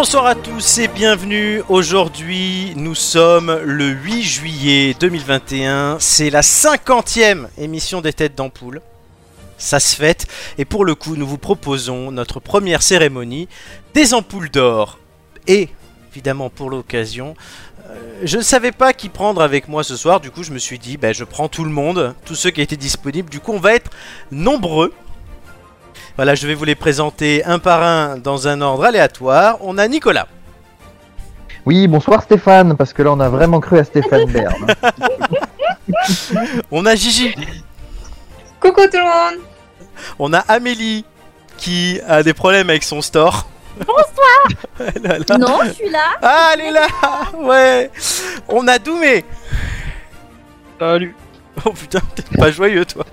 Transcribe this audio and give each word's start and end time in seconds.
Bonsoir 0.00 0.26
à 0.26 0.36
tous 0.36 0.78
et 0.78 0.86
bienvenue. 0.86 1.60
Aujourd'hui, 1.68 2.72
nous 2.76 2.94
sommes 2.94 3.58
le 3.64 3.88
8 3.88 4.22
juillet 4.22 4.94
2021. 5.00 5.96
C'est 5.98 6.30
la 6.30 6.42
cinquantième 6.42 7.48
émission 7.58 8.00
des 8.00 8.12
Têtes 8.12 8.36
d'Ampoule. 8.36 8.80
Ça 9.58 9.80
se 9.80 9.96
fête. 9.96 10.28
Et 10.56 10.64
pour 10.64 10.84
le 10.84 10.94
coup, 10.94 11.16
nous 11.16 11.26
vous 11.26 11.36
proposons 11.36 12.12
notre 12.12 12.38
première 12.38 12.80
cérémonie 12.80 13.48
des 13.92 14.14
ampoules 14.14 14.50
d'or. 14.50 15.00
Et, 15.48 15.68
évidemment, 16.12 16.48
pour 16.48 16.70
l'occasion, 16.70 17.34
euh, 17.90 18.20
je 18.22 18.36
ne 18.36 18.42
savais 18.42 18.70
pas 18.70 18.92
qui 18.92 19.08
prendre 19.08 19.42
avec 19.42 19.66
moi 19.66 19.82
ce 19.82 19.96
soir. 19.96 20.20
Du 20.20 20.30
coup, 20.30 20.44
je 20.44 20.52
me 20.52 20.60
suis 20.60 20.78
dit, 20.78 20.96
ben, 20.96 21.12
je 21.12 21.24
prends 21.24 21.48
tout 21.48 21.64
le 21.64 21.72
monde, 21.72 22.14
tous 22.24 22.36
ceux 22.36 22.50
qui 22.50 22.60
étaient 22.60 22.76
disponibles. 22.76 23.30
Du 23.30 23.40
coup, 23.40 23.52
on 23.52 23.58
va 23.58 23.74
être 23.74 23.90
nombreux. 24.30 24.94
Voilà, 26.18 26.34
je 26.34 26.48
vais 26.48 26.54
vous 26.54 26.64
les 26.64 26.74
présenter 26.74 27.44
un 27.44 27.60
par 27.60 27.80
un 27.80 28.16
dans 28.18 28.48
un 28.48 28.60
ordre 28.60 28.84
aléatoire. 28.84 29.58
On 29.60 29.78
a 29.78 29.86
Nicolas. 29.86 30.26
Oui, 31.64 31.86
bonsoir 31.86 32.24
Stéphane, 32.24 32.76
parce 32.76 32.92
que 32.92 33.04
là 33.04 33.12
on 33.12 33.20
a 33.20 33.28
vraiment 33.28 33.60
cru 33.60 33.78
à 33.78 33.84
Stéphane 33.84 34.24
Bern. 34.32 34.66
On 36.72 36.84
a 36.86 36.96
Gigi. 36.96 37.36
Coucou 38.58 38.80
tout 38.90 38.96
le 38.96 39.04
monde 39.04 39.40
On 40.18 40.32
a 40.32 40.38
Amélie 40.40 41.04
qui 41.56 42.00
a 42.08 42.24
des 42.24 42.34
problèmes 42.34 42.68
avec 42.68 42.82
son 42.82 43.00
store. 43.00 43.48
Bonsoir 43.78 45.38
Non, 45.38 45.60
je 45.66 45.70
suis 45.70 45.88
là 45.88 46.16
Ah, 46.20 46.50
elle 46.54 46.60
est 46.62 46.72
là 46.72 46.88
Ouais 47.36 47.92
On 48.48 48.66
a 48.66 48.80
Doumé 48.80 49.24
Salut. 50.80 51.14
Oh 51.64 51.70
putain, 51.70 52.00
t'es 52.16 52.36
pas 52.36 52.50
joyeux 52.50 52.84
toi 52.84 53.04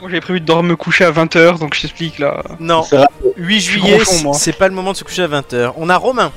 Moi 0.00 0.10
j'avais 0.10 0.20
prévu 0.20 0.40
de 0.40 0.44
dormir 0.44 0.70
me 0.72 0.76
coucher 0.76 1.04
à 1.04 1.10
20h 1.10 1.58
donc 1.58 1.74
je 1.74 1.82
t'explique 1.82 2.18
là. 2.18 2.42
Non, 2.60 2.82
C'est 2.82 2.96
vrai. 2.96 3.06
8 3.36 3.60
suis 3.60 3.72
juillet, 3.80 3.98
c'est 4.34 4.52
pas 4.56 4.68
le 4.68 4.74
moment 4.74 4.92
de 4.92 4.96
se 4.96 5.04
coucher 5.04 5.22
à 5.22 5.28
20h. 5.28 5.72
On 5.76 5.88
a 5.88 5.96
Romain. 5.96 6.32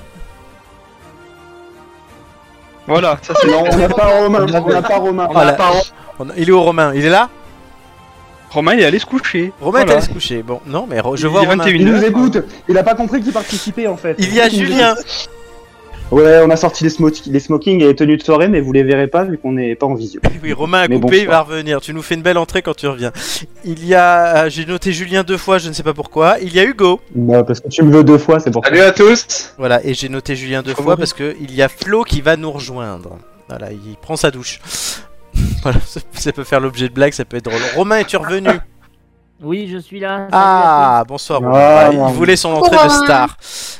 Voilà, 2.88 3.20
ça 3.22 3.34
c'est 3.40 3.48
Non, 3.48 3.66
on 3.72 3.78
n'a 3.78 3.90
pas 3.90 4.08
Romain, 4.08 4.46
on 4.48 4.70
n'a 4.70 4.82
pas 4.82 4.98
Romain. 4.98 5.28
On 5.30 5.34
Voilà. 5.34 5.50
a 5.52 5.54
pas- 5.54 5.72
On 6.20 6.30
a- 6.30 6.34
Il 6.38 6.50
est 6.50 6.52
où 6.52 6.60
Romain? 6.62 6.92
Il 6.96 7.06
est 7.06 7.10
là? 7.10 7.30
Romain 8.50 8.74
il 8.74 8.80
est 8.82 8.86
allé 8.86 8.98
se 8.98 9.06
coucher. 9.06 9.52
Romain 9.62 9.82
est 9.82 9.84
Voilà. 9.84 9.98
allé 10.00 10.08
se 10.08 10.12
coucher. 10.12 10.42
Bon, 10.42 10.60
non, 10.66 10.88
mais 10.90 10.98
je 11.16 11.28
Il 11.28 11.28
vois 11.28 11.44
est 11.44 11.48
Romain. 11.48 11.64
21. 11.66 11.76
Il 11.76 11.86
nous 11.86 12.04
écoute, 12.04 12.38
il 12.68 12.78
a 12.78 12.84
pas 12.84 12.96
compris 12.96 13.22
qu'il 13.22 13.32
participait 13.32 13.86
en 13.88 13.96
fait. 13.98 14.16
Il 14.18 14.34
y 14.34 14.42
a 14.42 14.50
Julien. 14.50 14.96
Ouais, 16.12 16.42
on 16.44 16.50
a 16.50 16.56
sorti 16.56 16.84
les, 16.84 16.90
smo- 16.90 17.12
les 17.30 17.40
smokings 17.40 17.82
et 17.82 17.86
les 17.88 17.96
tenues 17.96 18.18
de 18.18 18.24
soirée, 18.24 18.48
mais 18.48 18.62
vous 18.62 18.72
les 18.74 18.82
verrez 18.84 19.06
pas 19.08 19.26
vu 19.26 19.38
qu'on 19.38 19.52
n'est 19.52 19.76
pas 19.76 19.86
en 19.86 19.94
visio. 19.94 20.20
Oui, 20.44 20.54
Romain 20.54 20.82
a 20.84 20.88
Mais 20.88 21.00
coupé, 21.00 21.18
il 21.20 21.26
bonsoir. 21.28 21.46
va 21.46 21.52
revenir. 21.54 21.82
Tu 21.82 21.94
nous 21.94 22.02
fais 22.02 22.16
une 22.16 22.24
belle 22.24 22.38
entrée 22.40 22.62
quand 22.64 22.76
tu 22.76 22.88
reviens. 22.88 23.12
Il 23.64 23.86
y 23.86 23.94
a, 23.94 24.46
euh, 24.46 24.50
j'ai 24.50 24.66
noté 24.66 24.92
Julien 24.92 25.24
deux 25.24 25.38
fois, 25.38 25.60
je 25.60 25.68
ne 25.70 25.74
sais 25.74 25.84
pas 25.84 25.94
pourquoi. 25.94 26.38
Il 26.42 26.52
y 26.54 26.60
a 26.60 26.64
Hugo. 26.64 27.00
Non, 27.16 27.44
parce 27.44 27.60
que 27.60 27.68
tu 27.68 27.84
me 27.84 27.92
veux 27.92 28.04
deux 28.04 28.18
fois, 28.18 28.40
c'est 28.40 28.50
pour 28.50 28.64
ça. 28.64 28.70
Salut 28.72 28.82
à 28.82 28.92
tous 28.92 29.54
Voilà, 29.60 29.86
et 29.86 29.94
j'ai 29.94 30.10
noté 30.10 30.36
Julien 30.36 30.64
deux 30.64 30.74
fois 30.74 30.98
parce 30.98 31.14
que 31.14 31.36
il 31.42 31.54
y 31.54 31.62
a 31.62 31.68
Flo 31.70 32.04
qui 32.04 32.22
va 32.22 32.38
nous 32.38 32.52
rejoindre. 32.52 33.20
Voilà, 33.48 33.72
il 33.72 33.96
prend 34.02 34.16
sa 34.16 34.32
douche. 34.32 34.60
voilà, 35.62 35.78
ça, 36.14 36.32
peut 36.32 36.44
faire 36.44 36.60
l'objet 36.60 36.90
de 36.90 36.94
blagues, 36.94 37.14
ça 37.14 37.26
peut 37.26 37.38
être 37.38 37.46
drôle. 37.46 37.62
Romain, 37.76 37.98
es-tu 38.00 38.18
revenu? 38.18 38.50
Oui, 39.42 39.70
je 39.72 39.78
suis 39.78 40.00
là. 40.00 40.28
Ah, 40.32 41.04
bonsoir. 41.08 41.40
Romain. 41.40 41.52
Ah, 41.56 41.90
Ouais, 41.92 41.96
il 42.10 42.14
voulait 42.16 42.36
son 42.36 42.50
entrée 42.50 42.76
de 42.84 42.90
star, 42.92 43.38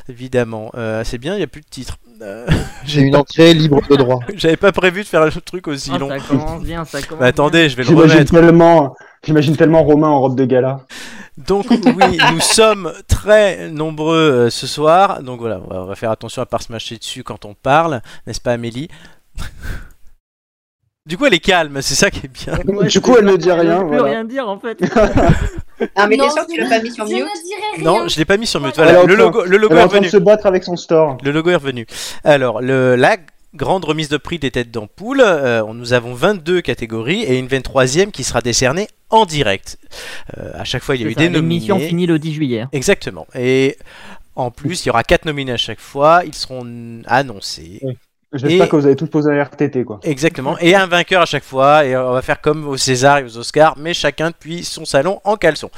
évidemment. 0.08 0.70
Euh, 0.76 1.02
c'est 1.04 1.18
bien, 1.18 1.34
il 1.34 1.38
n'y 1.38 1.42
a 1.42 1.48
plus 1.48 1.60
de 1.62 1.66
titre. 1.68 1.96
Euh, 2.22 2.46
J'ai 2.84 3.00
une 3.02 3.16
entrée 3.16 3.54
libre 3.54 3.80
de 3.88 3.96
droit. 3.96 4.20
J'avais 4.34 4.56
pas 4.56 4.72
prévu 4.72 5.02
de 5.02 5.06
faire 5.08 5.22
un 5.22 5.30
truc 5.30 5.68
aussi 5.68 5.90
tous. 5.90 5.98
long. 5.98 6.08
Ah, 6.10 6.18
ça 6.18 6.24
commence 6.26 6.62
bien, 6.62 6.84
ça 6.84 7.00
commence 7.08 7.20
Bah, 7.20 7.26
attendez, 7.26 7.68
je 7.68 7.76
vais 7.76 7.84
le 7.84 7.94
remettre. 7.94 8.30
tellement, 8.32 8.94
j'imagine 9.24 9.56
tellement 9.56 9.82
Romain 9.84 10.08
en 10.08 10.20
robe 10.20 10.36
de 10.36 10.44
gala. 10.44 10.80
Donc 11.38 11.66
oui, 11.70 12.18
nous 12.32 12.40
sommes 12.40 12.92
très 13.08 13.70
nombreux 13.70 14.16
euh, 14.46 14.50
ce 14.50 14.66
soir. 14.66 15.22
Donc 15.22 15.40
voilà, 15.40 15.60
on 15.66 15.72
va, 15.72 15.82
on 15.82 15.86
va 15.86 15.94
faire 15.94 16.10
attention 16.10 16.42
à 16.42 16.46
pas 16.46 16.58
se 16.58 16.70
mâcher 16.70 16.96
dessus 16.98 17.22
quand 17.22 17.44
on 17.44 17.54
parle, 17.54 18.02
n'est-ce 18.26 18.40
pas 18.40 18.52
Amélie? 18.52 18.88
Du 21.06 21.16
coup, 21.16 21.24
elle 21.26 21.34
est 21.34 21.38
calme, 21.40 21.80
c'est 21.80 21.94
ça 21.94 22.10
qui 22.10 22.26
est 22.26 22.28
bien. 22.28 22.58
Ouais, 22.66 22.86
Du 22.88 23.00
coup, 23.00 23.16
elle 23.18 23.24
ne 23.24 23.36
dit 23.36 23.48
elle 23.48 23.60
rien, 23.60 23.78
veut 23.80 23.88
plus 23.88 23.96
voilà. 23.98 24.12
rien 24.12 24.24
dire 24.24 24.48
en 24.48 24.58
fait. 24.58 24.78
Ah 25.96 26.06
mais 26.06 26.18
Non, 26.18 26.24
t'es 26.24 26.30
sûr 26.30 26.46
que 26.46 26.52
tu 26.52 26.56
je 26.58 26.60
l'as 26.62 26.68
pas 26.68 26.82
mis 26.82 26.90
sur 26.92 27.06
je 27.06 27.14
mute 27.14 27.22
ne 27.24 27.42
dirai 27.42 27.62
rien. 27.76 27.84
Non, 27.84 28.06
je 28.06 28.18
l'ai 28.18 28.26
pas 28.26 28.36
mis 28.36 28.46
sur 28.46 28.60
mute. 28.60 28.74
Elle 28.76 28.84
Voilà, 28.84 29.04
le 29.04 29.14
logo, 29.14 29.44
le 29.46 29.56
logo 29.56 29.72
Elle 29.72 29.78
est 29.78 29.80
est 29.80 29.84
en 29.84 29.88
train 29.88 29.96
de 30.00 30.04
revenu. 30.04 30.10
se 30.10 30.16
battre 30.18 30.44
avec 30.44 30.62
son 30.62 30.76
store. 30.76 31.16
Le 31.24 31.30
logo 31.30 31.48
est 31.48 31.54
revenu. 31.54 31.86
Alors, 32.22 32.60
le, 32.60 32.96
la 32.96 33.16
grande 33.54 33.86
remise 33.86 34.10
de 34.10 34.18
prix 34.18 34.38
des 34.38 34.50
têtes 34.50 34.70
d'ampoule, 34.70 35.22
euh, 35.22 35.62
nous 35.72 35.94
avons 35.94 36.12
22 36.12 36.60
catégories 36.60 37.22
et 37.22 37.38
une 37.38 37.46
23e 37.46 38.10
qui 38.10 38.24
sera 38.24 38.42
décernée 38.42 38.88
en 39.08 39.24
direct. 39.24 39.78
Euh, 40.36 40.50
à 40.52 40.64
chaque 40.64 40.82
fois, 40.82 40.96
il 40.96 41.00
y 41.00 41.04
a 41.06 41.08
eu 41.08 41.14
ça, 41.14 41.20
des 41.20 41.30
L'émission 41.30 41.76
nominés. 41.76 41.88
finit 41.88 42.06
le 42.06 42.18
10 42.18 42.34
juillet. 42.34 42.66
Exactement. 42.72 43.26
Et 43.34 43.78
en 44.36 44.50
plus, 44.50 44.84
il 44.84 44.88
y 44.88 44.90
aura 44.90 45.02
4 45.02 45.24
nominés 45.24 45.52
à 45.52 45.56
chaque 45.56 45.80
fois. 45.80 46.24
Ils 46.26 46.34
seront 46.34 47.00
annoncés. 47.06 47.80
J'espère 48.32 48.66
Et- 48.66 48.68
que 48.68 48.76
vous 48.76 48.86
avez 48.86 48.94
tous 48.94 49.08
posé 49.08 49.28
un 49.30 49.42
RTT, 49.42 49.84
quoi. 49.84 49.98
Exactement. 50.04 50.56
Et 50.60 50.74
un 50.76 50.86
vainqueur 50.86 51.22
à 51.22 51.26
chaque 51.26 51.42
fois. 51.42 51.84
Et 51.84 51.96
on 51.96 52.12
va 52.12 52.22
faire 52.22 52.40
comme 52.40 52.68
aux 52.68 52.76
César 52.76 53.18
et 53.18 53.24
aux 53.24 53.36
Oscars, 53.38 53.74
mais 53.76 53.92
chacun 53.92 54.28
depuis 54.30 54.62
son 54.64 54.84
salon 54.84 55.20
en 55.24 55.36
caleçon. 55.36 55.68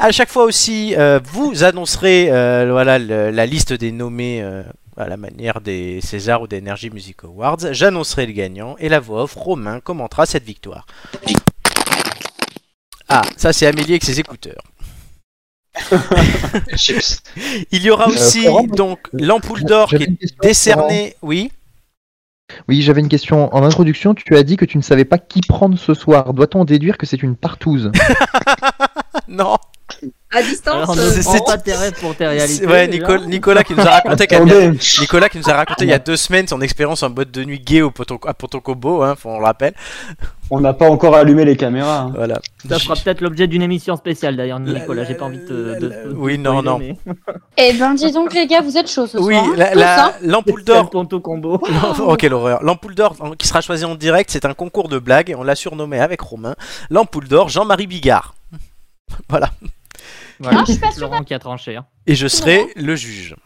À 0.00 0.10
chaque 0.10 0.28
fois 0.28 0.42
aussi, 0.44 0.94
euh, 0.96 1.20
vous 1.24 1.62
annoncerez 1.62 2.28
euh, 2.32 2.68
voilà, 2.72 2.98
le- 2.98 3.30
la 3.30 3.46
liste 3.46 3.72
des 3.72 3.92
nommés 3.92 4.42
euh, 4.42 4.64
à 4.96 5.06
la 5.08 5.16
manière 5.16 5.60
des 5.60 6.00
César 6.00 6.42
ou 6.42 6.48
des 6.48 6.58
Energy 6.58 6.90
Music 6.90 7.18
Awards. 7.22 7.58
J'annoncerai 7.70 8.26
le 8.26 8.32
gagnant 8.32 8.74
et 8.80 8.88
la 8.88 8.98
voix 8.98 9.22
off, 9.22 9.34
Romain 9.36 9.78
commentera 9.78 10.26
cette 10.26 10.44
victoire. 10.44 10.86
Ah, 13.08 13.22
ça 13.36 13.52
c'est 13.52 13.66
Amélie 13.66 13.92
avec 13.92 14.02
ses 14.04 14.18
écouteurs. 14.18 14.62
Il 17.70 17.82
y 17.82 17.90
aura 17.90 18.08
aussi 18.08 18.46
donc 18.74 18.98
l'ampoule 19.12 19.62
d'or 19.64 19.88
qui 19.88 20.02
est 20.02 20.40
décernée. 20.42 21.14
Oui. 21.22 21.52
Oui, 22.68 22.82
j'avais 22.82 23.00
une 23.00 23.08
question. 23.08 23.54
En 23.54 23.62
introduction, 23.62 24.14
tu 24.14 24.36
as 24.36 24.42
dit 24.42 24.56
que 24.56 24.64
tu 24.64 24.78
ne 24.78 24.82
savais 24.82 25.04
pas 25.04 25.18
qui 25.18 25.40
prendre 25.40 25.78
ce 25.78 25.94
soir. 25.94 26.34
Doit-on 26.34 26.64
déduire 26.64 26.98
que 26.98 27.06
c'est 27.06 27.22
une 27.22 27.36
partouze? 27.36 27.90
Non. 29.28 29.56
À 30.34 30.42
distance 30.42 30.74
Alors, 30.88 30.96
euh, 30.98 31.10
c'est- 31.10 31.20
c'est- 31.22 31.44
pas 31.44 31.58
tes 31.58 31.74
rêves 31.74 31.92
pour 32.00 32.14
tes 32.16 32.26
réalités. 32.26 32.66
Ouais. 32.66 32.88
Nicole- 32.88 33.26
Nicolas 33.26 33.62
qui 33.62 33.74
nous 33.74 33.82
a 33.86 34.00
raconté 34.00 34.26
Nicolas 35.00 35.28
qui 35.28 35.36
nous 35.38 35.50
a 35.50 35.52
raconté 35.52 35.84
il 35.84 35.90
y 35.90 35.92
a 35.92 35.98
deux 35.98 36.16
semaines 36.16 36.48
son 36.48 36.62
expérience 36.62 37.02
en 37.02 37.10
boîte 37.10 37.30
de 37.30 37.44
nuit 37.44 37.60
gay 37.60 37.82
au 37.82 37.90
Poto- 37.90 38.18
à 38.26 38.32
Potocobo, 38.32 39.02
hein, 39.02 39.14
faut- 39.16 39.28
on 39.28 39.38
le 39.38 39.44
rappelle. 39.44 39.74
on 40.50 40.60
n'a 40.60 40.72
pas 40.72 40.88
encore 40.88 41.14
allumé 41.14 41.44
les 41.44 41.56
caméras. 41.56 42.00
hein. 42.08 42.12
Voilà. 42.14 42.40
Ça 42.66 42.78
fera 42.78 42.94
peut-être 42.94 43.20
l'objet 43.20 43.46
d'une 43.46 43.60
émission 43.60 43.94
spéciale 43.96 44.34
d'ailleurs, 44.36 44.58
La- 44.60 44.80
Nicolas. 44.80 45.04
J'ai 45.04 45.14
pas 45.14 45.26
envie 45.26 45.38
de 45.44 46.14
oui, 46.16 46.38
de 46.38 46.42
non, 46.42 46.62
non. 46.62 46.78
mais- 46.78 46.96
Eh 47.58 47.74
ben, 47.74 47.92
dis 47.94 48.10
donc, 48.12 48.32
les 48.32 48.46
gars, 48.46 48.62
vous 48.62 48.78
êtes 48.78 48.90
chauds 48.90 49.06
ce 49.06 49.18
Oui, 49.18 49.34
soir. 49.34 49.46
hein. 49.58 49.70
la- 49.74 50.06
hein. 50.06 50.12
l'ampoule 50.22 50.64
d'or. 50.64 50.88
Ponto 50.88 51.20
combo. 51.20 51.60
Oh, 52.00 52.16
quelle 52.18 52.32
horreur. 52.32 52.62
L'ampoule 52.62 52.94
d'or 52.94 53.14
qui 53.38 53.46
sera 53.46 53.60
choisie 53.60 53.84
en 53.84 53.94
direct, 53.96 54.30
c'est 54.30 54.46
un 54.46 54.54
concours 54.54 54.88
de 54.88 54.98
blagues 54.98 55.28
et 55.28 55.34
on 55.34 55.42
l'a 55.42 55.54
surnommé 55.54 56.00
avec 56.00 56.22
Romain 56.22 56.54
l'ampoule 56.88 57.28
d'or 57.28 57.50
Jean-Marie 57.50 57.86
Bigard. 57.86 58.34
voilà. 59.28 59.50
Voilà, 60.40 60.64
je 60.66 60.72
suis 60.72 60.80
pas 60.80 60.90
sûre 60.90 61.02
Laurent 61.02 61.22
qui 61.22 61.34
a 61.34 61.38
tranché. 61.38 61.76
hein. 61.76 61.86
Et 62.06 62.14
je 62.14 62.26
serai 62.26 62.66
le 62.76 62.96
juge. 62.96 63.36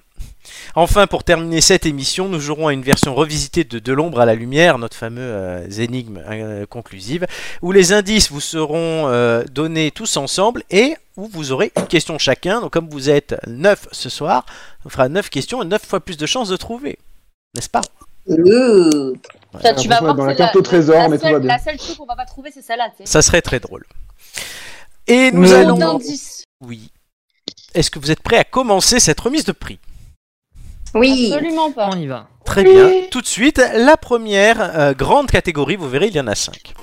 Enfin, 0.75 1.07
pour 1.07 1.25
terminer 1.25 1.61
cette 1.61 1.85
émission, 1.87 2.29
nous 2.29 2.39
jouerons 2.41 2.69
à 2.69 2.73
une 2.73 2.83
version 2.83 3.15
revisitée 3.15 3.65
de 3.65 3.79
De 3.79 3.93
l'ombre 3.93 4.21
à 4.21 4.27
la 4.27 4.35
lumière, 4.35 4.79
notre 4.79 4.97
fameux 4.97 5.21
euh, 5.23 5.69
énigme 5.71 6.23
euh, 6.29 6.67
conclusive, 6.67 7.27
où 7.63 7.73
les 7.73 7.93
indices 7.93 8.31
vous 8.31 8.41
seront 8.41 9.09
euh, 9.09 9.43
donnés 9.51 9.91
tous 9.91 10.17
ensemble 10.17 10.63
et 10.71 10.97
où 11.17 11.29
vous 11.29 11.53
aurez 11.53 11.73
une 11.77 11.87
question 11.87 12.19
chacun. 12.19 12.61
Donc, 12.61 12.73
comme 12.73 12.89
vous 12.89 13.11
êtes 13.11 13.37
9 13.47 13.89
ce 13.93 14.09
soir, 14.09 14.47
on 14.85 14.89
fera 14.89 15.09
9 15.09 15.29
questions 15.31 15.63
et 15.63 15.67
9 15.67 15.85
fois 15.85 16.01
plus 16.01 16.17
de 16.17 16.27
chances 16.27 16.49
de 16.49 16.57
trouver. 16.57 16.99
N'est-ce 17.55 17.71
pas? 17.71 17.83
Euh, 18.31 19.15
Ça, 19.63 19.75
tu 19.75 19.89
vas 19.89 20.01
voir, 20.01 20.15
dans 20.15 20.25
la 20.27 20.33
c'est 20.33 20.39
carte 20.39 20.57
au 20.57 20.63
trésor, 20.63 20.97
la 20.97 21.09
mais 21.09 21.17
tout 21.19 21.25
seule- 21.25 21.33
va 21.35 21.39
bien. 21.41 21.49
La 21.49 21.59
seule 21.59 21.77
truc 21.77 21.97
qu'on 21.97 22.07
va 22.07 22.17
pas 22.17 22.25
trouver, 22.27 22.51
c'est 22.53 22.63
celle-là, 22.63 22.89
tu 22.91 22.99
sais. 22.99 23.07
Ça 23.07 23.23
serait 23.23 23.43
très 23.43 23.61
drôle. 23.61 23.85
Et 25.07 25.31
nous 25.31 25.43
Mais 25.43 25.53
allons. 25.53 25.77
d'indices. 25.79 26.45
Oui. 26.61 26.91
Est-ce 27.75 27.91
que 27.91 27.99
vous 27.99 28.11
êtes 28.11 28.23
prêts 28.23 28.39
à 28.39 28.45
commencer 28.45 29.01
cette 29.01 29.21
remise 29.21 29.45
de 29.45 29.53
prix? 29.53 29.79
Oui 30.95 31.31
Absolument 31.33 31.71
pas. 31.73 31.91
On 31.93 31.99
y 31.99 32.07
va. 32.07 32.29
Très 32.45 32.65
bien. 32.65 32.91
Tout 33.11 33.21
de 33.21 33.27
suite, 33.27 33.61
la 33.75 33.97
première 33.97 34.61
euh, 34.61 34.95
grande 34.95 35.31
catégorie, 35.31 35.77
vous 35.77 35.89
verrez, 35.89 36.07
il 36.09 36.15
y 36.15 36.21
en 36.21 36.27
a 36.27 36.35
5. 36.35 36.75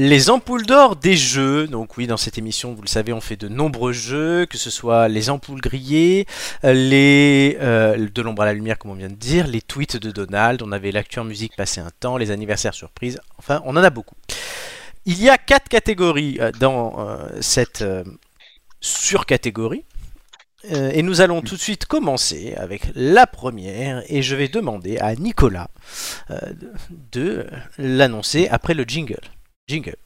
Les 0.00 0.30
ampoules 0.30 0.64
d'or 0.64 0.94
des 0.94 1.16
jeux, 1.16 1.66
donc 1.66 1.96
oui, 1.96 2.06
dans 2.06 2.16
cette 2.16 2.38
émission, 2.38 2.72
vous 2.72 2.82
le 2.82 2.88
savez, 2.88 3.12
on 3.12 3.20
fait 3.20 3.34
de 3.34 3.48
nombreux 3.48 3.92
jeux, 3.92 4.46
que 4.46 4.56
ce 4.56 4.70
soit 4.70 5.08
les 5.08 5.28
ampoules 5.28 5.60
grillées, 5.60 6.24
euh, 6.62 6.72
les 6.72 7.58
euh, 7.60 8.08
de 8.08 8.22
l'ombre 8.22 8.42
à 8.42 8.44
la 8.44 8.52
lumière, 8.52 8.78
comme 8.78 8.92
on 8.92 8.94
vient 8.94 9.08
de 9.08 9.16
dire, 9.16 9.48
les 9.48 9.60
tweets 9.60 9.96
de 9.96 10.12
Donald, 10.12 10.62
on 10.62 10.70
avait 10.70 10.92
l'actu 10.92 11.18
en 11.18 11.24
musique 11.24 11.56
passé 11.56 11.80
un 11.80 11.90
temps, 11.98 12.16
les 12.16 12.30
anniversaires 12.30 12.74
surprises, 12.74 13.18
enfin, 13.40 13.60
on 13.64 13.76
en 13.76 13.82
a 13.82 13.90
beaucoup. 13.90 14.14
Il 15.04 15.20
y 15.20 15.28
a 15.28 15.36
quatre 15.36 15.68
catégories 15.68 16.38
euh, 16.38 16.52
dans 16.60 17.18
cette 17.40 17.84
surcatégorie. 18.80 19.84
et 20.62 21.02
nous 21.02 21.20
allons 21.22 21.42
tout 21.42 21.56
de 21.56 21.60
suite 21.60 21.86
commencer 21.86 22.54
avec 22.56 22.82
la 22.94 23.26
première 23.26 24.04
et 24.06 24.22
je 24.22 24.36
vais 24.36 24.46
demander 24.46 24.98
à 24.98 25.16
Nicolas 25.16 25.70
de 27.10 27.48
l'annoncer 27.78 28.46
après 28.48 28.74
le 28.74 28.84
jingle. 28.84 29.18
Jingle. 29.68 29.96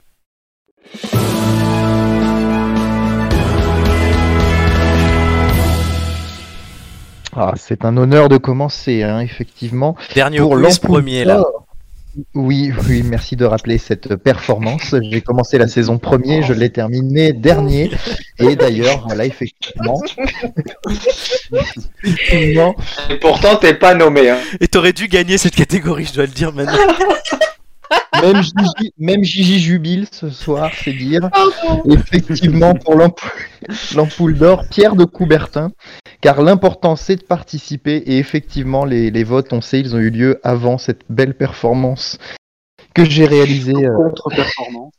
Ah, 7.35 7.53
c'est 7.55 7.85
un 7.85 7.95
honneur 7.95 8.27
de 8.27 8.35
commencer, 8.35 9.03
hein, 9.03 9.21
effectivement. 9.21 9.95
Dernier 10.13 10.39
Pour 10.39 10.57
l'ampoule 10.57 10.79
premier 10.79 11.23
là. 11.23 11.43
Oui, 12.35 12.71
oui, 12.87 13.03
merci 13.03 13.37
de 13.37 13.45
rappeler 13.45 13.77
cette 13.77 14.17
performance. 14.17 14.93
J'ai 15.09 15.21
commencé 15.21 15.57
la 15.57 15.67
saison 15.67 15.97
premier, 15.97 16.43
je 16.43 16.53
l'ai 16.53 16.69
terminé 16.69 17.31
dernier. 17.31 17.89
Et 18.39 18.55
d'ailleurs, 18.57 19.05
voilà, 19.07 19.25
effectivement. 19.25 19.99
effectivement, 22.03 22.75
Et 23.09 23.15
pourtant, 23.15 23.55
t'es 23.55 23.73
pas 23.73 23.95
nommé. 23.95 24.29
Hein. 24.29 24.37
Et 24.59 24.67
t'aurais 24.67 24.93
dû 24.93 25.07
gagner 25.07 25.39
cette 25.39 25.55
catégorie, 25.55 26.05
je 26.05 26.13
dois 26.13 26.25
le 26.25 26.31
dire 26.33 26.53
maintenant. 26.53 26.77
Même 28.21 28.41
Gigi, 28.43 28.93
même 28.97 29.23
Gigi 29.23 29.59
jubile 29.59 30.07
ce 30.11 30.29
soir, 30.29 30.71
c'est 30.83 30.93
dire. 30.93 31.29
Effectivement, 31.85 32.73
pour 32.75 32.95
l'ampoule 32.95 34.37
d'or, 34.37 34.63
Pierre 34.69 34.95
de 34.95 35.05
Coubertin. 35.05 35.71
Car 36.21 36.41
l'important, 36.41 36.95
c'est 36.95 37.17
de 37.17 37.23
participer. 37.23 37.97
Et 37.97 38.17
effectivement, 38.17 38.85
les, 38.85 39.11
les 39.11 39.23
votes, 39.23 39.51
on 39.51 39.61
sait, 39.61 39.79
ils 39.81 39.95
ont 39.95 39.99
eu 39.99 40.09
lieu 40.09 40.39
avant 40.43 40.77
cette 40.77 41.01
belle 41.09 41.33
performance 41.33 42.17
que 42.93 43.03
j'ai 43.03 43.25
réalisée. 43.25 43.73
euh, 43.85 43.95
Contre-performance. 43.95 44.93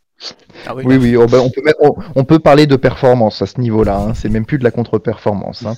Ah 0.66 0.74
Oui, 0.74 0.96
oui, 0.96 1.16
oh, 1.16 1.26
bah, 1.26 1.38
on, 1.42 1.50
peut 1.50 1.62
même- 1.62 1.74
on, 1.80 1.92
on 2.14 2.24
peut 2.24 2.38
parler 2.38 2.66
de 2.66 2.76
performance 2.76 3.40
à 3.42 3.46
ce 3.46 3.60
niveau-là. 3.60 3.98
hein, 3.98 4.14
C'est 4.14 4.28
même 4.28 4.44
plus 4.46 4.58
de 4.58 4.64
la 4.64 4.70
contre-performance. 4.70 5.64
hein. 5.66 5.74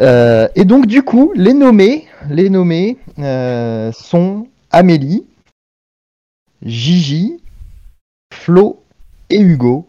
Euh, 0.00 0.48
et 0.54 0.64
donc, 0.64 0.86
du 0.86 1.02
coup, 1.02 1.32
les 1.34 1.54
nommés, 1.54 2.06
les 2.30 2.48
nommés 2.50 2.96
euh, 3.18 3.92
sont 3.92 4.46
Amélie, 4.72 5.24
Gigi, 6.62 7.40
Flo 8.32 8.82
et 9.30 9.38
Hugo 9.40 9.86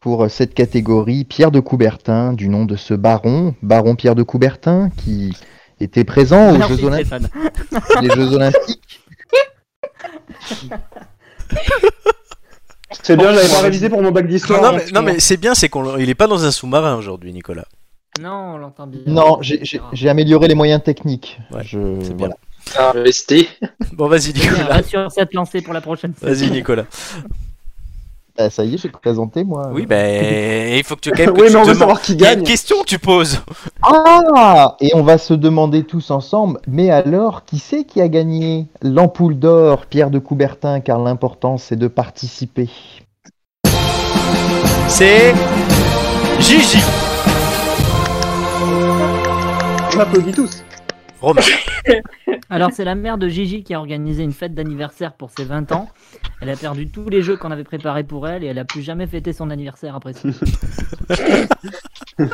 pour 0.00 0.30
cette 0.30 0.54
catégorie 0.54 1.24
Pierre 1.24 1.50
de 1.50 1.60
Coubertin, 1.60 2.32
du 2.34 2.48
nom 2.48 2.64
de 2.66 2.76
ce 2.76 2.94
baron, 2.94 3.54
baron 3.62 3.96
Pierre 3.96 4.14
de 4.14 4.22
Coubertin, 4.22 4.90
qui 4.98 5.34
était 5.80 6.04
présent 6.04 6.50
aux 6.54 6.68
Jeux, 6.68 6.84
Olympiques, 6.84 7.06
Stéphane. 7.06 7.28
les 8.02 8.10
Jeux 8.10 8.32
Olympiques. 8.34 9.00
C'est 13.02 13.16
bien, 13.16 13.32
j'avais 13.34 13.48
pas 13.48 13.60
révisé 13.60 13.88
pour 13.88 14.00
mon 14.02 14.12
bac 14.12 14.26
d'histoire. 14.26 14.62
Non, 14.62 14.68
hein, 14.68 14.72
mais, 14.86 14.92
non, 14.92 15.02
mais 15.02 15.20
c'est 15.20 15.36
bien, 15.36 15.54
c'est 15.54 15.68
qu'on 15.68 15.96
il 15.98 16.08
est 16.08 16.14
pas 16.14 16.26
dans 16.26 16.44
un 16.44 16.50
sous-marin 16.50 16.96
aujourd'hui, 16.96 17.32
Nicolas. 17.32 17.66
Non, 18.20 18.54
on 18.54 18.56
l'entend 18.56 18.86
bien. 18.86 19.00
Non, 19.06 19.38
j'ai- 19.42 20.08
amélioré 20.08 20.46
les 20.48 20.54
moyens 20.54 20.82
techniques. 20.82 21.38
Ouais, 21.50 21.62
Je- 21.64 22.00
c'est 22.02 22.14
bien. 22.14 22.28
voilà. 22.28 22.36
Investi. 22.78 23.48
Bon, 23.92 24.08
vas-y, 24.08 24.32
Nicolas. 24.32 24.82
sur 24.82 25.10
cette 25.12 25.32
lancée 25.34 25.60
pour 25.62 25.72
la 25.72 25.80
prochaine 25.80 26.12
Vas-y. 26.20 26.50
Nicolas. 26.50 26.84
Bah, 28.36 28.50
ça 28.50 28.64
y 28.64 28.74
est, 28.74 28.78
j'ai 28.78 28.88
présenté 28.88 29.44
moi. 29.44 29.70
Oui, 29.72 29.86
ben, 29.86 30.74
il 30.76 30.82
faut 30.82 30.96
que 30.96 31.00
tu, 31.02 31.10
quand 31.12 31.18
même 31.18 31.32
que 31.32 31.40
Oui, 31.40 31.46
tu 31.46 31.52
mais 31.52 31.60
on 31.60 31.64
veut 31.64 31.74
savoir 31.74 32.00
qui 32.00 32.14
Il 32.14 32.20
y 32.20 32.24
a 32.26 32.30
gagne. 32.30 32.40
une 32.40 32.44
question 32.44 32.80
que 32.82 32.86
tu 32.88 32.98
poses. 32.98 33.40
Ah 33.82 34.74
Et 34.80 34.90
on 34.94 35.04
va 35.04 35.18
se 35.18 35.34
demander 35.34 35.84
tous 35.84 36.10
ensemble, 36.10 36.58
mais 36.66 36.90
alors, 36.90 37.44
qui 37.44 37.60
c'est 37.60 37.84
qui 37.84 38.00
a 38.00 38.08
gagné? 38.08 38.66
L'ampoule 38.82 39.38
d'or, 39.38 39.86
Pierre 39.86 40.10
de 40.10 40.18
Coubertin, 40.18 40.80
car 40.80 40.98
l'important 40.98 41.58
c'est 41.58 41.76
de 41.76 41.86
participer. 41.86 42.68
C'est 44.88 45.32
Gigi. 46.40 46.78
On 49.96 50.00
applaudit 50.00 50.32
tous. 50.32 50.50
Romain. 51.24 51.42
Alors, 52.50 52.70
c'est 52.72 52.84
la 52.84 52.94
mère 52.94 53.18
de 53.18 53.28
Gigi 53.28 53.64
qui 53.64 53.74
a 53.74 53.78
organisé 53.78 54.22
une 54.22 54.32
fête 54.32 54.54
d'anniversaire 54.54 55.12
pour 55.14 55.30
ses 55.30 55.44
20 55.44 55.72
ans. 55.72 55.90
Elle 56.40 56.50
a 56.50 56.56
perdu 56.56 56.88
tous 56.88 57.08
les 57.08 57.22
jeux 57.22 57.36
qu'on 57.36 57.50
avait 57.50 57.64
préparés 57.64 58.04
pour 58.04 58.28
elle 58.28 58.44
et 58.44 58.48
elle 58.48 58.58
a 58.58 58.64
plus 58.64 58.82
jamais 58.82 59.06
fêté 59.06 59.32
son 59.32 59.50
anniversaire 59.50 59.94
après 59.96 60.12
ça. 60.12 60.28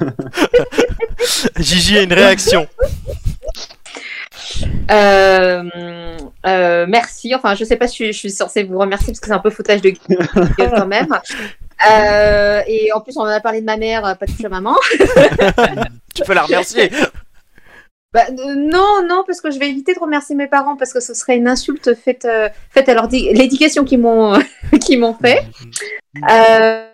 Gigi 1.59 1.99
a 1.99 2.03
une 2.03 2.13
réaction. 2.13 2.67
Euh, 4.91 5.63
euh, 6.47 6.87
merci. 6.89 7.35
Enfin, 7.35 7.55
je 7.55 7.65
sais 7.65 7.77
pas 7.77 7.87
si 7.87 8.07
je, 8.07 8.13
je 8.13 8.19
suis 8.19 8.31
censée 8.31 8.65
vous 8.65 8.79
remercier 8.79 9.13
parce 9.13 9.21
que 9.21 9.27
c'est 9.27 9.33
un 9.33 9.39
peu 9.39 9.51
foutage 9.51 9.81
de 9.83 9.91
gueule 9.91 10.73
quand 10.75 10.87
même. 10.87 11.17
Euh, 11.91 12.63
et 12.67 12.93
en 12.93 13.01
plus, 13.01 13.17
on 13.17 13.23
en 13.23 13.27
a 13.27 13.41
parlé 13.41 13.61
de 13.61 13.67
ma 13.67 13.77
mère, 13.77 14.03
pas 14.19 14.27
de 14.27 14.33
sa 14.33 14.49
maman. 14.49 14.77
Tu 16.15 16.25
peux 16.25 16.35
la 16.35 16.43
remercier. 16.43 16.91
Bah, 18.13 18.25
euh, 18.29 18.55
non, 18.57 19.07
non, 19.09 19.23
parce 19.27 19.41
que 19.41 19.51
je 19.51 19.59
vais 19.59 19.69
éviter 19.69 19.95
de 19.95 20.01
remercier 20.01 20.35
mes 20.35 20.49
parents 20.49 20.77
parce 20.77 20.93
que 20.93 21.01
ce 21.01 21.15
serait 21.15 21.37
une 21.37 21.47
insulte 21.47 21.95
faite, 21.95 22.25
euh, 22.25 22.49
faite 22.71 22.89
à 22.89 22.95
leur 22.95 23.09
l'éducation 23.09 23.85
qu'ils 23.85 24.01
m'ont 24.01 24.39
qu'ils 24.81 24.99
m'ont 24.99 25.15
fait. 25.15 25.45
Euh, 26.29 26.87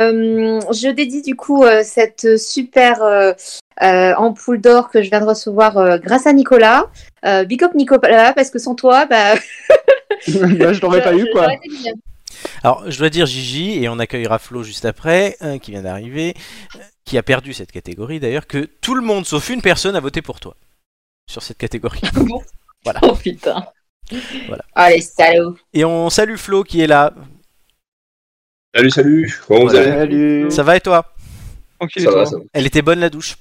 euh, 0.00 0.60
je 0.72 0.90
dédie 0.90 1.22
du 1.22 1.34
coup 1.34 1.64
euh, 1.64 1.82
cette 1.82 2.38
super 2.38 3.02
ampoule 3.80 4.60
d'or 4.60 4.90
que 4.90 5.02
je 5.02 5.10
viens 5.10 5.20
de 5.20 5.26
recevoir 5.26 5.78
euh, 5.78 5.98
grâce 5.98 6.26
à 6.26 6.32
Nicolas. 6.32 6.86
Euh, 7.24 7.44
big 7.44 7.62
up 7.64 7.74
Nicolas, 7.74 8.32
parce 8.34 8.50
que 8.50 8.58
sans 8.58 8.74
toi, 8.74 9.06
bah, 9.06 9.34
Bah, 10.26 10.72
je 10.72 10.80
l'aurais 10.80 11.02
pas 11.02 11.14
eu, 11.14 11.26
quoi. 11.32 11.48
Alors, 12.62 12.90
je 12.90 12.98
dois 12.98 13.10
dire 13.10 13.26
Gigi, 13.26 13.82
et 13.82 13.88
on 13.88 13.98
accueillera 13.98 14.38
Flo 14.38 14.62
juste 14.62 14.84
après, 14.84 15.36
euh, 15.42 15.58
qui 15.58 15.72
vient 15.72 15.82
d'arriver, 15.82 16.34
euh, 16.76 16.78
qui 17.08 17.16
a 17.18 17.22
perdu 17.22 17.54
cette 17.54 17.72
catégorie 17.72 18.20
d'ailleurs, 18.20 18.46
que 18.46 18.58
tout 18.80 18.94
le 18.94 19.00
monde 19.00 19.24
sauf 19.24 19.48
une 19.48 19.62
personne 19.62 19.96
a 19.96 20.00
voté 20.00 20.20
pour 20.22 20.40
toi 20.40 20.54
sur 21.28 21.42
cette 21.42 21.58
catégorie. 21.58 22.02
Oh 23.02 23.14
putain. 23.16 23.66
Voilà. 24.46 24.64
Allez, 24.74 25.00
salaud. 25.00 25.56
Et 25.74 25.84
on 25.84 26.08
salue 26.10 26.36
Flo 26.36 26.64
qui 26.64 26.80
est 26.80 26.86
là. 26.86 27.12
Salut, 28.74 28.90
salut. 28.90 29.40
Comment 29.46 29.60
vous 29.60 29.68
Voilà. 29.70 30.00
allez? 30.02 30.40
Salut. 30.42 30.50
Ça 30.50 30.62
va 30.62 30.76
et 30.76 30.80
toi? 30.80 31.14
Ok, 31.80 31.92
Ça 31.96 32.04
va, 32.04 32.10
toi? 32.12 32.26
ça 32.26 32.36
va. 32.36 32.42
Elle 32.52 32.66
était 32.66 32.82
bonne 32.82 33.00
la 33.00 33.10
douche. 33.10 33.36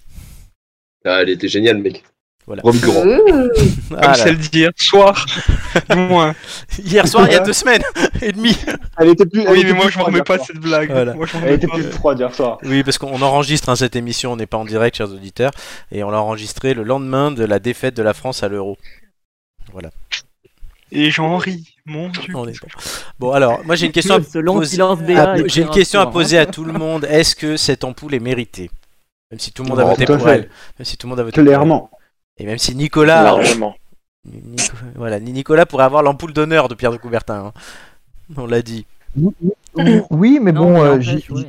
Ah, 1.06 1.22
elle 1.22 1.30
était 1.30 1.48
géniale, 1.48 1.78
mec. 1.78 2.04
Voilà. 2.48 2.62
Rome 2.64 2.78
grand. 2.80 3.06
Ouh. 3.06 3.50
Ah 3.92 3.96
Comme 3.96 4.00
là. 4.02 4.14
celle 4.14 4.38
d'hier 4.38 4.70
soir. 4.78 5.26
Moins. 5.96 6.34
Hier 6.82 7.06
soir, 7.08 7.28
il 7.28 7.34
y 7.34 7.36
a 7.36 7.42
deux 7.42 7.52
semaines 7.54 7.84
et 8.22 8.32
demie. 8.32 8.56
Elle 8.98 9.10
était 9.10 9.26
plus. 9.26 9.42
elle 9.42 9.50
Oui, 9.50 9.60
était 9.60 9.68
mais 9.68 9.74
moi 9.74 9.86
plus 9.86 9.94
je 9.94 10.00
me 10.00 10.04
remets 10.06 10.22
pas 10.24 10.38
de 10.38 10.44
soir. 10.44 10.48
cette 10.48 10.62
blague. 10.62 10.90
Voilà. 10.90 11.14
Moi, 11.14 11.26
je 11.26 11.34
m'en 11.34 11.40
Elle 11.40 11.46
remets 11.50 11.56
était 11.58 11.68
pas. 11.68 11.74
plus 11.74 11.84
froide 11.92 12.20
hier 12.20 12.34
soir. 12.34 12.58
Oui, 12.64 12.84
parce 12.84 12.98
qu'on 12.98 13.22
enregistre 13.22 13.68
hein, 13.68 13.76
cette 13.76 13.98
émission, 13.98 14.32
on 14.32 14.36
n'est 14.38 14.46
pas 14.48 14.58
en 14.58 14.64
direct, 14.66 14.96
chers 14.96 15.12
auditeurs, 15.12 15.52
et 15.92 16.04
on 16.06 16.10
l'a 16.10 16.22
enregistré 16.22 16.74
le 16.74 16.84
lendemain 16.84 17.32
de 17.32 17.44
la 17.44 17.60
défaite 17.60 17.98
de 17.98 18.02
la 18.04 18.14
France 18.14 18.42
à 18.44 18.48
l'Euro. 18.48 18.78
Et 20.92 21.12
j'en 21.12 21.36
ris. 21.38 21.76
Mon 21.86 22.08
dieu. 22.10 22.34
On 22.34 22.48
est 22.48 22.58
bon. 22.62 22.68
Bon, 23.20 23.32
alors, 23.32 23.60
moi 23.66 23.76
j'ai 23.76 23.88
une 23.88 23.92
question 23.92 24.16
à 24.16 24.20
poser. 24.22 24.78
J'ai 25.48 25.62
une 25.64 25.70
question 25.70 26.00
à 26.00 26.04
rassurant. 26.06 26.12
poser 26.14 26.38
à 26.38 26.46
tout 26.46 26.64
le 26.64 26.72
monde. 26.72 27.06
Est-ce 27.10 27.36
que 27.36 27.58
cette 27.58 27.84
ampoule 27.84 28.14
est 28.14 28.20
méritée? 28.20 28.72
Même 29.32 29.40
si 29.42 29.52
tout 29.52 29.64
le 29.64 29.70
monde 29.70 29.82
a 29.82 29.84
voté 29.84 30.06
pour 30.06 30.22
fait. 30.22 30.30
elle. 30.32 30.50
Même 30.80 30.86
si 30.86 30.96
tout 30.96 31.08
le 31.08 31.10
monde 31.10 31.20
a 31.20 31.24
voté 31.24 31.36
pour 31.36 31.44
Clairement. 31.44 31.90
Et 32.40 32.46
même 32.46 32.58
si 32.58 32.76
Nicolas, 32.76 33.24
Largement. 33.24 33.76
Nico- 34.26 34.76
voilà, 34.96 35.20
ni 35.20 35.32
Nicolas 35.32 35.66
pourrait 35.66 35.86
avoir 35.86 36.04
l'ampoule 36.04 36.34
d'honneur 36.34 36.68
de 36.68 36.76
Pierre 36.76 36.92
de 36.92 36.98
Coubertin. 36.98 37.48
hein. 37.48 37.54
On 38.36 38.46
l'a 38.46 38.62
dit. 38.62 38.86
Oui, 40.10 40.40
mais 40.42 40.52
Non, 40.52 40.62
bon, 40.66 40.72
mais 40.74 40.80
euh. 40.80 41.44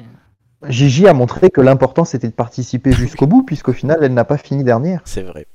Gigi 0.68 1.06
a 1.06 1.12
montré 1.14 1.50
que 1.50 1.60
l'important 1.60 2.04
c'était 2.04 2.28
de 2.28 2.32
participer 2.32 2.92
jusqu'au 2.92 3.26
bout, 3.26 3.42
puisqu'au 3.44 3.72
final 3.72 3.98
elle 4.02 4.14
n'a 4.14 4.24
pas 4.24 4.38
fini 4.38 4.64
dernière. 4.64 5.00
C'est 5.04 5.22
vrai. 5.22 5.46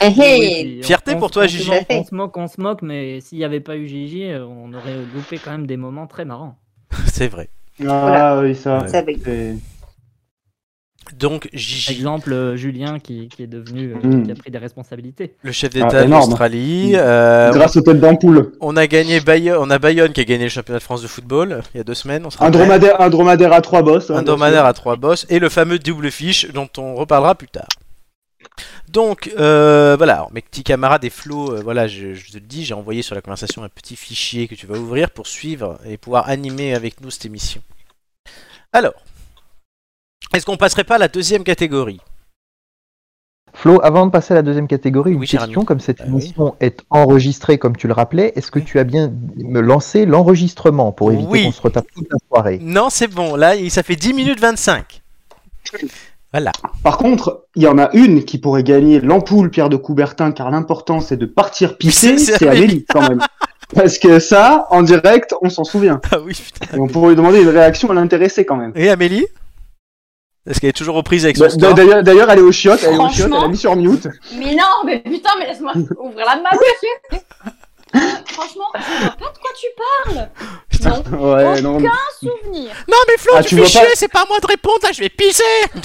Eh, 0.00 0.06
hey. 0.06 0.80
on- 0.80 0.86
Fierté 0.86 1.14
on- 1.14 1.18
pour 1.18 1.30
toi, 1.30 1.44
on 1.44 1.46
Gigi. 1.48 1.70
On 1.90 2.04
se 2.04 2.14
moque, 2.14 2.36
on 2.36 2.46
se 2.46 2.60
moque, 2.60 2.82
mais 2.82 3.20
s'il 3.20 3.38
n'y 3.38 3.44
avait 3.44 3.60
pas 3.60 3.76
eu 3.76 3.86
Gigi, 3.88 4.24
euh, 4.30 4.44
on 4.46 4.72
aurait 4.72 4.96
loupé 5.14 5.38
quand 5.38 5.50
même 5.50 5.66
des 5.66 5.76
moments 5.76 6.06
très 6.06 6.24
marrants. 6.24 6.56
C'est 7.06 7.28
vrai. 7.28 7.48
Ah 7.86 8.38
oui, 8.40 8.54
ça. 8.54 8.84
Ouais. 8.86 9.56
Donc 11.14 11.42
Par 11.50 11.58
Gigi, 11.58 11.92
exemple, 11.92 12.32
euh, 12.32 12.56
Julien 12.56 12.98
qui, 12.98 13.28
qui 13.28 13.42
est 13.42 13.46
devenu, 13.46 13.92
euh, 13.92 13.96
Mm. 14.06 14.26
qui 14.26 14.32
a 14.32 14.34
pris 14.34 14.50
des 14.50 14.58
responsabilités. 14.58 15.34
le 15.42 15.52
chef 15.52 15.70
Ah, 15.76 15.84
d'État 15.84 16.04
énorme. 16.04 16.28
d'Australie. 16.30 16.92
euh, 16.96 17.52
Grâce 17.52 17.76
aux 17.76 17.80
têtes 17.80 18.00
d'ampoule. 18.00 18.52
on 18.60 18.76
a 18.76 18.86
gagné 18.86 19.20
Bayonne, 19.20 19.58
on 19.60 19.70
a 19.70 19.78
Bayonne 19.78 20.12
qui 20.12 20.20
a 20.20 20.24
gagné 20.24 20.44
le 20.44 20.50
championnat 20.50 20.78
de 20.78 20.84
France 20.84 21.02
de 21.02 21.06
football 21.06 21.62
il 21.74 21.78
y 21.78 21.80
a 21.80 21.84
deux 21.84 21.94
semaines. 21.94 22.26
On 22.26 22.44
Un 22.44 22.50
dromadaire, 22.50 23.00
un 23.00 23.08
dromadaire 23.10 23.52
à 23.52 23.60
trois 23.60 23.82
bosses. 23.82 24.10
hein, 24.10 24.16
Un 24.16 24.22
dromadaire 24.22 24.64
à 24.66 24.72
trois 24.72 24.96
bosses 24.96 25.26
et 25.28 25.38
le 25.38 25.48
fameux 25.48 25.78
double 25.78 26.10
fiche 26.10 26.50
dont 26.52 26.68
on 26.78 26.94
reparlera 26.94 27.34
plus 27.34 27.48
tard. 27.48 27.68
Donc 28.88 29.32
euh, 29.38 29.94
voilà, 29.98 30.14
alors, 30.14 30.32
mes 30.32 30.40
petits 30.40 30.62
camarades 30.62 31.04
et 31.04 31.10
Flo, 31.10 31.52
euh, 31.52 31.60
voilà, 31.62 31.86
je, 31.88 32.14
je 32.14 32.28
te 32.30 32.34
le 32.34 32.40
dis, 32.40 32.64
j'ai 32.64 32.74
envoyé 32.74 33.02
sur 33.02 33.14
la 33.14 33.20
conversation 33.20 33.62
un 33.64 33.68
petit 33.68 33.96
fichier 33.96 34.48
que 34.48 34.54
tu 34.54 34.66
vas 34.66 34.78
ouvrir 34.78 35.10
pour 35.10 35.26
suivre 35.26 35.78
et 35.86 35.96
pouvoir 35.98 36.28
animer 36.28 36.74
avec 36.74 37.00
nous 37.00 37.10
cette 37.10 37.26
émission. 37.26 37.60
Alors, 38.72 38.94
est-ce 40.34 40.44
qu'on 40.46 40.56
passerait 40.56 40.84
pas 40.84 40.96
à 40.96 40.98
la 40.98 41.08
deuxième 41.08 41.44
catégorie? 41.44 42.00
Flo, 43.54 43.80
avant 43.82 44.04
de 44.04 44.10
passer 44.10 44.32
à 44.32 44.34
la 44.34 44.42
deuxième 44.42 44.68
catégorie, 44.68 45.12
une 45.12 45.20
Oui, 45.20 45.26
question, 45.26 45.64
comme 45.64 45.80
cette 45.80 45.98
Bah 45.98 46.04
oui. 46.08 46.12
émission 46.20 46.56
est 46.60 46.80
enregistrée, 46.90 47.56
comme 47.56 47.74
tu 47.74 47.86
le 47.86 47.94
rappelais, 47.94 48.32
est-ce 48.36 48.50
que 48.50 48.58
tu 48.58 48.78
as 48.78 48.84
bien 48.84 49.10
me 49.36 49.60
lancé 49.60 50.04
l'enregistrement 50.04 50.92
pour 50.92 51.10
éviter 51.10 51.28
Oui. 51.30 51.44
qu'on 51.44 51.52
se 51.52 51.62
retape 51.62 51.86
toute 51.94 52.06
la 52.10 52.18
soirée? 52.28 52.58
Non, 52.60 52.90
c'est 52.90 53.08
bon, 53.08 53.34
là, 53.34 53.54
ça 53.70 53.82
fait 53.82 53.96
10 53.96 54.12
minutes 54.12 54.40
25. 54.40 55.00
Voilà. 56.32 56.52
Par 56.82 56.98
contre, 56.98 57.46
il 57.54 57.62
y 57.62 57.66
en 57.66 57.78
a 57.78 57.88
une 57.94 58.24
qui 58.24 58.36
pourrait 58.36 58.62
gagner 58.62 59.00
l'ampoule 59.00 59.48
Pierre 59.50 59.70
de 59.70 59.76
Coubertin, 59.76 60.32
car 60.32 60.50
l'important 60.50 61.00
c'est 61.00 61.16
de 61.16 61.24
partir 61.24 61.78
pisser, 61.78 62.18
C'est- 62.18 62.46
Amélie 62.46 62.84
quand 62.86 63.08
même. 63.08 63.20
Parce 63.74 63.98
que 63.98 64.18
ça, 64.20 64.66
en 64.70 64.82
direct, 64.82 65.34
on 65.42 65.48
s'en 65.48 65.64
souvient. 65.64 66.00
Ah 66.12 66.20
oui, 66.20 66.34
putain. 66.34 66.76
Et 66.76 66.78
on 66.78 66.86
pourrait 66.86 67.08
lui 67.10 67.16
demander 67.16 67.40
une 67.42 67.48
réaction 67.48 67.90
à 67.90 67.94
l'intéresser 67.94 68.44
quand 68.44 68.56
même. 68.56 68.70
Et 68.76 68.90
Amélie? 68.90 69.26
Est-ce 70.46 70.60
qu'elle 70.60 70.70
est 70.70 70.72
toujours 70.72 70.96
aux 70.96 71.02
prises 71.02 71.24
avec 71.24 71.38
Bah, 71.38 71.50
son 71.50 71.58
store 71.58 71.74
D'ailleurs, 71.74 72.02
d'ailleurs, 72.02 72.30
elle 72.30 72.38
est 72.38 72.42
au 72.42 72.52
chiottes, 72.52 72.80
elle 72.86 72.94
est 72.94 72.98
au 72.98 73.08
chiottes, 73.08 73.32
elle 73.36 73.44
a 73.44 73.48
mis 73.48 73.56
sur 73.56 73.74
mute. 73.76 74.06
Mais 74.38 74.54
non, 74.54 74.64
mais 74.84 75.00
putain, 75.00 75.30
mais 75.38 75.46
laisse-moi 75.46 75.72
ouvrir 75.98 76.24
la 76.26 76.36
ma 76.36 76.50
bouche. 76.50 77.20
Franchement, 78.26 78.64
je 78.74 79.02
vois 79.04 79.10
pas 79.12 79.32
de 79.32 79.38
quoi 79.38 79.50
tu 79.58 79.66
parles. 80.12 80.28
Non, 80.84 81.32
Ouais, 81.32 81.60
non, 81.62 81.80
mais 81.80 81.88
souvenir. 82.20 82.70
Non 82.88 82.96
mais 83.08 83.14
Flo, 83.16 83.32
Ah, 83.36 83.42
tu 83.42 83.48
tu 83.50 83.54
fais 83.54 83.60
vois 83.62 83.70
chier, 83.70 83.80
pas 83.80 83.86
c'est 83.94 84.08
pas 84.08 84.22
à 84.22 84.26
moi 84.28 84.38
de 84.40 84.46
répondre, 84.46 84.78
là 84.82 84.90
je 84.92 85.00
vais 85.00 85.08
pisser 85.08 85.42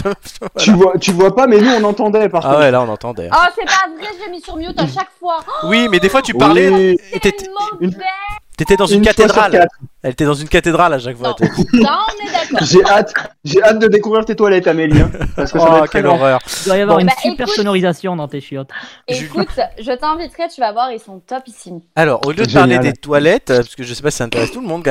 tu 0.57 0.71
vois, 0.71 0.93
tu 0.99 1.11
vois 1.13 1.33
pas, 1.33 1.47
mais 1.47 1.61
nous 1.61 1.71
on 1.71 1.83
entendait 1.85 2.27
par 2.27 2.45
Ah 2.45 2.49
contre. 2.49 2.59
ouais, 2.59 2.71
là 2.71 2.81
on 2.81 2.89
entendait. 2.89 3.29
Oh, 3.31 3.37
c'est 3.55 3.63
pas 3.65 3.87
vrai, 3.97 4.09
je 4.19 4.25
l'ai 4.25 4.31
mis 4.31 4.41
sur 4.41 4.57
mute 4.57 4.77
à 4.77 4.85
chaque 4.87 5.11
fois. 5.19 5.37
Oh, 5.47 5.67
Oui, 5.67 5.87
mais 5.89 5.99
des 5.99 6.09
fois 6.09 6.21
tu 6.21 6.33
parlais, 6.33 6.67
Oui, 6.69 6.97
et 7.13 7.19
t'étais 7.21 7.45
une- 7.45 7.51
dans 7.53 7.79
une, 7.79 7.87
une 7.87 8.73
fois 8.73 8.87
sur 8.87 9.01
cathédrale. 9.01 9.67
Elle 10.03 10.11
était 10.13 10.25
dans 10.25 10.33
une 10.33 10.47
cathédrale 10.49 10.93
à 10.93 10.99
chaque 10.99 11.15
fois. 11.17 11.35
Non. 11.73 11.83
Ça, 11.83 11.99
on 12.07 12.27
est 12.27 12.31
d'accord. 12.31 12.67
J'ai 12.67 12.83
hâte, 12.85 13.13
j'ai 13.43 13.61
hâte 13.63 13.79
de 13.79 13.87
découvrir 13.87 14.25
tes 14.25 14.35
toilettes, 14.35 14.67
Amélie. 14.67 14.99
hein, 14.99 15.11
parce 15.35 15.51
que 15.51 15.59
ça 15.59 15.65
va 15.65 15.71
Oh, 15.71 15.77
être 15.83 15.89
très 15.91 15.99
quelle 15.99 16.05
long. 16.05 16.15
horreur. 16.15 16.39
Il 16.61 16.65
doit 16.65 16.77
y 16.77 16.81
avoir 16.81 16.97
Bon, 16.97 17.01
une 17.01 17.07
bah, 17.07 17.13
super 17.21 17.45
écoute- 17.45 17.55
sonorisation 17.55 18.15
dans 18.15 18.27
tes 18.27 18.41
chiottes. 18.41 18.69
Écoute, 19.07 19.47
je 19.79 19.91
t'inviterai, 19.91 20.47
tu 20.53 20.59
vas 20.59 20.71
voir, 20.71 20.91
ils 20.91 20.99
sont 20.99 21.19
topissimes. 21.19 21.81
Alors, 21.95 22.25
au 22.25 22.31
lieu 22.31 22.43
de 22.45 22.49
Génial. 22.49 22.69
parler 22.69 22.79
des 22.79 22.93
toilettes, 22.93 23.51
euh, 23.51 23.57
parce 23.57 23.75
que 23.75 23.83
je 23.83 23.93
sais 23.93 24.01
pas 24.01 24.09
si 24.11 24.17
ça 24.17 24.23
intéresse 24.23 24.51
tout 24.51 24.61
le 24.61 24.67
monde, 24.67 24.83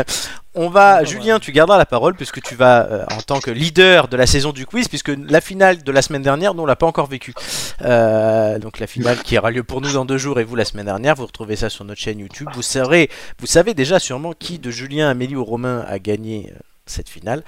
on 0.55 0.69
va, 0.69 1.05
Julien, 1.05 1.39
tu 1.39 1.53
garderas 1.53 1.79
la 1.79 1.87
parole 1.87 2.15
puisque 2.15 2.41
tu 2.43 2.55
vas, 2.57 2.83
euh, 2.91 3.05
en 3.17 3.21
tant 3.23 3.39
que 3.41 3.51
leader 3.53 4.09
de 4.09 4.17
la 4.17 4.27
saison 4.27 4.51
du 4.53 4.67
quiz, 4.67 4.89
puisque 4.89 5.13
la 5.29 5.41
finale 5.41 5.83
de 5.85 5.93
la 5.93 6.03
semaine 6.03 6.23
dernière, 6.23 6.55
nous 6.55 6.63
on 6.65 6.67
l'a 6.67 6.75
pas 6.77 6.87
encore 6.87 7.07
vécu. 7.07 7.35
Euh, 7.83 8.59
donc 8.59 8.79
la 8.81 8.87
finale 8.87 9.19
qui 9.23 9.39
aura 9.39 9.51
lieu 9.53 9.63
pour 9.63 9.81
nous 9.81 9.93
dans 9.93 10.05
deux 10.05 10.19
jours 10.19 10.41
et 10.41 10.45
vous 10.45 10.57
la 10.57 10.65
semaine 10.65 10.87
dernière, 10.87 11.15
vous 11.15 11.27
retrouvez 11.27 11.55
ça 11.57 11.69
sur 11.71 11.85
notre 11.85 12.01
chaîne 12.01 12.19
YouTube. 12.19 12.49
Vous 12.55 12.63
saurez, 12.63 13.09
vous 13.39 13.47
savez 13.47 13.75
déjà 13.75 13.99
sûrement 14.01 14.33
qui 14.37 14.59
de 14.59 14.71
Julien, 14.73 15.00
Amélie 15.09 15.37
ou 15.37 15.45
Romain 15.45 15.85
a 15.87 15.99
gagné. 15.99 16.51
euh, 16.55 16.59
cette 16.87 17.09
finale. 17.09 17.45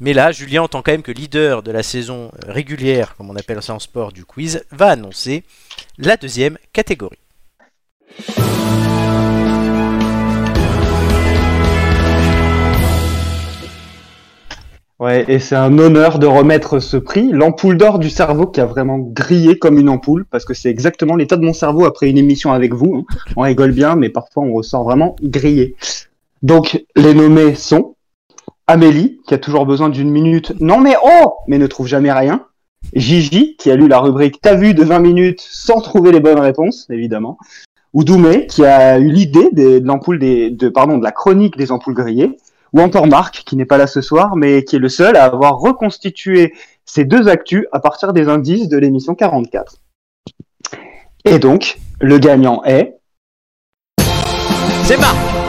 Mais 0.00 0.12
là, 0.12 0.32
Julien, 0.32 0.62
en 0.62 0.68
tant 0.68 0.82
quand 0.82 0.90
même 0.90 1.02
que 1.02 1.12
leader 1.12 1.62
de 1.62 1.70
la 1.70 1.84
saison 1.84 2.32
euh, 2.34 2.52
régulière, 2.52 3.14
comme 3.16 3.30
on 3.30 3.36
appelle 3.36 3.62
ça 3.62 3.72
en 3.72 3.78
sport, 3.78 4.12
du 4.12 4.24
quiz, 4.24 4.64
va 4.72 4.88
annoncer 4.88 5.44
la 5.96 6.16
deuxième 6.16 6.58
catégorie. 6.72 7.18
Ouais, 14.98 15.24
et 15.28 15.38
c'est 15.38 15.56
un 15.56 15.78
honneur 15.78 16.18
de 16.18 16.26
remettre 16.26 16.78
ce 16.78 16.98
prix, 16.98 17.30
l'ampoule 17.32 17.78
d'or 17.78 17.98
du 17.98 18.10
cerveau 18.10 18.46
qui 18.46 18.60
a 18.60 18.66
vraiment 18.66 18.98
grillé 18.98 19.58
comme 19.58 19.78
une 19.78 19.88
ampoule, 19.88 20.26
parce 20.26 20.44
que 20.44 20.52
c'est 20.52 20.68
exactement 20.68 21.16
l'état 21.16 21.38
de 21.38 21.44
mon 21.44 21.54
cerveau 21.54 21.86
après 21.86 22.10
une 22.10 22.18
émission 22.18 22.52
avec 22.52 22.74
vous. 22.74 22.96
hein. 23.08 23.16
On 23.34 23.40
rigole 23.42 23.72
bien, 23.72 23.96
mais 23.96 24.10
parfois 24.10 24.42
on 24.42 24.52
ressort 24.52 24.84
vraiment 24.84 25.16
grillé. 25.22 25.74
Donc, 26.42 26.84
les 26.96 27.14
nommés 27.14 27.54
sont 27.54 27.96
Amélie, 28.66 29.20
qui 29.26 29.34
a 29.34 29.38
toujours 29.38 29.66
besoin 29.66 29.88
d'une 29.88 30.10
minute, 30.10 30.52
non 30.60 30.78
mais 30.78 30.94
oh, 31.02 31.34
mais 31.48 31.58
ne 31.58 31.66
trouve 31.66 31.86
jamais 31.86 32.12
rien. 32.12 32.46
Gigi, 32.94 33.56
qui 33.56 33.70
a 33.70 33.76
lu 33.76 33.88
la 33.88 33.98
rubrique 33.98 34.40
T'as 34.40 34.54
vu 34.54 34.74
de 34.74 34.84
20 34.84 35.00
minutes 35.00 35.40
sans 35.40 35.80
trouver 35.80 36.12
les 36.12 36.20
bonnes 36.20 36.38
réponses, 36.38 36.86
évidemment. 36.90 37.36
Ou 37.92 38.04
Doumé, 38.04 38.46
qui 38.46 38.64
a 38.64 38.98
eu 38.98 39.10
l'idée 39.10 39.50
de 39.52 39.80
l'ampoule 39.84 40.20
pardon, 40.72 40.98
de 40.98 41.02
la 41.02 41.12
chronique 41.12 41.56
des 41.56 41.72
ampoules 41.72 41.94
grillées 41.94 42.36
ou 42.72 42.80
encore 42.80 43.06
Marc, 43.06 43.42
qui 43.44 43.56
n'est 43.56 43.64
pas 43.64 43.78
là 43.78 43.86
ce 43.86 44.00
soir, 44.00 44.36
mais 44.36 44.64
qui 44.64 44.76
est 44.76 44.80
le 44.80 44.88
seul 44.88 45.16
à 45.16 45.24
avoir 45.24 45.58
reconstitué 45.58 46.54
ces 46.84 47.04
deux 47.04 47.28
actus 47.28 47.66
à 47.72 47.80
partir 47.80 48.12
des 48.12 48.28
indices 48.28 48.68
de 48.68 48.78
l'émission 48.78 49.14
44. 49.14 49.76
Et 51.24 51.38
donc, 51.38 51.78
le 52.00 52.18
gagnant 52.18 52.62
est 52.64 52.96
C'est 54.84 54.98
Marc 54.98 55.39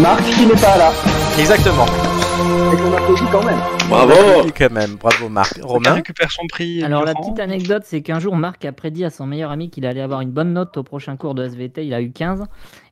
Marc, 0.00 0.24
qui 0.24 0.46
n'est 0.46 0.54
pas 0.54 0.78
là, 0.78 0.90
Exactement. 1.38 1.84
et 1.84 2.76
qu'on 2.76 2.92
applaudit 2.94 3.24
quand 3.30 3.44
même. 3.44 3.60
Bravo 3.88 4.14
quand 4.56 4.70
même, 4.70 4.96
bravo 4.96 5.28
Marc. 5.28 5.58
Romain 5.62 5.94
récupère 5.94 6.30
son 6.30 6.46
prix. 6.46 6.82
Alors 6.82 7.04
la 7.04 7.14
petite 7.14 7.38
anecdote, 7.38 7.82
c'est 7.84 8.00
qu'un 8.00 8.18
jour 8.18 8.36
Marc 8.36 8.64
a 8.64 8.72
prédit 8.72 9.04
à 9.04 9.10
son 9.10 9.26
meilleur 9.26 9.50
ami 9.50 9.70
qu'il 9.70 9.84
allait 9.84 10.00
avoir 10.00 10.22
une 10.22 10.30
bonne 10.30 10.54
note 10.54 10.76
au 10.76 10.82
prochain 10.82 11.16
cours 11.16 11.34
de 11.34 11.44
SVT, 11.44 11.84
il 11.84 11.92
a 11.92 12.00
eu 12.00 12.10
15. 12.10 12.44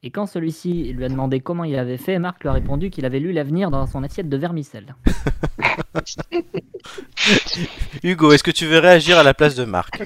Et 0.02 0.10
quand 0.10 0.26
celui-ci 0.26 0.92
lui 0.92 1.04
a 1.04 1.08
demandé 1.08 1.40
comment 1.40 1.64
il 1.64 1.76
avait 1.76 1.96
fait, 1.96 2.18
Marc 2.18 2.42
lui 2.42 2.50
a 2.50 2.52
répondu 2.52 2.90
qu'il 2.90 3.06
avait 3.06 3.20
lu 3.20 3.32
l'avenir 3.32 3.70
dans 3.70 3.86
son 3.86 4.04
assiette 4.04 4.28
de 4.28 4.36
vermicelle. 4.36 4.94
Hugo, 8.02 8.32
est-ce 8.32 8.44
que 8.44 8.50
tu 8.50 8.66
veux 8.66 8.78
réagir 8.78 9.18
à 9.18 9.22
la 9.22 9.32
place 9.32 9.54
de 9.54 9.64
Marc 9.64 10.02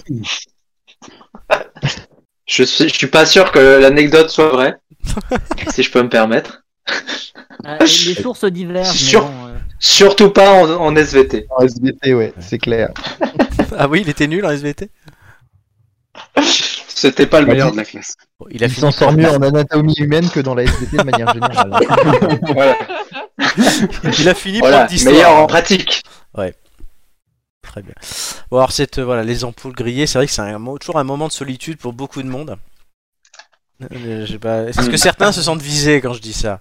je 2.47 2.63
suis, 2.63 2.89
je 2.89 2.95
suis 2.95 3.07
pas 3.07 3.27
sûr 3.27 3.51
que 3.53 3.81
l'anecdote 3.81 4.29
soit 4.29 4.51
vraie, 4.51 4.77
si 5.71 5.83
je 5.83 5.91
peux 5.91 6.03
me 6.03 6.09
permettre. 6.09 6.64
Euh, 7.67 7.79
les 7.81 8.15
sources 8.15 8.45
bon, 8.45 9.49
euh, 9.49 9.57
Surtout 9.79 10.31
pas 10.31 10.53
en, 10.53 10.71
en 10.71 10.97
SVT. 10.97 11.47
En 11.51 11.67
SVT, 11.67 12.15
ouais, 12.15 12.33
c'est 12.41 12.59
clair. 12.59 12.91
Ah 13.77 13.89
oui, 13.89 14.03
il 14.03 14.09
était 14.09 14.29
nul 14.29 14.45
en 14.47 14.51
SVT 14.51 14.89
C'était 16.89 17.27
pas 17.27 17.41
le 17.41 17.47
meilleur 17.47 17.73
de 17.73 17.77
la 17.77 17.85
classe. 17.85 18.15
Bon, 18.39 18.47
Il 18.51 18.63
a 18.63 18.67
Il 18.67 18.73
s'en 18.73 18.93
sort 18.93 19.13
mieux 19.13 19.29
en 19.29 19.43
anatomie 19.43 19.95
humaine 19.99 20.29
que 20.31 20.39
dans 20.39 20.55
la 20.55 20.63
SVT 20.65 20.99
de 20.99 21.03
manière 21.03 21.33
générale. 21.33 21.73
Voilà, 22.55 22.77
Il 24.19 24.29
a 24.29 24.35
fini 24.35 24.59
voilà. 24.61 24.85
d'histoire. 24.85 25.15
meilleur 25.15 25.35
en 25.35 25.47
pratique. 25.47 26.03
Très 27.65 27.83
bien. 27.83 27.95
Bon, 28.51 28.59
alors, 28.59 28.71
cette, 28.71 28.99
euh, 28.99 29.05
voilà, 29.05 29.25
les 29.25 29.43
ampoules 29.45 29.73
grillées, 29.73 30.07
c'est 30.07 30.19
vrai 30.19 30.27
que 30.27 30.33
c'est 30.33 30.43
toujours 30.81 30.99
un 30.99 31.05
moment 31.05 31.27
de 31.27 31.33
solitude 31.33 31.79
pour 31.79 31.93
beaucoup 31.93 32.23
de 32.23 32.29
monde. 32.29 32.57
Euh, 33.93 34.39
pas, 34.39 34.65
Est-ce 34.65 34.89
que 34.91 34.97
certains 34.97 35.33
se 35.33 35.43
sentent 35.43 35.63
visés 35.63 36.01
quand 36.01 36.13
je 36.13 36.21
dis 36.21 36.33
ça? 36.33 36.61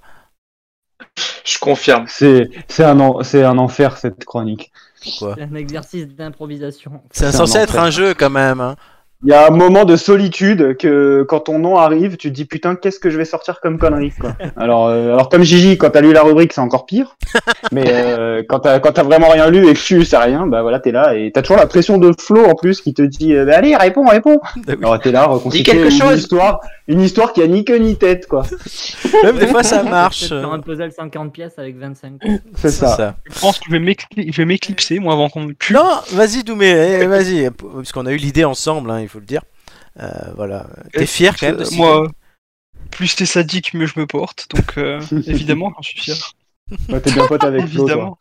Je 1.45 1.59
confirme. 1.59 2.05
C'est, 2.07 2.49
un, 2.79 2.99
en- 2.99 3.23
c'est 3.23 3.43
un 3.43 3.57
enfer, 3.57 3.97
cette 3.97 4.23
chronique. 4.25 4.71
C'est 5.01 5.41
un 5.41 5.55
exercice 5.55 6.07
d'improvisation. 6.07 7.01
C'est 7.11 7.31
censé 7.31 7.57
un 7.57 7.61
être 7.63 7.77
un 7.77 7.89
jeu 7.89 8.13
quand 8.13 8.29
même. 8.29 8.61
hein. 8.61 8.75
Il 9.25 9.29
y 9.29 9.33
a 9.33 9.47
un 9.47 9.51
moment 9.51 9.85
de 9.85 9.95
solitude 9.95 10.75
que 10.77 11.23
quand 11.23 11.41
ton 11.41 11.59
nom 11.59 11.77
arrive, 11.77 12.17
tu 12.17 12.29
te 12.29 12.33
dis 12.33 12.45
putain, 12.45 12.75
qu'est-ce 12.75 12.99
que 12.99 13.09
je 13.09 13.17
vais 13.17 13.25
sortir 13.25 13.61
comme 13.61 13.77
connerie, 13.77 14.11
quoi. 14.19 14.33
Alors, 14.57 14.87
euh, 14.87 15.13
alors 15.13 15.29
comme 15.29 15.43
Gigi, 15.43 15.77
quand 15.77 15.91
t'as 15.91 16.01
lu 16.01 16.11
la 16.11 16.23
rubrique, 16.23 16.51
c'est 16.51 16.61
encore 16.61 16.85
pire. 16.85 17.15
Mais 17.71 17.85
euh, 17.87 18.43
quand 18.47 18.59
t'as 18.59 18.79
quand 18.79 18.91
t'as 18.91 19.03
vraiment 19.03 19.29
rien 19.29 19.49
lu 19.49 19.67
et 19.67 19.73
que 19.73 19.79
tu 19.79 20.03
sais 20.03 20.17
rien, 20.17 20.45
bah 20.47 20.61
voilà, 20.61 20.79
t'es 20.79 20.91
là 20.91 21.15
et 21.15 21.31
t'as 21.31 21.41
toujours 21.41 21.57
la 21.57 21.67
pression 21.67 21.97
de 21.97 22.11
Flo 22.19 22.45
en 22.45 22.55
plus 22.55 22.81
qui 22.81 22.93
te 22.93 23.01
dit, 23.01 23.33
euh, 23.33 23.45
bah, 23.45 23.57
allez, 23.57 23.75
réponds, 23.75 24.07
réponds. 24.07 24.39
Bah. 24.65 24.73
Alors 24.81 24.99
t'es 24.99 25.11
là, 25.11 25.29
quelque 25.51 25.85
une 25.85 25.91
chose. 25.91 26.19
histoire, 26.19 26.61
une 26.87 27.01
histoire 27.01 27.33
qui 27.33 27.41
a 27.41 27.47
ni 27.47 27.65
queue 27.65 27.77
ni 27.77 27.95
tête, 27.95 28.27
quoi. 28.27 28.43
Même 29.23 29.37
des 29.37 29.47
fois 29.47 29.63
ça 29.63 29.83
marche. 29.83 30.31
Euh, 30.31 30.43
un 30.45 30.59
puzzle 30.59 30.91
50 30.91 31.33
pièces 31.33 31.57
avec 31.57 31.77
25. 31.77 32.13
C'est 32.55 32.69
ça. 32.69 33.15
Je 33.25 33.39
pense 33.39 33.59
que 33.59 33.65
je 33.67 34.37
vais 34.37 34.45
m'éclipser, 34.45 34.99
moi, 34.99 35.13
avant 35.13 35.29
qu'on 35.29 35.41
me 35.41 35.53
tue. 35.53 35.73
Non, 35.73 35.89
vas-y 36.13 36.43
Doumé, 36.43 36.69
eh, 36.69 37.07
vas-y, 37.07 37.49
parce 37.49 37.91
qu'on 37.91 38.05
a 38.05 38.11
eu 38.11 38.17
l'idée 38.17 38.45
ensemble, 38.45 38.91
hein, 38.91 38.99
il 39.01 39.09
faut 39.13 39.19
le 39.19 39.25
dire. 39.25 39.43
Euh, 39.99 40.09
voilà. 40.35 40.67
T'es 40.93 41.05
fier 41.05 41.35
quand 41.37 41.47
même 41.47 41.57
de 41.57 41.75
Moi, 41.75 42.07
plus 42.91 43.15
t'es 43.15 43.25
sadique, 43.25 43.73
mieux 43.73 43.85
je 43.85 43.99
me 43.99 44.05
porte. 44.07 44.47
Donc, 44.53 44.77
euh, 44.77 44.99
évidemment, 45.27 45.71
j'en 45.75 45.81
suis 45.81 45.99
fier. 45.99 46.15
Ouais, 46.89 46.99
t'es 47.01 47.11
bien 47.11 47.27
pote 47.27 47.43
avec 47.43 47.67
Flo, 47.67 47.85
toi. 47.85 47.91
Évidemment. 47.91 48.19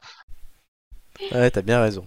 Ouais, 1.33 1.51
t'as 1.51 1.63
bien 1.63 1.81
raison. 1.83 2.07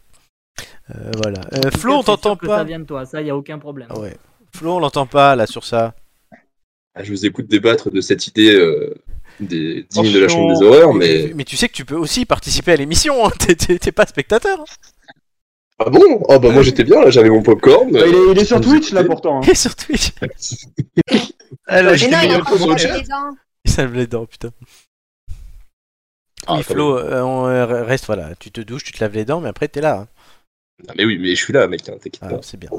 Euh, 0.93 1.11
voilà. 1.21 1.41
Euh, 1.53 1.71
Flo, 1.71 1.95
on 1.95 2.03
t'entend 2.03 2.35
que 2.35 2.47
Ça 2.47 2.57
pas. 2.57 2.63
vient 2.63 2.79
de 2.79 2.85
toi, 2.85 3.05
ça 3.05 3.21
y 3.21 3.29
a 3.29 3.35
aucun 3.35 3.57
problème. 3.59 3.91
Ouais. 3.93 4.15
Flo, 4.55 4.75
on 4.75 4.79
l'entend 4.79 5.05
pas 5.07 5.35
là 5.35 5.47
sur 5.47 5.63
ça. 5.65 5.95
Ah, 6.93 7.03
Je 7.03 7.11
vous 7.11 7.25
écoute 7.25 7.47
débattre 7.47 7.89
de 7.91 7.99
cette 8.01 8.27
idée 8.27 8.53
euh, 8.53 8.93
des 9.39 9.85
dignes 9.89 10.07
Oh, 10.09 10.13
de 10.13 10.19
la 10.19 10.27
chambre 10.29 10.57
des 10.57 10.65
horreurs, 10.65 10.93
mais. 10.93 11.31
Mais 11.35 11.43
tu 11.43 11.57
sais 11.57 11.67
que 11.67 11.73
tu 11.73 11.85
peux 11.85 11.95
aussi 11.95 12.25
participer 12.25 12.71
à 12.73 12.75
l'émission. 12.77 13.25
hein. 13.27 13.31
T'es 13.39 13.91
pas 13.91 14.05
spectateur. 14.05 14.59
hein. 14.61 14.65
Ah 15.77 15.89
bon? 15.89 16.23
Ah 16.29 16.39
bah 16.39 16.51
moi 16.51 16.63
j'étais 16.63 16.83
bien 16.85 17.01
là, 17.01 17.09
j'avais 17.09 17.29
mon 17.29 17.43
popcorn. 17.43 17.91
Bah, 17.91 17.99
il, 18.07 18.13
est, 18.15 18.31
il 18.31 18.39
est 18.39 18.45
sur 18.45 18.61
Twitch 18.61 18.91
là 18.91 19.01
écoutez 19.01 19.13
pourtant. 19.13 19.39
hein. 19.39 19.47
Et 19.49 19.55
sur 19.55 19.75
Twitch. 19.75 20.11
Ah, 21.67 21.81
là, 21.81 21.91
Mais 21.91 21.97
j'ai 21.97 22.09
non, 22.09 22.17
il 22.23 22.31
est 22.31 22.33
un 22.35 22.39
en 22.39 22.43
train 22.43 22.57
sur 22.57 22.67
de 22.67 22.73
les 22.97 23.03
dents. 23.03 23.35
Il 23.63 23.71
s'allume 23.71 23.93
les 23.95 24.07
dents, 24.07 24.25
putain. 24.25 24.49
Ah, 26.47 26.55
oui, 26.57 26.63
Flo, 26.63 26.97
euh, 26.97 27.21
on 27.21 27.47
euh, 27.47 27.83
reste, 27.83 28.05
voilà. 28.05 28.35
Tu 28.35 28.51
te 28.51 28.61
douches, 28.61 28.83
tu 28.83 28.91
te 28.91 28.99
laves 29.03 29.13
les 29.15 29.25
dents, 29.25 29.41
mais 29.41 29.49
après 29.49 29.67
t'es 29.67 29.81
là. 29.81 30.01
hein. 30.01 30.07
Ah, 30.87 30.93
mais 30.97 31.05
oui, 31.05 31.17
mais 31.19 31.29
je 31.35 31.43
suis 31.43 31.53
là, 31.53 31.67
mec, 31.67 31.81
hein, 31.89 31.93
t'inquiète 31.93 32.19
Ah, 32.21 32.29
pas. 32.29 32.39
c'est 32.41 32.57
bien. 32.59 32.69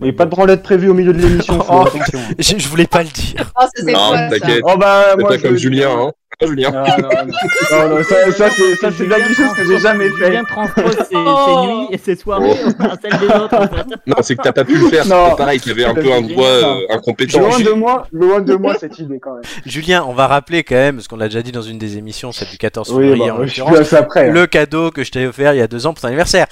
A 0.00 0.12
pas 0.12 0.24
de 0.26 0.30
branlette 0.30 0.62
prévue 0.62 0.88
au 0.88 0.94
milieu 0.94 1.12
de 1.12 1.20
l'émission. 1.20 1.58
Oh. 1.70 1.84
Je, 2.38 2.54
je 2.58 2.68
voulais 2.68 2.86
pas 2.86 3.02
le 3.02 3.08
dire. 3.08 3.52
Oh, 3.60 3.64
Non, 3.84 4.12
t'inquiète. 4.30 4.60
Oh 4.64 4.76
bah 4.78 5.14
moi 5.18 5.28
pas 5.30 5.36
je 5.36 5.42
comme 5.42 5.56
Julien, 5.56 5.90
hein. 5.90 6.12
Ah, 6.40 6.46
Julien. 6.46 6.70
Ah, 6.72 6.96
non, 7.00 7.08
non, 7.08 7.88
non, 7.88 7.96
non, 7.96 8.02
ça, 8.04 8.30
ça 8.30 8.48
c'est 8.96 9.06
bien 9.06 9.16
quelque 9.16 9.34
chose 9.34 9.52
que 9.56 9.66
j'ai 9.66 9.78
jamais 9.80 10.08
fait. 10.10 10.26
Julien 10.26 10.44
transpose 10.44 10.94
ses, 11.10 11.16
Oh. 11.16 11.64
nuits 11.66 11.88
et 11.90 11.98
ses 11.98 12.14
soirées 12.14 12.52
à 12.78 12.94
celles 13.02 13.18
des 13.18 13.26
autres. 13.26 13.58
Non, 14.06 14.16
c'est 14.20 14.36
que 14.36 14.42
t'as 14.42 14.52
pas 14.52 14.64
pu 14.64 14.76
le 14.76 14.88
faire. 14.88 15.06
Non. 15.06 15.30
C'est 15.30 15.36
pareil, 15.36 15.60
t'avais 15.60 15.84
un 15.84 15.94
peu 15.94 16.12
un 16.12 16.22
droit 16.22 16.46
euh, 16.46 16.80
incompétent. 16.90 17.40
Loin 17.40 17.58
de 17.60 17.70
moi, 17.70 18.06
loin 18.12 18.40
de 18.40 18.54
moi 18.54 18.74
cette 18.78 18.98
idée 19.00 19.18
quand 19.18 19.34
même. 19.34 19.42
Julien, 19.66 20.04
on 20.06 20.12
va 20.12 20.26
rappeler 20.28 20.62
quand 20.62 20.76
même, 20.76 20.96
parce 20.96 21.08
qu'on 21.08 21.16
l'a 21.16 21.26
déjà 21.26 21.42
dit 21.42 21.50
dans 21.52 21.62
une 21.62 21.78
des 21.78 21.98
émissions, 21.98 22.30
celle 22.30 22.48
du 22.48 22.58
14 22.58 22.92
Oui, 22.92 23.04
février 23.04 23.26
bah, 23.28 23.34
en 23.34 23.38
l'occurrence, 23.38 23.92
après. 23.92 24.30
le 24.30 24.46
cadeau 24.46 24.90
que 24.92 25.02
je 25.02 25.10
t'ai 25.10 25.26
offert 25.26 25.54
il 25.54 25.58
y 25.58 25.62
a 25.62 25.66
deux 25.66 25.86
ans 25.86 25.92
pour 25.92 26.02
ton 26.02 26.08
anniversaire. 26.08 26.46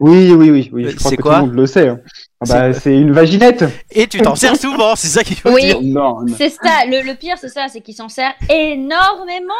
Oui, 0.00 0.30
oui, 0.32 0.50
oui, 0.50 0.70
oui. 0.72 0.84
Euh, 0.86 0.90
Je 0.90 0.96
crois 0.96 1.10
c'est 1.10 1.16
que 1.16 1.22
quoi 1.22 1.34
tout 1.36 1.40
le 1.40 1.46
monde 1.48 1.56
le 1.56 1.66
sait. 1.66 1.88
hein. 1.88 1.98
Ah 2.40 2.44
C'est 2.46 2.52
bah, 2.54 2.72
c'est 2.72 2.94
une 2.96 3.10
vaginette. 3.10 3.64
Et 3.90 4.06
tu 4.06 4.20
t'en 4.20 4.36
sers 4.36 4.54
souvent, 4.54 4.94
c'est 4.94 5.08
ça 5.08 5.24
qu'il 5.24 5.34
faut 5.36 5.50
Oui. 5.50 5.64
dire. 5.64 5.78
Non, 5.82 6.20
non. 6.20 6.34
C'est 6.38 6.50
ça, 6.50 6.86
le, 6.86 7.04
le 7.04 7.14
pire, 7.16 7.34
c'est 7.40 7.48
ça, 7.48 7.66
c'est 7.68 7.80
qu'il 7.80 7.94
s'en 7.96 8.08
sert 8.08 8.30
énormément. 8.48 9.54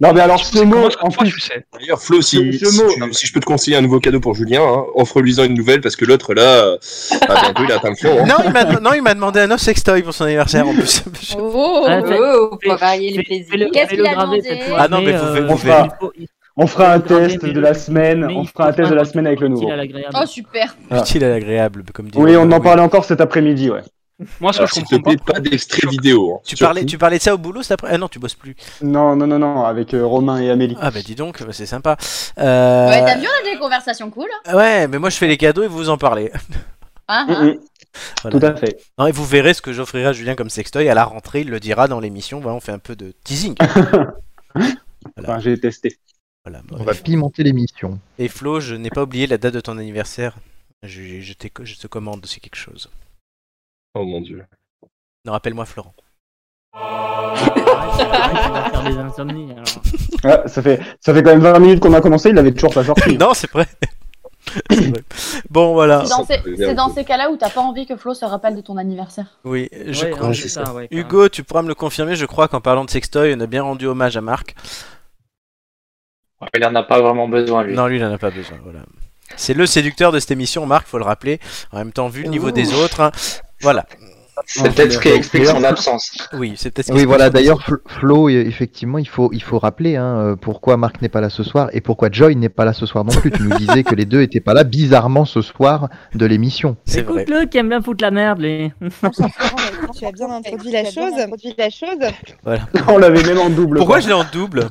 Non, 0.00 0.12
mais 0.12 0.20
alors 0.22 0.44
ce 0.44 0.58
mot, 0.64 0.88
en 1.00 1.08
plus, 1.10 1.30
tu 1.32 1.40
sais 1.40 1.64
D'ailleurs, 1.78 2.00
Flo, 2.02 2.20
si, 2.20 2.52
si 2.58 2.64
mot- 2.82 2.88
tu- 2.92 3.12
si 3.12 3.26
je 3.26 3.32
peux 3.32 3.38
te 3.38 3.44
conseiller 3.44 3.76
un 3.76 3.80
nouveau 3.82 4.00
cadeau 4.00 4.18
pour 4.18 4.34
Julien, 4.34 4.62
hein, 4.62 4.84
offre-lui-en 4.96 5.44
une 5.44 5.54
nouvelle 5.54 5.80
parce 5.80 5.94
que 5.94 6.04
l'autre 6.04 6.34
là, 6.34 6.42
euh, 6.64 6.78
bah, 7.28 7.36
bientôt 7.42 7.62
il 7.64 7.70
atteint 7.72 7.90
le 7.90 7.94
fond. 7.96 8.18
hein. 8.22 8.26
Non, 8.26 8.36
il 8.44 8.50
m'a 8.52 8.64
non, 8.80 8.92
il 8.92 9.02
m'a 9.02 9.14
demandé 9.14 9.38
un 9.38 9.50
autre 9.52 9.60
sextoy 9.62 10.02
pour 10.02 10.14
son 10.14 10.24
anniversaire 10.24 10.66
en 10.66 10.74
plus. 10.74 11.04
Oh, 11.38 11.84
Ah, 11.86 12.00
fais- 12.04 12.18
Oh, 12.20 12.58
fais- 12.60 12.70
faut 12.70 12.76
varier 12.76 13.10
les 13.16 13.22
plaisirs. 13.22 13.68
Qu'est-ce 13.72 13.90
qu'il 13.90 14.04
a 14.04 14.10
demandé 14.14 14.42
Ah 14.76 14.88
non, 14.88 15.00
mais 15.00 15.12
vous 15.12 15.18
faites- 15.32 15.42
euh, 15.44 15.46
vous 15.48 16.10
on 16.56 16.66
fera 16.66 16.92
un 16.92 17.00
test 17.00 17.44
de 17.44 17.60
la 17.60 17.74
semaine. 17.74 18.24
On 18.24 18.44
fera 18.44 18.68
un 18.68 18.72
test 18.72 18.90
de 18.90 18.94
la 18.94 19.04
semaine 19.04 19.26
avec 19.26 19.40
le 19.40 19.48
nouveau. 19.48 19.62
utile 19.62 19.72
à 19.72 19.76
l'agréable. 19.76 20.16
Oh, 20.22 20.26
super. 20.26 20.76
Ah. 20.90 20.98
Utile 21.00 21.24
à 21.24 21.28
l'agréable, 21.30 21.84
comme 21.92 22.08
dit. 22.10 22.18
Oui, 22.18 22.36
on 22.36 22.50
en 22.52 22.60
parlait 22.60 22.82
encore 22.82 23.04
cet 23.04 23.20
après-midi, 23.20 23.70
ouais. 23.70 23.82
Moi, 24.40 24.52
ce 24.52 24.58
que 24.58 24.62
Alors, 24.62 24.68
je 24.68 24.74
S'il 24.74 24.84
te 24.84 24.94
comprends 24.94 25.10
plaît, 25.10 25.20
pas. 25.26 25.32
pas 25.34 25.40
d'extrait 25.40 25.88
vidéo. 25.90 26.34
hein, 26.36 26.40
Tu 26.46 26.56
parlais, 26.56 26.84
tu 26.84 26.96
parlais 26.98 27.18
de 27.18 27.22
ça 27.22 27.34
au 27.34 27.38
boulot 27.38 27.62
cet 27.62 27.72
après 27.72 27.88
Ah 27.92 27.98
non, 27.98 28.06
tu 28.06 28.20
bosses 28.20 28.36
plus. 28.36 28.54
Non, 28.80 29.16
non, 29.16 29.26
non, 29.26 29.40
non, 29.40 29.64
avec 29.64 29.92
euh, 29.92 30.06
Romain 30.06 30.40
et 30.40 30.50
Amélie. 30.50 30.76
Ah 30.80 30.92
bah 30.92 31.00
dis 31.04 31.16
donc, 31.16 31.42
bah, 31.42 31.48
c'est 31.52 31.66
sympa. 31.66 31.96
Euh, 32.38 32.88
Ouais, 32.88 33.04
t'as 33.04 33.16
vu, 33.18 33.26
on 33.26 33.48
a 33.48 33.52
des 33.52 33.58
conversations 33.58 34.10
cool. 34.10 34.28
ouais, 34.54 34.86
mais 34.86 34.98
moi 35.00 35.10
je 35.10 35.16
fais 35.16 35.26
les 35.26 35.36
cadeaux 35.36 35.64
et 35.64 35.68
vous 35.68 35.88
en 35.90 35.98
parlez. 35.98 36.30
Hein. 37.08 37.26
mm, 37.28 37.58
Voilà. 38.22 38.38
Tout 38.38 38.46
à 38.46 38.54
fait. 38.56 38.78
Non, 38.98 39.06
et 39.08 39.12
vous 39.12 39.26
verrez 39.26 39.52
ce 39.52 39.60
que 39.60 39.74
j'offrirai 39.74 40.06
à 40.06 40.12
Julien 40.14 40.34
comme 40.36 40.48
sextoy 40.48 40.88
à 40.88 40.94
la 40.94 41.04
rentrée, 41.04 41.42
il 41.42 41.50
le 41.50 41.60
dira 41.60 41.86
dans 41.86 42.00
l'émission. 42.00 42.40
Voilà, 42.40 42.56
on 42.56 42.60
fait 42.60 42.72
un 42.72 42.78
peu 42.78 42.96
de 42.96 43.12
teasing. 43.24 43.54
Enfin, 45.20 45.38
j'ai 45.38 45.58
testé. 45.60 45.98
Voilà. 46.44 46.60
On 46.72 46.84
va 46.84 46.92
pimenter 46.94 47.42
l'émission. 47.42 47.98
Et 48.18 48.28
Flo, 48.28 48.60
je 48.60 48.74
n'ai 48.74 48.90
pas 48.90 49.02
oublié 49.04 49.26
la 49.26 49.38
date 49.38 49.54
de 49.54 49.60
ton 49.60 49.78
anniversaire. 49.78 50.36
Je, 50.82 51.20
je, 51.20 51.32
t'ai- 51.32 51.50
je 51.62 51.76
te 51.78 51.86
commande 51.86 52.22
aussi 52.24 52.40
quelque 52.40 52.56
chose. 52.56 52.90
Oh 53.94 54.04
mon 54.04 54.20
dieu. 54.20 54.44
Non, 55.24 55.32
rappelle-moi 55.32 55.64
Florent. 55.64 55.94
Ah, 60.24 60.42
ça, 60.46 60.62
fait, 60.62 60.80
ça 61.00 61.14
fait 61.14 61.22
quand 61.22 61.30
même 61.30 61.40
20 61.40 61.58
minutes 61.60 61.80
qu'on 61.80 61.92
a 61.94 62.00
commencé, 62.00 62.30
il 62.30 62.38
avait 62.38 62.52
toujours 62.52 62.74
pas 62.74 62.84
sorti. 62.84 63.16
non, 63.18 63.32
c'est 63.34 63.50
vrai. 63.50 63.66
Bon, 65.50 65.72
voilà. 65.72 66.04
C'est 66.04 66.74
dans, 66.74 66.88
ces, 66.90 67.04
cas-là 67.04 67.30
où 67.30 67.36
t'as 67.36 67.48
pas 67.50 67.60
envie 67.62 67.86
que 67.86 67.96
Flo 67.96 68.12
se 68.14 68.24
rappelle 68.24 68.54
de 68.56 68.60
ton 68.60 68.76
anniversaire. 68.76 69.38
Oui, 69.44 69.68
je 69.86 70.04
Ouais, 70.04 70.10
crois. 70.10 70.28
hein, 70.28 70.32
ça, 70.34 70.74
ouais. 70.74 70.88
Hugo, 70.90 71.28
tu 71.28 71.42
pourras 71.44 71.62
me 71.62 71.68
le 71.68 71.74
confirmer, 71.74 72.16
je 72.16 72.26
crois 72.26 72.48
qu'en 72.48 72.60
parlant 72.60 72.84
de 72.84 72.90
sextoy, 72.90 73.34
on 73.36 73.40
a 73.40 73.46
bien 73.46 73.62
rendu 73.62 73.86
hommage 73.86 74.16
à 74.16 74.20
Marc. 74.20 74.54
Il 76.54 76.64
en 76.64 76.74
a 76.74 76.82
pas 76.82 77.00
vraiment 77.00 77.28
besoin, 77.28 77.64
lui. 77.64 77.74
Non, 77.74 77.86
lui, 77.86 77.98
il 77.98 78.04
en 78.04 78.12
a 78.12 78.18
pas 78.18 78.30
besoin. 78.30 78.58
Voilà. 78.62 78.80
C'est 79.36 79.54
le 79.54 79.66
séducteur 79.66 80.12
de 80.12 80.18
cette 80.18 80.30
émission, 80.30 80.66
Marc, 80.66 80.86
faut 80.86 80.98
le 80.98 81.04
rappeler. 81.04 81.40
En 81.72 81.78
même 81.78 81.92
temps, 81.92 82.08
vu 82.08 82.22
le 82.22 82.28
niveau 82.28 82.50
des 82.50 82.74
autres, 82.74 83.00
hein, 83.00 83.10
voilà. 83.60 83.86
C'est 84.46 84.74
peut-être 84.74 84.92
ce 84.92 84.98
qui 84.98 85.08
explique 85.08 85.46
son 85.46 85.64
absence. 85.64 86.16
Oui, 86.34 86.54
c'est 86.56 86.70
peut-être. 86.70 86.86
ce 86.88 86.92
qui 86.92 86.98
Oui, 86.98 87.04
voilà. 87.04 87.30
D'ailleurs, 87.30 87.60
Fl- 87.60 87.78
Flo, 87.86 88.28
e- 88.28 88.32
effectivement, 88.46 88.98
il 88.98 89.08
faut, 89.08 89.30
il 89.32 89.42
faut 89.42 89.58
rappeler 89.58 89.96
hein, 89.96 90.16
euh, 90.18 90.36
pourquoi 90.36 90.76
Marc 90.76 91.00
n'est 91.02 91.08
pas 91.08 91.20
là 91.20 91.30
ce 91.30 91.42
soir 91.42 91.68
et 91.72 91.80
pourquoi 91.80 92.10
Joy 92.10 92.36
n'est 92.36 92.48
pas 92.48 92.64
là 92.64 92.72
ce 92.72 92.86
soir 92.86 93.04
non 93.04 93.12
plus. 93.12 93.30
tu 93.30 93.42
nous 93.42 93.56
disais 93.56 93.82
que 93.84 93.94
les 93.94 94.04
deux 94.04 94.20
étaient 94.22 94.40
pas 94.40 94.54
là 94.54 94.64
bizarrement 94.64 95.24
ce 95.24 95.40
soir 95.42 95.88
de 96.14 96.26
l'émission. 96.26 96.76
c'est 96.84 97.02
vrai. 97.02 97.22
Écoute-le 97.22 97.46
qui 97.46 97.58
aime 97.58 97.68
bien 97.68 97.82
foutre 97.82 98.02
la 98.04 98.10
merde, 98.10 98.40
les. 98.40 98.72
Tu 99.98 100.06
as 100.06 100.12
bien 100.12 100.30
introduit 100.30 100.70
la 100.70 100.84
chose. 100.84 101.12
la 101.58 101.70
chose. 101.70 101.98
On 102.88 102.98
l'avait 102.98 103.22
même 103.22 103.38
en 103.38 103.50
double. 103.50 103.78
Pourquoi 103.78 103.96
quoi. 103.96 104.00
je 104.00 104.08
l'ai 104.08 104.14
en 104.14 104.24
double? 104.24 104.68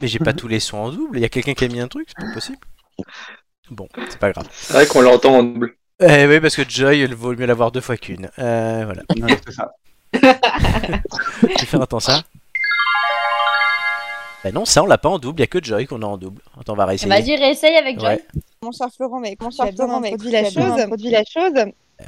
Mais 0.00 0.08
j'ai 0.08 0.18
pas 0.18 0.32
tous 0.32 0.48
les 0.48 0.60
sons 0.60 0.78
en 0.78 0.90
double. 0.90 1.18
Il 1.18 1.22
y 1.22 1.24
a 1.24 1.28
quelqu'un 1.28 1.54
qui 1.54 1.64
a 1.64 1.68
mis 1.68 1.80
un 1.80 1.88
truc, 1.88 2.08
c'est 2.08 2.26
pas 2.26 2.32
possible. 2.32 2.58
Bon, 3.70 3.88
c'est 4.08 4.18
pas 4.18 4.32
grave. 4.32 4.48
C'est 4.52 4.72
vrai 4.74 4.86
qu'on 4.86 5.00
l'entend 5.00 5.38
en 5.38 5.42
double. 5.42 5.76
Eh 6.00 6.26
oui, 6.26 6.40
parce 6.40 6.56
que 6.56 6.68
Joy, 6.68 7.00
il 7.00 7.14
vaut 7.14 7.34
mieux 7.34 7.46
l'avoir 7.46 7.70
deux 7.70 7.80
fois 7.80 7.96
qu'une. 7.96 8.30
Euh, 8.38 8.84
voilà. 8.84 9.02
Ouais, 9.26 9.36
c'est 9.46 9.52
ça. 9.52 9.72
Je 10.12 10.18
vais 11.46 11.66
faire 11.66 11.82
attends 11.82 12.00
ça. 12.00 12.22
Bah 14.42 14.52
non, 14.52 14.64
ça 14.64 14.82
on 14.82 14.86
l'a 14.86 14.96
pas 14.96 15.10
en 15.10 15.18
double, 15.18 15.40
il 15.40 15.42
y 15.42 15.44
a 15.44 15.46
que 15.46 15.62
Joy 15.62 15.86
qu'on 15.86 16.00
a 16.02 16.06
en 16.06 16.16
double. 16.16 16.40
Attends, 16.58 16.72
on 16.72 16.76
va 16.76 16.86
réessayer. 16.86 17.10
Vas-y, 17.10 17.36
réessaye 17.36 17.76
avec 17.76 18.00
Joy. 18.00 18.08
Ouais. 18.08 18.24
Mon 18.62 18.72
cher 18.72 18.88
Florent, 18.94 19.20
mais 19.20 19.36
Mon 19.38 19.50
cher 19.50 19.66
Florent, 19.74 20.00
mais 20.00 20.16
la 20.24 20.44
chose. 20.44 20.80
Introduit 20.80 21.10
la 21.10 21.24
chose. 21.24 21.52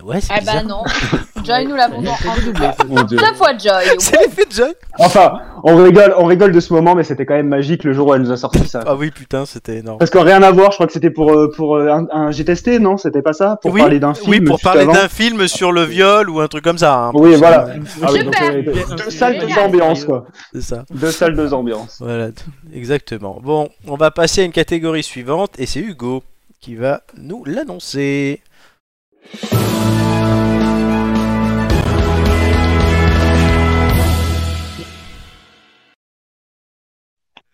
Euh, 0.01 0.03
ouais, 0.05 0.21
c'est 0.21 0.33
Ah 0.35 0.41
bizarre. 0.41 0.55
bah 0.57 0.63
non. 0.69 0.83
Joy, 1.45 1.67
nous 1.67 1.75
l'avons 1.75 2.01
double. 2.01 2.11
Mon 2.89 3.03
Dieu. 3.03 3.19
Deux 3.19 3.35
fois 3.35 3.51
Joy. 3.59 3.85
C'est 3.99 4.17
l'effet 4.21 4.45
de 4.47 4.53
Joy 4.53 4.73
Enfin, 4.99 5.41
on 5.65 5.75
rigole, 5.77 6.15
on 6.17 6.27
rigole 6.27 6.53
de 6.53 6.61
ce 6.61 6.73
moment, 6.73 6.95
mais 6.95 7.03
c'était 7.03 7.27
quand 7.27 7.35
même 7.35 7.49
magique 7.49 7.83
le 7.83 7.93
jour 7.93 8.07
où 8.09 8.15
elle 8.15 8.23
nous 8.23 8.31
a 8.31 8.37
sorti 8.37 8.67
ça. 8.69 8.85
Ah 8.87 8.95
oui, 8.95 9.11
putain, 9.11 9.45
c'était 9.45 9.79
énorme. 9.79 9.99
Parce 9.99 10.11
que 10.11 10.19
rien 10.19 10.41
à 10.43 10.51
voir, 10.53 10.71
je 10.71 10.77
crois 10.77 10.87
que 10.87 10.93
c'était 10.93 11.11
pour, 11.11 11.33
euh, 11.33 11.51
pour 11.51 11.77
euh, 11.77 11.89
un, 11.89 12.07
un- 12.13 12.31
J'ai 12.31 12.45
testé, 12.45 12.79
non 12.79 12.97
C'était 12.97 13.23
pas 13.23 13.33
ça? 13.33 13.59
Pour 13.61 13.73
oui, 13.73 13.81
parler 13.81 13.99
d'un 13.99 14.15
film 14.15 14.31
oui, 14.31 14.41
pour 14.41 14.57
juste 14.57 14.65
parler 14.65 14.83
avant 14.83 14.93
d'un 14.93 15.09
film 15.09 15.49
sur 15.49 15.73
le 15.73 15.83
viol 15.83 16.31
ou 16.31 16.41
un 16.41 16.47
truc 16.49 16.63
comme 16.63 16.79
ça. 16.79 16.95
hein. 16.97 17.11
Oui, 17.15 17.35
voilà. 17.35 17.67
Ah 18.03 18.09
oui, 18.13 18.19
Super. 18.21 18.25
donc, 18.25 18.43
euh, 18.43 18.63
deux, 18.63 18.97
deux 19.05 19.11
salles, 19.11 19.35
deux 19.39 19.49
Génial. 19.49 19.59
ambiances, 19.67 20.05
quoi. 20.05 20.27
C'est 20.53 20.63
ça. 20.63 20.85
Deux 20.91 21.11
salles, 21.11 21.35
deux 21.35 21.53
ambiances. 21.53 21.97
Voilà, 22.01 22.29
t- 22.31 22.43
exactement. 22.73 23.41
Bon, 23.43 23.69
on 23.89 23.97
va 23.97 24.11
passer 24.13 24.43
à 24.43 24.45
une 24.45 24.53
catégorie 24.53 25.03
suivante 25.03 25.51
et 25.59 25.67
c'est 25.67 25.81
Hugo 25.81 26.23
qui 26.61 26.77
va 26.77 27.01
nous 27.19 27.43
l'annoncer. 27.45 28.41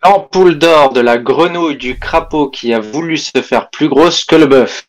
L'ampoule 0.05 0.59
d'or 0.59 0.93
de 0.93 1.01
la 1.01 1.19
grenouille 1.19 1.77
du 1.77 1.99
crapaud 1.99 2.51
qui 2.51 2.73
a 2.73 2.81
voulu 2.81 3.17
se 3.17 3.43
faire 3.43 3.69
plus 3.69 3.89
grosse 3.89 4.25
que 4.25 4.37
le 4.37 4.47
bœuf 4.47 4.87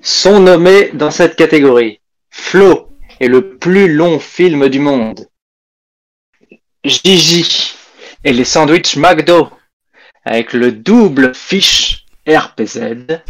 sont 0.00 0.40
nommés 0.40 0.90
dans 0.94 1.10
cette 1.10 1.36
catégorie. 1.36 2.00
Flo 2.30 2.88
est 3.20 3.28
le 3.28 3.56
plus 3.58 3.92
long 3.92 4.18
film 4.18 4.68
du 4.68 4.78
monde. 4.78 5.28
Gigi 6.84 7.74
et 8.24 8.32
les 8.32 8.44
sandwichs 8.44 8.96
McDo 8.96 9.50
avec 10.24 10.52
le 10.52 10.72
double 10.72 11.34
fiche 11.34 12.06
RPZ. 12.26 13.20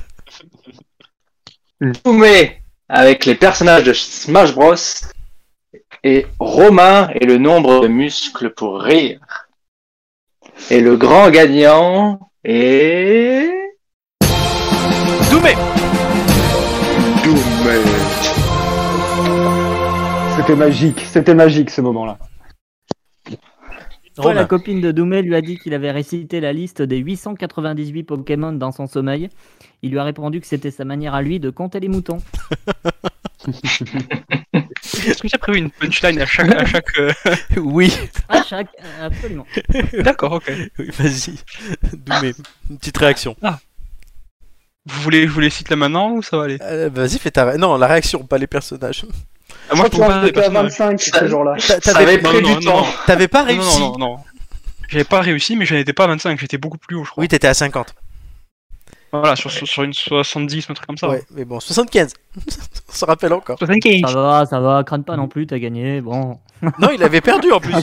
Loumé 1.84 2.62
avec 2.88 3.26
les 3.26 3.34
personnages 3.34 3.84
de 3.84 3.92
Smash 3.92 4.54
Bros. 4.54 4.74
Et 6.02 6.26
Romain 6.38 7.08
et 7.14 7.26
le 7.26 7.38
nombre 7.38 7.80
de 7.80 7.88
muscles 7.88 8.50
pour 8.50 8.80
rire. 8.80 9.20
Et 10.70 10.80
le 10.80 10.96
grand 10.96 11.30
gagnant 11.30 12.30
est... 12.42 13.50
Doumé 15.30 15.54
C'était 20.36 20.56
magique, 20.56 21.00
c'était 21.06 21.34
magique 21.34 21.70
ce 21.70 21.80
moment-là. 21.80 22.18
Toi, 24.16 24.32
la 24.32 24.44
copine 24.44 24.80
de 24.80 24.92
Doumé 24.92 25.22
lui 25.22 25.34
a 25.34 25.40
dit 25.40 25.58
qu'il 25.58 25.74
avait 25.74 25.90
récité 25.90 26.40
la 26.40 26.52
liste 26.52 26.82
des 26.82 26.98
898 26.98 28.04
Pokémon 28.04 28.52
dans 28.52 28.70
son 28.70 28.86
sommeil. 28.86 29.28
Il 29.82 29.90
lui 29.90 29.98
a 29.98 30.04
répondu 30.04 30.40
que 30.40 30.46
c'était 30.46 30.70
sa 30.70 30.84
manière 30.84 31.14
à 31.14 31.22
lui 31.22 31.40
de 31.40 31.50
compter 31.50 31.80
les 31.80 31.88
moutons. 31.88 32.18
Est-ce 34.54 35.20
que 35.20 35.28
tu 35.28 35.34
as 35.34 35.38
prévu 35.38 35.58
une 35.58 35.70
punchline 35.70 36.20
à 36.20 36.26
chaque. 36.26 36.54
À 36.54 36.64
chaque 36.64 36.98
euh, 36.98 37.12
Oui, 37.56 37.92
À 38.28 38.42
chaque, 38.42 38.68
euh, 38.82 39.06
absolument. 39.06 39.46
D'accord, 40.04 40.32
ok. 40.34 40.52
oui, 40.78 40.90
vas-y. 40.96 41.34
Doumé, 41.92 42.32
une 42.70 42.78
petite 42.78 42.96
réaction. 42.96 43.36
Vous 44.86 45.02
voulez, 45.02 45.26
je 45.26 45.32
vous 45.32 45.40
les 45.40 45.50
cite 45.50 45.70
là 45.70 45.76
maintenant 45.76 46.12
ou 46.12 46.22
ça 46.22 46.36
va 46.36 46.44
aller? 46.44 46.58
Euh, 46.60 46.88
vas-y, 46.92 47.18
fais 47.18 47.30
ta 47.30 47.56
Non, 47.56 47.76
la 47.76 47.86
réaction, 47.86 48.24
pas 48.24 48.38
les 48.38 48.46
personnages. 48.46 49.06
Ah, 49.70 49.74
Moi, 49.76 49.86
je 49.90 49.96
je 49.96 50.00
crois 50.02 50.20
des 50.22 50.28
était 50.28 50.40
à 50.40 50.50
personnages. 50.50 50.98
25 50.98 51.00
ce 51.00 51.26
jour-là. 51.26 51.56
T'avais 51.82 52.18
pris 52.18 52.42
du 52.42 52.58
temps. 52.64 52.86
t'avais 53.06 53.28
pas 53.28 53.42
réussi. 53.44 53.80
non, 53.80 53.92
non, 53.92 53.98
non. 53.98 54.16
J'avais 54.88 55.04
pas 55.04 55.20
réussi, 55.20 55.56
mais 55.56 55.64
j'en 55.64 55.76
étais 55.76 55.92
pas 55.92 56.04
à 56.04 56.08
25, 56.08 56.38
j'étais 56.38 56.58
beaucoup 56.58 56.78
plus 56.78 56.96
haut, 56.96 57.04
je 57.04 57.10
crois. 57.10 57.22
Oui, 57.22 57.28
t'étais 57.28 57.48
à 57.48 57.54
50. 57.54 57.94
Voilà, 59.12 59.36
sur, 59.36 59.50
sur, 59.50 59.66
sur 59.66 59.82
une 59.84 59.92
70, 59.92 60.70
un 60.70 60.74
truc 60.74 60.86
comme 60.86 60.98
ça. 60.98 61.08
Ouais, 61.08 61.22
mais 61.30 61.44
bon, 61.44 61.60
75. 61.60 62.14
On 62.88 62.92
se 62.92 63.04
rappelle 63.04 63.32
encore. 63.32 63.58
75. 63.58 64.12
Ça 64.12 64.20
va, 64.20 64.46
ça 64.46 64.60
va, 64.60 64.82
crainte 64.84 65.06
pas 65.06 65.16
non 65.16 65.28
plus, 65.28 65.46
t'as 65.46 65.58
gagné. 65.58 66.00
Bon. 66.00 66.38
Non, 66.78 66.88
il 66.94 67.02
avait 67.02 67.20
perdu 67.20 67.50
en 67.52 67.60
plus. 67.60 67.74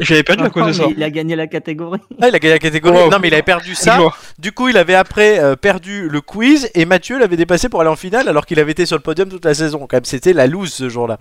J'avais 0.00 0.22
perdu 0.22 0.44
à 0.44 0.50
cause 0.50 0.66
de 0.66 0.72
ça. 0.72 0.84
Il 0.96 1.02
a 1.02 1.10
gagné 1.10 1.36
la 1.36 1.46
catégorie. 1.46 2.00
Ah, 2.20 2.28
il 2.28 2.34
a 2.34 2.38
gagné 2.38 2.54
la 2.54 2.58
catégorie. 2.58 2.96
Wow. 3.04 3.10
Non, 3.10 3.18
mais 3.20 3.28
il 3.28 3.34
avait 3.34 3.42
perdu 3.42 3.74
ça. 3.74 3.98
Du 4.38 4.52
coup, 4.52 4.68
il 4.68 4.76
avait 4.76 4.94
après 4.94 5.38
euh, 5.38 5.56
perdu 5.56 6.08
le 6.08 6.20
quiz 6.20 6.70
et 6.74 6.84
Mathieu 6.84 7.18
l'avait 7.18 7.36
dépassé 7.36 7.68
pour 7.68 7.80
aller 7.80 7.90
en 7.90 7.96
finale 7.96 8.28
alors 8.28 8.46
qu'il 8.46 8.58
avait 8.60 8.72
été 8.72 8.86
sur 8.86 8.96
le 8.96 9.02
podium 9.02 9.28
toute 9.28 9.44
la 9.44 9.54
saison. 9.54 9.80
Quand 9.88 9.96
même, 9.96 10.04
c'était 10.04 10.32
la 10.32 10.46
loose 10.46 10.72
ce 10.72 10.88
jour-là. 10.88 11.18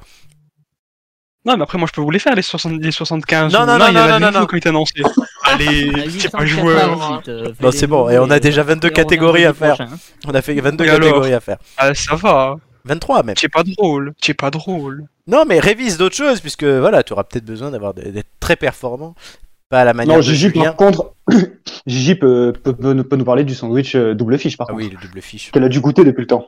Non, 1.45 1.55
mais 1.55 1.63
après, 1.63 1.77
moi, 1.77 1.87
je 1.87 1.93
peux 1.93 2.01
vous 2.01 2.11
les 2.11 2.19
faire, 2.19 2.35
les, 2.35 2.41
60, 2.41 2.73
les 2.81 2.91
75. 2.91 3.53
Non, 3.53 3.61
ou- 3.61 3.65
non, 3.65 3.77
il 3.87 3.91
y 3.91 3.93
non, 3.93 4.01
a 4.01 4.19
non, 4.19 4.31
non, 4.31 4.39
non. 4.39 4.45
ont 4.51 4.57
été 4.57 4.67
annoncés. 4.67 5.01
Allez, 5.43 5.91
c'est 6.19 6.29
pas 6.29 6.43
898, 6.43 6.47
joueur. 6.49 7.21
euh, 7.29 7.45
fais 7.57 7.63
Non, 7.63 7.71
c'est 7.71 7.87
bon, 7.87 8.09
et 8.09 8.19
on 8.19 8.29
a 8.29 8.39
déjà 8.41 8.61
euh, 8.61 8.65
22 8.65 8.89
on 8.89 8.91
catégories 8.91 9.45
à 9.45 9.53
faire. 9.53 9.75
prochain, 9.75 9.91
hein. 9.93 9.97
On 10.27 10.31
a 10.35 10.41
fait 10.41 10.53
22 10.59 10.83
Et 10.83 10.89
alors 10.89 10.99
catégories 10.99 11.33
à 11.33 11.39
faire. 11.39 11.57
Ah, 11.77 11.93
ça 11.93 12.15
va. 12.15 12.57
23 12.87 13.23
même. 13.23 13.35
C'est 13.37 13.49
pas 13.49 13.63
drôle. 13.63 14.13
C'est 14.21 14.33
pas 14.33 14.49
drôle. 14.51 15.05
Non, 15.27 15.43
mais 15.47 15.59
révise 15.59 15.97
d'autres 15.97 16.15
choses 16.15 16.39
puisque 16.41 16.63
voilà, 16.63 17.03
tu 17.03 17.13
auras 17.13 17.23
peut-être 17.25 17.45
besoin 17.45 17.69
d'avoir 17.71 17.93
d'être 17.93 18.27
très 18.39 18.55
performant. 18.55 19.13
Pas 19.69 19.81
à 19.81 19.83
la 19.83 19.93
manière 19.93 20.15
Non, 20.15 20.19
de 20.19 20.23
Gigi, 20.25 20.49
par 20.51 20.77
contre, 20.77 21.11
Gigi 21.87 22.15
peut, 22.15 22.53
peut, 22.63 22.71
peut 22.73 22.93
nous- 22.93 23.03
peut 23.03 23.17
nous 23.17 23.25
parler 23.25 23.43
du 23.43 23.53
sandwich 23.53 23.95
euh, 23.95 24.13
double 24.15 24.37
fiche, 24.39 24.55
par 24.55 24.67
Ah 24.69 24.73
contre. 24.73 24.85
oui, 24.85 24.89
le 24.97 25.05
double 25.07 25.21
fiche. 25.21 25.51
Qu'elle 25.51 25.65
a 25.65 25.67
dû 25.67 25.81
goûter 25.81 26.05
depuis 26.05 26.21
le 26.21 26.27
temps. 26.27 26.47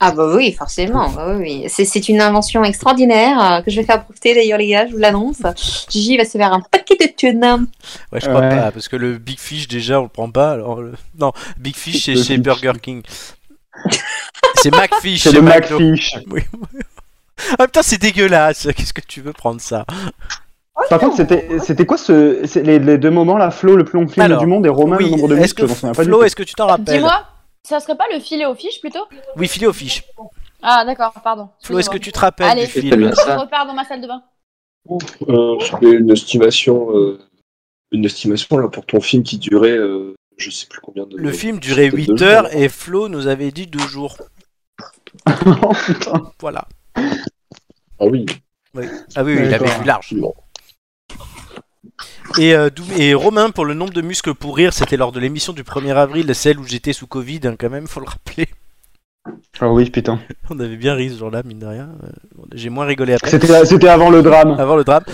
Ah 0.00 0.12
bah 0.12 0.32
oui, 0.34 0.52
forcément. 0.52 1.10
bah 1.10 1.34
oui, 1.36 1.42
oui. 1.42 1.64
C'est, 1.68 1.84
c'est 1.84 2.08
une 2.08 2.22
invention 2.22 2.64
extraordinaire 2.64 3.38
euh, 3.42 3.60
que 3.60 3.70
je 3.70 3.76
vais 3.78 3.84
faire 3.86 4.02
profiter 4.02 4.34
d'ailleurs 4.34 4.56
les 4.58 4.68
gars, 4.68 4.86
je 4.86 4.92
vous 4.92 4.98
l'annonce. 4.98 5.42
Gigi 5.90 6.16
va 6.16 6.24
se 6.24 6.38
faire 6.38 6.54
un 6.54 6.60
paquet 6.60 6.96
de 6.98 7.12
thunes. 7.14 7.66
Ouais, 8.10 8.20
je 8.20 8.26
crois 8.26 8.40
Ouais. 8.40 8.48
pas, 8.48 8.70
parce 8.72 8.88
que 8.88 8.96
le 8.96 9.18
Big 9.18 9.38
Fish, 9.38 9.68
déjà, 9.68 10.00
on 10.00 10.04
le 10.04 10.08
prend 10.08 10.30
pas. 10.30 10.52
Alors, 10.52 10.80
le- 10.80 10.94
Non, 11.18 11.32
Big 11.58 11.76
Fish, 11.76 12.06
c'est 12.06 12.16
chez 12.16 12.36
Big 12.38 12.44
Burger 12.44 12.72
King. 12.80 13.02
C'est 14.56 14.74
McFish. 14.74 15.22
C'est 15.22 15.32
le. 15.32 15.42
McFish. 15.42 16.16
Oui. 16.30 16.42
ah 17.58 17.66
putain, 17.66 17.82
c'est 17.82 18.00
dégueulasse. 18.00 18.68
Qu'est-ce 18.76 18.92
que 18.92 19.00
tu 19.00 19.20
veux 19.20 19.32
prendre 19.32 19.60
ça? 19.60 19.84
Par 20.88 20.98
contre, 20.98 21.16
c'était 21.16 21.58
c'était 21.58 21.84
quoi 21.84 21.98
ce, 21.98 22.46
c'est 22.46 22.62
les, 22.62 22.78
les 22.78 22.96
deux 22.96 23.10
moments 23.10 23.36
là, 23.36 23.50
Flo, 23.50 23.76
le 23.76 23.84
plus 23.84 24.00
long 24.00 24.08
film 24.08 24.24
Alors, 24.24 24.40
du 24.40 24.46
monde, 24.46 24.64
et 24.66 24.70
Romain, 24.70 24.96
Oui, 24.96 25.04
le 25.04 25.10
nombre 25.10 25.28
de 25.28 25.34
est-ce 25.34 25.42
muscles 25.42 25.62
que 25.62 25.66
dont 25.68 25.76
on 25.82 25.86
n'a 25.88 25.92
pas 25.92 26.02
du 26.04 26.08
Flo, 26.08 26.22
est-ce 26.22 26.36
que 26.36 26.42
tu 26.42 26.54
t'en 26.54 26.66
rappelles? 26.66 26.96
Dis-moi, 26.96 27.24
ça 27.62 27.80
serait 27.80 27.96
pas 27.96 28.04
le 28.12 28.18
filet 28.20 28.46
aux 28.46 28.54
fiches 28.54 28.80
plutôt? 28.80 29.06
Oui, 29.36 29.46
filet 29.46 29.66
aux 29.66 29.72
fiches. 29.74 30.04
Ah 30.62 30.84
d'accord, 30.86 31.12
pardon. 31.22 31.50
Flo, 31.62 31.78
est-ce 31.78 31.90
que 31.90 31.98
tu 31.98 32.12
te 32.12 32.18
rappelles 32.18 32.48
Allez, 32.48 32.64
du 32.66 32.70
film 32.72 32.96
bien 32.96 33.10
Je 33.10 33.38
repars 33.38 33.66
dans 33.66 33.74
ma 33.74 33.84
salle 33.84 34.00
de 34.00 34.06
bain. 34.06 34.22
Euh, 35.28 35.58
C'était 35.60 35.90
une 35.92 36.10
estimation, 36.10 36.96
euh, 36.96 37.18
une 37.92 38.04
estimation 38.06 38.56
là 38.56 38.68
pour 38.68 38.86
ton 38.86 39.00
film 39.00 39.22
qui 39.22 39.36
durait, 39.38 39.76
euh, 39.76 40.14
je 40.40 40.50
sais 40.50 40.66
plus 40.66 40.80
combien 40.80 41.06
de. 41.06 41.16
Le 41.16 41.32
film 41.32 41.58
durait 41.60 41.84
c'était 41.86 41.96
8 41.96 42.06
deux 42.08 42.22
heures 42.22 42.50
jours. 42.50 42.60
et 42.60 42.68
Flo 42.68 43.08
nous 43.08 43.26
avait 43.26 43.50
dit 43.50 43.66
2 43.66 43.78
jours. 43.86 44.16
Oh, 45.26 45.72
putain. 45.86 46.30
Voilà. 46.40 46.66
Ah 46.96 48.06
oui. 48.06 48.26
Ah 49.14 49.24
oui, 49.24 49.34
oui, 49.36 49.42
il 49.44 49.54
avait 49.54 49.78
vu 49.78 49.84
large. 49.84 50.14
Bon. 50.14 50.32
Et, 52.38 52.54
euh, 52.54 52.70
et 52.96 53.12
Romain, 53.14 53.50
pour 53.50 53.64
le 53.64 53.74
nombre 53.74 53.92
de 53.92 54.02
muscles 54.02 54.34
pour 54.34 54.56
rire, 54.56 54.72
c'était 54.72 54.96
lors 54.96 55.10
de 55.12 55.18
l'émission 55.18 55.52
du 55.52 55.64
1er 55.64 55.94
avril, 55.96 56.32
celle 56.34 56.58
où 56.60 56.64
j'étais 56.64 56.92
sous 56.92 57.08
Covid, 57.08 57.40
hein, 57.44 57.56
quand 57.58 57.70
même, 57.70 57.88
faut 57.88 58.00
le 58.00 58.06
rappeler. 58.06 58.46
Ah 59.60 59.68
oui, 59.70 59.90
putain. 59.90 60.20
On 60.48 60.58
avait 60.60 60.76
bien 60.76 60.94
ri 60.94 61.10
ce 61.10 61.18
jour-là, 61.18 61.42
mine 61.44 61.58
de 61.58 61.66
rien. 61.66 61.90
Euh, 62.04 62.08
J'ai 62.54 62.70
moins 62.70 62.86
rigolé 62.86 63.14
après. 63.14 63.30
C'était 63.30 63.88
avant 63.88 64.08
le 64.10 64.22
drame. 64.22 64.52
Avant 64.58 64.76
le 64.76 64.84
drame. 64.84 65.04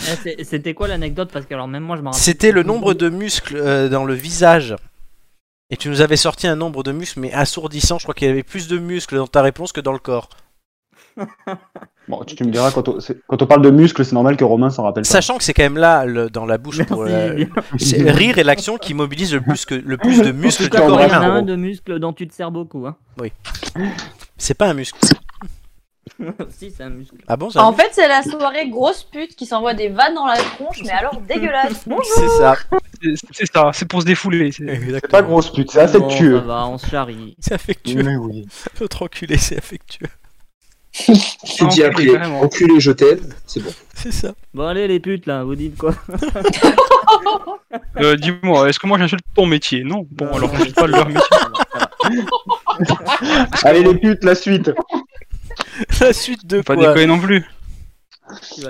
C'était 0.45 0.75
quoi 0.75 0.87
l'anecdote? 0.89 1.31
Parce 1.33 1.47
que 1.47 1.55
alors 1.55 1.67
même 1.67 1.83
moi 1.83 1.97
je 1.97 2.03
me 2.03 2.07
rappelle. 2.09 2.21
C'était 2.21 2.53
le 2.53 2.63
nombre 2.63 2.95
de 2.95 3.09
muscles 3.09 3.57
euh, 3.57 3.89
dans 3.89 4.05
le 4.05 4.15
visage. 4.15 4.77
Et 5.71 5.77
tu 5.77 5.89
nous 5.89 6.01
avais 6.01 6.17
sorti 6.17 6.47
un 6.47 6.55
nombre 6.57 6.83
de 6.83 6.93
muscles, 6.93 7.21
mais 7.21 7.33
assourdissant. 7.33 7.99
Je 7.99 8.05
crois 8.05 8.15
qu'il 8.15 8.29
y 8.29 8.31
avait 8.31 8.43
plus 8.45 8.69
de 8.69 8.79
muscles 8.79 9.17
dans 9.17 9.27
ta 9.27 9.43
réponse 9.43 9.73
que 9.73 9.81
dans 9.81 9.93
le 9.93 9.99
corps. 9.99 10.29
Bon, 12.09 12.23
tu, 12.23 12.37
tu 12.37 12.45
me 12.45 12.53
diras, 12.53 12.71
quand 12.71 12.89
on, 12.89 13.01
c'est- 13.01 13.21
quand 13.27 13.43
on 13.43 13.47
parle 13.47 13.63
de 13.63 13.71
muscles, 13.71 14.05
c'est 14.05 14.13
normal 14.13 14.37
que 14.37 14.45
Romain 14.45 14.71
s'en 14.71 14.85
rappelle 14.85 15.03
pas. 15.03 15.09
Sachant 15.09 15.39
que 15.39 15.43
c'est 15.43 15.53
quand 15.55 15.65
même 15.65 15.77
là, 15.77 16.05
le- 16.05 16.31
dans 16.31 16.47
la 16.47 16.57
bouche, 16.57 16.81
pour 16.85 17.03
euh, 17.03 17.45
c'est- 17.79 18.09
rire 18.13 18.39
est 18.39 18.45
l'action 18.45 18.77
qui 18.79 18.95
mobilise 18.95 19.35
le 19.35 19.41
plus, 19.41 19.65
que, 19.65 19.75
le 19.75 19.97
plus 19.97 20.23
de 20.23 20.31
muscles 20.31 20.69
tout 20.69 20.71
du 20.71 20.77
corps 20.79 20.89
il 20.89 20.93
y 21.09 21.11
en 21.11 21.15
a 21.15 21.17
humain. 21.27 21.35
un 21.39 21.43
de 21.43 21.57
muscles 21.57 21.99
dont 21.99 22.13
tu 22.13 22.29
te 22.29 22.33
sers 22.33 22.53
beaucoup. 22.53 22.87
Hein. 22.87 22.95
C'est 24.39 24.55
pas 24.55 24.69
un 24.69 24.75
muscle. 24.75 24.97
si, 26.51 26.71
c'est 26.71 26.83
un 26.85 26.91
muscle. 26.91 27.17
Ah 27.27 27.37
bon, 27.37 27.49
En 27.57 27.73
fait, 27.73 27.89
c'est 27.93 28.09
la 28.09 28.23
soirée 28.23 28.69
grosse 28.69 29.03
pute 29.03 29.35
qui 29.37 29.45
s'envoie 29.45 29.75
des 29.75 29.89
vannes 29.89 30.15
dans 30.15 30.27
la 30.27 30.37
tronche, 30.37 30.81
mais 30.85 30.91
alors 30.91 31.21
dégueulasse. 31.21 31.83
Bonjour. 31.87 32.05
C'est 32.15 32.29
ça. 32.29 32.55
C'est- 33.33 33.47
ça, 33.53 33.71
c'est 33.75 33.87
pour 33.89 34.01
se 34.01 34.07
défouler. 34.07 34.53
c'est- 34.53 35.09
pas 35.09 35.23
grosse 35.23 35.53
pute, 35.53 35.71
c'est 35.71 35.79
Bon, 35.79 35.85
affectueux. 36.07 36.39
ça 36.39 36.45
va, 36.45 36.67
on 36.69 36.79
se 36.79 36.87
charrie. 36.87 37.37
C'est 37.41 37.55
affectueux. 37.55 38.03
Mais 38.03 38.17
oui. 38.17 38.47
L'autre 38.81 39.03
enculé, 39.03 39.37
c'est 39.37 39.59
affectueux. 39.59 40.07
C'est 40.93 41.67
dit 41.69 41.83
après, 41.85 42.09
enculé, 42.27 42.81
je 42.81 42.91
t'aime, 42.91 43.21
c'est 43.47 43.61
bon. 43.63 43.71
C'est 43.95 44.13
ça. 44.13 44.33
Bon, 44.55 44.67
allez, 44.67 44.89
les 44.89 44.99
putes 44.99 45.27
là, 45.27 45.45
vous 45.45 45.55
dites 45.55 45.77
quoi? 45.77 45.93
Euh, 47.99 48.17
Dis-moi, 48.17 48.69
est-ce 48.71 48.79
que 48.79 48.87
moi 48.87 48.97
j'insulte 48.99 49.23
ton 49.35 49.45
métier? 49.45 49.85
Non. 49.85 50.07
Bon, 50.11 50.27
alors 50.33 50.51
j'insulte 50.57 50.75
pas 50.75 50.87
leur 50.87 51.07
métier. 51.07 51.21
Allez, 53.65 53.83
les 53.83 53.95
putes, 53.95 54.25
la 54.25 54.35
suite. 54.35 54.71
La 56.01 56.13
suite 56.13 56.47
de 56.47 56.61
Pas 56.61 56.75
quoi 56.75 56.89
déconner 56.89 57.07
non 57.07 57.19
plus. 57.19 57.45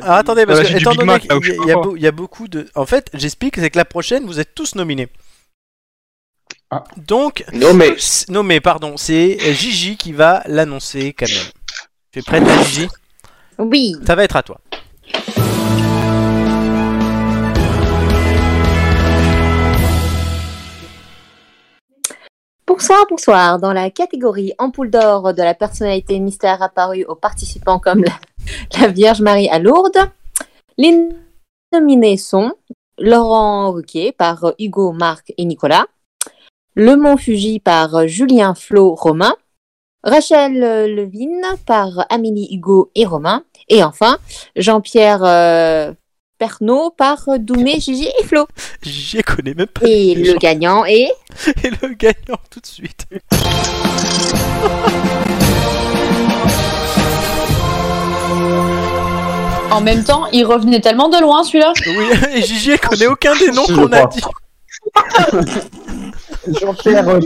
Ah, 0.03 0.17
attendez, 0.19 0.45
parce 0.45 0.61
Ah, 0.61 0.65
que 0.65 0.79
étant 0.79 0.95
donné 0.95 1.19
qu'il 1.19 1.31
y, 1.31 1.71
a- 1.71 1.71
y 1.71 1.73
pas 1.75 2.09
y 2.09 2.11
beaucoup 2.11 2.47
de. 2.49 2.69
En 2.75 2.85
fait, 2.85 3.09
j'explique, 3.15 3.57
c'est 3.57 3.71
que 3.71 3.79
la 3.79 3.85
prochaine, 3.87 4.27
vous 4.27 4.39
êtes 4.39 4.55
tous 4.55 4.75
nominés. 4.75 5.09
Ah. 6.71 6.85
Donc, 6.97 7.45
non 8.29 8.43
mais 8.43 8.61
pardon, 8.61 8.97
c'est 8.97 9.39
Gigi 9.55 9.97
qui 9.97 10.13
va 10.13 10.43
l'annoncer 10.47 11.15
quand 11.15 11.29
même. 11.29 11.45
Tu 12.13 12.19
es 12.19 12.23
prête, 12.23 12.45
Gigi? 12.65 12.89
Oui. 13.59 13.95
Ça 14.07 14.15
va 14.15 14.25
être 14.25 14.37
à 14.37 14.43
toi. 14.43 14.61
Bonsoir, 22.79 23.07
bonsoir. 23.09 23.59
Dans 23.59 23.73
la 23.73 23.89
catégorie 23.89 24.53
ampoule 24.59 24.91
d'or 24.91 25.33
de 25.33 25.43
la 25.43 25.55
personnalité 25.55 26.21
mystère 26.21 26.63
apparue 26.63 27.05
aux 27.05 27.15
participants 27.15 27.79
comme 27.79 28.05
la, 28.05 28.89
Vierge 28.89 29.23
Marie 29.23 29.49
à 29.49 29.59
Lourdes, 29.59 30.11
les 30.77 31.09
nominés 31.73 32.19
sont 32.19 32.53
Laurent 32.99 33.73
Ruquier 33.73 34.13
par 34.13 34.53
Hugo, 34.59 34.93
Marc 34.93 35.33
et 35.39 35.47
Nicolas, 35.47 35.87
Le 36.75 36.97
Mont 36.97 37.17
Fuji 37.17 37.61
par 37.61 38.07
Julien, 38.09 38.55
Flo, 38.55 38.95
Romain, 38.95 39.35
Rachel 40.03 40.95
Levine 40.95 41.47
par 41.65 42.05
Amélie, 42.11 42.55
Hugo 42.55 42.91
et 42.95 43.07
Romain, 43.07 43.43
et 43.71 43.83
enfin 43.83 44.19
Jean-Pierre 44.55 45.25
euh, 45.25 45.95
Pernaud 46.39 46.91
par 46.91 47.25
Doumé, 47.39 47.81
Gigi 47.81 48.09
et 48.21 48.25
Flo. 48.25 48.47
Gigi 48.83 49.19
elle 49.19 49.25
connaît 49.25 49.55
même 49.55 49.67
pas. 49.67 49.87
Et 49.87 50.15
le 50.15 50.25
gens. 50.33 50.37
gagnant 50.39 50.85
est 50.85 51.11
Et 51.65 51.71
le 51.83 51.95
gagnant 51.95 52.39
tout 52.51 52.61
de 52.61 52.67
suite. 52.67 53.07
En 59.71 59.81
même 59.81 60.05
temps, 60.05 60.27
il 60.33 60.45
revenait 60.45 60.81
tellement 60.81 61.09
de 61.09 61.21
loin 61.21 61.45
celui-là. 61.45 61.73
Oui, 61.87 62.07
et 62.35 62.43
Gigi 62.43 62.79
connaît 62.79 63.07
aucun 63.07 63.35
des 63.37 63.51
noms 63.51 63.67
qu'on 63.67 63.93
a 63.93 64.07
dit. 64.07 64.21
Jean-Pierre. 66.61 67.09
euh, 67.09 67.21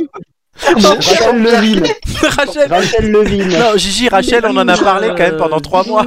Rachel 0.76 1.42
Levine. 1.42 1.86
Rachel. 2.22 2.68
Rachel 2.68 3.10
Levine. 3.12 3.48
Non, 3.48 3.76
Gigi, 3.76 4.08
Rachel, 4.08 4.44
on 4.46 4.56
en 4.56 4.66
a 4.68 4.76
parlé 4.76 5.08
quand 5.08 5.18
même 5.18 5.36
pendant 5.36 5.60
trois 5.60 5.84
mois. 5.84 6.04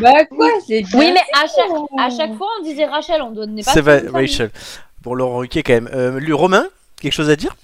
Bah 0.00 0.24
quoi 0.26 0.50
Oui, 0.68 0.84
mais 0.94 1.22
à 1.32 1.46
chaque, 1.46 1.70
à 1.98 2.10
chaque 2.10 2.34
fois 2.34 2.48
on 2.60 2.62
disait 2.62 2.84
Rachel, 2.84 3.22
on 3.22 3.30
donnait 3.30 3.62
pas. 3.62 3.72
C'est 3.72 3.80
vrai. 3.80 4.04
Rachel. 4.12 4.50
Bon, 5.02 5.14
Laurent 5.14 5.38
Ruquier 5.38 5.62
quand 5.62 5.72
même. 5.72 5.88
Euh, 5.92 6.18
lui, 6.18 6.32
Romain, 6.32 6.66
quelque 7.00 7.12
chose 7.12 7.30
à 7.30 7.36
dire? 7.36 7.54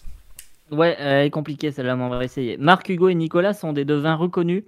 Ouais, 0.70 0.96
elle 0.98 1.26
est 1.26 1.31
compliquée 1.31 1.70
celle-là, 1.72 1.96
mais 1.96 2.05
on 2.05 2.09
va 2.09 2.24
essayer. 2.24 2.57
Marc, 2.57 2.88
Hugo 2.88 3.09
et 3.09 3.14
Nicolas 3.14 3.52
sont 3.52 3.72
des 3.72 3.85
devins 3.85 4.14
reconnus. 4.14 4.64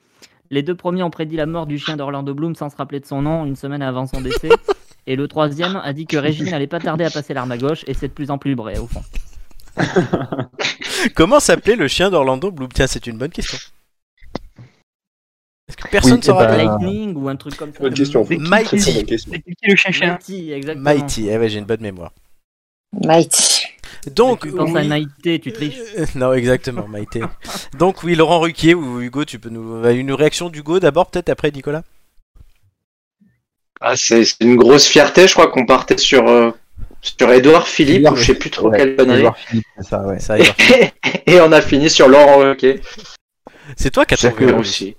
Les 0.51 0.63
deux 0.63 0.75
premiers 0.75 1.03
ont 1.03 1.11
prédit 1.11 1.37
la 1.37 1.47
mort 1.47 1.67
du 1.67 1.79
chien 1.79 1.97
d'Orlando 1.97 2.35
Bloom 2.35 2.55
sans 2.55 2.69
se 2.69 2.77
rappeler 2.77 3.01
de 3.01 3.07
son 3.07 3.23
nom 3.23 3.47
une 3.47 3.57
semaine 3.57 3.81
avant 3.81 4.07
son 4.07 4.21
décès. 4.21 4.51
Et 5.07 5.17
le 5.17 5.29
troisième 5.29 5.77
a 5.77 5.93
dit 5.93 6.07
que 6.07 6.17
Régine 6.17 6.51
n'allait 6.51 6.67
pas 6.67 6.81
tarder 6.81 7.05
à 7.05 7.11
passer 7.11 7.35
l'arme 7.35 7.53
à 7.53 7.59
gauche, 7.59 7.85
et 7.87 7.93
c'est 7.93 8.09
de 8.09 8.13
plus 8.15 8.31
en 8.31 8.39
plus 8.39 8.55
vrai 8.55 8.79
au 8.79 8.87
fond. 8.87 9.03
Comment 11.15 11.41
s'appelait 11.41 11.77
le 11.77 11.89
chien 11.89 12.09
d'Orlando 12.09 12.51
Bloom? 12.51 12.71
Tiens, 12.73 12.87
c'est 12.87 13.07
une 13.07 13.19
bonne 13.19 13.31
question. 13.31 13.59
Est-ce 15.69 15.77
que 15.79 15.89
personne 15.89 16.19
ne 16.19 16.23
s'en 16.23 16.39
eh 16.41 16.47
ben, 16.47 16.57
Lightning 16.57 17.15
ou 17.17 17.29
un 17.29 17.37
truc 17.37 17.57
comme 17.57 17.73
ça. 17.73 17.81
Bonne 17.81 17.95
question. 17.95 18.27
Mighty. 18.29 19.05
Le 19.63 19.77
chien-chien 19.77 20.09
Mighty, 20.13 20.53
exactement. 20.53 20.85
Mighty, 20.85 21.29
eh 21.31 21.39
ouais, 21.39 21.49
j'ai 21.49 21.59
une 21.59 21.65
bonne 21.65 21.81
mémoire. 21.81 22.13
Mighty. 22.93 23.63
Donc, 24.15 24.43
Tu 24.43 24.53
penses 24.53 24.77
à 24.77 24.85
Maïté, 24.85 25.39
tu 25.41 25.53
triches. 25.53 25.79
Euh, 25.99 26.05
non, 26.15 26.35
exactement, 26.35 26.87
Maïté. 26.87 27.23
Donc, 27.79 28.03
oui, 28.03 28.15
Laurent 28.15 28.41
Ruquier 28.41 28.75
ou 28.75 29.01
Hugo, 29.01 29.25
tu 29.25 29.39
peux 29.39 29.49
nous. 29.49 29.83
euh, 29.85 29.95
Une 29.95 30.13
réaction 30.13 30.51
d'Hugo 30.51 30.79
d'abord, 30.79 31.07
peut-être 31.07 31.31
après 31.31 31.51
Nicolas? 31.51 31.83
Ah, 33.81 33.97
c'est 33.97 34.25
c'est 34.25 34.37
une 34.41 34.57
grosse 34.57 34.87
fierté, 34.87 35.27
je 35.27 35.33
crois 35.33 35.49
qu'on 35.49 35.67
partait 35.67 35.99
sur 35.99 36.27
euh, 36.29 36.51
sur 37.01 37.31
Édouard 37.33 37.67
Philippe 37.69 38.09
ou 38.11 38.17
je 38.17 38.25
sais 38.25 38.35
plus 38.35 38.51
trop 38.51 38.69
Ouais, 38.71 38.79
quelle 38.79 38.97
connerie. 38.97 39.19
Édouard 39.21 39.37
Philippe, 39.39 39.65
c'est 39.79 39.85
ça, 39.89 40.03
ouais. 40.07 40.19
Ça, 40.21 40.39
Edouard. 40.39 40.57
Et 41.27 41.41
on 41.41 41.51
a 41.53 41.61
fini 41.61 41.91
sur 41.91 42.09
Laurent 42.09 42.39
Ruquier 42.39 42.81
C'est 43.77 43.91
toi 43.91 44.05
qui 44.07 44.15
as 44.15 44.17
trouvé 44.19 44.53
aussi. 44.53 44.97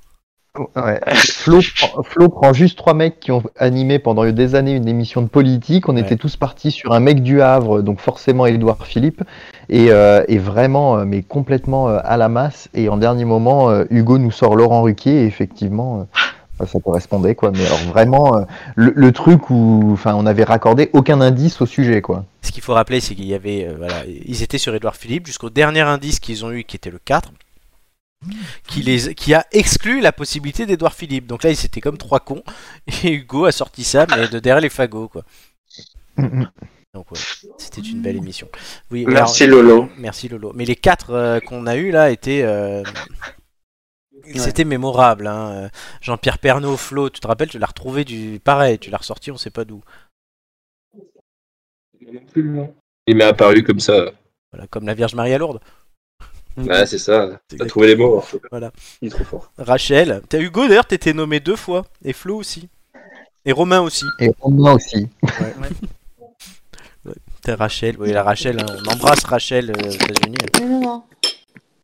Ouais. 0.76 1.00
Flo, 1.16 1.60
prend- 1.80 2.04
Flo 2.04 2.30
prend 2.30 2.54
juste 2.54 2.78
trois 2.78 2.94
mecs 2.94 3.20
qui 3.20 3.32
ont 3.32 3.44
animé 3.58 4.00
pendant 4.00 4.30
des 4.30 4.56
années 4.56 4.74
une 4.76 4.88
émission 4.88 5.22
de 5.22 5.28
politique. 5.28 5.90
On 5.90 5.96
Ouais. 5.96 6.02
était 6.02 6.16
tous 6.16 6.36
partis 6.38 6.72
sur 6.72 6.92
un 6.94 7.00
mec 7.00 7.22
du 7.24 7.42
Havre, 7.42 7.82
donc 7.82 8.00
forcément 8.00 8.46
Édouard 8.46 8.86
Philippe, 8.86 9.24
et, 9.70 9.88
euh, 9.92 10.24
et 10.28 10.38
vraiment, 10.38 10.98
euh, 10.98 11.06
mais 11.06 11.22
complètement 11.24 11.90
euh, 11.90 12.00
à 12.04 12.18
la 12.18 12.30
masse. 12.30 12.70
Et 12.74 12.90
en 12.90 12.98
dernier 12.98 13.26
moment, 13.26 13.70
Hugo 13.90 14.18
nous 14.18 14.32
sort 14.32 14.56
Laurent 14.56 14.82
Ruquier, 14.84 15.24
et 15.24 15.26
effectivement, 15.26 16.08
ça 16.66 16.80
correspondait, 16.80 17.36
quoi. 17.36 17.52
Mais 17.52 17.66
alors 17.66 17.80
vraiment, 17.80 18.46
le, 18.76 18.94
le 18.96 19.12
truc 19.12 19.50
où, 19.50 19.90
enfin, 19.92 20.16
on 20.16 20.26
avait 20.26 20.46
raccordé 20.46 20.90
aucun 20.94 21.20
indice 21.20 21.62
au 21.62 21.66
sujet, 21.66 22.02
quoi. 22.02 22.24
Ce 22.42 22.52
qu'il 22.52 22.64
faut 22.64 22.74
rappeler, 22.74 23.00
c'est 23.02 23.16
qu'il 23.16 23.26
y 23.26 23.34
avait. 23.34 23.66
euh, 23.68 23.74
voilà, 23.78 23.96
ils 24.26 24.42
étaient 24.44 24.58
sur 24.58 24.74
Édouard 24.74 24.96
Philippe 24.96 25.26
jusqu'au 25.28 25.50
dernier 25.50 25.82
indice 25.82 26.20
qu'ils 26.22 26.46
ont 26.46 26.52
eu, 26.52 26.64
qui 26.64 26.76
était 26.78 26.92
le 26.92 27.00
4. 27.04 27.32
Qui, 28.68 28.82
les, 28.82 29.14
qui 29.16 29.34
a 29.34 29.46
exclu 29.52 30.02
la 30.02 30.12
possibilité 30.12 30.66
d'Édouard 30.66 30.94
Philippe. 30.94 31.28
Donc 31.28 31.44
là, 31.44 31.52
ils 31.52 31.66
étaient 31.66 31.82
comme 31.82 31.98
trois 31.98 32.20
cons. 32.20 32.44
Et 33.04 33.12
Hugo 33.14 33.46
a 33.46 33.52
sorti 33.52 33.84
ça, 33.84 34.06
mais 34.10 34.28
de 34.28 34.40
derrière 34.40 34.62
les 34.62 34.70
fagots, 34.70 35.08
quoi. 35.08 35.24
Donc 36.18 37.12
ouais, 37.12 37.20
c'était 37.58 37.82
une 37.82 38.02
belle 38.02 38.16
émission. 38.16 38.48
Oui, 38.90 39.06
Merci 39.06 39.44
alors- 39.44 39.62
Lolo. 39.62 39.90
Merci 39.98 40.30
Lolo. 40.30 40.54
Mais 40.56 40.64
les 40.66 40.78
quatre 40.78 41.12
euh, 41.12 41.40
qu'on 41.42 41.68
a 41.68 41.76
eu 41.76 41.92
là 41.92 42.10
étaient. 42.10 42.42
euh, 42.44 42.84
C'était 44.36 44.64
mémorable. 44.64 45.28
Hein. 45.28 45.70
Jean-Pierre 46.02 46.40
Pernaut, 46.40 46.78
Flo, 46.78 47.10
tu 47.10 47.20
te 47.20 47.28
rappelles, 47.28 47.50
tu 47.50 47.60
l'as 47.60 47.68
retrouvé 47.68 48.06
du. 48.06 48.40
Pareil, 48.42 48.80
tu 48.80 48.90
l'as 48.92 48.98
ressorti, 48.98 49.30
on 49.30 49.38
sait 49.38 49.50
pas 49.50 49.66
d'où. 49.66 49.82
Il 53.08 53.16
m'est 53.16 53.24
apparu 53.24 53.64
comme 53.64 53.80
ça. 53.80 54.12
Voilà, 54.52 54.68
comme 54.68 54.86
la 54.86 54.94
Vierge 54.94 55.16
Marie 55.16 55.34
à 55.34 55.38
Lourdes. 55.38 55.60
Ouais, 56.58 56.86
c'est 56.86 56.98
ça. 56.98 57.40
T'as 57.58 57.66
trouvé 57.66 57.88
les 57.88 57.96
mots. 57.96 58.24
Voilà. 58.50 58.72
Il 59.02 59.08
est 59.08 59.12
trop 59.12 59.24
fort. 59.26 59.52
Rachel. 59.58 60.22
T'as 60.30 60.40
Hugo 60.40 60.68
d'ailleurs, 60.68 60.86
t'étais 60.86 61.14
nommé 61.14 61.40
deux 61.40 61.56
fois. 61.56 61.86
Et 62.04 62.14
Flo 62.14 62.38
aussi. 62.38 62.70
Et 63.46 63.52
Romain 63.52 63.82
aussi. 63.82 64.06
Et 64.20 64.32
Romain 64.40 64.74
aussi. 64.74 65.08
T'as 67.42 67.56
Rachel. 67.56 67.96
Oui, 68.00 68.12
la 68.12 68.24
Rachel. 68.24 68.60
hein. 68.60 68.66
On 68.88 68.92
embrasse 68.94 69.24
Rachel 69.24 69.70
euh, 69.72 69.88
aux 69.88 69.92
États-Unis. 69.92 70.38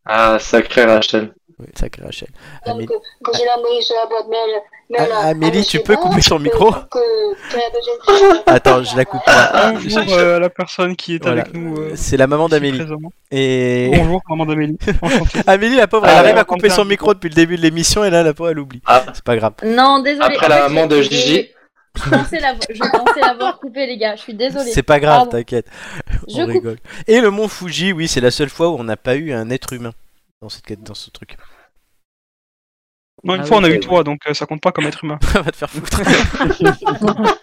Ah, 0.06 0.38
sacré 0.40 0.86
Rachel. 0.86 1.34
Oui, 1.62 1.68
sacré 1.80 2.04
Rachel. 2.04 2.28
Donc, 2.66 2.76
Amélie, 2.76 2.88
que 2.88 3.32
j'ai 3.38 3.46
l'envoyé 3.46 3.82
sur 3.82 3.96
la 4.02 4.08
boîte 4.08 4.28
mail. 4.30 4.62
mail 4.90 5.10
Ah, 5.14 5.26
à- 5.28 5.30
Amélie, 5.30 5.60
à 5.60 5.64
tu 5.64 5.80
peux 5.80 5.96
couper 5.96 6.22
ton 6.22 6.38
que- 6.38 6.44
micro 6.44 6.74
Attends, 8.48 8.84
je 8.84 8.98
la 8.98 9.06
coupe. 9.06 9.22
Bonjour 9.26 10.14
euh, 10.18 10.38
à 10.38 10.40
la 10.40 10.50
personne 10.50 10.96
qui 10.96 11.16
est 11.16 11.24
Voilà. 11.24 11.42
avec 11.44 11.54
nous. 11.54 11.78
euh, 11.78 11.92
C'est 11.96 12.18
la 12.18 12.28
maman 12.28 12.50
d'Amélie. 12.50 12.82
Et 13.32 13.92
Bonjour, 13.96 14.22
maman 14.30 14.46
d'Amélie. 14.46 14.78
Amélie, 15.48 15.76
la 15.76 15.88
pauvre, 15.88 16.06
Ah, 16.08 16.12
elle 16.14 16.18
arrive 16.20 16.34
ouais, 16.36 16.42
à 16.42 16.46
couper 16.46 16.72
on 16.72 16.76
son 16.76 16.86
micro 16.86 17.14
depuis 17.14 17.30
le 17.30 17.36
début 17.36 17.58
de 17.58 17.62
l'émission 17.62 18.04
et 18.04 18.10
là, 18.10 18.24
la 18.24 18.34
pauvre, 18.34 18.50
elle 18.50 18.60
oublie. 18.60 18.82
Ah. 18.86 19.04
C'est 19.14 19.24
pas 19.24 19.36
grave. 19.36 19.54
Non, 19.64 20.00
désolé. 20.00 20.26
Après 20.36 20.50
la 20.50 20.68
maman 20.68 20.88
de 20.88 21.02
j'ai- 21.02 21.10
Gigi. 21.12 21.50
Je 21.94 22.10
pensais 22.10 22.40
l'avoir- 22.40 23.52
je 23.54 23.58
coupé, 23.60 23.86
les 23.86 23.98
gars. 23.98 24.16
Je 24.16 24.22
suis 24.22 24.34
désolée. 24.34 24.72
C'est 24.72 24.82
pas 24.84 25.00
grave, 25.00 25.28
t'inquiète. 25.30 25.66
Je 26.28 26.38
On 26.42 26.46
coupe. 26.46 26.54
rigole. 26.54 26.78
Et 27.08 27.20
le 27.20 27.30
mont 27.32 27.48
Fuji, 27.50 27.92
oui, 27.92 28.08
c'est 28.08 28.22
la 28.22 28.32
seule 28.32 28.50
fois 28.50 28.70
où 28.70 28.76
on 28.80 28.84
n'a 28.84 28.96
pas 28.98 29.16
eu 29.16 29.34
un 29.34 29.50
être 29.50 29.74
humain 29.74 29.92
dans, 30.42 30.50
cette, 30.50 30.66
quête- 30.66 30.84
dans 30.84 30.94
ce 30.94 31.10
truc. 31.10 31.38
Non, 33.24 33.36
une 33.36 33.42
Ah 33.42 33.46
fois, 33.46 33.58
oui, 33.58 33.64
on 33.64 33.66
a 33.66 33.70
eu 33.70 33.72
vrai. 33.74 33.80
toi, 33.82 34.04
donc 34.04 34.22
euh, 34.28 34.34
ça 34.34 34.46
compte 34.48 34.62
pas 34.62 34.72
comme 34.72 34.86
être 34.88 35.04
humain. 35.04 35.20
Va 35.34 35.44
te 35.52 35.56
faire 35.58 35.70
foutre. 35.70 36.02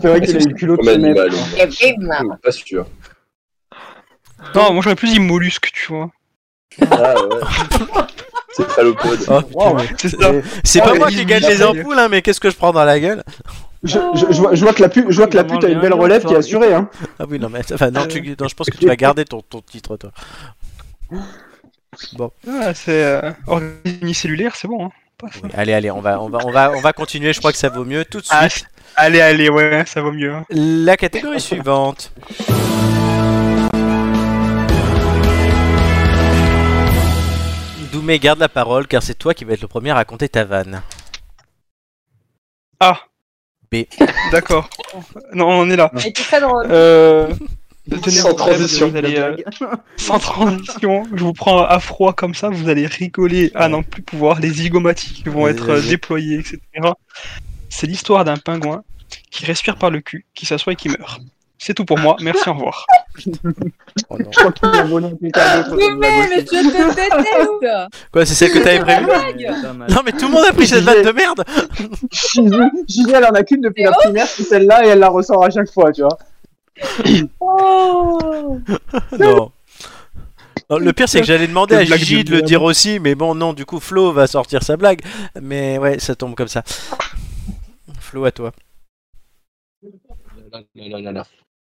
C'est 0.00 0.08
vrai 0.08 0.20
qu'il 0.20 0.36
a 0.36 0.40
eu 0.40 0.48
le 0.48 0.54
culot 0.54 0.76
de 0.76 0.88
animal. 0.90 1.30
Pas 2.42 2.52
sûr. 2.52 2.86
Non, 4.54 4.72
moi 4.74 4.82
j'aurais 4.82 4.96
plus 4.96 5.10
dit 5.10 5.18
mollusque, 5.20 5.70
tu 5.72 5.86
vois. 5.92 6.10
Ah 6.90 7.14
ouais. 7.14 7.40
C'est 8.52 8.68
phallopode. 8.70 9.20
Oh, 9.28 9.40
Wow. 9.54 9.78
C'est 10.64 10.80
Ah, 10.80 10.84
pas 10.84 10.92
mais 10.92 10.98
moi 10.98 11.08
qui 11.08 11.24
gagne 11.24 11.46
les 11.46 11.62
ampoules, 11.62 11.98
hein, 11.98 12.08
mais 12.08 12.20
qu'est-ce 12.20 12.40
que 12.40 12.50
je 12.50 12.56
prends 12.56 12.72
dans 12.72 12.84
la 12.84 13.00
gueule? 13.00 13.24
Je, 13.82 13.98
je- 14.14 14.32
je 14.32 14.40
vois, 14.40 14.54
je 14.54 14.62
vois 14.62 14.74
que 14.74 14.82
la 14.82 14.88
pute, 14.90 15.06
je 15.08 15.16
vois 15.16 15.26
que 15.28 15.36
la 15.36 15.44
pute 15.44 15.64
a 15.64 15.68
une 15.68 15.80
belle 15.80 15.94
relève 15.94 16.24
qui 16.26 16.34
est 16.34 16.36
assurée. 16.36 16.74
Hein. 16.74 16.90
Ah 17.18 17.24
oui, 17.28 17.38
non, 17.38 17.48
mais 17.48 17.60
enfin, 17.72 17.90
non, 17.90 18.06
tu- 18.06 18.20
non, 18.38 18.48
je 18.48 18.54
pense 18.54 18.68
que 18.68 18.76
tu 18.76 18.86
vas 18.86 18.96
garder 18.96 19.24
ton, 19.24 19.40
ton 19.40 19.62
titre, 19.62 19.96
toi. 19.96 20.10
Bon, 22.14 22.30
Ah, 22.48 22.74
c'est 22.74 23.04
euh, 23.04 23.32
organisme 23.46 23.98
unicellulaire, 24.02 24.56
c'est 24.56 24.68
bon. 24.68 24.86
Hein. 24.86 24.90
Pas 25.18 25.28
ça. 25.28 25.38
oui, 25.42 25.50
allez, 25.54 25.72
allez, 25.72 25.90
on 25.90 26.00
va, 26.00 26.20
on, 26.20 26.28
va, 26.28 26.38
on, 26.44 26.50
va, 26.50 26.72
on 26.72 26.80
va 26.80 26.92
continuer, 26.92 27.32
je 27.32 27.38
crois 27.38 27.52
que 27.52 27.58
ça 27.58 27.68
vaut 27.70 27.84
mieux. 27.84 28.04
Tout 28.04 28.20
de 28.20 28.26
Ah, 28.30 28.48
suite, 28.48 28.66
Allez, 28.96 29.20
allez, 29.20 29.48
ouais, 29.50 29.84
ça 29.86 30.00
vaut 30.02 30.12
mieux. 30.12 30.32
hein. 30.34 30.44
la 30.50 30.96
catégorie 30.96 31.40
suivante. 31.40 32.12
Doumé, 37.92 38.18
garde 38.18 38.38
la 38.40 38.48
parole, 38.48 38.86
car 38.86 39.02
c'est 39.02 39.14
toi 39.14 39.32
qui 39.34 39.44
vas 39.44 39.54
être 39.54 39.62
le 39.62 39.68
premier 39.68 39.90
à 39.90 39.94
raconter 39.94 40.28
ta 40.28 40.44
vanne. 40.44 40.82
Ah. 42.80 43.00
B. 43.72 43.84
D'accord. 44.32 44.68
Non, 45.32 45.48
on 45.48 45.70
est 45.70 45.76
là. 45.76 45.90
Très 46.14 46.40
drôle. 46.40 46.66
Euh... 46.70 47.32
tenez 47.90 48.16
Sans 48.16 48.34
transition. 48.34 48.88
vous 48.88 48.96
allez, 48.96 49.16
euh, 49.18 49.36
sans 49.96 50.18
transition. 50.18 51.04
Je 51.14 51.22
vous 51.22 51.32
prends 51.32 51.64
à 51.64 51.78
froid 51.80 52.12
comme 52.12 52.34
ça, 52.34 52.48
vous 52.48 52.68
allez 52.68 52.86
rigoler 52.86 53.50
à 53.54 53.68
n'en 53.68 53.82
plus 53.82 54.02
pouvoir. 54.02 54.40
Les 54.40 54.50
zygomatiques 54.50 55.26
vont 55.28 55.46
être 55.48 55.70
euh, 55.70 55.80
déployés, 55.80 56.38
etc. 56.38 56.58
C'est 57.68 57.86
l'histoire 57.86 58.24
d'un 58.24 58.36
pingouin 58.36 58.82
qui 59.30 59.44
respire 59.44 59.76
par 59.76 59.90
le 59.90 60.00
cul, 60.00 60.26
qui 60.34 60.46
s'assoit 60.46 60.72
et 60.72 60.76
qui 60.76 60.88
meurt. 60.88 61.20
C'est 61.58 61.74
tout 61.74 61.84
pour 61.84 61.98
moi. 61.98 62.16
Merci, 62.20 62.48
au 62.48 62.54
revoir. 62.54 62.86
Oh 64.10 64.18
non. 64.18 64.30
Je 64.30 64.38
crois 64.38 64.52
qu'il 64.52 64.68
a 64.68 64.84
volé 64.84 65.08
quelqu'un 65.18 65.62
d'autre. 65.62 65.76
Mais, 65.78 65.94
mais, 65.96 66.28
mais 66.28 66.40
je 66.40 66.44
te 66.44 66.90
déteste 66.90 67.88
Quoi, 68.12 68.26
c'est 68.26 68.34
celle 68.34 68.52
que 68.52 68.58
t'avais 68.58 68.78
prévue. 68.78 69.06
Non, 69.88 70.02
mais 70.04 70.12
tout 70.12 70.26
le 70.26 70.32
monde 70.32 70.44
a 70.46 70.52
pris 70.52 70.66
cette 70.66 70.84
vanne 70.84 71.02
de 71.02 71.12
merde 71.12 71.42
Gigi, 72.86 73.10
elle 73.14 73.24
en 73.24 73.30
a 73.30 73.42
qu'une 73.42 73.62
depuis 73.62 73.84
la 73.84 73.92
primaire, 73.92 74.26
c'est 74.26 74.42
celle-là, 74.42 74.84
et 74.84 74.88
elle 74.88 74.98
la 74.98 75.08
ressort 75.08 75.42
à 75.42 75.48
chaque 75.48 75.70
fois, 75.72 75.92
tu 75.92 76.02
vois. 76.02 76.18
Oh 77.40 78.58
Non. 79.18 79.52
Non, 80.68 80.78
le 80.78 80.92
pire, 80.92 81.08
c'est 81.08 81.20
que 81.20 81.26
j'allais 81.26 81.46
demander 81.46 81.76
à 81.76 81.84
Gigi 81.84 82.24
de 82.24 82.32
le 82.32 82.42
dire 82.42 82.62
aussi, 82.62 82.98
mais 82.98 83.14
bon, 83.14 83.34
non, 83.36 83.52
du 83.52 83.64
coup, 83.64 83.78
Flo 83.78 84.12
va 84.12 84.26
sortir 84.26 84.62
sa 84.62 84.76
blague. 84.76 85.00
Mais 85.40 85.78
ouais, 85.78 86.00
ça 86.00 86.16
tombe 86.16 86.34
comme 86.34 86.48
ça. 86.48 86.64
Flo, 88.00 88.24
à 88.24 88.32
toi. 88.32 88.52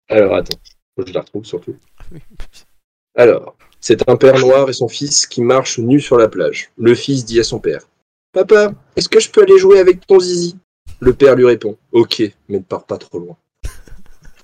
Alors 0.10 0.36
attends, 0.36 0.60
faut 0.96 1.04
que 1.04 1.10
je 1.10 1.14
la 1.14 1.22
retrouve 1.22 1.46
surtout. 1.46 1.76
Alors, 3.16 3.56
c'est 3.80 4.08
un 4.10 4.16
père 4.16 4.38
noir 4.40 4.70
et 4.70 4.74
son 4.74 4.88
fils 4.88 5.26
qui 5.26 5.42
marchent 5.42 5.80
nus 5.80 6.02
sur 6.02 6.18
la 6.18 6.28
plage. 6.28 6.72
Le 6.78 6.94
fils 6.94 7.26
dit 7.26 7.40
à 7.40 7.44
son 7.44 7.60
père 7.60 7.82
Papa, 8.34 8.74
est-ce 8.96 9.10
que 9.10 9.20
je 9.20 9.30
peux 9.30 9.42
aller 9.42 9.58
jouer 9.58 9.80
avec 9.80 10.06
ton 10.06 10.20
zizi? 10.20 10.58
Le 11.00 11.14
père 11.14 11.36
lui 11.36 11.46
répond 11.46 11.78
Ok, 11.92 12.22
mais 12.48 12.58
ne 12.58 12.64
pars 12.64 12.86
pas 12.86 12.98
trop 12.98 13.20
loin. 13.20 13.38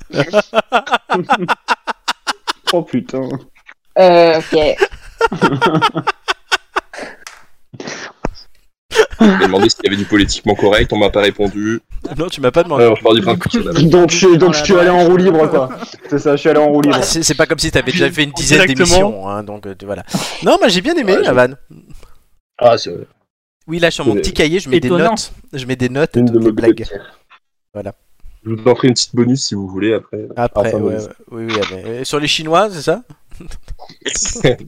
Oh 2.74 2.82
putain. 2.84 3.22
Euh, 3.98 4.40
ok. 4.40 4.58
J'ai 9.20 9.38
demandé 9.46 9.70
s'il 9.70 9.84
y 9.84 9.88
avait 9.88 9.96
du 9.98 10.06
politiquement 10.06 10.56
correct, 10.56 10.92
on 10.94 10.98
m'a 10.98 11.10
pas 11.10 11.22
répondu. 11.22 11.80
Non, 12.18 12.28
tu 12.28 12.42
m'as 12.42 12.52
pas 12.52 12.64
demandé. 12.64 12.84
Alors, 12.84 12.98
je 12.98 13.04
pars 13.04 13.14
du 13.14 13.22
principe 13.22 13.50
que. 13.64 13.82
Donc, 13.84 14.10
je, 14.12 14.28
donc 14.36 14.54
je 14.54 14.64
suis 14.64 14.76
allé 14.78 14.90
en 14.90 15.06
roue 15.06 15.18
libre, 15.18 15.48
quoi. 15.50 15.70
C'est 16.10 16.20
ça, 16.20 16.36
je 16.36 16.42
suis 16.42 16.50
allé 16.50 16.60
en 16.60 16.68
roue 16.68 16.82
libre. 16.82 16.96
Ah, 17.00 17.04
C'est 17.04 17.24
c'est 17.24 17.36
pas 17.36 17.46
comme 17.46 17.60
si 17.60 17.72
t'avais 17.72 17.92
déjà 17.92 18.10
fait 18.12 18.24
une 18.24 18.32
dizaine 18.32 18.66
d'émissions, 18.66 19.28
hein, 19.30 19.44
donc 19.44 19.66
euh, 19.66 19.76
tu- 19.78 19.86
voilà. 19.86 20.04
Non, 20.44 20.58
moi 20.60 20.68
j'ai 20.68 20.82
bien 20.82 20.94
aimé 20.96 21.14
Ouais, 21.14 21.22
la 21.22 21.30
j'ai- 21.30 21.34
vanne. 21.34 21.56
Ah, 22.58 22.78
c'est 22.78 22.92
vrai. 22.92 23.08
Oui, 23.68 23.80
là 23.80 23.92
sur 23.92 24.06
mon 24.06 24.14
Euh, 24.16 24.20
petit 24.20 24.34
cahier, 24.34 24.60
je 24.60 24.70
mets 24.70 24.80
des 24.80 24.88
étonnant. 24.88 25.12
notes. 25.12 25.32
Je 25.54 25.66
mets 25.66 25.76
des 25.76 25.90
notes 25.90 26.12
Une 26.16 26.26
de 26.26 26.32
de 26.34 26.40
mes 26.40 26.52
blagues. 26.52 26.86
blagues. 27.74 27.92
Je 28.48 28.54
vous 28.54 28.68
en 28.70 28.76
ferai 28.76 28.88
une 28.88 28.94
petite 28.94 29.14
bonus 29.16 29.44
si 29.44 29.56
vous 29.56 29.68
voulez 29.68 29.94
après. 29.94 30.28
Après, 30.38 30.74
Enfin, 30.74 30.80
ouais, 30.80 30.96
ouais, 30.96 31.08
oui, 31.32 31.48
oui, 31.50 31.56
mais, 31.84 32.06
sur 32.06 32.20
les 32.20 32.28
Chinois, 32.28 32.70
c'est 32.72 32.82
ça? 32.82 33.04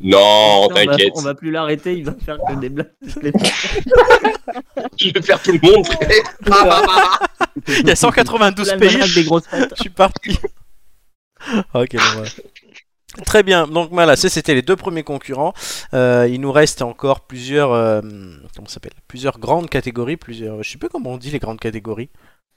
Non, 0.02 0.20
on, 0.20 0.68
va, 0.68 0.86
t'inquiète. 0.86 1.14
on 1.16 1.22
va 1.22 1.34
plus 1.34 1.50
l'arrêter, 1.50 1.98
il 1.98 2.06
va 2.06 2.14
faire 2.14 2.38
que 2.38 2.60
des 2.60 2.70
blagues. 2.70 2.92
Je 3.02 3.20
vais 5.14 5.22
faire 5.22 5.42
tout 5.42 5.52
le 5.52 5.60
monde. 5.62 5.86
frère. 5.88 6.10
Il 7.68 7.88
y 7.88 7.92
a 7.92 7.96
192 7.96 8.74
pays. 8.74 8.80
L'almanach 8.80 9.16
des 9.16 9.24
grosses 9.24 9.48
têtes. 9.50 9.74
Je 9.76 9.82
suis 9.82 9.90
parti. 9.90 10.38
ok, 11.74 11.96
bon, 11.96 12.00
voilà. 12.14 12.30
Très 13.26 13.44
bien, 13.44 13.68
donc 13.68 13.90
voilà, 13.92 14.16
ça 14.16 14.30
c'était 14.30 14.54
les 14.54 14.62
deux 14.62 14.76
premiers 14.76 15.04
concurrents. 15.04 15.54
Euh, 15.94 16.28
il 16.30 16.40
nous 16.40 16.52
reste 16.52 16.84
encore 16.84 17.22
plusieurs, 17.22 17.74
euh, 17.74 18.02
comment 18.56 18.68
ça 18.68 18.76
s'appelle? 18.76 18.94
Plusieurs 19.08 19.40
grandes 19.40 19.70
catégories, 19.70 20.16
plusieurs, 20.16 20.62
je 20.62 20.70
sais 20.70 20.78
pas 20.78 20.90
comment 20.90 21.10
on 21.12 21.18
dit 21.18 21.32
les 21.32 21.40
grandes 21.40 21.60
catégories. 21.60 22.10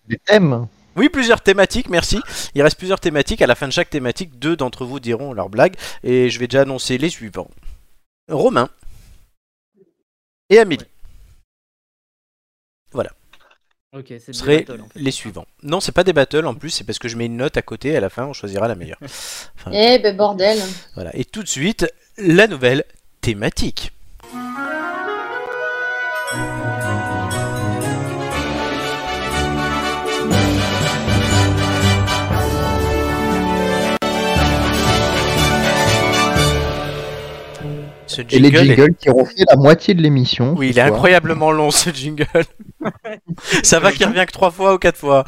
Des 0.08 0.18
thèmes. 0.18 0.68
Oui, 0.96 1.08
plusieurs 1.08 1.40
thématiques, 1.40 1.88
merci. 1.88 2.20
Il 2.54 2.62
reste 2.62 2.76
plusieurs 2.78 3.00
thématiques. 3.00 3.42
À 3.42 3.46
la 3.46 3.54
fin 3.54 3.66
de 3.68 3.72
chaque 3.72 3.90
thématique, 3.90 4.38
deux 4.38 4.56
d'entre 4.56 4.84
vous 4.84 5.00
diront 5.00 5.32
leur 5.32 5.48
blague. 5.48 5.74
Et 6.04 6.30
je 6.30 6.38
vais 6.38 6.46
déjà 6.48 6.62
annoncer 6.62 6.98
les 6.98 7.08
suivants. 7.10 7.48
Romain 8.28 8.68
et 10.50 10.58
Amélie 10.58 10.86
Ok, 13.94 14.06
c'est 14.08 14.28
des 14.28 14.32
seraient 14.32 14.62
battles, 14.62 14.80
en 14.80 14.88
fait. 14.88 14.98
les 14.98 15.10
suivants. 15.10 15.46
Non, 15.62 15.80
c'est 15.80 15.92
pas 15.92 16.02
des 16.02 16.14
battles 16.14 16.46
en 16.46 16.54
plus, 16.54 16.70
c'est 16.70 16.84
parce 16.84 16.98
que 16.98 17.08
je 17.08 17.16
mets 17.18 17.26
une 17.26 17.36
note 17.36 17.58
à 17.58 17.62
côté. 17.62 17.94
À 17.94 18.00
la 18.00 18.08
fin, 18.08 18.24
on 18.24 18.32
choisira 18.32 18.66
la 18.66 18.74
meilleure. 18.74 18.98
Enfin, 19.02 19.70
Eh 19.70 19.98
ben 19.98 20.16
bordel. 20.16 20.58
Voilà. 20.94 21.14
Et 21.14 21.26
tout 21.26 21.42
de 21.42 21.48
suite, 21.48 21.86
la 22.16 22.46
nouvelle 22.46 22.84
thématique. 23.20 23.92
Ce 38.14 38.20
Et 38.20 38.38
les 38.38 38.50
jingle 38.50 38.70
est- 38.70 38.76
jingles 38.76 38.94
qui 38.94 39.10
auront 39.10 39.24
fait 39.24 39.44
la 39.48 39.56
moitié 39.56 39.94
de 39.94 40.02
l'émission. 40.02 40.54
Oui, 40.56 40.68
il 40.68 40.70
est 40.78 40.82
soir. 40.82 40.86
incroyablement 40.94 41.50
long 41.50 41.70
ce 41.70 41.90
jingle. 41.90 42.26
Ça 43.62 43.78
va 43.80 43.92
qu'il 43.92 44.06
revient 44.06 44.24
que 44.26 44.32
trois 44.32 44.50
fois 44.50 44.74
ou 44.74 44.78
quatre 44.78 44.98
fois. 44.98 45.24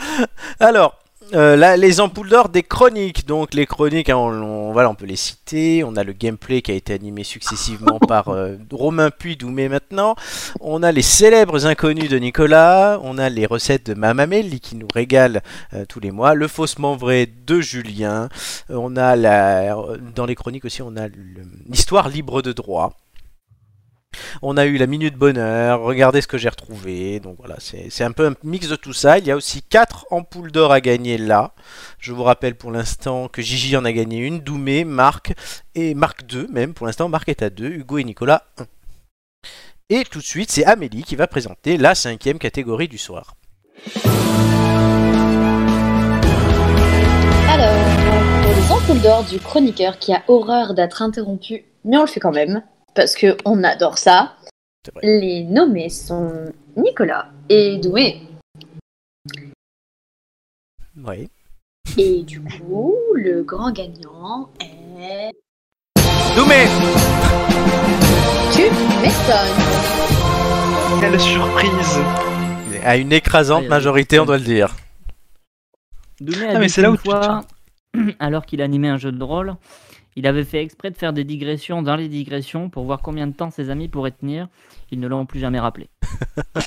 Alors, 0.61 0.99
euh, 1.35 1.57
là, 1.57 1.77
les 1.77 2.01
ampoules 2.01 2.29
d'or 2.29 2.49
des 2.49 2.62
chroniques. 2.62 3.27
Donc 3.27 3.55
les 3.55 3.66
chroniques, 3.66 4.09
hein, 4.11 4.16
on, 4.16 4.31
on- 4.42 4.73
voilà, 4.73 4.90
on 4.90 4.94
peut 4.94 5.07
les 5.07 5.16
citer. 5.16 5.85
On 5.85 5.97
a 5.97 6.05
le 6.05 6.12
gameplay 6.12 6.62
qui 6.62 6.70
a 6.70 6.75
été 6.75 6.92
animé 6.92 7.25
successivement 7.25 7.99
par 8.09 8.29
euh, 8.29 8.57
Romain 8.73 9.11
Puy 9.11 9.37
Doumé 9.37 9.68
maintenant. 9.68 10.14
On 10.61 10.83
a 10.83 10.92
les 10.92 11.03
célèbres 11.03 11.66
inconnus 11.66 12.09
de 12.09 12.18
Nicolas. 12.18 12.99
On 13.03 13.18
a 13.18 13.29
les 13.29 13.47
recettes 13.47 13.87
de 13.87 13.94
Mamameli 13.94 14.61
qui 14.61 14.77
nous 14.77 14.88
régale 14.92 15.42
euh, 15.75 15.85
tous 15.88 16.01
les 16.01 16.11
mois. 16.11 16.35
Le 16.35 16.49
faussement 16.49 16.97
vrai 16.97 17.29
de 17.47 17.61
Julien. 17.61 18.29
On 18.68 18.97
a 18.97 19.16
la, 19.16 19.77
dans 20.14 20.27
les 20.27 20.35
chroniques 20.35 20.64
aussi, 20.64 20.83
on 20.83 20.97
a 20.97 21.09
l'histoire 21.68 22.09
libre 22.09 22.42
de 22.42 22.53
droit. 22.53 22.92
On 24.42 24.57
a 24.57 24.66
eu 24.66 24.77
la 24.77 24.87
minute 24.87 25.16
bonheur, 25.16 25.81
regardez 25.81 26.20
ce 26.20 26.27
que 26.27 26.38
j'ai 26.38 26.48
retrouvé. 26.48 27.20
Donc 27.20 27.37
voilà, 27.38 27.57
c'est 27.59 28.05
un 28.05 28.12
peu 28.12 28.27
un 28.27 28.35
mix 28.42 28.68
de 28.68 28.77
tout 28.77 28.92
ça. 28.92 29.18
Il 29.18 29.27
y 29.27 29.31
a 29.31 29.37
aussi 29.37 29.62
4 29.62 30.07
ampoules 30.11 30.53
d'or 30.53 30.72
à 30.72 30.81
gagner 30.81 31.18
là. 31.18 31.53
Je 31.98 32.12
vous 32.12 32.22
rappelle 32.22 32.55
pour 32.55 32.70
l'instant 32.70 33.29
que 33.29 33.42
Gigi 33.42 33.77
en 33.77 33.85
a 33.85 33.92
gagné 33.92 34.18
une, 34.18 34.40
Doumé, 34.40 34.85
Marc 34.85 35.33
et 35.74 35.94
Marc 35.94 36.24
2 36.27 36.48
même. 36.48 36.74
Pour 36.74 36.87
l'instant, 36.87 37.09
Marc 37.09 37.29
est 37.29 37.42
à 37.42 37.50
2, 37.50 37.66
Hugo 37.66 37.98
et 37.98 38.05
Nicolas 38.05 38.44
1. 38.59 38.64
Et 39.90 40.05
tout 40.05 40.18
de 40.18 40.24
suite, 40.24 40.50
c'est 40.50 40.64
Amélie 40.64 41.03
qui 41.03 41.14
va 41.14 41.27
présenter 41.27 41.77
la 41.77 41.94
cinquième 41.94 42.38
catégorie 42.38 42.88
du 42.88 42.96
soir. 42.96 43.35
Alors, 47.50 48.57
les 48.57 48.72
ampoules 48.72 49.03
d'or 49.03 49.24
du 49.24 49.38
chroniqueur 49.38 49.98
qui 49.98 50.14
a 50.14 50.22
horreur 50.27 50.72
d'être 50.74 51.03
interrompu, 51.03 51.64
mais 51.85 51.98
on 51.98 52.00
le 52.03 52.07
fait 52.07 52.18
quand 52.18 52.33
même, 52.33 52.62
parce 52.95 53.15
que 53.15 53.37
on 53.45 53.63
adore 53.65 53.99
ça. 53.99 54.37
Les 55.03 55.45
nommés 55.45 55.89
sont 55.89 56.53
Nicolas 56.77 57.31
et 57.49 57.79
Doué. 57.79 58.21
Oui. 60.97 61.29
Et 61.99 62.23
du 62.23 62.41
coup, 62.41 62.95
le 63.15 63.43
grand 63.43 63.73
gagnant 63.73 64.51
est. 64.61 65.33
Doumé 66.37 66.65
Tu 68.53 68.63
m'étonnes. 69.01 69.81
Quelle 71.01 71.21
surprise 71.21 71.99
À 72.85 72.97
une 72.97 73.13
écrasante 73.13 73.67
majorité, 73.67 74.19
on 74.21 74.27
doit 74.27 74.39
le 74.39 74.45
dire. 74.45 74.75
Doumé 76.21 76.47
a 76.47 76.57
Ah, 76.57 76.59
mais 76.59 76.69
c'est 76.69 76.83
là 76.83 76.91
où 76.91 76.97
tu 76.97 77.03
te 77.05 77.11
fois, 77.11 77.45
alors 78.19 78.47
qu'il 78.47 78.63
animait 78.63 78.89
un 78.89 78.99
jeu 78.99 79.13
de 79.13 79.23
rôle, 79.23 79.57
il 80.16 80.27
avait 80.27 80.44
fait 80.44 80.62
exprès 80.62 80.90
de 80.90 80.96
faire 80.96 81.12
des 81.12 81.24
digressions 81.24 81.83
dans 81.83 81.96
les 81.96 82.09
digressions 82.09 82.68
pour 82.70 82.85
voir 82.85 83.00
combien 83.03 83.27
de 83.27 83.33
temps 83.33 83.50
ses 83.50 83.70
amis 83.70 83.88
pourraient 83.88 84.11
tenir. 84.12 84.48
Ils 84.90 85.00
ne 85.00 85.09
l'ont 85.09 85.27
plus 85.27 85.40
jamais 85.40 85.59
rappelé. 85.61 85.88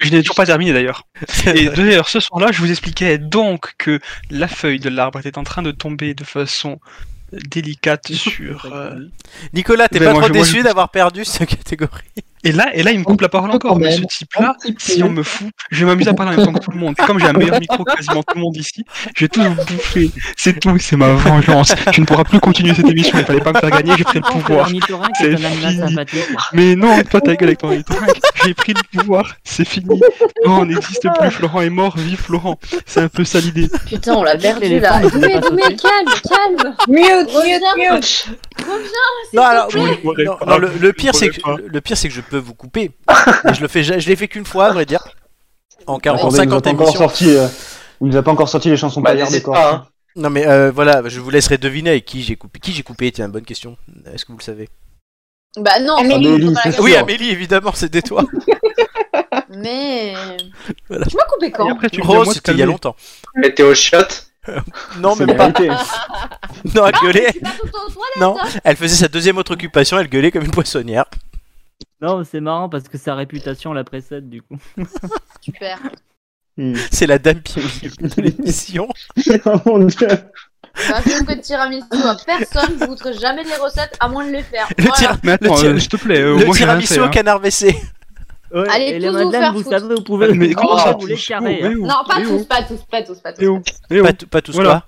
Je 0.00 0.10
n'ai 0.10 0.20
toujours 0.22 0.36
pas 0.36 0.46
terminé 0.46 0.72
d'ailleurs. 0.72 1.06
Et 1.54 1.68
d'ailleurs, 1.68 2.08
ce 2.08 2.20
soir-là, 2.20 2.52
je 2.52 2.60
vous 2.60 2.70
expliquais 2.70 3.18
donc 3.18 3.74
que 3.78 3.98
la 4.30 4.46
feuille 4.48 4.78
de 4.78 4.88
l'arbre 4.88 5.18
était 5.18 5.36
en 5.38 5.42
train 5.44 5.62
de 5.62 5.70
tomber 5.72 6.14
de 6.14 6.24
façon 6.24 6.78
délicate 7.32 8.06
sur. 8.12 8.64
euh, 8.72 8.98
Nicolas, 9.52 9.88
t'es 9.88 9.98
Ben, 9.98 10.06
pas 10.06 10.12
moi, 10.12 10.22
trop 10.22 10.28
je- 10.32 10.38
moi, 10.38 10.46
je- 10.46 10.52
déçu 10.52 10.62
d'avoir 10.62 10.90
perdu 10.90 11.24
cette 11.24 11.48
catégorie? 11.48 12.04
Et 12.44 12.52
là, 12.52 12.70
et 12.74 12.82
là, 12.82 12.92
il 12.92 12.98
me 13.00 13.04
coupe 13.04 13.20
la 13.20 13.28
parole 13.28 13.50
encore. 13.50 13.78
Mais 13.78 13.92
ce 13.92 14.02
type-là, 14.02 14.56
si 14.78 15.02
on 15.02 15.10
me 15.10 15.22
fout, 15.22 15.48
je 15.70 15.80
vais 15.80 15.86
m'amuser 15.86 16.10
à 16.10 16.14
parler 16.14 16.34
en 16.34 16.36
même 16.36 16.46
temps 16.46 16.52
que 16.52 16.64
tout 16.64 16.70
le 16.70 16.78
monde. 16.78 16.94
Et 16.98 17.06
comme 17.06 17.18
j'ai 17.18 17.26
un 17.26 17.32
meilleur 17.32 17.60
micro 17.60 17.84
que 17.84 17.94
quasiment 17.94 18.22
tout 18.22 18.34
le 18.34 18.40
monde 18.40 18.56
ici, 18.56 18.84
je 19.16 19.24
vais 19.24 19.28
tout 19.28 19.42
vous 19.42 19.54
bouffer. 19.54 20.10
C'est 20.36 20.58
tout, 20.60 20.78
c'est 20.78 20.96
ma 20.96 21.08
vengeance. 21.08 21.74
Tu 21.92 22.00
ne 22.00 22.06
pourras 22.06 22.24
plus 22.24 22.40
continuer 22.40 22.74
cette 22.74 22.88
émission. 22.88 23.18
Il 23.18 23.24
fallait 23.24 23.40
pas 23.40 23.52
me 23.52 23.58
faire 23.58 23.70
gagner, 23.70 23.92
j'ai 23.96 24.04
pris 24.04 24.20
le 24.20 24.30
pouvoir. 24.30 24.68
C'est 25.18 25.36
fini. 25.36 25.80
Mais 26.52 26.76
non, 26.76 27.02
toi 27.02 27.20
ta 27.20 27.34
gueule 27.34 27.48
avec 27.48 27.58
ton 27.58 27.68
ornithorynque. 27.68 28.20
J'ai 28.44 28.54
pris 28.54 28.74
le 28.74 28.98
pouvoir, 28.98 29.36
c'est 29.44 29.66
fini. 29.66 30.00
Non, 30.46 30.60
on 30.60 30.66
n'existe 30.66 31.06
plus. 31.18 31.30
Florent 31.30 31.62
est 31.62 31.70
mort, 31.70 31.96
vive 31.96 32.20
Florent. 32.20 32.58
C'est 32.86 33.00
un 33.00 33.08
peu 33.08 33.24
ça 33.24 33.40
l'idée. 33.40 33.68
Putain, 33.86 34.14
on 34.14 34.22
l'a 34.22 34.36
perdu 34.36 34.80
là. 34.80 35.02
sauter. 35.02 35.76
calme, 35.76 36.14
calme. 36.28 36.74
Mute, 36.88 37.28
mute, 37.44 37.62
mute. 37.76 38.28
Non, 39.34 39.42
alors, 39.42 39.68
oui, 39.74 39.80
non, 40.46 40.58
le, 40.58 40.92
pire 40.92 41.14
c'est 41.14 41.28
que 41.30 41.40
pas. 41.40 41.56
le 41.64 41.80
pire 41.80 41.96
c'est 41.96 42.08
que 42.08 42.14
je 42.14 42.20
peux 42.22 42.38
vous 42.38 42.54
couper. 42.54 42.90
Et 43.48 43.54
je 43.54 43.60
le 43.60 43.68
fais, 43.68 43.82
je 43.82 44.08
l'ai 44.08 44.16
fait 44.16 44.28
qu'une 44.28 44.46
fois, 44.46 44.66
à 44.66 44.72
vrai 44.72 44.86
dire. 44.86 45.06
En, 45.86 45.98
40, 45.98 46.20
en 46.24 46.28
Attendez, 46.28 46.42
il 46.44 46.48
nous 46.48 46.54
a 46.54 46.60
50 46.60 46.64
pas 46.64 46.70
encore 46.70 46.86
émissions. 46.88 47.00
sorti. 47.08 47.30
euh, 47.36 47.46
il 48.00 48.06
nous 48.08 48.16
a 48.16 48.22
pas 48.22 48.30
encore 48.30 48.48
sorti 48.48 48.68
les 48.70 48.76
chansons 48.76 49.00
Bah, 49.00 49.10
paillardes 49.10 49.30
n'hésite 49.30 49.46
des 49.46 49.52
pas, 49.52 49.62
corps. 49.62 49.74
hein. 49.74 49.86
Non 50.16 50.30
mais 50.30 50.46
euh, 50.46 50.70
voilà, 50.74 51.02
je 51.06 51.20
vous 51.20 51.30
laisserai 51.30 51.58
deviner 51.58 51.90
avec 51.90 52.04
qui 52.04 52.22
j'ai 52.22 52.36
coupé. 52.36 52.58
Qui 52.58 52.72
j'ai 52.72 52.82
coupé 52.82 53.12
Tiens, 53.12 53.28
bonne 53.28 53.44
question. 53.44 53.76
Est-ce 54.12 54.24
que 54.24 54.32
vous 54.32 54.38
le 54.38 54.42
savez? 54.42 54.68
Bah 55.56 55.78
non, 55.80 55.96
Amélie, 55.96 56.24
c'est 56.24 56.30
Amélie, 56.34 56.54
pas 56.54 56.60
c'est 56.64 56.70
la. 56.72 56.80
Oui, 56.82 56.96
Amélie, 56.96 57.30
évidemment, 57.30 57.72
c'était 57.74 58.02
toi. 58.02 58.24
Mais. 59.50 60.14
Voilà. 60.88 61.06
Tu 61.06 61.16
m'as 61.16 61.24
coupé 61.24 61.46
Et 61.46 61.50
quand 61.52 61.70
après, 61.70 61.88
tu 61.90 62.00
me 62.00 62.06
dis 62.06 62.12
à 62.12 62.16
Rose, 62.16 62.24
moi 62.26 62.32
de 62.32 62.36
c'était 62.38 62.52
il 62.52 62.58
y 62.58 62.62
a 62.62 62.66
longtemps. 62.66 62.96
Mais 63.34 63.52
t'es 63.54 63.62
au 63.62 63.74
shot 63.74 63.98
Non, 64.98 65.16
même 65.16 65.36
pas. 65.36 65.52
Non, 66.74 66.86
elle 66.86 66.94
gueulait. 67.02 67.32
Non, 68.20 68.36
hein. 68.40 68.48
elle 68.64 68.76
faisait 68.76 68.96
sa 68.96 69.08
deuxième 69.08 69.38
autre 69.38 69.52
occupation, 69.52 69.98
elle 69.98 70.08
gueulait 70.08 70.30
comme 70.32 70.44
une 70.44 70.50
poissonnière. 70.50 71.04
Non, 72.00 72.22
c'est 72.24 72.40
marrant 72.40 72.68
parce 72.68 72.84
que 72.88 72.98
sa 72.98 73.14
réputation 73.14 73.72
la 73.72 73.84
précède 73.84 74.28
du 74.28 74.42
coup. 74.42 74.56
Super. 75.40 75.78
Hmm. 76.56 76.74
C'est 76.90 77.06
la 77.06 77.18
dame 77.18 77.40
Pierre 77.40 77.64
de 78.00 78.22
l'émission. 78.22 78.88
Oh 79.46 79.50
mon 79.66 79.78
dieu. 79.80 80.08
Bah, 80.08 81.00
je 81.04 81.10
fais 81.10 81.36
de 81.36 81.40
tiramisu 81.40 81.86
à 81.92 82.16
personne, 82.24 82.70
je 82.78 82.84
vous 82.84 82.90
voudrais 82.92 83.12
jamais 83.14 83.42
les 83.44 83.56
recettes 83.56 83.96
à 84.00 84.08
moins 84.08 84.26
de 84.26 84.32
les 84.32 84.42
faire. 84.42 84.68
Le, 84.76 84.84
Voilà. 84.84 84.96
tira- 84.96 85.16
Mais 85.24 85.32
attends, 85.32 85.54
Le 85.54 85.60
tir- 85.60 85.70
euh, 85.74 85.78
s'il 85.78 85.88
te 85.88 85.96
plaît, 85.96 86.20
euh, 86.20 86.38
le 86.38 86.46
moi 86.46 86.54
tiramisu 86.56 86.94
fait. 86.94 87.00
au 87.00 87.04
hein. 87.04 87.08
canard 87.08 87.40
WC. 87.40 87.76
Allez, 88.68 88.84
et 88.86 88.98
les 88.98 89.08
tous 89.08 89.22
vous 89.22 89.30
faire 89.30 89.52
vous 89.52 89.58
foutre. 89.62 89.70
savez, 89.78 89.94
vous 89.94 90.02
pouvez, 90.02 90.32
Mais 90.32 90.48
vous 90.48 90.54
comment 90.54 90.70
pouvez 90.70 90.82
ça 90.82 90.92
vous 90.98 91.06
les 91.06 91.14
tous 91.16 91.26
carrer. 91.26 91.62
Hein. 91.64 91.74
Non, 91.78 91.94
pas 92.06 92.20
tous, 92.22 92.44
pas 92.44 92.62
tous, 92.62 92.80
pas 92.90 93.02
tous, 93.02 93.18
pas 93.20 93.32
tous. 93.32 93.40
Mais 93.42 93.46
où 93.48 93.62
Mais 93.90 94.00
où 94.00 94.04
Pas, 94.04 94.12
tout- 94.12 94.26
pas 94.26 94.40
tous 94.42 94.52
Voilà. 94.54 94.84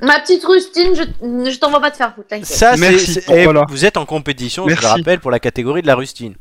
quoi. 0.00 0.06
Ma 0.06 0.18
petite 0.20 0.44
rustine, 0.44 0.94
je, 0.94 1.02
je 1.50 1.58
t'envoie 1.58 1.80
pas 1.80 1.90
te 1.90 1.96
faire 1.96 2.14
foutre, 2.14 2.28
t'inquiète. 2.28 2.46
Ça, 2.46 2.72
c'est. 2.74 2.80
Merci. 2.80 3.12
c'est- 3.14 3.24
eh, 3.34 3.44
Voilà. 3.44 3.64
Vous 3.68 3.84
êtes 3.84 3.96
en 3.96 4.06
compétition, 4.06 4.64
je 4.64 4.68
Merci. 4.70 4.84
le 4.86 4.90
rappelle, 4.92 5.20
pour 5.20 5.30
la 5.30 5.38
catégorie 5.40 5.82
de 5.82 5.86
la 5.86 5.94
rustine. 5.94 6.34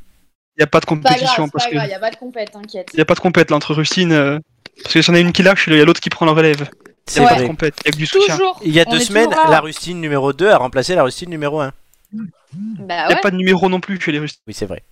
Il 0.57 0.61
n'y 0.61 0.63
a 0.63 0.67
pas 0.67 0.79
de 0.79 0.85
Pas 0.85 0.95
grave, 0.95 1.03
compétition 1.13 1.45
c'est 1.45 1.51
parce 1.51 1.63
pas 1.65 1.69
que. 1.71 1.75
grave, 1.75 1.89
y 1.89 1.93
a 1.93 1.99
pas 1.99 2.09
de 2.11 2.15
compète, 2.17 2.51
t'inquiète. 2.51 2.89
Il 2.93 2.97
n'y 2.97 3.01
a 3.01 3.05
pas 3.05 3.15
de 3.15 3.19
compète 3.21 3.49
là 3.51 3.57
entre 3.57 3.73
Rustine. 3.73 4.11
euh, 4.11 4.39
Parce 4.83 4.93
que 4.93 5.11
en 5.11 5.13
a 5.15 5.19
une 5.19 5.31
qui 5.33 5.43
lâche, 5.43 5.67
il 5.67 5.75
y 5.77 5.81
a 5.81 5.85
l'autre 5.85 5.99
qui 6.01 6.09
prend 6.09 6.25
la 6.25 6.31
relève. 6.33 6.61
Il 6.61 7.11
C'est 7.13 7.19
n'y 7.21 7.25
a 7.25 7.29
pas 7.29 7.35
vrai. 7.35 7.43
de 7.43 7.47
compète, 7.49 7.73
il 7.83 7.87
y 7.87 7.89
a 7.89 7.91
que 7.91 7.97
du 7.97 8.05
soutien. 8.05 8.35
Toujours. 8.37 8.59
Il 8.63 8.71
y 8.73 8.79
a 8.79 8.85
On 8.87 8.91
deux 8.91 8.97
est 8.97 9.05
semaines, 9.05 9.29
toujours 9.29 9.43
là. 9.45 9.49
la 9.51 9.59
rustine 9.61 9.99
numéro 9.99 10.31
2 10.31 10.49
a 10.49 10.57
remplacé 10.57 10.95
la 10.95 11.03
rustine 11.03 11.29
numéro 11.29 11.59
1. 11.59 11.71
Bah 12.13 12.23
Il 12.53 12.85
n'y 12.85 12.91
a 12.93 13.07
ouais. 13.09 13.15
pas 13.21 13.31
de 13.31 13.35
numéro 13.35 13.67
non 13.69 13.79
plus 13.79 13.99
chez 13.99 14.11
les 14.11 14.19
Rustines. 14.19 14.41
Oui, 14.47 14.53
c'est 14.53 14.65
vrai. 14.65 14.83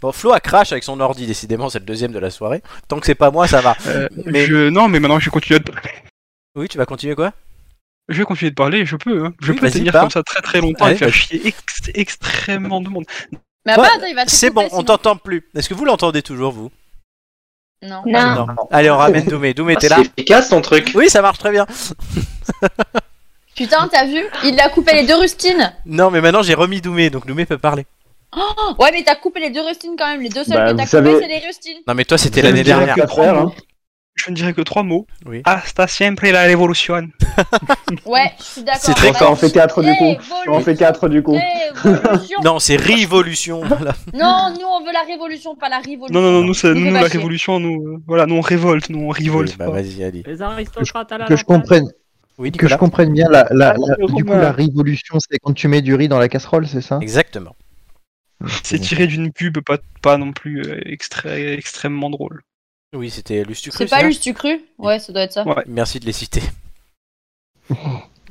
Bon, 0.00 0.12
Flo 0.12 0.32
a 0.32 0.40
crash 0.40 0.72
avec 0.72 0.84
son 0.84 1.00
ordi, 1.00 1.26
décidément, 1.26 1.70
c'est 1.70 1.78
le 1.78 1.84
deuxième 1.86 2.12
de 2.12 2.18
la 2.18 2.30
soirée. 2.30 2.62
Tant 2.88 2.98
que 3.00 3.06
c'est 3.06 3.14
pas 3.14 3.30
moi, 3.30 3.46
ça 3.48 3.60
va. 3.60 3.76
Euh, 3.86 4.08
Mais- 4.26 4.46
je... 4.46 4.68
Non, 4.68 4.88
mais 4.88 5.00
maintenant 5.00 5.18
je 5.18 5.26
vais 5.26 5.30
continuer 5.30 5.58
de 5.60 5.72
Oui, 6.54 6.68
tu 6.68 6.76
vas 6.78 6.86
continuer 6.86 7.14
quoi? 7.14 7.32
Je 8.08 8.18
vais 8.18 8.24
continuer 8.24 8.50
de 8.50 8.54
parler, 8.54 8.86
je 8.86 8.96
peux. 8.96 9.24
hein. 9.24 9.32
Je 9.40 9.52
Oui, 9.52 9.58
peux 9.58 9.70
tenir 9.70 9.92
comme 9.92 10.10
ça 10.10 10.22
très 10.22 10.40
très 10.40 10.60
longtemps 10.60 10.84
Allez, 10.84 10.94
et 10.94 10.98
faire 10.98 11.12
chier 11.12 11.46
ex- 11.46 11.90
extrêmement 11.94 12.80
de 12.80 12.88
monde. 12.88 13.04
Mais 13.64 13.72
après, 13.72 13.88
Ouais, 13.88 13.92
attends, 13.96 14.06
il 14.06 14.14
va 14.14 14.24
te 14.26 14.30
C'est 14.30 14.50
bon, 14.50 14.68
on 14.72 14.84
t'entend 14.84 15.16
plus. 15.16 15.48
Est-ce 15.56 15.68
que 15.68 15.74
vous 15.74 15.84
l'entendez 15.84 16.22
toujours, 16.22 16.52
vous? 16.52 16.70
Non. 17.82 18.02
Non. 18.06 18.46
Allez, 18.70 18.90
on 18.90 18.96
ramène 18.96 19.24
Doumé. 19.26 19.54
Doumé, 19.54 19.74
Ah, 19.76 19.80
t'es 19.80 19.88
là 19.88 19.96
C'est 19.96 20.10
efficace 20.18 20.48
ton 20.50 20.60
truc. 20.60 20.92
Oui, 20.94 21.10
ça 21.10 21.20
marche 21.20 21.38
très 21.38 21.50
bien. 21.50 21.66
Putain, 23.56 23.88
t'as 23.88 24.06
vu? 24.06 24.22
Il 24.44 24.58
a 24.60 24.68
coupé 24.68 24.92
les 24.94 25.06
deux 25.06 25.16
rustines. 25.16 25.72
Non, 25.86 26.10
mais 26.10 26.20
maintenant 26.20 26.42
j'ai 26.42 26.54
remis 26.54 26.80
Doumé, 26.80 27.10
donc 27.10 27.26
Doumé 27.26 27.44
peut 27.46 27.58
parler. 27.58 27.86
Oh, 28.36 28.74
ouais, 28.82 28.90
mais 28.92 29.02
t'as 29.04 29.16
coupé 29.16 29.40
les 29.40 29.50
deux 29.50 29.62
rustines 29.62 29.94
quand 29.98 30.06
même. 30.08 30.20
Les 30.20 30.28
deux 30.28 30.44
seuls 30.44 30.56
Bah, 30.56 30.72
que 30.72 30.76
t'as 30.76 30.86
savez- 30.86 31.12
coupés, 31.14 31.26
c'est 31.26 31.40
les 31.40 31.46
rustines. 31.46 31.78
Non, 31.86 31.94
mais 31.94 32.04
toi, 32.04 32.18
c'était 32.18 32.42
l'année 32.42 32.62
dernière. 32.62 32.94
faire, 33.10 33.38
hein. 33.38 33.52
Je 34.18 34.30
ne 34.30 34.34
dirais 34.36 34.54
que 34.54 34.62
trois 34.62 34.82
mots. 34.82 35.06
Oui. 35.26 35.42
Hasta 35.44 35.86
siempre 35.86 36.26
la 36.28 36.42
révolution. 36.42 37.08
Ouais, 38.06 38.32
je 38.38 38.44
suis 38.44 38.62
d'accord. 38.62 38.80
C'est 38.82 38.94
très. 38.94 39.12
Ça 39.12 39.28
en 39.30 39.36
fait 39.36 39.50
4 39.50 39.82
du 39.82 39.94
coup. 39.94 40.14
En 40.48 40.60
fait 40.60 40.74
4 40.74 41.08
du 41.08 41.22
coup. 41.22 41.38
Non, 42.44 42.58
c'est 42.58 42.76
Révolution. 42.76 43.60
voilà. 43.64 43.94
Non, 44.14 44.54
nous 44.58 44.66
on 44.66 44.84
veut 44.84 44.92
la 44.92 45.02
révolution, 45.06 45.54
pas 45.54 45.68
la 45.68 45.78
révolution. 45.78 46.08
Non, 46.18 46.22
non, 46.22 46.32
non, 46.40 46.44
nous, 46.44 46.54
Nous 46.74 46.80
nous, 46.86 46.92
la 46.94 47.02
révolution, 47.02 47.60
nous, 47.60 47.86
euh, 47.86 48.02
voilà, 48.06 48.24
nous 48.26 48.36
on 48.36 48.40
révolte, 48.40 48.88
nous 48.88 49.00
on 49.00 49.10
révolte. 49.10 49.50
Oui, 49.50 49.56
bah 49.58 49.68
vas-y, 49.70 50.02
allez. 50.02 50.22
Les 50.26 50.40
aristocrates 50.42 51.12
à 51.12 51.18
la 51.18 51.26
Que 51.26 51.36
je 51.36 51.44
comprenne, 51.44 51.90
Oui, 52.38 52.50
que 52.52 52.68
je 52.68 52.76
comprenne 52.76 53.12
bien, 53.12 53.28
la, 53.30 53.46
la- 53.50 53.74
la- 53.74 53.94
Ah, 54.00 54.06
du 54.14 54.24
coup, 54.24 54.32
la 54.32 54.50
révolution, 54.52 55.18
c'est 55.20 55.38
quand 55.38 55.52
tu 55.52 55.68
mets 55.68 55.82
du 55.82 55.94
riz 55.94 56.08
dans 56.08 56.18
la 56.18 56.28
casserole, 56.28 56.66
c'est 56.66 56.80
ça? 56.80 56.98
Exactement. 57.02 57.54
C'est 58.62 58.78
tiré 58.78 59.06
d'une 59.06 59.32
pub, 59.32 59.58
pas, 59.60 59.78
pas 60.02 60.18
non 60.18 60.32
plus 60.32 60.62
euh, 60.62 60.78
extra- 60.84 61.38
extrêmement 61.38 62.10
drôle. 62.10 62.42
Oui, 62.94 63.10
c'était 63.10 63.42
Lustucru. 63.44 63.78
C'est 63.78 63.90
pas 63.90 64.04
juste 64.06 64.22
tu 64.22 64.34
cru 64.34 64.60
Ouais, 64.78 64.98
ça 64.98 65.12
doit 65.12 65.22
être 65.22 65.32
ça. 65.32 65.44
Ouais. 65.46 65.64
Merci 65.66 66.00
de 66.00 66.06
les 66.06 66.12
citer. 66.12 66.42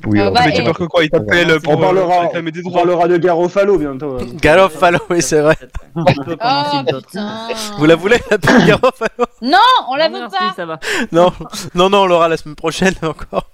Oui, 0.06 0.20
Euh, 0.20 0.24
alors, 0.24 0.34
bah, 0.34 0.42
mais 0.46 0.54
tu 0.54 0.62
et- 0.62 0.64
peur 0.66 0.78
que 0.78 0.84
quoi, 0.84 1.06
il 1.06 1.10
t'appelle 1.10 1.60
pour 1.62 1.74
On 1.74 1.78
parlera, 1.80 2.18
euh, 2.18 2.22
réclamer 2.28 2.52
des 2.52 2.62
on 2.66 2.72
parlera 2.72 3.08
de 3.08 3.16
Garofalo 3.18 3.78
bientôt. 3.80 4.18
hein. 4.20 4.26
Garofalo, 4.42 5.00
oui, 5.10 5.22
c'est 5.22 5.40
vrai. 5.40 5.56
On 5.96 6.04
peut 6.04 6.36
commencer 6.36 6.70
Oh 6.74 6.82
une 6.90 6.96
autre. 6.96 7.08
putain. 7.08 7.48
Vous 7.78 7.86
la 7.86 7.96
voulez, 7.96 8.20
la 8.30 8.38
pub 8.38 8.66
Garofalo? 8.68 9.26
Non, 9.42 9.58
on 9.88 9.96
la 9.96 10.10
Non, 10.10 10.16
veut 10.16 10.22
merci, 10.30 10.38
pas. 10.38 10.54
ça 10.54 10.66
va. 10.66 10.80
Non, 11.14 11.32
non, 11.76 11.90
non, 11.90 12.02
on 12.02 12.06
l'aura 12.08 12.28
la 12.28 12.36
semaine 12.36 12.56
prochaine 12.58 12.94
encore. 13.04 13.50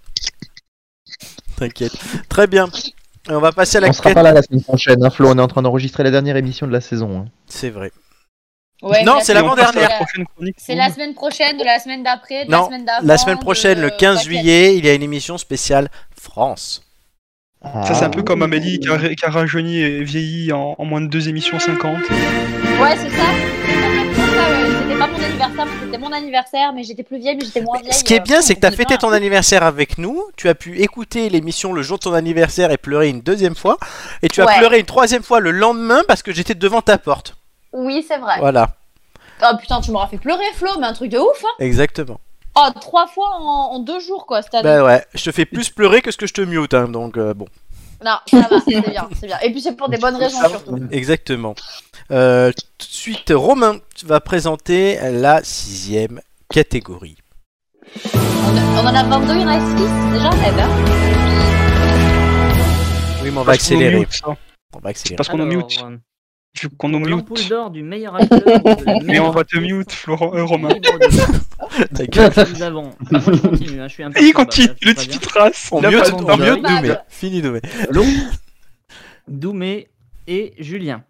T'inquiète. 1.58 1.94
Très 2.28 2.48
bien. 2.48 2.68
On 3.30 3.40
va 3.40 3.52
passer 3.52 3.78
à 3.78 3.82
la 3.82 3.90
on 3.90 3.94
sera 3.94 4.12
pas 4.12 4.24
là 4.24 4.32
la 4.34 4.42
semaine 4.42 4.64
prochaine, 4.64 5.04
hein, 5.04 5.10
Flo. 5.10 5.30
On 5.30 5.38
est 5.38 5.42
en 5.42 5.48
train 5.48 5.62
d'enregistrer 5.62 6.04
la 6.04 6.12
dernière 6.12 6.36
émission 6.38 6.66
de 6.68 6.72
la 6.72 6.82
saison. 6.82 7.20
hein. 7.20 7.26
C'est 7.48 7.70
vrai. 7.70 7.92
Ouais, 8.82 9.04
Non, 9.04 9.18
mais 9.18 9.24
c'est 9.24 9.36
la 9.36 9.42
l'avant-dernière. 9.42 9.74
semaine 9.74 9.98
prochaine 9.98 10.26
chronique. 10.36 10.56
C'est 10.58 10.74
la 10.76 10.90
semaine 10.90 11.14
prochaine, 11.14 11.58
de 11.58 11.64
la 11.64 11.78
semaine 11.78 12.02
d'après, 12.02 12.46
de 12.46 12.52
la 12.52 12.58
Non, 12.58 12.66
semaine 12.66 12.84
d'avant. 12.86 13.06
la 13.08 13.18
semaine 13.18 13.38
prochaine, 13.38 13.78
de- 13.78 13.84
le 13.84 13.90
15 13.92 14.16
laquelle 14.16 14.24
juillet, 14.24 14.76
il 14.78 14.86
y 14.86 14.90
a 14.90 14.94
une 14.96 15.04
émission 15.04 15.38
spéciale 15.38 15.90
France. 16.20 16.82
Ça, 17.64 17.94
c'est 17.94 18.06
un 18.06 18.10
peu 18.10 18.24
comme 18.24 18.42
Amélie 18.42 18.80
qui 18.80 18.90
a, 18.90 18.98
qui 18.98 19.24
a 19.24 19.30
rajeuni 19.30 19.78
et 19.82 20.04
vieilli 20.04 20.52
en, 20.52 20.74
en 20.80 20.84
moins 20.86 21.00
de 21.00 21.06
deux 21.06 21.30
émissions 21.30 21.60
50. 21.60 21.96
Ouais, 22.10 22.98
c'est 22.98 23.10
ça. 23.12 23.61
Pas 25.02 25.08
mon 25.08 25.24
anniversaire, 25.24 25.68
c'était 25.84 25.98
mon 25.98 26.12
anniversaire, 26.12 26.74
mais 26.74 26.84
j'étais 26.84 27.04
plus 27.04 27.18
vieille, 27.18 27.36
mais 27.38 27.46
j'étais 27.46 27.62
moins 27.62 27.80
vieille. 27.80 27.94
Ce 27.94 28.04
qui 28.04 28.14
est 28.14 28.20
euh, 28.20 28.24
bien, 28.24 28.42
c'est 28.42 28.56
que 28.56 28.60
tu 28.60 28.66
as 28.68 28.72
fêté 28.72 28.98
ton 28.98 29.12
anniversaire 29.12 29.64
avec 29.64 29.98
nous, 29.98 30.24
tu 30.36 30.48
as 30.50 30.56
pu 30.56 30.80
écouter 30.82 31.30
l'émission 31.30 31.74
le 31.74 31.82
jour 31.82 31.98
de 31.98 32.04
ton 32.04 32.14
anniversaire 32.14 32.72
et 32.72 32.78
pleurer 32.78 33.10
une 33.10 33.22
deuxième 33.22 33.56
fois, 33.56 33.78
et 34.22 34.28
tu 34.28 34.42
as 34.42 34.46
Ouais. 34.46 34.58
pleuré 34.58 34.80
une 34.80 34.86
troisième 34.86 35.24
fois 35.24 35.40
le 35.40 35.52
lendemain 35.52 36.02
parce 36.08 36.22
que 36.24 36.32
j'étais 36.32 36.56
devant 36.56 36.82
ta 36.82 36.98
porte. 36.98 37.36
Oui, 37.74 38.06
c'est 38.08 38.18
vrai. 38.18 38.38
Voilà, 38.40 38.76
Oh 39.44 39.58
putain, 39.60 39.82
tu 39.82 39.90
m'auras 39.92 40.06
fait 40.08 40.20
pleurer, 40.20 40.44
Flo, 40.54 40.70
mais 40.80 40.86
un 40.86 40.94
truc 40.94 41.10
de 41.10 41.18
ouf, 41.18 41.44
hein. 41.44 41.56
exactement. 41.60 42.20
Oh, 42.56 42.68
trois 42.80 43.08
fois 43.08 43.30
en, 43.40 43.72
en 43.74 43.80
deux 43.80 44.00
jours, 44.00 44.26
quoi, 44.28 44.42
cette 44.44 44.54
année. 44.54 44.64
Bah 44.66 44.84
ouais, 44.84 45.04
je 45.16 45.24
te 45.24 45.32
fais 45.32 45.46
plus 45.46 45.70
pleurer 45.70 46.02
que 46.04 46.12
ce 46.12 46.18
que 46.18 46.28
je 46.28 46.34
te 46.34 46.42
mute, 46.42 46.74
hein, 46.76 46.88
donc 46.90 47.18
euh, 47.18 47.34
bon. 47.34 47.48
Non, 48.06 48.18
ça 48.30 48.48
va, 48.50 48.60
c'est 48.68 48.82
bien, 48.82 49.08
c'est 49.20 49.28
bien. 49.28 49.40
Et 49.40 49.52
puis 49.52 49.62
c'est 49.62 49.76
pour 49.76 49.88
des 49.90 49.98
bonnes 49.98 50.16
raisons, 50.16 50.38
surtout. 50.48 50.78
Exactement. 50.92 51.56
Euh, 52.12 52.52
tout 52.78 52.88
de 52.88 52.92
suite, 52.94 53.32
Romain, 53.34 53.78
tu 53.96 54.06
vas 54.06 54.20
présenter 54.20 54.98
la 55.12 55.44
sixième 55.44 56.20
catégorie. 56.50 57.18
On, 58.14 58.18
on 58.18 58.86
en 58.86 58.94
a 58.94 59.04
22, 59.04 59.34
il 59.40 59.48
reste 59.48 59.68
6, 59.78 60.14
déjà, 60.14 60.30
eh 60.48 60.52
ben. 60.56 60.70
Oui, 63.24 63.30
mais 63.32 63.38
on 63.38 63.44
va 63.44 63.54
accélérer. 63.54 64.08
ça. 64.10 64.36
On 64.76 64.80
va 64.80 64.90
accélérer. 64.90 65.16
Parce 65.16 65.30
qu'on 65.30 65.38
nous 65.38 65.46
mute. 65.46 65.84
euh, 65.86 66.68
qu'on 66.78 66.90
nous 66.90 67.00
mute. 67.00 67.48
d'or 67.50 67.72
du 67.72 67.82
meilleur 67.82 68.16
acteur. 68.16 68.40
de 68.42 68.86
la 68.86 69.00
Mais 69.04 69.20
on 69.20 69.32
va 69.32 69.44
te 69.46 69.58
mute, 69.58 69.92
Florent, 69.92 70.36
euh, 70.36 70.44
Romain. 70.44 70.70
Nous 72.50 72.62
avons. 72.62 72.90
Moi, 73.10 73.22
je 73.26 73.32
continue, 73.48 73.82
hein, 73.82 73.88
je 73.88 73.94
suis 73.94 74.04
un 74.04 74.12
peu. 74.12 74.22
Il 74.22 74.34
continue, 74.34 74.68
là, 74.68 74.74
le 74.86 74.94
petit 74.96 75.20
trace. 75.20 75.70
On 75.72 75.82
mute, 75.82 76.12
on. 76.14 76.22
Doumé. 76.24 76.96
Fini 77.08 77.42
Doumé. 77.42 77.62
Doumé 79.30 79.88
et 80.28 80.54
Julien. 80.60 81.04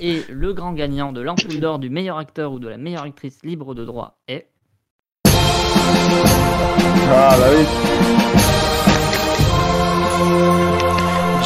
Et 0.00 0.22
le 0.28 0.52
grand 0.52 0.72
gagnant 0.72 1.12
de 1.12 1.20
l'ampoule 1.22 1.58
d'or 1.58 1.78
du 1.78 1.88
meilleur 1.90 2.18
acteur 2.18 2.52
ou 2.52 2.58
de 2.58 2.68
la 2.68 2.76
meilleure 2.76 3.04
actrice 3.04 3.38
libre 3.42 3.74
de 3.74 3.84
droit 3.84 4.18
est. 4.28 4.48
Ah 7.08 7.36
bah 7.38 7.46
oui. 7.56 7.64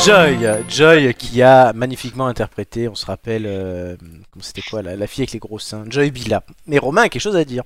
Joy, 0.05 0.47
Joy 0.69 1.15
qui 1.15 1.43
a 1.43 1.73
magnifiquement 1.75 2.27
interprété, 2.27 2.89
on 2.89 2.95
se 2.95 3.05
rappelle, 3.07 3.45
euh, 3.47 3.97
comment 4.31 4.43
c'était 4.43 4.63
quoi, 4.63 4.81
la, 4.83 4.97
la 4.97 5.07
fille 5.07 5.23
avec 5.23 5.33
les 5.33 5.39
gros 5.39 5.59
seins, 5.59 5.85
Joy 5.89 6.11
Bila. 6.11 6.43
Mais 6.67 6.79
Romain 6.79 7.03
a 7.03 7.09
quelque 7.09 7.21
chose 7.23 7.37
à 7.37 7.45
dire. 7.45 7.65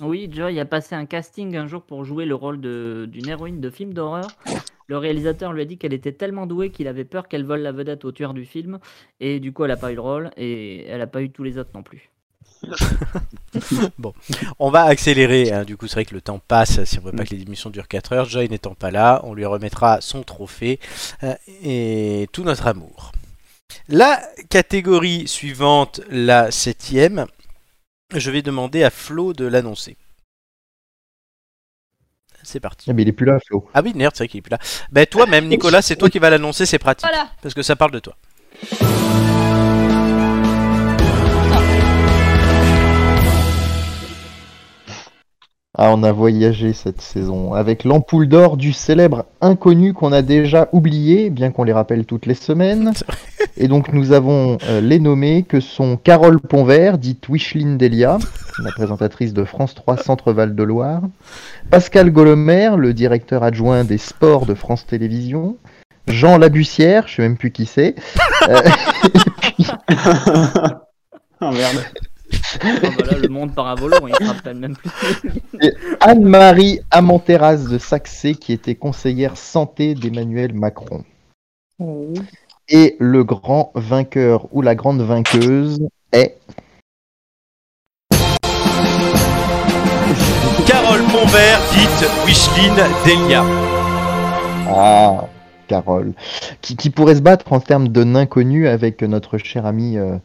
Oui, 0.00 0.28
Joy 0.32 0.58
a 0.58 0.64
passé 0.64 0.94
un 0.96 1.06
casting 1.06 1.56
un 1.56 1.68
jour 1.68 1.82
pour 1.82 2.04
jouer 2.04 2.24
le 2.26 2.34
rôle 2.34 2.60
de- 2.60 3.06
d'une 3.10 3.28
héroïne 3.28 3.60
de 3.60 3.70
film 3.70 3.94
d'horreur. 3.94 4.26
Le 4.86 4.98
réalisateur 4.98 5.52
lui 5.52 5.62
a 5.62 5.64
dit 5.64 5.78
qu'elle 5.78 5.92
était 5.92 6.12
tellement 6.12 6.46
douée 6.46 6.70
qu'il 6.70 6.88
avait 6.88 7.04
peur 7.04 7.28
qu'elle 7.28 7.44
vole 7.44 7.60
la 7.60 7.72
vedette 7.72 8.04
au 8.04 8.12
tueur 8.12 8.34
du 8.34 8.44
film. 8.44 8.78
Et 9.20 9.40
du 9.40 9.52
coup, 9.52 9.64
elle 9.64 9.70
n'a 9.70 9.76
pas 9.76 9.92
eu 9.92 9.94
le 9.94 10.00
rôle 10.00 10.30
et 10.36 10.86
elle 10.86 10.98
n'a 10.98 11.06
pas 11.06 11.22
eu 11.22 11.30
tous 11.30 11.42
les 11.42 11.58
autres 11.58 11.70
non 11.74 11.82
plus. 11.82 12.10
On 14.58 14.70
va 14.70 14.84
accélérer, 14.84 15.52
hein, 15.52 15.64
du 15.64 15.76
coup 15.76 15.86
c'est 15.86 15.94
vrai 15.94 16.04
que 16.04 16.14
le 16.14 16.20
temps 16.20 16.38
passe 16.38 16.84
si 16.84 16.98
on 16.98 17.02
veut 17.02 17.12
pas 17.12 17.24
que 17.24 17.34
les 17.34 17.42
émissions 17.42 17.70
durent 17.70 17.88
4 17.88 18.12
heures. 18.12 18.24
Joy 18.28 18.48
n'étant 18.48 18.74
pas 18.74 18.90
là, 18.90 19.20
on 19.24 19.34
lui 19.34 19.44
remettra 19.44 20.00
son 20.00 20.22
trophée 20.22 20.78
euh, 21.22 21.34
et 21.64 22.28
tout 22.32 22.44
notre 22.44 22.66
amour. 22.66 23.12
La 23.88 24.22
catégorie 24.48 25.26
suivante, 25.26 26.00
la 26.08 26.50
septième, 26.50 27.26
je 28.14 28.30
vais 28.30 28.42
demander 28.42 28.84
à 28.84 28.90
Flo 28.90 29.32
de 29.32 29.46
l'annoncer. 29.46 29.96
C'est 32.42 32.60
parti. 32.60 32.90
Ah, 32.90 32.92
mais 32.92 33.02
il 33.02 33.08
est 33.08 33.12
plus 33.12 33.26
là, 33.26 33.38
Flo. 33.46 33.68
Ah 33.74 33.82
oui, 33.84 33.92
merde, 33.94 34.12
c'est 34.14 34.24
vrai 34.24 34.28
qu'il 34.28 34.38
est 34.38 34.42
plus 34.42 34.50
là. 34.50 34.58
Ben 34.90 35.06
toi-même, 35.06 35.48
Nicolas, 35.48 35.82
c'est 35.82 35.96
toi 35.96 36.10
qui 36.10 36.18
vas 36.18 36.30
l'annoncer, 36.30 36.66
c'est 36.66 36.78
pratique. 36.78 37.08
Voilà. 37.08 37.28
Parce 37.40 37.54
que 37.54 37.62
ça 37.62 37.76
parle 37.76 37.92
de 37.92 38.00
toi. 38.00 38.16
Ah, 45.78 45.90
on 45.94 46.02
a 46.02 46.12
voyagé 46.12 46.74
cette 46.74 47.00
saison 47.00 47.54
avec 47.54 47.84
l'ampoule 47.84 48.28
d'or 48.28 48.58
du 48.58 48.74
célèbre 48.74 49.24
inconnu 49.40 49.94
qu'on 49.94 50.12
a 50.12 50.20
déjà 50.20 50.68
oublié, 50.72 51.30
bien 51.30 51.50
qu'on 51.50 51.64
les 51.64 51.72
rappelle 51.72 52.04
toutes 52.04 52.26
les 52.26 52.34
semaines. 52.34 52.92
Et 53.56 53.68
donc 53.68 53.90
nous 53.90 54.12
avons 54.12 54.58
euh, 54.64 54.82
les 54.82 55.00
nommés 55.00 55.44
que 55.44 55.60
sont 55.60 55.96
Carole 55.96 56.40
Ponvert, 56.40 56.98
dite 56.98 57.26
Wicheline 57.26 57.78
Delia, 57.78 58.18
la 58.62 58.70
présentatrice 58.70 59.32
de 59.32 59.44
France 59.44 59.74
3 59.74 59.96
Centre-Val 59.96 60.54
de 60.54 60.62
Loire, 60.62 61.04
Pascal 61.70 62.10
Golomer, 62.10 62.72
le 62.76 62.92
directeur 62.92 63.42
adjoint 63.42 63.84
des 63.84 63.96
sports 63.96 64.44
de 64.44 64.54
France 64.54 64.84
Télévisions, 64.84 65.56
Jean 66.06 66.36
Labussière, 66.36 67.08
je 67.08 67.14
sais 67.14 67.22
même 67.22 67.38
plus 67.38 67.50
qui 67.50 67.64
c'est, 67.64 67.94
euh, 68.50 68.58
Ah 71.40 71.50
merde. 71.50 71.82
Ah 72.64 72.78
bah 72.80 73.04
là, 73.10 73.18
le 73.18 73.28
monde 73.28 73.54
par 73.54 73.66
un 73.66 73.74
volant, 73.74 74.06
il 74.06 74.14
se 74.14 74.32
rappelle 74.32 74.56
même 74.56 74.76
plus. 74.76 74.90
Anne-Marie 76.00 76.80
Amanteras 76.90 77.56
de 77.56 77.78
Saxé, 77.78 78.34
qui 78.34 78.52
était 78.52 78.76
conseillère 78.76 79.36
santé 79.36 79.94
d'Emmanuel 79.94 80.54
Macron. 80.54 81.04
Et 82.68 82.96
le 83.00 83.24
grand 83.24 83.72
vainqueur 83.74 84.46
ou 84.52 84.62
la 84.62 84.76
grande 84.76 85.02
vainqueuse 85.02 85.80
est 86.12 86.38
Carole 90.66 91.02
Ponvert, 91.10 91.60
dite 91.72 92.10
Wicheline 92.24 92.76
Delia. 93.04 93.44
Ah, 94.68 95.26
Carole, 95.66 96.12
qui, 96.60 96.76
qui 96.76 96.90
pourrait 96.90 97.16
se 97.16 97.22
battre 97.22 97.52
en 97.52 97.58
termes 97.58 97.88
de 97.88 98.04
nain 98.04 98.26
connu 98.26 98.68
avec 98.68 99.02
notre 99.02 99.38
cher 99.38 99.66
ami 99.66 99.98
euh, 99.98 100.16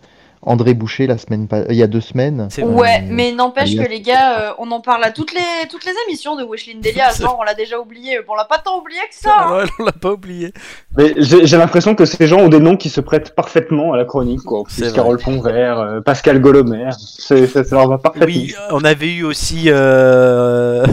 André 0.47 0.73
Boucher 0.73 1.05
la 1.07 1.17
semaine 1.17 1.47
pa- 1.47 1.65
il 1.69 1.75
y 1.75 1.83
a 1.83 1.87
deux 1.87 2.01
semaines. 2.01 2.47
Ouais, 2.63 3.01
mais 3.01 3.31
n'empêche 3.31 3.75
que 3.75 3.87
les 3.89 4.01
gars, 4.01 4.39
euh, 4.39 4.53
on 4.59 4.71
en 4.71 4.79
parle 4.81 5.03
à 5.03 5.11
toutes 5.11 5.33
les, 5.33 5.67
toutes 5.69 5.85
les 5.85 5.91
émissions 6.07 6.35
de 6.35 6.43
Wishlin 6.43 6.79
Delia. 6.81 7.09
Genre, 7.11 7.37
on 7.39 7.43
l'a 7.43 7.53
déjà 7.53 7.79
oublié. 7.79 8.19
Bon, 8.25 8.33
on 8.33 8.35
l'a 8.35 8.45
pas 8.45 8.57
tant 8.59 8.79
oublié 8.79 8.99
que 9.09 9.15
ça. 9.15 9.35
hein. 9.39 9.57
Ouais, 9.57 9.63
on 9.79 9.83
l'a 9.85 9.91
pas 9.91 10.11
oublié. 10.13 10.53
Mais 10.97 11.13
j'ai 11.17 11.57
l'impression 11.57 11.95
que 11.95 12.05
ces 12.05 12.25
gens 12.27 12.39
ont 12.39 12.49
des 12.49 12.59
noms 12.59 12.77
qui 12.77 12.89
se 12.89 13.01
prêtent 13.01 13.35
parfaitement 13.35 13.93
à 13.93 13.97
la 13.97 14.05
chronique, 14.05 14.41
quoi. 14.43 14.63
Plus. 14.63 14.91
Carole 14.93 15.17
Ponvert, 15.19 15.79
euh, 15.79 16.01
Pascal 16.01 16.39
Golomer, 16.39 16.89
ça, 16.97 17.35
ça 17.47 17.63
leur 17.75 17.87
va 17.89 17.97
parfaitement. 17.97 18.25
Oui, 18.27 18.53
on 18.71 18.83
avait 18.83 19.13
eu 19.13 19.23
aussi 19.23 19.65
euh, 19.67 20.85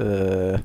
euh, 0.00 0.56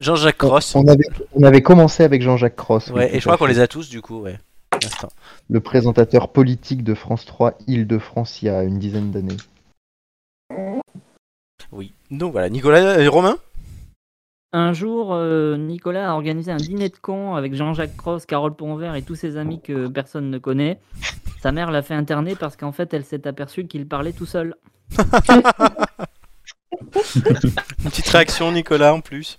Jean-Jacques 0.00 0.38
Cross. 0.38 0.74
On 0.74 0.86
avait, 0.88 1.04
on 1.34 1.42
avait 1.44 1.62
commencé 1.62 2.02
avec 2.04 2.22
Jean-Jacques 2.22 2.56
Cross. 2.56 2.88
Ouais, 2.88 3.14
et 3.14 3.20
je 3.20 3.24
crois 3.24 3.36
qu'on 3.36 3.46
les 3.46 3.60
a 3.60 3.68
tous 3.68 3.88
du 3.88 4.00
coup, 4.00 4.20
ouais. 4.22 4.38
Instant. 4.84 5.08
Le 5.48 5.60
présentateur 5.60 6.28
politique 6.30 6.84
de 6.84 6.94
France 6.94 7.24
3 7.24 7.54
Île-de-France 7.66 8.42
il 8.42 8.46
y 8.46 8.48
a 8.48 8.62
une 8.62 8.78
dizaine 8.78 9.10
d'années. 9.10 9.36
Oui. 11.72 11.94
Donc 12.10 12.32
voilà, 12.32 12.48
Nicolas 12.50 13.00
et 13.00 13.08
Romain? 13.08 13.38
Un 14.54 14.74
jour, 14.74 15.14
euh, 15.14 15.56
Nicolas 15.56 16.10
a 16.10 16.14
organisé 16.14 16.52
un 16.52 16.58
dîner 16.58 16.90
de 16.90 16.96
cons 16.96 17.36
avec 17.36 17.54
Jean-Jacques 17.54 17.96
Cross, 17.96 18.26
Carole 18.26 18.54
Ponvert 18.54 18.94
et 18.94 19.02
tous 19.02 19.14
ses 19.14 19.38
amis 19.38 19.62
que 19.62 19.88
personne 19.88 20.30
ne 20.30 20.36
connaît. 20.36 20.78
Sa 21.40 21.52
mère 21.52 21.70
l'a 21.70 21.80
fait 21.80 21.94
interner 21.94 22.36
parce 22.36 22.56
qu'en 22.56 22.72
fait, 22.72 22.92
elle 22.92 23.04
s'est 23.04 23.26
aperçue 23.26 23.66
qu'il 23.66 23.88
parlait 23.88 24.12
tout 24.12 24.26
seul. 24.26 24.54
Une 27.16 27.90
petite 27.90 28.08
réaction, 28.08 28.52
Nicolas, 28.52 28.92
en 28.92 29.00
plus. 29.00 29.38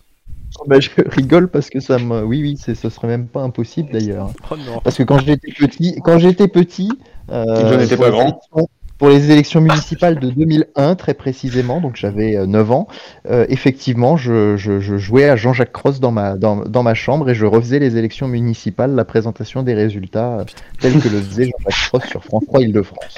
Bah, 0.67 0.79
je 0.79 0.89
rigole 1.07 1.47
parce 1.49 1.69
que 1.69 1.79
ça 1.79 1.97
me. 1.99 2.23
Oui, 2.23 2.41
oui, 2.41 2.57
c'est- 2.63 2.75
ce 2.75 2.89
serait 2.89 3.07
même 3.07 3.27
pas 3.27 3.41
impossible 3.41 3.89
d'ailleurs. 3.91 4.31
Oh 4.51 4.55
non. 4.55 4.79
Parce 4.83 4.97
que 4.97 5.03
quand 5.03 5.19
j'étais 5.19 5.51
petit, 5.51 5.95
quand 6.03 6.17
j'étais 6.19 6.47
petit, 6.47 6.89
euh, 7.31 7.43
Je 7.71 7.75
n'étais 7.75 7.95
pour 7.95 8.05
pas 8.05 8.11
les 8.11 8.17
grand. 8.17 8.23
élections- 8.29 8.67
Pour 8.99 9.09
les 9.09 9.31
élections 9.31 9.59
municipales 9.59 10.17
de 10.19 10.29
2001, 10.29 10.95
très 10.95 11.13
précisément, 11.13 11.81
donc 11.81 11.95
j'avais 11.97 12.37
euh, 12.37 12.45
9 12.45 12.71
ans, 12.71 12.87
euh, 13.29 13.45
effectivement, 13.49 14.15
je, 14.15 14.55
je- 14.55 14.79
je 14.79 14.97
jouais 14.97 15.27
à 15.27 15.35
Jean-Jacques 15.35 15.73
Cross 15.73 15.99
dans 15.99 16.11
ma, 16.11 16.35
dans, 16.37 16.57
dans 16.63 16.83
ma 16.83 16.93
chambre 16.93 17.29
et 17.29 17.35
je 17.35 17.45
refaisais 17.45 17.79
les 17.79 17.97
élections 17.97 18.29
municipales, 18.29 18.91
la 18.95 19.03
présentation 19.03 19.61
des 19.63 19.73
résultats, 19.73 20.39
euh, 20.39 20.43
tels 20.79 20.93
que 21.01 21.09
le 21.09 21.19
faisait 21.21 21.45
Jean-Jacques 21.45 21.89
Cross 21.89 22.03
sur 22.05 22.23
France 22.23 22.43
3 22.47 22.61
Île-de-France. 22.61 23.15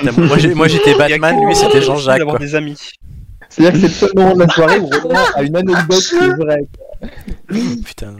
Moi, 0.56 0.68
j'étais 0.68 0.96
Batman, 0.98 1.46
lui 1.46 1.56
c'était 1.56 1.82
Jean-Jacques. 1.82 2.18
d'avoir 2.20 2.38
quoi. 2.38 2.46
des 2.46 2.56
amis. 2.56 2.80
C'est-à-dire 3.50 3.74
que 3.74 3.88
c'est 3.88 3.88
le 3.88 3.94
seul 3.94 4.10
moment 4.16 4.34
de 4.34 4.40
la 4.40 4.48
soirée 4.50 4.80
où 4.80 4.90
a 5.36 5.44
une 5.44 5.56
anecdote 5.56 6.00
qui 6.00 6.16
est 6.16 6.36
vraie. 6.44 6.66
Putain. 7.86 8.16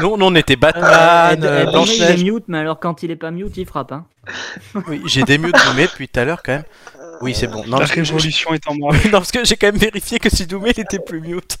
Nous, 0.00 0.16
nous, 0.16 0.24
on 0.26 0.34
était 0.34 0.56
Batman, 0.56 0.84
euh, 0.84 1.30
elle- 1.32 1.38
il 1.64 1.68
est 1.68 1.72
Blanche-Neige. 1.72 2.24
mute, 2.24 2.44
mais 2.48 2.58
alors 2.58 2.78
quand 2.80 3.02
il 3.02 3.10
est 3.10 3.16
pas 3.16 3.30
mute, 3.30 3.56
il 3.56 3.66
frappe. 3.66 3.92
Hein. 3.92 4.06
Oui, 4.88 5.00
j'ai 5.06 5.22
des 5.22 5.38
mutes 5.38 5.54
Doumé 5.66 5.86
depuis 5.86 6.08
tout 6.08 6.20
à 6.20 6.24
l'heure 6.24 6.42
quand 6.42 6.52
même. 6.52 6.64
Oui, 7.20 7.34
c'est 7.34 7.46
bon. 7.48 7.64
Non, 7.66 7.72
La 7.72 7.78
parce 7.78 7.90
que, 7.92 8.00
révolution 8.00 8.54
est 8.54 8.66
en 8.68 8.74
moi. 8.74 8.92
non, 9.06 9.10
parce 9.12 9.32
que 9.32 9.44
j'ai 9.44 9.56
quand 9.56 9.68
même 9.68 9.76
vérifié 9.76 10.18
que 10.18 10.30
si 10.30 10.46
Doumé 10.46 10.72
il 10.76 10.80
était 10.80 10.98
plus 10.98 11.20
mute. 11.20 11.56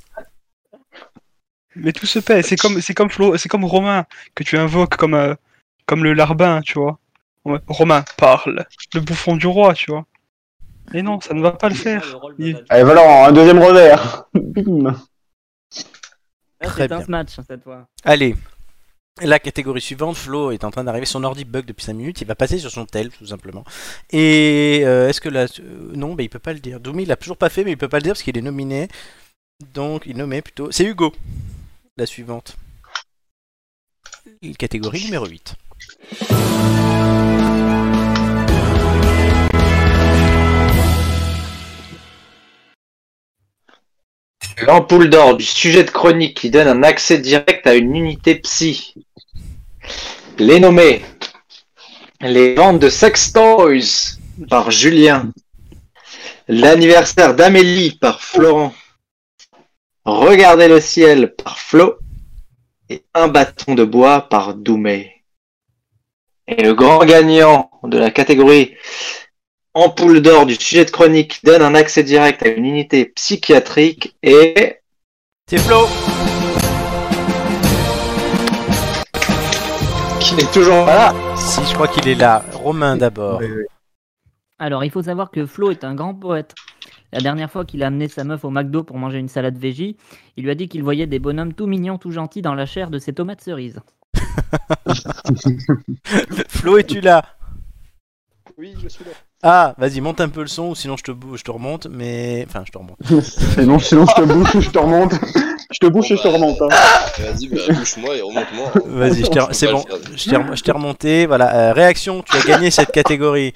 Mais 1.76 1.92
tout 1.92 2.06
se 2.06 2.18
paie. 2.18 2.42
C'est 2.42 2.56
comme, 2.56 2.80
c'est 2.80 2.94
comme 2.94 3.10
Flo, 3.10 3.36
c'est 3.36 3.48
comme 3.48 3.64
Romain 3.64 4.04
que 4.34 4.42
tu 4.42 4.56
invoques 4.58 4.96
comme, 4.96 5.14
euh, 5.14 5.34
comme 5.86 6.02
le 6.04 6.12
larbin, 6.12 6.60
tu 6.60 6.74
vois. 6.78 6.98
Ouais, 7.44 7.58
Romain 7.68 8.04
parle, 8.16 8.66
le 8.94 9.00
bouffon 9.00 9.36
du 9.36 9.46
roi, 9.46 9.74
tu 9.74 9.90
vois. 9.90 10.04
Et 10.94 11.02
non, 11.02 11.20
ça 11.20 11.34
ne 11.34 11.40
va 11.42 11.52
pas 11.52 11.68
le 11.68 11.74
faire. 11.74 12.16
Allez, 12.68 12.82
voilà, 12.84 13.26
un 13.26 13.32
deuxième 13.32 13.58
revers. 13.62 14.24
Bim. 14.34 14.94
Très 16.60 16.86
C'est 16.88 16.92
un 16.92 16.98
bien. 16.98 17.06
match 17.08 17.36
cette 17.46 17.62
fois. 17.64 17.86
Allez. 18.04 18.34
La 19.20 19.40
catégorie 19.40 19.80
suivante, 19.80 20.16
Flo 20.16 20.52
est 20.52 20.62
en 20.62 20.70
train 20.70 20.84
d'arriver, 20.84 21.04
son 21.04 21.24
ordi 21.24 21.44
bug 21.44 21.64
depuis 21.64 21.84
5 21.84 21.92
minutes, 21.94 22.20
il 22.20 22.26
va 22.28 22.36
passer 22.36 22.58
sur 22.58 22.70
son 22.70 22.86
tel 22.86 23.10
tout 23.10 23.26
simplement. 23.26 23.64
Et 24.10 24.82
euh, 24.84 25.08
est-ce 25.08 25.20
que 25.20 25.28
là... 25.28 25.46
euh, 25.58 25.90
non, 25.94 26.14
bah, 26.14 26.22
il 26.22 26.30
peut 26.30 26.38
pas 26.38 26.52
le 26.52 26.60
dire. 26.60 26.78
Doumi 26.78 27.02
il 27.02 27.08
l'a 27.08 27.16
toujours 27.16 27.36
pas 27.36 27.48
fait, 27.48 27.64
mais 27.64 27.72
il 27.72 27.76
peut 27.76 27.88
pas 27.88 27.98
le 27.98 28.04
dire 28.04 28.12
parce 28.12 28.22
qu'il 28.22 28.38
est 28.38 28.42
nominé. 28.42 28.86
Donc 29.74 30.04
il 30.06 30.16
nommé 30.16 30.40
plutôt... 30.40 30.70
C'est 30.70 30.84
Hugo, 30.84 31.12
la 31.96 32.06
suivante. 32.06 32.56
Catégorie 34.56 35.04
numéro 35.04 35.26
8. 35.26 35.56
L'ampoule 44.66 45.08
d'or 45.08 45.36
du 45.36 45.44
sujet 45.44 45.84
de 45.84 45.90
chronique 45.90 46.40
qui 46.40 46.50
donne 46.50 46.66
un 46.66 46.82
accès 46.82 47.18
direct 47.18 47.66
à 47.66 47.74
une 47.74 47.94
unité 47.94 48.34
psy. 48.36 48.94
Les 50.38 50.58
nommés. 50.58 51.02
Les 52.20 52.54
ventes 52.54 52.80
de 52.80 52.88
Sex 52.88 53.32
Toys 53.32 54.18
par 54.50 54.72
Julien. 54.72 55.32
L'anniversaire 56.48 57.34
d'Amélie 57.34 57.92
par 58.00 58.20
Florent. 58.20 58.74
Regardez 60.04 60.66
le 60.66 60.80
ciel 60.80 61.34
par 61.34 61.58
Flo. 61.58 61.98
Et 62.88 63.04
un 63.14 63.28
bâton 63.28 63.74
de 63.74 63.84
bois 63.84 64.22
par 64.28 64.54
Doumé. 64.54 65.24
Et 66.48 66.62
le 66.62 66.74
grand 66.74 67.04
gagnant 67.04 67.70
de 67.84 67.98
la 67.98 68.10
catégorie 68.10 68.74
ampoule 69.78 70.20
d'or 70.20 70.44
du 70.44 70.54
sujet 70.56 70.84
de 70.84 70.90
chronique 70.90 71.40
donne 71.44 71.62
un 71.62 71.74
accès 71.74 72.02
direct 72.02 72.42
à 72.42 72.48
une 72.48 72.64
unité 72.64 73.06
psychiatrique 73.06 74.16
et 74.22 74.78
C'est 75.48 75.58
Flo 75.58 75.86
qui 80.20 80.34
n'est 80.34 80.50
toujours 80.52 80.84
pas 80.84 80.94
là. 80.94 81.36
Si, 81.36 81.64
je 81.64 81.72
crois 81.74 81.88
qu'il 81.88 82.06
est 82.08 82.16
là. 82.16 82.44
Romain 82.52 82.96
d'abord. 82.96 83.40
Alors, 84.58 84.84
il 84.84 84.90
faut 84.90 85.02
savoir 85.02 85.30
que 85.30 85.46
Flo 85.46 85.70
est 85.70 85.84
un 85.84 85.94
grand 85.94 86.14
poète. 86.14 86.54
La 87.12 87.20
dernière 87.20 87.50
fois 87.50 87.64
qu'il 87.64 87.82
a 87.82 87.86
amené 87.86 88.08
sa 88.08 88.24
meuf 88.24 88.44
au 88.44 88.50
McDo 88.50 88.82
pour 88.82 88.98
manger 88.98 89.18
une 89.18 89.28
salade 89.28 89.56
végé, 89.56 89.96
il 90.36 90.44
lui 90.44 90.50
a 90.50 90.54
dit 90.54 90.68
qu'il 90.68 90.82
voyait 90.82 91.06
des 91.06 91.20
bonhommes 91.20 91.54
tout 91.54 91.66
mignons, 91.66 91.96
tout 91.96 92.10
gentils 92.10 92.42
dans 92.42 92.54
la 92.54 92.66
chair 92.66 92.90
de 92.90 92.98
ses 92.98 93.14
tomates 93.14 93.40
cerises. 93.40 93.80
Flo, 96.48 96.76
es-tu 96.76 97.00
là? 97.00 97.24
Oui, 98.58 98.74
je 98.82 98.88
suis 98.88 99.04
là. 99.04 99.12
Ah, 99.42 99.74
vas-y, 99.78 100.00
monte 100.00 100.20
un 100.20 100.28
peu 100.28 100.40
le 100.40 100.48
son, 100.48 100.70
ou 100.70 100.74
sinon 100.74 100.96
je 100.96 101.04
te, 101.04 101.12
je 101.36 101.42
te 101.44 101.50
remonte, 101.52 101.86
mais... 101.86 102.44
Enfin, 102.48 102.64
je 102.66 102.72
te 102.72 102.78
remonte. 102.78 102.96
Sinon, 103.54 103.78
sinon, 103.78 104.04
je 104.06 104.14
te 104.14 104.22
bouche 104.22 104.54
ou 104.56 104.60
je 104.60 104.70
te 104.70 104.78
remonte. 104.78 105.12
Je 105.70 105.78
te 105.78 105.86
bouche 105.86 106.10
et 106.10 106.16
je 106.16 106.22
te 106.22 106.28
remonte. 106.28 106.60
hein. 106.62 106.68
Vas-y, 107.18 107.46
bah, 107.48 107.60
bouge-moi 107.68 108.16
et 108.16 108.20
remonte-moi. 108.22 108.72
Vas-y, 108.86 109.24
je 109.24 109.30
t'ai- 109.30 109.40
Je 109.48 109.52
c'est 109.52 109.70
bon, 109.70 109.84
je 110.16 110.28
t'ai 110.28 110.36
rem- 110.36 110.56
je 110.56 110.62
t'ai 110.62 110.72
remonté, 110.72 111.26
voilà. 111.26 111.54
Euh, 111.54 111.72
réaction, 111.72 112.22
tu 112.22 112.36
as 112.36 112.40
gagné 112.42 112.70
cette 112.72 112.90
catégorie. 112.90 113.52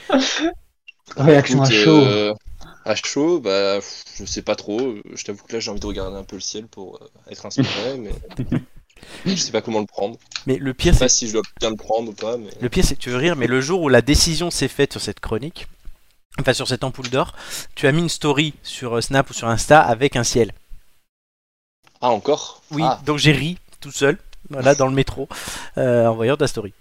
Réaction 1.17 1.63
à 1.63 1.71
chaud. 1.71 2.05
euh, 2.05 2.33
à 2.85 2.95
chaud, 2.95 3.41
bah, 3.41 3.79
je 4.19 4.25
sais 4.25 4.43
pas 4.43 4.55
trop. 4.55 4.95
Je 5.15 5.25
t'avoue 5.25 5.43
que 5.45 5.53
là, 5.55 5.61
j'ai 5.61 5.71
envie 5.71 5.81
de 5.81 5.87
regarder 5.87 6.17
un 6.17 6.23
peu 6.25 6.37
le 6.37 6.41
ciel 6.43 6.67
pour 6.69 6.97
euh, 7.03 7.31
être 7.33 7.45
inspiré, 7.47 7.97
mais 7.99 8.13
je 9.27 9.35
sais 9.35 9.53
pas 9.53 9.63
comment 9.63 9.81
le 9.81 9.87
prendre. 9.87 10.19
Mais 10.47 10.57
le 10.57 10.75
pire, 10.75 10.93
Je 10.93 10.99
sais 10.99 11.05
pas 11.05 11.09
c'est 11.09 11.17
si 11.17 11.29
je 11.29 11.33
dois 11.35 11.43
bien 11.61 11.71
le 11.71 11.77
prendre 11.77 12.11
ou 12.11 12.13
pas, 12.13 12.37
mais 12.37 12.51
le 12.61 12.69
pire, 12.69 12.85
c'est 12.85 12.97
que 12.97 13.01
tu 13.01 13.11
veux 13.11 13.17
rire, 13.17 13.37
mais 13.37 13.47
le 13.47 13.61
jour 13.61 13.83
où 13.83 13.89
la 13.89 14.03
décision 14.03 14.51
s'est 14.51 14.69
faite 14.69 14.93
sur 14.93 15.01
cette 15.01 15.21
chronique, 15.21 15.67
enfin 16.41 16.53
sur 16.53 16.69
cette 16.69 16.85
ampoule 16.85 17.09
d'or, 17.11 17.35
tu 17.75 17.87
as 17.87 17.93
mis 17.93 18.01
une 18.03 18.09
story 18.09 18.55
sur 18.63 18.97
euh, 18.97 19.01
Snap 19.01 19.29
ou 19.31 19.33
sur 19.33 19.49
Insta 19.49 19.81
avec 19.81 20.17
un 20.17 20.25
ciel. 20.25 20.53
ah 22.01 22.11
encore? 22.11 22.63
Oui, 22.71 22.83
Ah, 22.85 23.01
donc 23.07 23.19
j'ai 23.19 23.33
ri 23.33 23.59
tout 23.81 23.93
seul, 23.93 24.19
voilà, 24.51 24.75
dans 24.75 24.87
le 24.87 24.95
métro, 24.95 25.29
euh, 25.79 26.07
en 26.07 26.15
voyant 26.15 26.37
ta 26.37 26.47
story. 26.47 26.73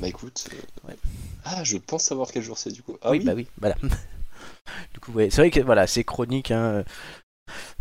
bah 0.00 0.08
écoute. 0.08 0.48
euh, 0.88 0.92
Ah, 1.44 1.64
je 1.64 1.76
pense 1.76 2.04
savoir 2.04 2.30
quel 2.32 2.42
jour 2.42 2.58
c'est 2.58 2.72
du 2.72 2.82
coup. 2.82 2.96
Ah 3.02 3.10
oui, 3.10 3.18
oui, 3.18 3.24
bah 3.24 3.32
oui, 3.34 3.46
voilà. 3.58 3.76
du 4.94 5.00
coup, 5.00 5.12
ouais, 5.12 5.28
c'est 5.30 5.42
vrai 5.42 5.50
que 5.50 5.60
voilà, 5.60 5.86
c'est 5.86 6.04
chronique. 6.04 6.50
Hein. 6.50 6.84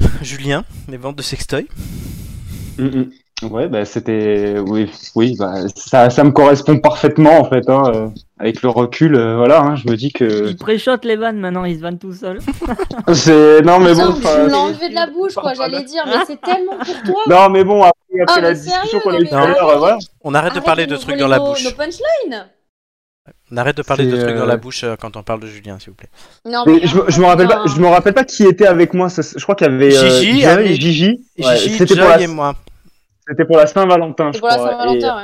euh, 0.02 0.08
Julien, 0.22 0.66
les 0.88 0.98
ventes 0.98 1.16
de 1.16 1.22
sextoy. 1.24 1.68
Mm, 2.78 2.86
mm. 2.86 3.12
Ouais, 3.52 3.68
bah 3.68 3.84
c'était. 3.84 4.56
Oui, 4.66 4.90
oui 5.16 5.36
bah, 5.38 5.56
ça, 5.76 6.10
ça 6.10 6.24
me 6.24 6.32
correspond 6.32 6.80
parfaitement 6.80 7.40
en 7.42 7.44
fait. 7.50 7.68
Hein, 7.70 7.84
euh, 7.94 8.08
avec 8.40 8.62
le 8.62 8.70
recul, 8.70 9.16
euh, 9.16 9.36
voilà, 9.36 9.62
hein, 9.62 9.76
je 9.76 9.90
me 9.90 9.98
dis 9.98 10.14
que. 10.14 10.48
Il 10.50 10.56
préchote 10.56 11.04
les 11.04 11.18
vannes 11.18 11.40
maintenant, 11.40 11.66
il 11.66 11.76
se 11.76 11.82
vanne 11.82 12.00
tout 12.00 12.14
seul. 12.14 12.40
C'est. 13.14 13.62
Non, 13.62 13.80
mais 13.80 13.94
bon. 13.94 14.10
enfin, 14.12 14.44
me 14.44 14.50
l'as 14.50 14.58
enlevé 14.58 14.90
de 14.90 14.96
la 14.96 15.08
bouche, 15.08 15.34
quoi, 15.34 15.54
j'allais 15.56 15.84
dire, 15.84 16.04
mais 16.06 16.24
c'est 16.26 16.40
tellement 16.40 16.78
pour 16.78 17.04
toi. 17.04 17.22
Non, 17.30 17.50
mais 17.50 17.64
bon, 17.66 17.82
après, 17.82 18.22
après 18.22 18.36
Ah, 18.38 18.42
la 18.42 18.54
discussion 18.54 19.00
qu'on 19.02 19.14
a 19.14 19.20
eue 19.20 19.28
tout 19.28 19.36
à 19.36 19.48
l'heure, 19.48 19.58
arrête. 19.64 19.76
euh, 19.76 19.78
voilà. 19.80 19.98
On 20.24 20.34
arrête 20.34 20.56
de 20.56 20.60
parler 20.62 20.86
de 20.88 20.96
trucs 20.96 21.18
dans 21.18 21.28
la 21.28 21.40
bouche. 21.40 21.66
Nos 21.66 21.72
punchlines. 21.72 22.46
On 23.52 23.58
arrête 23.58 23.78
de 23.78 23.84
parler 23.84 24.06
de 24.06 24.18
trucs 24.18 24.36
dans 24.36 24.44
euh, 24.44 24.46
la 24.46 24.58
bouche 24.58 24.84
euh, 24.84 24.96
quand 25.00 25.16
on 25.16 25.24
parle 25.24 25.40
de 25.40 25.48
Julien, 25.48 25.80
s'il 25.80 25.92
vous 25.92 25.96
plaît. 25.96 26.10
Non, 26.46 26.64
Mais 26.66 26.74
mais 26.82 26.88
je, 26.88 26.98
me- 26.98 27.10
je 27.10 27.22
me 27.22 27.26
rappelle 27.26 27.48
pas, 27.48 27.64
je 27.68 27.80
me 27.80 27.88
rappelle 27.88 28.14
pas 28.14 28.26
qui 28.26 28.44
était 28.44 28.66
avec 28.68 28.94
moi. 28.94 29.10
ça- 29.10 29.22
je 29.22 29.42
crois 29.44 29.56
qu'il 29.56 29.68
y 29.68 29.70
avait 29.70 29.96
euh, 29.96 30.20
Gigi, 30.20 30.42
Joy 30.42 30.46
avec- 30.46 30.72
et 30.72 30.76
Gigi. 30.76 31.26
Ouais, 31.40 31.58
Gigi, 31.58 31.78
c'était 31.78 31.96
pour 31.96 32.10
la, 32.10 32.20
et 32.20 32.28
moi. 32.28 32.56
c'était 33.28 33.46
pour 33.46 33.56
la 33.58 33.68
Saint-Valentin, 33.68 34.32
je 34.34 34.40
pour 34.40 34.50
la 34.50 34.56
crois. 34.56 34.70
Saint-Valentin, 34.72 35.16
ouais. 35.18 35.24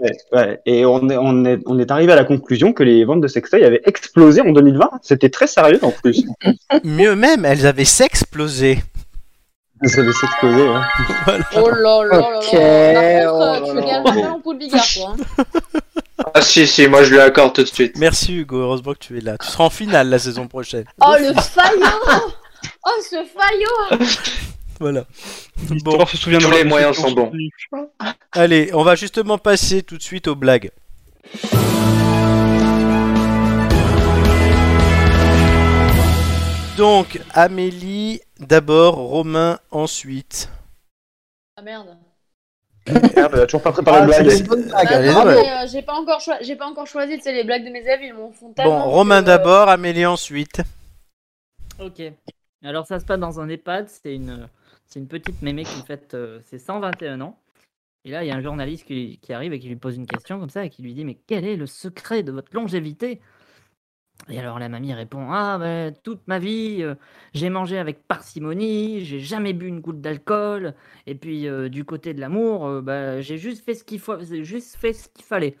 Et, 0.00 0.04
ouais, 0.36 0.40
ouais. 0.42 0.60
Et 0.66 0.84
on 0.86 1.08
est, 1.08 1.16
on 1.16 1.44
est, 1.44 1.60
on 1.66 1.78
est 1.78 1.90
arrivé 1.92 2.12
à 2.12 2.16
la 2.16 2.24
conclusion 2.24 2.72
que 2.72 2.82
les 2.82 3.04
ventes 3.04 3.20
de 3.20 3.28
sextoy 3.28 3.64
avaient 3.64 3.80
explosé 3.84 4.40
en 4.40 4.50
2020. 4.50 4.90
C'était 5.02 5.30
très 5.30 5.46
sérieux 5.46 5.78
en 5.82 5.90
plus. 5.92 6.24
Mieux 6.84 7.14
même, 7.14 7.44
elles 7.44 7.64
avaient 7.66 7.84
s'explosé. 7.84 8.78
Ça 9.84 10.00
avait 10.00 10.08
explosé. 10.10 10.66
Hein. 10.68 10.82
Oh 11.56 11.68
là 11.70 12.02
là 12.04 12.18
là 12.30 12.38
Ok, 12.38 12.52
là. 12.52 13.24
Par 13.24 13.34
oh 13.34 13.38
contre, 13.38 13.60
là 13.60 13.60
euh, 13.60 13.60
tu 13.60 13.74
là. 13.74 13.82
fais 13.82 13.86
gagner 13.86 14.22
pas 14.22 14.28
l'ampoule 14.28 14.58
bigard, 14.58 14.84
toi. 14.94 15.14
hein. 15.18 15.80
Ah 16.34 16.40
si 16.40 16.66
si, 16.66 16.88
moi 16.88 17.02
je 17.04 17.10
lui 17.10 17.20
accorde 17.20 17.52
tout 17.54 17.62
de 17.62 17.68
suite. 17.68 17.96
Merci 17.98 18.34
Hugo, 18.38 18.56
heureusement 18.58 18.94
que 18.94 18.98
tu 19.00 19.18
es 19.18 19.20
là. 19.20 19.36
Tu 19.38 19.46
seras 19.48 19.64
en 19.64 19.70
finale 19.70 20.08
la 20.08 20.18
saison 20.18 20.48
prochaine. 20.48 20.84
Oh, 21.00 21.14
le 21.18 21.34
faillot 21.34 22.32
Oh, 22.86 22.90
ce 23.02 23.16
faillot 23.16 24.02
Voilà. 24.80 25.04
Bon, 25.84 26.04
se 26.06 26.16
souviendra 26.16 26.48
Tous 26.50 26.56
les 26.56 26.64
de 26.64 26.68
moyens 26.68 26.96
sont 26.96 27.10
bons. 27.12 27.30
allez, 28.32 28.70
on 28.72 28.82
va 28.82 28.94
justement 28.94 29.36
passer 29.38 29.82
tout 29.82 29.98
de 29.98 30.02
suite 30.02 30.26
aux 30.26 30.34
blagues. 30.36 30.70
Donc, 36.76 37.20
Amélie 37.32 38.20
d'abord, 38.38 38.96
Romain 38.96 39.58
ensuite. 39.70 40.50
Ah 41.56 41.62
merde. 41.62 41.96
Merde, 43.16 43.32
elle 43.34 43.40
a 43.40 43.46
toujours 43.46 43.62
pas 43.62 43.72
préparé 43.72 43.98
Ah, 44.02 44.06
le 44.06 44.12
c'est 44.12 44.22
blague. 44.24 44.38
une 44.40 44.46
bonne 44.46 44.62
blague, 44.68 44.88
elle 44.92 45.04
est 45.06 45.12
non, 45.12 45.22
bonne. 45.24 45.34
mais 45.34 45.50
euh, 45.50 45.66
j'ai 45.66 45.82
pas 45.82 45.94
encore 45.94 46.20
choi- 46.20 46.38
j'ai 46.42 46.54
pas 46.54 46.66
encore 46.66 46.86
choisi, 46.86 47.16
tu 47.16 47.22
sais, 47.22 47.32
les 47.32 47.44
blagues 47.44 47.64
de 47.64 47.70
mes 47.70 47.88
avis, 47.88 48.06
ils 48.08 48.14
m'en 48.14 48.30
font 48.30 48.48
Bon, 48.48 48.52
tellement. 48.54 48.90
Romain 48.90 49.18
que, 49.22 49.24
euh, 49.24 49.26
d'abord, 49.26 49.68
Amélie 49.68 50.06
ensuite. 50.06 50.62
Ok. 51.80 52.02
Alors 52.64 52.86
ça 52.86 53.00
se 53.00 53.04
passe 53.04 53.18
dans 53.18 53.40
un 53.40 53.48
EHPAD, 53.48 53.88
c'est 53.88 54.14
une, 54.14 54.48
c'est 54.86 54.98
une 55.00 55.08
petite 55.08 55.42
mémé 55.42 55.64
qui 55.64 55.82
fête 55.82 56.14
euh, 56.14 56.40
ses 56.44 56.58
121 56.58 57.20
ans. 57.22 57.38
Et 58.04 58.10
là, 58.10 58.22
il 58.22 58.28
y 58.28 58.30
a 58.30 58.36
un 58.36 58.42
journaliste 58.42 58.86
qui, 58.86 59.18
qui 59.20 59.32
arrive 59.32 59.52
et 59.52 59.58
qui 59.58 59.68
lui 59.68 59.76
pose 59.76 59.96
une 59.96 60.06
question 60.06 60.38
comme 60.38 60.50
ça 60.50 60.64
et 60.64 60.70
qui 60.70 60.82
lui 60.82 60.94
dit 60.94 61.04
Mais 61.04 61.18
quel 61.26 61.44
est 61.44 61.56
le 61.56 61.66
secret 61.66 62.22
de 62.22 62.30
votre 62.32 62.52
longévité? 62.54 63.20
Et 64.28 64.38
alors 64.40 64.58
la 64.58 64.68
mamie 64.68 64.92
répond 64.92 65.28
Ah, 65.30 65.56
ben, 65.58 65.94
toute 66.02 66.26
ma 66.26 66.38
vie, 66.38 66.78
euh, 66.82 66.94
j'ai 67.32 67.48
mangé 67.48 67.78
avec 67.78 68.06
parcimonie, 68.08 69.04
j'ai 69.04 69.20
jamais 69.20 69.52
bu 69.52 69.68
une 69.68 69.80
goutte 69.80 70.00
d'alcool. 70.00 70.74
Et 71.06 71.14
puis 71.14 71.46
euh, 71.46 71.68
du 71.68 71.84
côté 71.84 72.12
de 72.12 72.20
l'amour, 72.20 72.66
euh, 72.66 72.80
bah, 72.82 73.20
j'ai 73.20 73.38
juste 73.38 73.64
fait 73.64 73.74
ce 73.74 73.84
qu'il 73.84 74.00
faut, 74.00 74.18
juste 74.42 74.76
fait 74.76 74.92
ce 74.92 75.08
qu'il 75.08 75.24
fallait. 75.24 75.56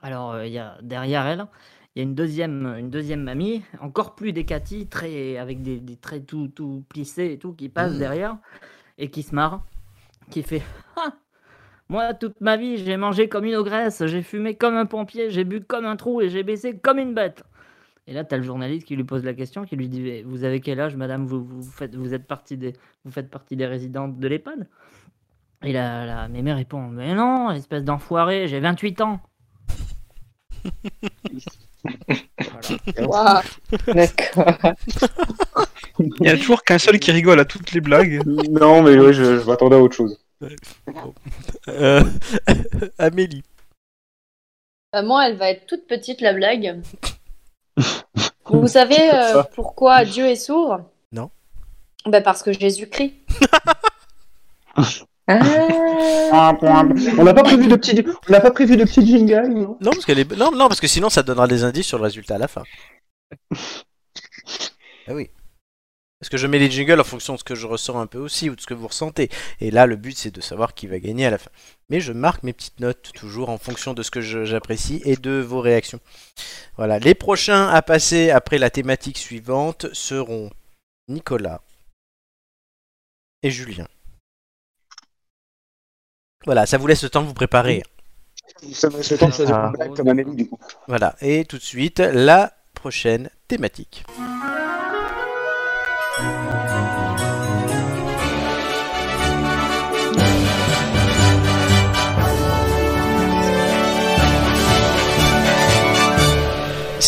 Alors 0.00 0.42
il 0.44 0.52
y 0.52 0.58
a 0.58 0.78
derrière 0.82 1.26
elle, 1.26 1.46
il 1.94 1.98
y 1.98 2.02
a 2.02 2.04
une 2.04 2.14
deuxième, 2.14 2.66
une 2.78 2.90
deuxième 2.90 3.22
mamie, 3.22 3.62
encore 3.80 4.14
plus 4.14 4.32
décatie, 4.32 4.86
très, 4.86 5.36
avec 5.38 5.62
des, 5.62 5.80
des 5.80 5.96
traits 5.96 6.26
tout, 6.26 6.48
tout 6.48 6.84
plissés 6.88 7.32
et 7.32 7.38
tout, 7.38 7.52
qui 7.52 7.68
passe 7.68 7.92
Mhm. 7.92 7.98
derrière 7.98 8.36
et 8.98 9.10
qui 9.10 9.22
se 9.22 9.34
marre, 9.34 9.64
qui 10.30 10.42
fait 10.42 10.62
Ah 10.96 11.14
Moi, 11.88 12.14
toute 12.14 12.40
ma 12.40 12.56
vie, 12.56 12.78
j'ai 12.78 12.96
mangé 12.96 13.28
comme 13.28 13.44
une 13.44 13.56
ogresse, 13.56 14.06
j'ai 14.06 14.22
fumé 14.22 14.56
comme 14.56 14.76
un 14.76 14.86
pompier, 14.86 15.30
j'ai 15.30 15.44
bu 15.44 15.62
comme 15.62 15.84
un 15.86 15.96
trou 15.96 16.20
et 16.22 16.28
j'ai 16.30 16.42
baissé 16.42 16.78
comme 16.78 16.98
une 16.98 17.14
bête. 17.14 17.44
Et 18.06 18.12
là, 18.12 18.24
tu 18.24 18.34
as 18.34 18.38
le 18.38 18.42
journaliste 18.42 18.86
qui 18.86 18.96
lui 18.96 19.04
pose 19.04 19.24
la 19.24 19.34
question, 19.34 19.64
qui 19.64 19.76
lui 19.76 19.88
dit 19.88 20.00
Mais 20.00 20.22
Vous 20.22 20.44
avez 20.44 20.60
quel 20.60 20.80
âge, 20.80 20.96
madame? 20.96 21.26
Vous, 21.26 21.44
vous, 21.44 21.62
faites, 21.62 21.94
vous, 21.94 22.14
êtes 22.14 22.26
partie 22.26 22.56
des, 22.56 22.72
vous 23.04 23.12
faites 23.12 23.30
partie 23.30 23.54
des 23.56 23.66
résidentes 23.66 24.18
de 24.18 24.28
l'EHPAD? 24.28 24.66
Et 25.64 25.72
la, 25.72 26.04
la 26.04 26.28
mémé 26.28 26.52
répond 26.52 26.88
Mais 26.88 27.14
non, 27.14 27.52
espèce 27.52 27.84
d'enfoiré, 27.84 28.48
j'ai 28.48 28.58
28 28.60 29.00
ans. 29.02 29.20
D'accord. 33.94 34.58
Il 35.98 36.26
y 36.26 36.28
a 36.28 36.36
toujours 36.36 36.62
qu'un 36.62 36.78
seul 36.78 36.98
qui 36.98 37.12
rigole 37.12 37.38
à 37.40 37.44
toutes 37.44 37.72
les 37.72 37.80
blagues. 37.80 38.22
Non, 38.26 38.82
mais 38.82 38.98
oui, 38.98 39.12
je, 39.12 39.40
je 39.40 39.46
m'attendais 39.46 39.76
à 39.76 39.80
autre 39.80 39.94
chose. 39.94 40.18
Euh, 41.68 42.02
Amélie. 42.98 43.44
Euh, 44.94 45.02
moi, 45.02 45.28
elle 45.28 45.36
va 45.36 45.50
être 45.50 45.66
toute 45.66 45.86
petite, 45.86 46.20
la 46.20 46.32
blague. 46.32 46.80
Vous 48.46 48.66
savez 48.68 49.10
euh, 49.12 49.42
pourquoi 49.54 50.04
Dieu 50.04 50.26
est 50.26 50.36
sourd? 50.36 50.80
Non. 51.12 51.30
bah 52.06 52.20
Parce 52.20 52.42
que 52.42 52.52
Jésus-Christ. 52.52 53.14
On 55.28 57.24
n'a 57.24 57.34
pas 57.34 57.42
prévu 57.44 57.68
de 57.68 57.76
petit, 57.76 58.04
on 58.28 58.32
n'a 58.32 58.40
pas 58.40 58.50
prévu 58.50 58.76
de 58.76 58.84
petit 58.84 59.06
jingle, 59.06 59.48
non? 59.48 59.76
Non, 59.80 59.92
parce 59.92 60.04
qu'elle 60.04 60.18
est... 60.18 60.36
non, 60.36 60.50
non, 60.50 60.68
parce 60.68 60.80
que 60.80 60.88
sinon 60.88 61.10
ça 61.10 61.22
donnera 61.22 61.46
des 61.46 61.62
indices 61.64 61.86
sur 61.86 61.98
le 61.98 62.04
résultat 62.04 62.34
à 62.34 62.38
la 62.38 62.48
fin. 62.48 62.62
ah 63.54 65.14
oui. 65.14 65.30
Parce 66.22 66.30
que 66.30 66.36
je 66.36 66.46
mets 66.46 66.60
les 66.60 66.70
jingles 66.70 67.00
en 67.00 67.04
fonction 67.04 67.32
de 67.32 67.38
ce 67.40 67.42
que 67.42 67.56
je 67.56 67.66
ressens 67.66 67.98
un 67.98 68.06
peu 68.06 68.18
aussi 68.18 68.48
ou 68.48 68.54
de 68.54 68.60
ce 68.60 68.66
que 68.68 68.74
vous 68.74 68.86
ressentez. 68.86 69.28
Et 69.60 69.72
là, 69.72 69.86
le 69.86 69.96
but 69.96 70.16
c'est 70.16 70.30
de 70.30 70.40
savoir 70.40 70.72
qui 70.72 70.86
va 70.86 71.00
gagner 71.00 71.26
à 71.26 71.30
la 71.30 71.38
fin. 71.38 71.50
Mais 71.90 71.98
je 71.98 72.12
marque 72.12 72.44
mes 72.44 72.52
petites 72.52 72.78
notes 72.78 73.10
toujours 73.12 73.48
en 73.48 73.58
fonction 73.58 73.92
de 73.92 74.04
ce 74.04 74.12
que 74.12 74.20
j'apprécie 74.20 75.02
et 75.04 75.16
de 75.16 75.40
vos 75.40 75.60
réactions. 75.60 75.98
Voilà. 76.76 77.00
Les 77.00 77.16
prochains 77.16 77.66
à 77.66 77.82
passer 77.82 78.30
après 78.30 78.58
la 78.58 78.70
thématique 78.70 79.18
suivante 79.18 79.92
seront 79.92 80.52
Nicolas 81.08 81.60
et 83.42 83.50
Julien. 83.50 83.88
Voilà, 86.44 86.66
ça 86.66 86.78
vous 86.78 86.86
laisse 86.86 87.02
le 87.02 87.10
temps 87.10 87.22
de 87.22 87.26
vous 87.26 87.34
préparer. 87.34 87.82
Ça 88.72 88.88
me 88.90 88.96
laisse 88.98 89.10
le 89.10 89.18
temps 89.18 89.28
de 89.28 89.34
choisir 89.34 89.56
une 89.56 89.72
blague 89.72 89.96
comme 89.96 90.06
Amélie, 90.06 90.36
du 90.36 90.48
coup. 90.48 90.60
Voilà, 90.86 91.16
et 91.20 91.44
tout 91.46 91.58
de 91.58 91.62
suite, 91.62 91.98
la 91.98 92.52
prochaine 92.74 93.28
thématique. 93.48 94.04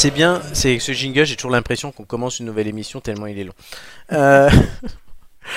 C'est 0.05 0.11
bien, 0.11 0.43
c'est 0.53 0.79
ce 0.81 0.93
jingle, 0.93 1.25
j'ai 1.25 1.35
toujours 1.35 1.51
l'impression 1.51 1.91
qu'on 1.91 2.05
commence 2.05 2.39
une 2.39 2.45
nouvelle 2.45 2.67
émission 2.67 3.01
tellement 3.01 3.27
il 3.27 3.39
est 3.39 3.45
long. 3.45 3.55
Euh, 4.13 4.51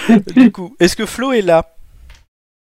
du 0.38 0.54
coup, 0.54 0.74
est-ce 0.80 0.96
que 0.96 1.06
Flo 1.06 1.34
est 1.34 1.42
là? 1.42 1.76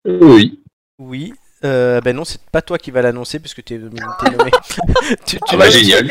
Oui. 0.07 0.63
Oui. 0.99 1.35
Euh, 1.67 2.01
ben 2.01 2.17
non, 2.17 2.25
c'est 2.25 2.41
pas 2.41 2.63
toi 2.63 2.79
qui 2.79 2.91
va 2.91 3.03
l'annoncer 3.03 3.39
puisque 3.39 3.63
tu 3.67 3.75
es 3.75 3.79
nommé. 3.79 4.01
tu, 5.27 5.39
Ah 5.47 5.59
bah, 5.59 5.69
génial. 5.69 6.07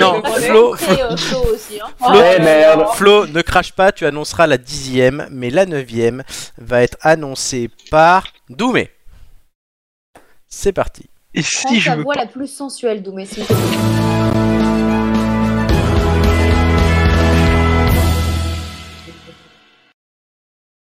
Non, 0.00 0.22
Flo, 0.24 0.70
aussi. 0.70 0.86
Hein. 0.88 1.16
Flo, 1.98 2.10
Ouais, 2.10 2.38
merde. 2.38 2.86
Flo, 2.94 3.26
ne 3.26 3.42
crache 3.42 3.72
pas, 3.72 3.92
tu 3.92 4.06
annonceras 4.06 4.46
la 4.46 4.56
dixième, 4.56 5.28
mais 5.30 5.50
la 5.50 5.66
neuvième 5.66 6.24
va 6.56 6.82
être 6.82 6.96
annoncée 7.02 7.68
par 7.90 8.28
Doumé. 8.48 8.88
C'est 10.48 10.72
parti. 10.72 11.10
Et 11.36 11.42
Prends 11.42 11.70
si 11.70 11.80
je 11.80 11.90
ta 11.90 11.96
veux 11.96 12.04
voix 12.04 12.14
la 12.14 12.26
plus 12.26 12.46
sensuelle, 12.46 13.02
Doumé. 13.02 13.26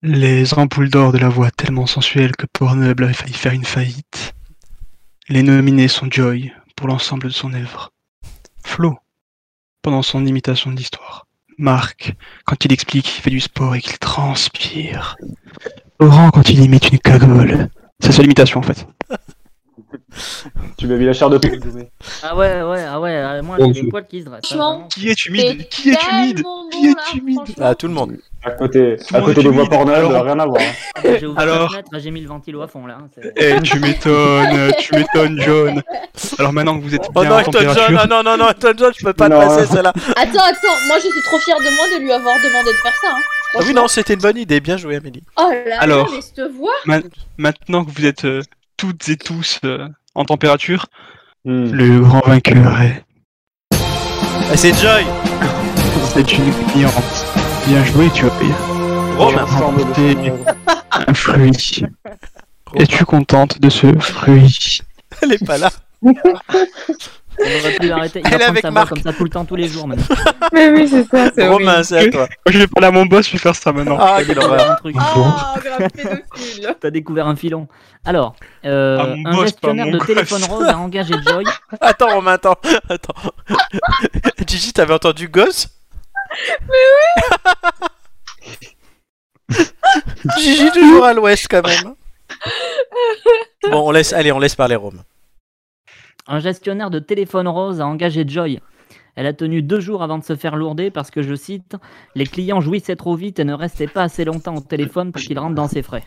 Les 0.03 0.53
ampoules 0.55 0.91
d'or 0.91 1.13
de 1.13 1.19
la 1.19 1.31
voix 1.31 1.51
tellement 1.51 1.87
sensuelle 1.87 2.37
que 2.37 2.45
Pornhub 2.53 3.01
avait 3.01 3.15
failli 3.15 3.33
faire 3.33 3.53
une 3.55 3.65
faillite. 3.65 4.35
Les 5.31 5.43
nominés 5.43 5.89
sont 5.89 6.07
Joy 6.11 6.53
pour 6.77 6.89
l'ensemble 6.89 7.29
de 7.29 7.33
son 7.33 7.55
œuvre. 7.55 7.91
Flo, 8.63 8.99
pendant 9.81 10.03
son 10.03 10.27
imitation 10.27 10.71
de 10.71 10.77
l'histoire. 10.77 11.27
Marc, 11.57 12.15
quand 12.45 12.63
il 12.67 12.73
explique 12.75 13.07
qu'il 13.07 13.23
fait 13.23 13.31
du 13.31 13.41
sport 13.41 13.75
et 13.75 13.81
qu'il 13.81 13.99
transpire. 13.99 15.17
Laurent, 15.99 16.31
quand 16.31 16.51
il 16.51 16.63
imite 16.63 16.91
une 16.93 16.99
cagole. 16.99 17.71
C'est 18.01 18.13
sa 18.13 18.23
imitation 18.23 18.61
en 18.61 18.63
fait. 18.63 18.87
Tu 20.77 20.87
m'as 20.87 20.95
vu 20.97 21.07
la 21.07 21.13
chair 21.13 21.31
de 21.31 21.39
poule. 21.39 21.61
Ah 22.23 22.37
ouais, 22.37 22.63
ouais, 22.63 22.85
ah 22.89 23.01
ouais, 23.01 23.11
euh, 23.15 23.43
moi 23.43 23.57
j'ai 23.73 23.83
des 23.83 23.89
poils 23.89 24.07
qui 24.07 24.21
se 24.21 24.27
dressent. 24.27 24.53
hein. 24.59 24.87
Qui 24.91 25.09
est 25.11 25.27
humide 25.27 25.69
Qui 25.69 25.91
est 25.91 25.99
humide 26.13 26.43
Qui 26.71 26.87
est 26.87 27.15
humide. 27.19 27.39
À 27.61 27.75
tout 27.75 27.87
le 27.89 27.95
monde. 27.95 28.17
À 28.45 28.51
côté, 28.53 28.97
à 29.13 29.21
côté 29.21 29.43
des 29.43 29.49
voix. 29.49 29.67
Pornhub, 29.69 29.95
Alors- 29.95 30.25
rien 30.25 30.39
à 30.39 30.47
voir. 30.47 30.61
hein. 30.63 30.73
Ah 30.95 31.01
bah, 31.03 31.11
J'ai 31.19 31.27
ouvert 31.27 31.41
Alors- 31.43 31.63
la 31.63 31.69
fenêtre, 31.69 31.89
j'ai 31.99 32.11
mis 32.11 32.21
le 32.21 32.29
ventilo 32.29 32.63
à 32.63 32.69
fond 32.69 32.87
là. 32.87 32.99
hein, 33.01 33.09
c'est- 33.15 33.33
Eh, 33.37 33.61
tu 33.63 33.81
m'étonnes, 33.81 34.73
tu 34.79 34.95
m'étonnes, 34.95 35.41
John. 35.41 35.83
Alors 36.39 36.53
maintenant 36.53 36.79
que 36.79 36.85
vous 36.85 36.95
êtes 36.95 37.09
Oh 37.15 37.21
bien 37.21 37.31
non, 37.31 37.35
en 37.37 37.39
Elton 37.41 37.53
John, 37.53 37.67
température, 37.75 38.07
non, 38.09 38.23
non, 38.23 38.37
non, 38.37 38.49
Elton 38.49 38.73
John, 38.77 38.93
je 38.97 39.05
peux 39.05 39.13
pas 39.13 39.29
te 39.29 39.35
Non. 39.35 39.41
passer 39.41 39.67
celle-là. 39.67 39.93
Attends, 39.97 40.45
attends, 40.45 40.79
moi 40.87 40.97
je 41.03 41.09
suis 41.11 41.23
trop 41.25 41.39
fière 41.39 41.59
de 41.59 41.77
moi 41.77 41.99
de 41.99 42.03
lui 42.03 42.13
avoir 42.13 42.35
demandé 42.37 42.71
de 42.71 42.77
faire 42.77 42.95
ça. 43.01 43.09
Hein. 43.11 43.21
Ah 43.57 43.61
oui, 43.67 43.75
non, 43.75 43.89
c'était 43.89 44.15
une 44.15 44.21
bonne 44.21 44.37
idée, 44.37 44.61
bien 44.61 44.77
joué, 44.77 44.97
Amélie. 44.97 45.23
Oh 45.39 45.51
là 45.67 45.81
Alors. 45.81 46.07
là, 46.07 46.13
mais 46.15 46.21
cette 46.21 46.53
voix 46.53 46.75
maintenant 47.39 47.85
que 47.85 47.91
vous 47.91 48.07
êtes 48.07 48.25
euh, 48.25 48.43
toutes 48.77 49.09
et 49.09 49.17
tous 49.17 49.61
euh, 49.65 49.89
en 50.15 50.25
température, 50.25 50.87
Hmm. 51.45 51.71
le 51.71 52.01
grand 52.01 52.27
vainqueur 52.27 52.81
est, 52.83 53.05
Ah, 53.73 54.57
c'est 54.57 54.75
Joy 54.75 55.05
c'est 56.13 56.33
une 56.33 56.53
cliente. 56.73 57.27
Bien 57.69 57.85
joué, 57.85 58.11
tu 58.13 58.27
as 58.27 58.31
Romain. 59.17 59.45
remporté 59.45 60.17
un 61.07 61.15
fruit. 61.15 61.85
Es-tu 62.75 63.05
contente 63.05 63.61
de 63.61 63.71
ce 63.71 63.97
fruit? 64.01 64.81
Elle 65.23 65.35
est 65.35 65.47
pas 65.47 65.57
là. 65.59 65.71
On 67.39 67.59
aurait 67.61 67.75
pu 67.77 67.89
l'arrêter. 67.89 68.23
Il 68.25 68.27
Elle 68.27 68.35
est 68.35 68.39
va 68.39 68.53
prendre 68.61 68.77
avec 68.79 68.89
sa 68.89 68.95
comme 68.95 69.03
ça 69.03 69.13
tout 69.13 69.25
le 69.25 69.31
temps, 69.31 69.45
tous 69.45 69.57
les 69.57 69.69
jours 69.69 69.87
maintenant. 69.87 70.17
Mais 70.53 70.71
oui, 70.71 70.89
c'est 70.89 71.05
ça, 71.09 71.31
c'est 71.35 71.47
Romain, 71.49 71.73
horrible. 71.73 71.85
c'est 71.85 71.99
à 71.99 72.11
toi. 72.11 72.21
Moi, 72.21 72.29
je 72.53 72.59
vais 72.59 72.67
parler 72.67 72.87
à 72.89 72.91
mon 72.91 73.07
boss, 73.07 73.27
je 73.27 73.33
vais 73.33 73.39
faire 73.39 73.55
ça 73.55 73.73
maintenant. 73.73 73.99
Ah, 74.01 74.19
quelle 74.27 74.39
horreur. 74.39 74.71
Un 74.71 74.75
truc. 74.77 74.97
Grave 74.97 75.91
pédophile. 75.95 76.77
T'as 76.81 76.91
découvert 76.91 77.27
un 77.27 77.37
filon. 77.37 77.69
Alors, 78.05 78.37
euh, 78.65 78.99
Ah, 79.01 79.07
mon 79.17 79.27
un 79.31 79.33
boss, 79.35 79.43
gestionnaire 79.43 79.87
de 79.91 79.99
téléphone 79.99 80.41
gosse. 80.41 80.49
rose 80.49 80.67
a 80.67 80.79
engagé 80.79 81.15
Joy. 81.27 81.45
Attends, 81.81 82.15
Romain, 82.15 82.33
attends. 82.33 82.57
Attends. 82.89 83.15
Gigi, 84.47 84.73
t'avais 84.73 84.95
entendu 84.95 85.29
gosse? 85.29 85.69
Mais 86.69 86.85
oui 89.49 89.57
Gigi, 90.39 90.71
toujours 90.73 91.05
à 91.05 91.13
l'ouest 91.13 91.47
quand 91.49 91.67
même. 91.67 91.95
Bon, 93.71 93.89
on 93.89 93.91
laisse, 93.91 94.13
allez, 94.13 94.33
on 94.33 94.39
laisse 94.39 94.55
parler 94.55 94.75
Rome. 94.77 95.03
Un 96.29 96.41
gestionnaire 96.41 96.91
de 96.91 96.99
téléphone 96.99 97.47
rose 97.47 97.81
a 97.81 97.87
engagé 97.87 98.25
Joy. 98.27 98.61
Elle 99.15 99.27
a 99.27 99.33
tenu 99.33 99.63
deux 99.63 99.81
jours 99.81 100.03
avant 100.03 100.19
de 100.19 100.25
se 100.25 100.37
faire 100.37 100.57
lourder 100.57 100.91
parce 100.91 101.11
que, 101.11 101.23
je 101.23 101.35
cite, 101.35 101.77
les 102.15 102.27
clients 102.27 102.61
jouissaient 102.61 102.97
trop 102.97 103.15
vite 103.15 103.39
et 103.39 103.45
ne 103.45 103.55
restaient 103.55 103.87
pas 103.87 104.03
assez 104.03 104.25
longtemps 104.25 104.57
au 104.57 104.61
téléphone 104.61 105.13
pour 105.13 105.23
qu'ils 105.23 105.39
rentrent 105.39 105.55
dans 105.55 105.69
ses 105.69 105.83
frais. 105.83 106.05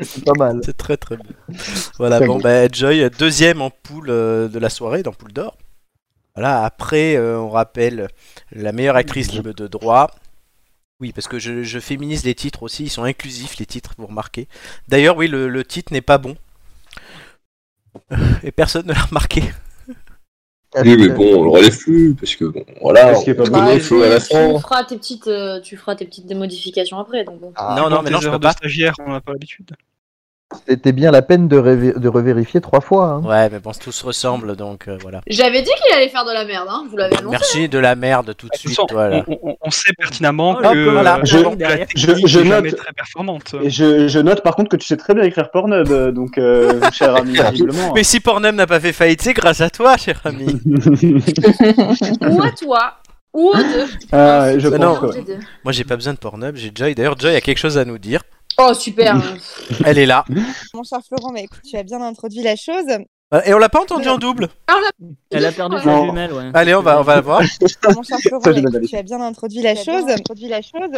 C'est 0.00 0.24
pas 0.24 0.32
mal. 0.36 0.60
C'est 0.64 0.76
très 0.76 0.96
très 0.96 1.16
bien. 1.16 1.56
Voilà, 1.98 2.18
bon, 2.20 2.26
bon. 2.26 2.40
bah, 2.40 2.66
Joy, 2.68 3.08
deuxième 3.18 3.62
en 3.62 3.70
poule 3.70 4.10
euh, 4.10 4.48
de 4.48 4.58
la 4.58 4.70
soirée, 4.70 5.02
dans 5.02 5.12
poule 5.12 5.32
d'or. 5.32 5.56
Voilà, 6.34 6.64
après, 6.64 7.16
euh, 7.16 7.38
on 7.38 7.50
rappelle 7.50 8.08
la 8.50 8.72
meilleure 8.72 8.96
actrice 8.96 9.32
libre 9.32 9.52
de 9.52 9.66
droit. 9.66 10.10
Oui, 11.00 11.12
parce 11.12 11.28
que 11.28 11.38
je, 11.38 11.62
je 11.62 11.78
féminise 11.78 12.24
les 12.24 12.34
titres 12.34 12.64
aussi, 12.64 12.84
ils 12.84 12.90
sont 12.90 13.04
inclusifs 13.04 13.58
les 13.58 13.66
titres, 13.66 13.94
vous 13.98 14.06
remarquez. 14.06 14.48
D'ailleurs, 14.88 15.16
oui, 15.16 15.28
le, 15.28 15.48
le 15.48 15.64
titre 15.64 15.92
n'est 15.92 16.00
pas 16.00 16.18
bon. 16.18 16.36
Et 18.42 18.52
personne 18.52 18.86
ne 18.86 18.92
l'a 18.92 19.02
remarqué. 19.02 19.42
Oui, 20.84 20.96
mais 20.98 21.08
bon, 21.08 21.38
on 21.38 21.44
le 21.44 21.50
relève 21.50 21.76
plus, 21.78 22.14
parce 22.14 22.36
que 22.36 22.44
bon, 22.44 22.62
voilà, 22.82 23.06
Parce 23.06 23.24
qu'il 23.24 23.32
est 23.32 23.40
on 23.40 23.44
pas 23.44 23.50
Bah. 23.50 23.80
Flo 23.80 24.02
à 24.02 24.08
la 24.08 24.20
tu, 24.20 24.26
fin. 24.26 24.52
tu 24.54 24.60
feras 24.60 24.84
tes 24.84 24.96
petites, 24.98 25.26
euh, 25.26 25.60
tu 25.60 25.76
feras 25.78 25.94
tes 25.96 26.04
petites 26.04 26.30
modifications 26.30 26.98
après. 26.98 27.24
Donc 27.24 27.40
bon. 27.40 27.52
Ah, 27.56 27.74
non, 27.78 27.88
non, 27.88 28.02
mais 28.02 28.10
non, 28.10 28.20
je 28.20 28.28
peux 28.28 28.38
pas. 28.38 28.50
de 28.52 28.58
stagiaire, 28.58 28.94
on 28.98 29.12
n'a 29.12 29.20
pas 29.22 29.32
l'habitude. 29.32 29.70
C'était 30.66 30.92
bien 30.92 31.10
la 31.10 31.20
peine 31.20 31.46
de, 31.46 31.92
de 31.98 32.08
revérifier 32.08 32.62
trois 32.62 32.80
fois. 32.80 33.04
hein. 33.06 33.22
Ouais, 33.22 33.50
mais 33.50 33.58
bon, 33.58 33.72
tout 33.72 33.92
se 33.92 34.06
ressemble, 34.06 34.56
donc 34.56 34.88
euh, 34.88 34.96
voilà. 35.02 35.20
J'avais 35.26 35.60
dit 35.60 35.70
qu'il 35.84 35.94
allait 35.94 36.08
faire 36.08 36.24
de 36.24 36.32
la 36.32 36.46
merde, 36.46 36.66
hein. 36.70 36.86
Vous 36.90 36.96
l'avais 36.96 37.18
annoncé. 37.18 37.36
Merci 37.38 37.68
de 37.68 37.78
la 37.78 37.94
merde 37.94 38.34
tout 38.34 38.48
de 38.48 38.56
suite, 38.56 38.70
façon, 38.70 38.86
voilà. 38.90 39.24
on, 39.28 39.38
on- 39.42 39.56
on 39.60 39.70
sait 39.70 39.92
pertinemment 39.98 40.56
Oh, 40.58 40.62
que 40.72 40.88
voilà, 40.88 41.20
je- 41.24 41.36
que 41.36 41.58
la 41.62 41.76
technique 41.78 41.98
je- 41.98 42.26
je 42.26 42.38
est 42.40 42.44
jamais 42.46 42.70
note- 42.70 42.76
très 42.78 42.92
performante. 42.94 43.54
Et 43.62 43.68
je, 43.68 44.08
je 44.08 44.18
note 44.20 44.42
par 44.42 44.56
contre 44.56 44.70
que 44.70 44.76
tu 44.76 44.86
sais 44.86 44.96
très 44.96 45.12
bien 45.14 45.24
écrire 45.24 45.50
Pornhub, 45.50 45.90
euh, 45.90 46.12
donc 46.12 46.38
euh, 46.38 46.80
cher 46.92 47.14
ami, 47.16 47.36
visiblement. 47.50 47.92
Mais 47.94 48.02
si 48.02 48.20
Pornhub 48.20 48.54
n'a 48.54 48.66
pas 48.66 48.80
fait 48.80 48.94
faillite, 48.94 49.20
c'est 49.20 49.34
grâce 49.34 49.60
à 49.60 49.68
toi, 49.68 49.98
cher 49.98 50.18
ami. 50.24 50.46
Ou 50.66 52.42
à 52.42 52.50
toi, 52.52 52.94
ou 53.34 53.50
aux 53.50 53.54
deux. 53.54 53.86
Ah, 54.12 54.58
je 54.58 54.68
pense 54.68 54.78
non. 54.80 54.98
Moi, 55.64 55.72
j'ai 55.72 55.84
pas 55.84 55.96
besoin 55.96 56.14
de 56.14 56.18
Pornhub, 56.18 56.56
j'ai 56.56 56.72
Joy. 56.74 56.94
D'ailleurs, 56.94 57.18
Joy 57.18 57.34
a 57.36 57.40
quelque 57.42 57.58
chose 57.58 57.76
à 57.76 57.84
nous 57.84 57.98
dire. 57.98 58.22
Oh 58.56 58.72
super. 58.74 59.16
Elle 59.84 59.98
est 59.98 60.06
là. 60.06 60.24
Mon 60.74 60.82
cher 60.82 60.98
Florent, 61.06 61.32
mais 61.32 61.44
écoute, 61.44 61.60
tu 61.68 61.76
as 61.76 61.82
bien 61.82 62.00
introduit 62.00 62.42
la 62.42 62.56
chose. 62.56 62.84
Euh, 63.34 63.40
Et 63.44 63.52
on 63.52 63.58
l'a 63.58 63.68
pas 63.68 63.82
entendu 63.82 64.08
en 64.08 64.16
double. 64.16 64.48
Elle 65.30 65.44
a 65.44 65.52
perdu 65.52 65.76
sa 65.84 66.04
jumelle, 66.06 66.32
ouais. 66.32 66.50
Allez, 66.54 66.74
on 66.74 66.80
va, 66.82 66.98
on 66.98 67.02
va 67.02 67.16
la 67.16 67.20
voir. 67.20 67.42
Mon 67.42 68.02
cher 68.02 68.16
Florent, 68.22 68.42
Ça, 68.42 68.52
je 68.52 68.58
écoute, 68.60 68.80
dit. 68.80 68.88
tu 68.88 68.96
as 68.96 69.02
bien 69.02 69.20
introduit 69.20 69.60
la 69.60 69.74
chose. 69.74 70.04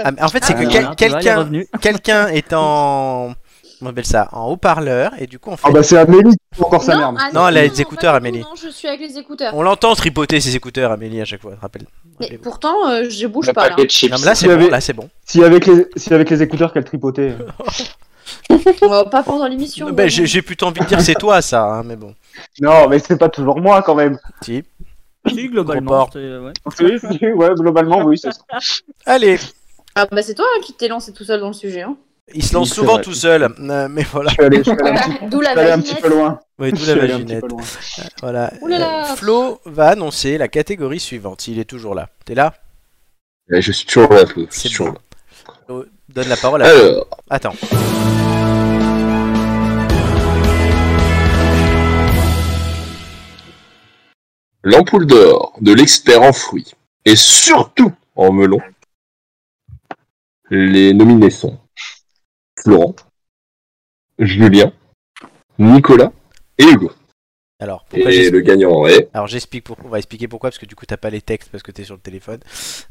Ah, 0.05 0.12
mais 0.12 0.22
en 0.22 0.28
fait, 0.28 0.44
c'est 0.44 0.55
Ah, 0.57 0.62
que 0.64 0.64
voilà, 0.70 0.94
quel- 0.96 1.09
tu 1.09 1.11
vois, 1.11 1.18
elle 1.20 1.24
est 1.24 1.24
quelqu'un 1.24 1.38
revenue. 1.38 1.66
quelqu'un 1.80 2.26
est 2.28 2.53
en. 2.53 3.34
Comment 3.78 3.88
on 3.88 3.92
appelle 3.92 4.07
ça 4.07 4.28
En 4.32 4.44
haut-parleur, 4.51 5.12
et 5.18 5.26
du 5.26 5.38
coup, 5.38 5.51
on 5.51 5.57
fait. 5.57 5.64
Ah 5.66 5.70
bah 5.72 5.82
c'est 5.82 5.96
Amélie 5.98 6.30
qui 6.53 6.59
fait 6.59 6.64
encore 6.64 6.82
sa 6.82 6.96
merde. 6.96 7.16
ah 7.18 7.30
Non, 7.32 7.48
elle 7.48 7.57
a 7.57 7.62
les 7.62 7.68
pas 7.70 7.74
du 7.76 7.80
écouteurs, 7.82 8.12
tout, 8.12 8.16
Amélie. 8.18 8.40
Non, 8.40 8.55
je 8.62 8.68
suis 8.68 8.86
avec 8.86 9.01
les 9.01 9.18
écouteurs. 9.18 9.55
On 9.57 9.62
l'entend 9.62 9.94
tripoter 9.94 10.38
ses 10.40 10.55
écouteurs, 10.55 10.92
Amélie, 10.92 11.20
à 11.20 11.24
chaque 11.24 11.40
fois, 11.40 11.55
rappelle. 11.61 11.86
Mais 12.20 12.38
pourtant, 12.38 12.88
euh, 12.88 13.08
je 13.08 13.26
bouge 13.26 13.46
Le 13.48 13.52
pas 13.52 13.64
là. 13.64 13.70
paquet 13.70 13.86
de 13.86 13.90
chips. 13.90 14.10
Non, 14.12 14.18
mais 14.18 14.26
là, 14.26 14.34
c'est 14.34 14.46
bon, 14.56 14.68
là, 14.68 14.80
c'est 14.80 14.92
bon. 14.92 15.08
Si 15.24 15.42
avec 15.42 15.66
les, 15.66 15.86
si 15.96 16.12
avec 16.14 16.30
les 16.30 16.42
écouteurs 16.42 16.72
qu'elle 16.72 16.84
tripotait. 16.84 17.34
Euh, 18.82 19.04
pas 19.04 19.22
pendant 19.24 19.46
l'émission. 19.48 19.90
Ben, 19.90 20.08
j'ai 20.08 20.22
non. 20.22 20.26
j'ai 20.26 20.42
plutôt 20.42 20.66
envie 20.66 20.80
de 20.80 20.86
dire 20.86 21.00
c'est 21.00 21.14
toi, 21.14 21.42
ça, 21.42 21.64
hein, 21.64 21.82
mais 21.84 21.96
bon. 21.96 22.14
Non, 22.60 22.88
mais 22.88 22.98
c'est 23.00 23.16
pas 23.18 23.28
toujours 23.28 23.60
moi 23.60 23.82
quand 23.82 23.94
même. 23.96 24.18
Si. 24.42 24.62
Si, 25.26 25.48
globalement. 25.48 26.04
Report. 26.06 26.10
c'est- 26.12 26.38
ouais. 26.38 26.52
Oui, 26.80 27.18
oui, 27.22 27.32
ouais, 27.32 27.48
globalement, 27.56 28.02
oui, 28.04 28.18
c'est 28.18 28.32
ça. 28.32 28.42
Allez, 29.04 29.38
Ah 29.96 30.06
bah 30.06 30.22
c'est 30.22 30.34
toi 30.34 30.46
hein, 30.56 30.60
qui 30.62 30.72
t'es 30.74 30.86
lancé 30.88 31.12
tout 31.12 31.24
seul 31.24 31.40
dans 31.40 31.48
le 31.48 31.52
sujet. 31.54 31.82
Hein. 31.82 31.96
Il 32.35 32.45
se 32.45 32.55
lance 32.55 32.70
Oui, 32.70 32.74
souvent 32.76 32.95
vrai. 32.95 33.03
tout 33.03 33.14
seul, 33.14 33.43
euh, 33.59 33.89
mais 33.91 34.03
voilà. 34.05 34.31
Je 34.31 34.35
suis 34.35 34.45
allé, 34.45 34.57
je 34.59 34.62
suis 34.62 34.72
allé 35.47 35.70
un 35.70 35.81
petit, 35.83 35.95
peu 35.97 36.09
loin. 36.09 36.41
Oui, 36.59 36.72
d'où 36.72 36.85
la 36.87 36.95
vaginette. 36.95 37.45
loin. 37.49 37.62
Voilà. 38.20 38.53
Euh, 38.62 39.05
Flo 39.16 39.61
va 39.64 39.89
annoncer 39.89 40.39
la 40.39 40.49
catégorie 40.49 41.01
suivante. 41.01 41.49
Il 41.49 41.59
est 41.59 41.64
toujours 41.64 41.95
là. 41.95 42.09
T'es 42.24 42.35
là 42.35 42.55
Ouais, 43.51 43.61
Je 43.62 43.72
suis 43.72 43.87
toujours 43.87 44.12
là, 44.12 44.26
Flo. 44.26 44.43
Je 44.43 44.47
C'est 44.51 44.61
suis 44.68 44.70
toujours 44.70 44.89
bon. 44.89 44.93
là. 44.95 45.55
Flo, 45.66 45.85
Donne 46.09 46.28
la 46.28 46.37
parole 46.37 46.62
à 46.62 46.66
Alors, 46.66 47.07
Attends. 47.31 47.55
l'ampoule 54.62 55.07
d'or 55.07 55.57
de 55.61 55.72
l'expert 55.72 56.22
en 56.22 56.33
fruits 56.33 56.72
et 57.05 57.16
surtout 57.16 57.93
en 58.16 58.33
melon. 58.33 58.61
Les 60.51 60.93
nominés 60.93 61.31
sont 61.31 61.59
Florent, 62.62 62.94
Julien, 64.18 64.72
Nicolas 65.58 66.12
et 66.58 66.64
Hugo. 66.64 66.92
Alors, 67.58 67.84
pourquoi 67.84 68.12
Et 68.12 68.30
le 68.30 68.40
gagnant 68.40 68.86
est 68.86 69.08
Alors 69.14 69.26
j'explique 69.26 69.64
pourquoi. 69.64 69.86
On 69.86 69.90
va 69.90 69.98
expliquer 69.98 70.28
pourquoi 70.28 70.50
parce 70.50 70.58
que 70.58 70.66
du 70.66 70.74
coup 70.74 70.86
t'as 70.86 70.96
pas 70.96 71.11
les 71.11 71.20
textes 71.20 71.50
parce 71.50 71.62
que 71.62 71.72
t'es 71.72 71.84
sur 71.84 71.94
le 71.94 72.00
téléphone. 72.00 72.40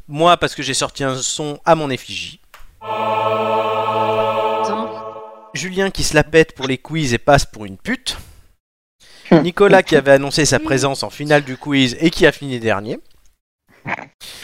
Moi 0.08 0.36
parce 0.36 0.54
que 0.54 0.62
j'ai 0.62 0.74
sorti 0.74 1.04
un 1.04 1.16
son 1.16 1.58
à 1.64 1.74
mon 1.74 1.90
effigie. 1.90 2.40
Julien 5.54 5.90
qui 5.90 6.04
se 6.04 6.14
la 6.14 6.24
pète 6.24 6.54
pour 6.54 6.66
les 6.66 6.78
quiz 6.78 7.14
et 7.14 7.18
passe 7.18 7.44
pour 7.44 7.64
une 7.64 7.76
pute. 7.76 8.16
Nicolas 9.32 9.82
qui 9.82 9.96
avait 9.96 10.12
annoncé 10.12 10.44
sa 10.44 10.58
présence 10.58 11.02
en 11.02 11.10
finale 11.10 11.44
du 11.44 11.56
quiz 11.56 11.96
et 12.00 12.10
qui 12.10 12.26
a 12.26 12.32
fini 12.32 12.58
dernier. 12.58 12.98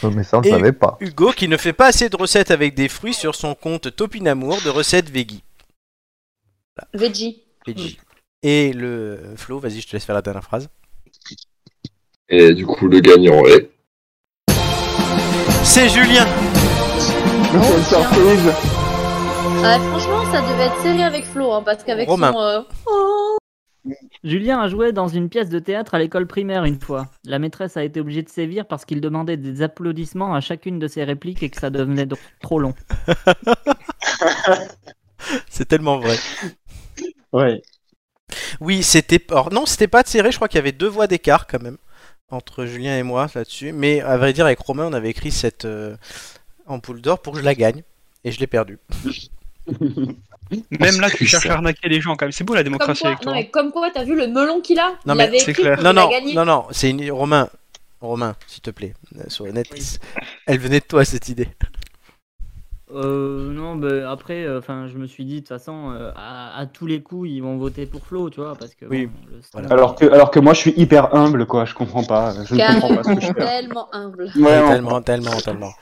Oh, 0.03 0.11
Mais 0.11 0.23
ça, 0.25 0.39
on 0.39 0.41
le 0.41 0.47
Et- 0.47 0.51
savait 0.51 0.73
pas. 0.73 0.97
Hugo 1.01 1.33
qui 1.33 1.49
ne 1.49 1.57
fait 1.57 1.73
pas 1.73 1.87
assez 1.87 2.09
de 2.09 2.17
recettes 2.17 2.51
avec 2.51 2.75
des 2.75 2.89
fruits 2.89 3.15
sur 3.15 3.35
son 3.35 3.55
compte 3.55 3.95
Topinamour 3.95 4.61
de 4.63 4.69
recettes 4.71 5.11
veggie. 5.11 5.43
Veggie. 6.95 7.43
Veggie. 7.67 7.99
Et 8.43 8.73
le 8.73 9.35
Flo, 9.37 9.59
vas-y, 9.59 9.81
je 9.81 9.89
te 9.89 9.93
laisse 9.95 10.05
faire 10.05 10.15
la 10.15 10.23
dernière 10.23 10.45
phrase. 10.45 10.69
Et 12.29 12.55
du 12.55 12.67
coup, 12.67 12.87
le 12.89 13.01
gagnant 13.01 13.45
est 13.47 13.71
C'est 15.65 15.89
Julien. 15.89 16.27
Quelle 17.53 17.85
surprise 17.85 18.53
Ah, 19.65 19.79
franchement, 19.81 20.33
ça 20.33 20.43
devait 20.43 20.65
être 20.67 20.83
serré 20.83 21.03
avec 21.05 21.25
Flo, 21.25 21.53
hein, 21.53 21.63
parce 21.65 21.83
qu'avec 21.85 22.09
Romain. 22.09 22.33
son. 22.33 22.39
euh, 22.41 22.61
Julien 24.25 24.61
a 24.61 24.69
joué 24.69 24.93
dans 24.93 25.09
une 25.09 25.29
pièce 25.29 25.49
de 25.49 25.59
théâtre 25.59 25.95
à 25.95 25.99
l'école 25.99 26.27
primaire 26.27 26.65
une 26.65 26.81
fois. 26.81 27.09
La 27.25 27.39
maîtresse 27.39 27.77
a 27.77 27.85
été 27.85 28.01
obligée 28.01 28.23
de 28.23 28.29
sévir 28.29 28.67
parce 28.67 28.85
qu'il 28.85 29.01
demandait 29.01 29.37
des 29.37 29.63
applaudissements 29.63 30.35
à 30.35 30.41
chacune 30.41 30.79
de 30.79 30.89
ses 30.89 31.05
répliques 31.05 31.43
et 31.43 31.51
que 31.51 31.61
ça 31.61 31.71
devenait 31.71 32.07
donc 32.07 32.19
trop 32.41 32.59
long. 32.59 32.75
C'est 35.49 35.67
tellement 35.67 35.99
vrai. 35.99 36.17
Ouais. 37.33 37.63
Oui, 38.61 38.83
c'était. 38.83 39.25
non, 39.53 39.67
c'était 39.67 39.89
pas 39.89 40.03
serré. 40.05 40.31
Je 40.31 40.37
crois 40.37 40.49
qu'il 40.49 40.59
y 40.59 40.61
avait 40.61 40.73
deux 40.73 40.89
voix 40.89 41.07
d'écart 41.07 41.47
quand 41.47 41.63
même 41.63 41.79
entre 42.31 42.67
Julien 42.67 42.99
et 42.99 43.03
moi 43.03 43.29
là-dessus. 43.35 43.73
Mais 43.73 44.01
à 44.01 44.17
vrai 44.17 44.33
dire, 44.33 44.47
avec 44.47 44.59
Romain, 44.59 44.87
on 44.87 44.93
avait 44.93 45.11
écrit 45.11 45.31
cette 45.31 45.65
euh, 45.65 45.97
ampoule 46.67 47.01
d'or 47.01 47.21
pour 47.21 47.35
que 47.35 47.39
je 47.39 47.45
la 47.45 47.55
gagne. 47.55 47.83
Et 48.25 48.33
je 48.33 48.41
l'ai 48.41 48.47
perdue. 48.47 48.79
Même 50.81 51.01
là, 51.01 51.11
tu 51.11 51.27
cherches 51.27 51.47
ça. 51.47 51.53
à 51.55 51.57
arnaquer 51.57 51.89
les 51.89 52.01
gens 52.01 52.15
quand 52.17 52.27
même. 52.27 52.33
C'est 52.33 52.45
beau 52.45 52.55
la 52.55 52.63
Comme 52.63 52.73
démocratie 52.73 53.01
quoi, 53.03 53.11
avec 53.11 53.21
toi. 53.21 53.33
non, 53.33 53.39
mais 53.39 53.49
comme 53.49 53.73
quoi, 53.73 53.91
t'as 53.91 54.05
vu 54.05 54.15
le 54.17 54.29
melon 54.29 54.61
qu'il 54.61 54.79
a? 54.79 54.93
Non, 55.07 55.15
Il 55.15 55.17
mais 55.17 55.25
avait 55.25 55.39
c'est 55.39 55.51
écrit 55.51 55.63
clair. 55.63 55.75
qu'il 55.79 55.85
Non, 55.85 55.91
a 55.91 55.93
non, 55.93 56.09
gagné. 56.09 56.35
non, 56.35 56.45
non. 56.45 56.67
C'est 56.71 56.91
une... 56.91 57.11
Romain. 57.11 57.49
Romain, 58.01 58.37
s'il 58.47 58.63
te 58.63 58.71
plaît, 58.71 58.95
euh, 59.19 59.25
sois 59.29 59.49
honnête. 59.49 59.69
Elle 60.47 60.59
venait 60.59 60.81
de 60.81 60.85
toi 60.85 61.05
cette 61.05 61.29
idée. 61.29 61.49
Euh, 62.93 63.51
non, 63.53 63.75
bah, 63.75 64.09
après, 64.11 64.45
euh, 64.45 64.61
enfin, 64.61 64.87
je 64.87 64.97
me 64.97 65.07
suis 65.07 65.25
dit 65.25 65.37
de 65.37 65.39
toute 65.41 65.49
façon, 65.49 65.91
euh, 65.91 66.13
à, 66.15 66.57
à 66.57 66.67
tous 66.67 66.87
les 66.87 67.03
coups, 67.03 67.29
ils 67.31 67.41
vont 67.41 67.57
voter 67.57 67.85
pour 67.85 68.07
Flo, 68.07 68.31
tu 68.31 68.41
vois, 68.41 68.55
parce 68.55 68.75
que. 68.77 68.87
Oui, 68.87 69.07
bon, 69.07 69.13
le 69.27 69.41
voilà. 69.53 69.67
stand- 69.69 69.73
Alors 69.73 69.95
que, 69.97 70.05
alors 70.05 70.31
que 70.31 70.39
moi, 70.39 70.55
je 70.55 70.61
suis 70.61 70.75
hyper 70.77 71.13
humble, 71.13 71.47
quoi. 71.47 71.65
Je 71.65 71.75
comprends 71.75 72.05
pas. 72.05 72.33
Je 72.45 72.55
ne 72.55 72.75
comprends 72.81 72.95
pas 72.95 73.03
ce 73.03 73.15
que 73.15 73.21
je 73.21 73.27
fais. 73.27 73.35
Tellement 73.35 73.89
humble. 73.93 74.31
Ouais, 74.37 74.43
Ouais, 74.43 74.61
on- 74.63 74.69
tellement, 74.69 75.03
tellement, 75.03 75.37
tellement. 75.41 75.73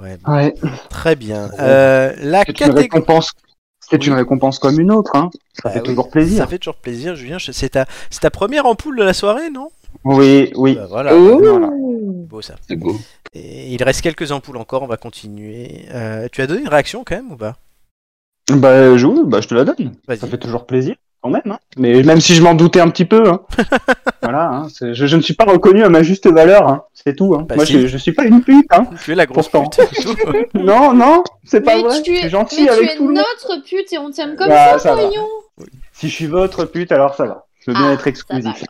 Ouais, 0.00 0.16
ouais. 0.28 0.54
très 0.90 1.16
bien. 1.16 1.50
Euh, 1.58 2.14
la 2.18 2.40
C'est 2.42 2.48
une 2.48 2.54
catégorie. 2.54 2.82
récompense. 2.84 3.32
C'est 3.80 3.98
Oui. 4.00 4.06
une 4.08 4.14
récompense 4.14 4.58
comme 4.58 4.78
une 4.78 4.92
autre, 4.92 5.10
hein. 5.16 5.30
Ça 5.54 5.62
Bah 5.64 5.70
fait 5.70 5.80
oui, 5.80 5.86
toujours 5.86 6.10
plaisir. 6.10 6.38
Ça 6.38 6.46
fait 6.46 6.58
toujours 6.58 6.76
plaisir, 6.76 7.16
Julien. 7.16 7.38
C'est 7.40 7.70
ta... 7.70 7.86
c'est 8.10 8.20
ta 8.20 8.30
première 8.30 8.66
ampoule 8.66 8.96
de 8.98 9.02
la 9.02 9.14
soirée, 9.14 9.50
non? 9.50 9.70
Oui, 10.04 10.52
oui. 10.56 10.74
Bah, 10.74 10.86
Voilà, 10.88 11.14
Voilà. 11.14 11.70
beau 11.72 12.42
ça. 12.42 12.54
C'est 12.68 12.76
beau. 12.76 12.96
Et 13.32 13.72
il 13.72 13.82
reste 13.82 14.02
quelques 14.02 14.30
ampoules 14.30 14.58
encore, 14.58 14.82
on 14.82 14.86
va 14.86 14.98
continuer. 14.98 15.86
Euh, 15.94 16.28
tu 16.30 16.42
as 16.42 16.46
donné 16.46 16.60
une 16.60 16.68
réaction 16.68 17.02
quand 17.04 17.16
même 17.16 17.32
ou 17.32 17.36
pas? 17.36 17.56
Bah, 18.50 18.96
je, 18.96 19.06
oui, 19.06 19.20
bah, 19.24 19.40
je 19.40 19.48
te 19.48 19.54
la 19.54 19.64
donne. 19.64 19.94
Ça 20.06 20.26
fait 20.26 20.38
toujours 20.38 20.66
plaisir, 20.66 20.96
quand 21.22 21.30
même. 21.30 21.42
Hein. 21.46 21.58
Mais 21.76 22.02
même 22.02 22.20
si 22.20 22.34
je 22.34 22.42
m'en 22.42 22.54
doutais 22.54 22.80
un 22.80 22.88
petit 22.90 23.04
peu. 23.04 23.28
Hein. 23.28 23.40
voilà, 24.22 24.48
hein, 24.50 24.68
je, 24.80 24.92
je 25.06 25.16
ne 25.16 25.20
suis 25.22 25.34
pas 25.34 25.44
reconnu 25.44 25.82
à 25.84 25.88
ma 25.88 26.02
juste 26.02 26.26
valeur. 26.30 26.68
Hein. 26.68 26.84
C'est 26.94 27.14
tout. 27.16 27.34
Hein. 27.34 27.44
Bah, 27.48 27.56
moi, 27.56 27.66
si. 27.66 27.72
je, 27.80 27.86
je 27.86 27.96
suis 27.98 28.12
pas 28.12 28.24
une 28.24 28.42
pute. 28.42 28.66
Hein. 28.70 28.86
Tu 29.04 29.12
es 29.12 29.14
la 29.14 29.26
grosse 29.26 29.48
Pourtant. 29.48 29.70
pute. 29.70 30.54
non, 30.54 30.92
non, 30.92 31.22
c'est 31.44 31.60
pas 31.60 31.76
mais 31.76 31.82
vrai. 31.82 32.02
tu 32.02 32.12
Je 32.12 32.16
es, 32.18 32.20
suis 32.22 32.30
gentil 32.30 32.64
mais 32.64 32.76
tu 32.78 32.84
es 32.84 32.96
tout 32.96 33.08
le 33.08 33.14
monde. 33.14 33.24
notre 33.42 33.62
pute 33.64 33.92
et 33.92 33.98
on 33.98 34.10
t'aime 34.10 34.36
comme 34.36 34.48
Bah, 34.48 34.78
ça. 34.78 34.96
Si 35.92 36.08
je 36.08 36.14
suis 36.14 36.26
votre 36.26 36.64
pute, 36.64 36.92
alors 36.92 37.14
ça 37.14 37.26
va. 37.26 37.46
Je 37.60 37.70
veux 37.70 37.76
bien 37.76 37.88
Ah, 37.88 37.92
être 37.92 37.98
ça 37.98 38.04
va 38.04 38.10
exclusif. 38.10 38.64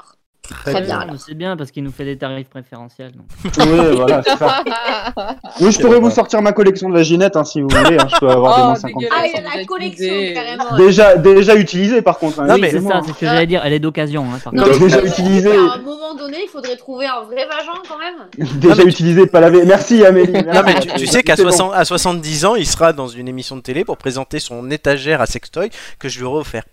Très 0.49 0.73
Très 0.73 0.81
bien. 0.83 1.07
C'est 1.19 1.35
bien 1.35 1.57
parce 1.59 1.71
qu'il 1.71 1.85
nous 1.85 1.91
fait 1.93 2.05
des 2.07 2.17
tarifs 2.17 2.49
préférentiels. 2.49 3.13
donc. 3.13 3.27
Oui, 3.59 3.97
voilà, 3.97 4.23
c'est 4.23 4.37
ça. 4.37 4.63
Oui, 5.61 5.73
je 5.73 5.79
pourrais 5.81 6.01
vous 6.01 6.11
sortir 6.11 6.41
ma 6.41 6.53
collection 6.53 6.89
de 6.89 6.95
vaginettes 6.95 7.37
hein, 7.37 7.45
si 7.45 7.61
vous 7.61 7.69
voulez. 7.69 7.99
Hein, 7.99 8.07
je 8.13 8.19
peux 8.19 8.29
avoir 8.31 8.57
des 8.57 8.63
Oh, 8.63 8.67
moins 8.67 8.75
50. 8.77 9.03
Ah, 9.11 9.27
il 9.27 9.33
y 9.33 9.37
a 9.37 9.57
la 9.59 9.65
collection, 9.67 10.15
carrément. 10.35 10.77
Déjà, 10.79 11.17
déjà 11.17 11.55
utilisé 11.57 12.01
par 12.03 12.19
contre. 12.19 12.41
hein, 12.41 12.47
Non, 12.47 12.57
mais- 12.59 12.71
C'est 12.71 12.81
ça, 12.81 13.01
c'est 13.05 13.13
ce 13.13 13.19
que 13.19 13.27
j'allais 13.27 13.47
dire. 13.47 13.61
Elle 13.65 13.75
est 13.75 13.79
d'occasion. 13.79 14.25
Hein, 14.33 14.39
par 14.43 14.55
Non, 14.55 14.63
contre. 14.65 14.77
mais 14.79 14.85
Déjà 14.87 15.01
faut- 15.01 15.07
utilisé. 15.07 15.51
À 15.51 15.75
un 15.75 15.79
moment 15.83 16.15
donné, 16.15 16.39
il 16.45 16.49
faudrait 16.49 16.77
trouver 16.77 17.07
un 17.07 17.23
vrai 17.25 17.47
vagin 17.47 17.81
quand 17.87 17.99
même. 17.99 18.49
Déjà 18.61 18.83
tu- 18.83 18.89
utilisé, 18.89 19.27
pas 19.27 19.41
lavé. 19.41 19.65
Merci 19.67 20.05
Amélie. 20.05 20.33
Non 20.33 20.43
merci. 20.45 20.65
mais 20.67 20.81
tu, 20.81 20.89
tu 21.01 21.07
sais 21.07 21.23
qu'à 21.23 21.37
C'est 21.37 21.43
bon. 21.45 21.51
60 21.51 21.73
à 21.75 21.85
70 21.85 22.45
ans, 22.47 22.55
il 22.55 22.67
sera 22.67 22.93
dans 22.95 23.09
une 23.09 23.29
émission 23.29 23.57
de 23.57 23.61
télé 23.61 23.85
pour 23.85 23.97
présenter 23.99 24.39
son 24.39 24.71
étagère 24.71 25.21
à 25.21 25.27
sextoy 25.27 25.69
que 25.99 26.09
je 26.09 26.19
lui 26.19 26.25
aurais 26.25 26.41
offert. 26.41 26.65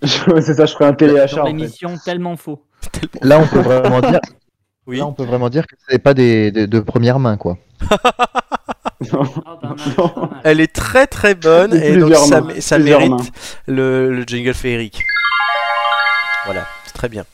C'est 0.00 0.54
ça, 0.54 0.64
je 0.66 0.72
ferai 0.72 0.86
un 0.86 0.94
téléachat. 0.94 1.36
Dans 1.36 1.42
en 1.42 1.46
fait. 1.46 1.52
l'émission 1.52 1.96
tellement. 2.90 3.20
Là, 3.22 3.38
on 3.38 3.46
peut 3.46 3.60
vraiment 3.60 4.00
dire. 4.00 4.20
Oui. 4.86 4.98
Là, 4.98 5.06
on 5.06 5.14
peut 5.14 5.24
vraiment 5.24 5.48
dire 5.48 5.66
que 5.66 5.76
c'est 5.88 5.98
pas 5.98 6.12
des, 6.12 6.50
des- 6.52 6.66
de 6.66 6.78
première 6.78 7.18
main, 7.18 7.38
quoi. 7.38 7.56
Elle 10.44 10.60
est 10.60 10.74
très 10.74 11.06
très 11.06 11.34
bonne 11.34 11.74
et 11.74 11.96
donc 11.96 12.12
ça, 12.60 12.78
mérite 12.78 13.32
le 13.66 14.24
jingle 14.26 14.52
féerique. 14.52 15.00
Voilà, 16.44 16.66
c'est 16.84 16.92
très 16.92 17.08
bien. 17.08 17.24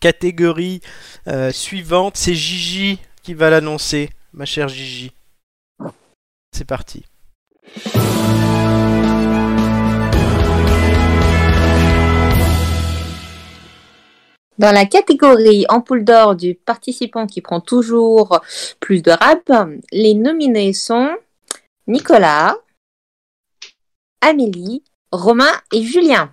Catégorie 0.00 0.82
euh, 1.28 1.50
suivante, 1.50 2.18
c'est 2.18 2.34
Gigi 2.34 2.98
qui 3.22 3.32
va 3.32 3.48
l'annoncer, 3.48 4.10
ma 4.34 4.44
chère 4.44 4.68
Gigi. 4.68 5.12
C'est 6.52 6.66
parti. 6.66 7.06
Dans 14.56 14.70
la 14.70 14.86
catégorie 14.86 15.66
ampoule 15.68 16.04
d'or 16.04 16.36
du 16.36 16.54
participant 16.54 17.26
qui 17.26 17.40
prend 17.40 17.60
toujours 17.60 18.40
plus 18.78 19.02
de 19.02 19.10
rap, 19.10 19.50
les 19.90 20.14
nominés 20.14 20.72
sont 20.72 21.10
Nicolas, 21.88 22.56
Amélie, 24.20 24.84
Romain 25.10 25.52
et 25.72 25.82
Julien. 25.82 26.32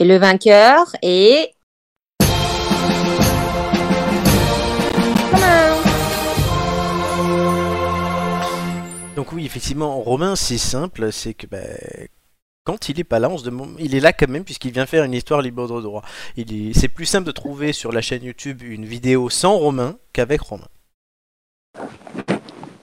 Et 0.00 0.04
le 0.04 0.16
vainqueur 0.16 0.94
est... 1.02 1.54
Donc 9.14 9.32
oui, 9.32 9.46
effectivement, 9.46 10.00
Romain, 10.00 10.34
c'est 10.36 10.58
simple, 10.58 11.12
c'est 11.12 11.34
que 11.34 11.46
bah, 11.46 11.58
quand 12.68 12.90
il 12.90 13.00
est 13.00 13.04
pas 13.04 13.18
là, 13.18 13.30
on 13.30 13.38
se 13.38 13.46
demande, 13.46 13.70
il 13.78 13.94
est 13.94 14.00
là 14.00 14.12
quand 14.12 14.28
même 14.28 14.44
puisqu'il 14.44 14.72
vient 14.72 14.84
faire 14.84 15.02
une 15.04 15.14
histoire 15.14 15.40
libre 15.40 15.66
de 15.74 15.80
droit. 15.80 16.02
Il 16.36 16.52
est, 16.52 16.74
c'est 16.74 16.88
plus 16.88 17.06
simple 17.06 17.26
de 17.26 17.32
trouver 17.32 17.72
sur 17.72 17.92
la 17.92 18.02
chaîne 18.02 18.22
YouTube 18.22 18.60
une 18.62 18.84
vidéo 18.84 19.30
sans 19.30 19.56
Romain 19.56 19.96
qu'avec 20.12 20.42
Romain. 20.42 20.68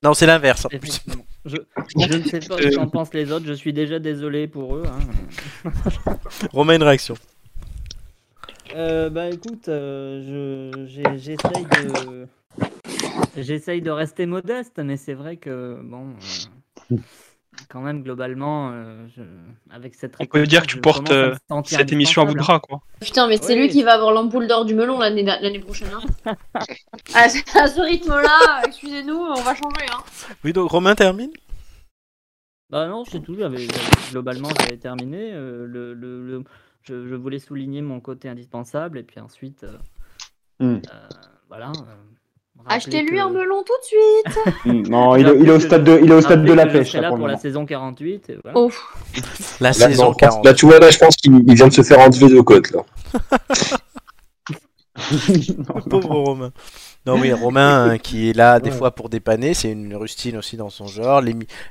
Non, 0.01 0.15
c'est 0.15 0.25
l'inverse. 0.25 0.65
en 0.65 0.69
plus. 0.69 1.05
Je, 1.45 1.57
je 1.99 2.17
ne 2.17 2.23
sais 2.23 2.39
pas 2.39 2.57
ce 2.57 2.75
qu'en 2.75 2.88
pensent 2.88 3.13
les 3.13 3.31
autres, 3.31 3.45
je 3.45 3.53
suis 3.53 3.73
déjà 3.73 3.99
désolé 3.99 4.47
pour 4.47 4.75
eux. 4.75 4.83
hein. 4.88 5.69
Romain, 6.51 6.77
une 6.77 6.83
réaction. 6.83 7.13
Euh, 8.75 9.11
bah 9.11 9.29
écoute, 9.29 9.67
euh, 9.69 10.71
je- 10.73 10.86
j'ai- 10.88 11.17
j'essaye 11.19 11.65
de. 11.65 12.27
J'essaye 13.38 13.81
de 13.83 13.91
rester 13.91 14.25
modeste, 14.25 14.79
mais 14.83 14.97
c'est 14.97 15.13
vrai 15.13 15.38
que 15.38 15.79
bon. 15.83 16.07
euh, 16.91 16.97
quand 17.70 17.82
même, 17.82 18.03
globalement, 18.03 18.72
euh, 18.72 19.08
je- 19.16 19.22
avec 19.74 19.95
cette 19.95 20.16
On 20.20 20.26
peut 20.26 20.45
dire 20.47 20.62
que 20.64 20.68
tu 20.68 20.80
portes 20.82 21.12
euh, 21.12 21.36
cette 21.66 21.91
émission 21.91 22.22
à 22.22 22.26
bout 22.26 22.34
de 22.34 22.39
bras, 22.39 22.60
quoi. 22.60 22.82
Putain, 23.01 23.28
mais 23.28 23.38
c'est 23.38 23.53
Oui. 23.53 23.62
lui 23.62 23.70
qui 23.70 23.84
va 23.84 23.93
avoir 23.93 24.12
l'ampoule 24.12 24.47
d'or 24.47 24.66
du 24.66 24.76
melon 24.76 24.99
l'année 24.99 25.24
l'année 25.24 25.60
prochaine. 25.60 25.89
Hein. 26.26 26.36
à, 27.16 27.30
ce- 27.30 27.82
rythme-là, 27.82 28.62
excusez-nous, 28.66 29.16
on 29.16 29.41
va 29.41 29.56
changer. 29.56 29.86
Hein. 29.91 30.03
Oui, 30.43 30.53
donc 30.53 30.70
Romain 30.72 30.95
termine? 30.95 31.32
Bah 32.70 32.88
non, 32.88 33.06
c'est 33.06 33.20
tout. 33.20 33.36
j'avais- 33.38 33.58
j'avais- 33.58 34.12
globalement, 34.12 34.49
j'avais 34.60 34.78
terminé. 34.78 35.32
euh, 35.34 35.66
le, 35.68 35.93
le- 35.93 36.26
le- 36.26 36.43
je, 36.82 37.08
je 37.08 37.16
voulais 37.16 37.39
souligner 37.39 37.82
mon 37.82 37.99
côté 37.99 38.28
indispensable 38.30 38.97
et 38.97 39.03
puis 39.03 39.20
ensuite, 39.20 39.64
euh, 39.64 39.78
Hmm. 40.60 40.76
euh, 40.93 41.08
voilà. 41.47 41.72
Achetez-lui 42.68 43.18
que- 43.18 43.22
un 43.24 43.30
melon 43.30 43.64
tout 43.64 43.74
de 43.80 43.86
suite. 43.86 44.56
Hmm, 44.66 44.82
Non, 44.89 45.16
il 45.16 45.28
est, 45.28 45.38
il 45.39 45.47
est 45.47 45.51
au 45.51 45.60
stade 45.60 45.84
de, 45.84 45.99
il 46.01 46.10
est 46.10 46.14
au 46.16 46.22
stade 46.22 46.43
de 46.45 46.53
la 46.53 46.66
pêche 46.66 46.93
là, 46.93 47.01
là 47.01 47.10
pour 47.10 47.28
la 47.28 47.38
saison 47.38 47.66
48. 47.66 48.30
Et 48.30 48.38
voilà. 48.43 48.58
Oh. 48.58 48.72
La 49.62 49.70
Là, 49.70 49.74
saison 49.74 50.06
non, 50.06 50.14
40. 50.14 50.45
là, 50.45 50.53
tu 50.53 50.66
vois, 50.66 50.80
là, 50.80 50.89
je 50.89 50.97
pense 50.97 51.16
qu'il 51.16 51.36
il 51.47 51.53
vient 51.56 51.68
de 51.68 51.74
se 51.74 51.84
faire 51.84 51.99
enlever 51.99 52.28
deux 52.28 52.41
côtes, 52.43 52.72
là. 52.72 52.82
Pauvre 55.89 56.10
Romain. 56.10 56.51
Non, 57.06 57.20
oui, 57.20 57.32
Romain 57.34 57.86
hein, 57.91 57.97
qui 57.97 58.30
est 58.30 58.34
là 58.34 58.60
des 58.60 58.72
fois 58.72 58.91
pour 58.91 59.10
dépanner, 59.10 59.53
c'est 59.53 59.72
une 59.72 59.95
rustine 59.95 60.38
aussi 60.38 60.58
dans 60.58 60.70
son 60.70 60.88
genre, 60.88 61.22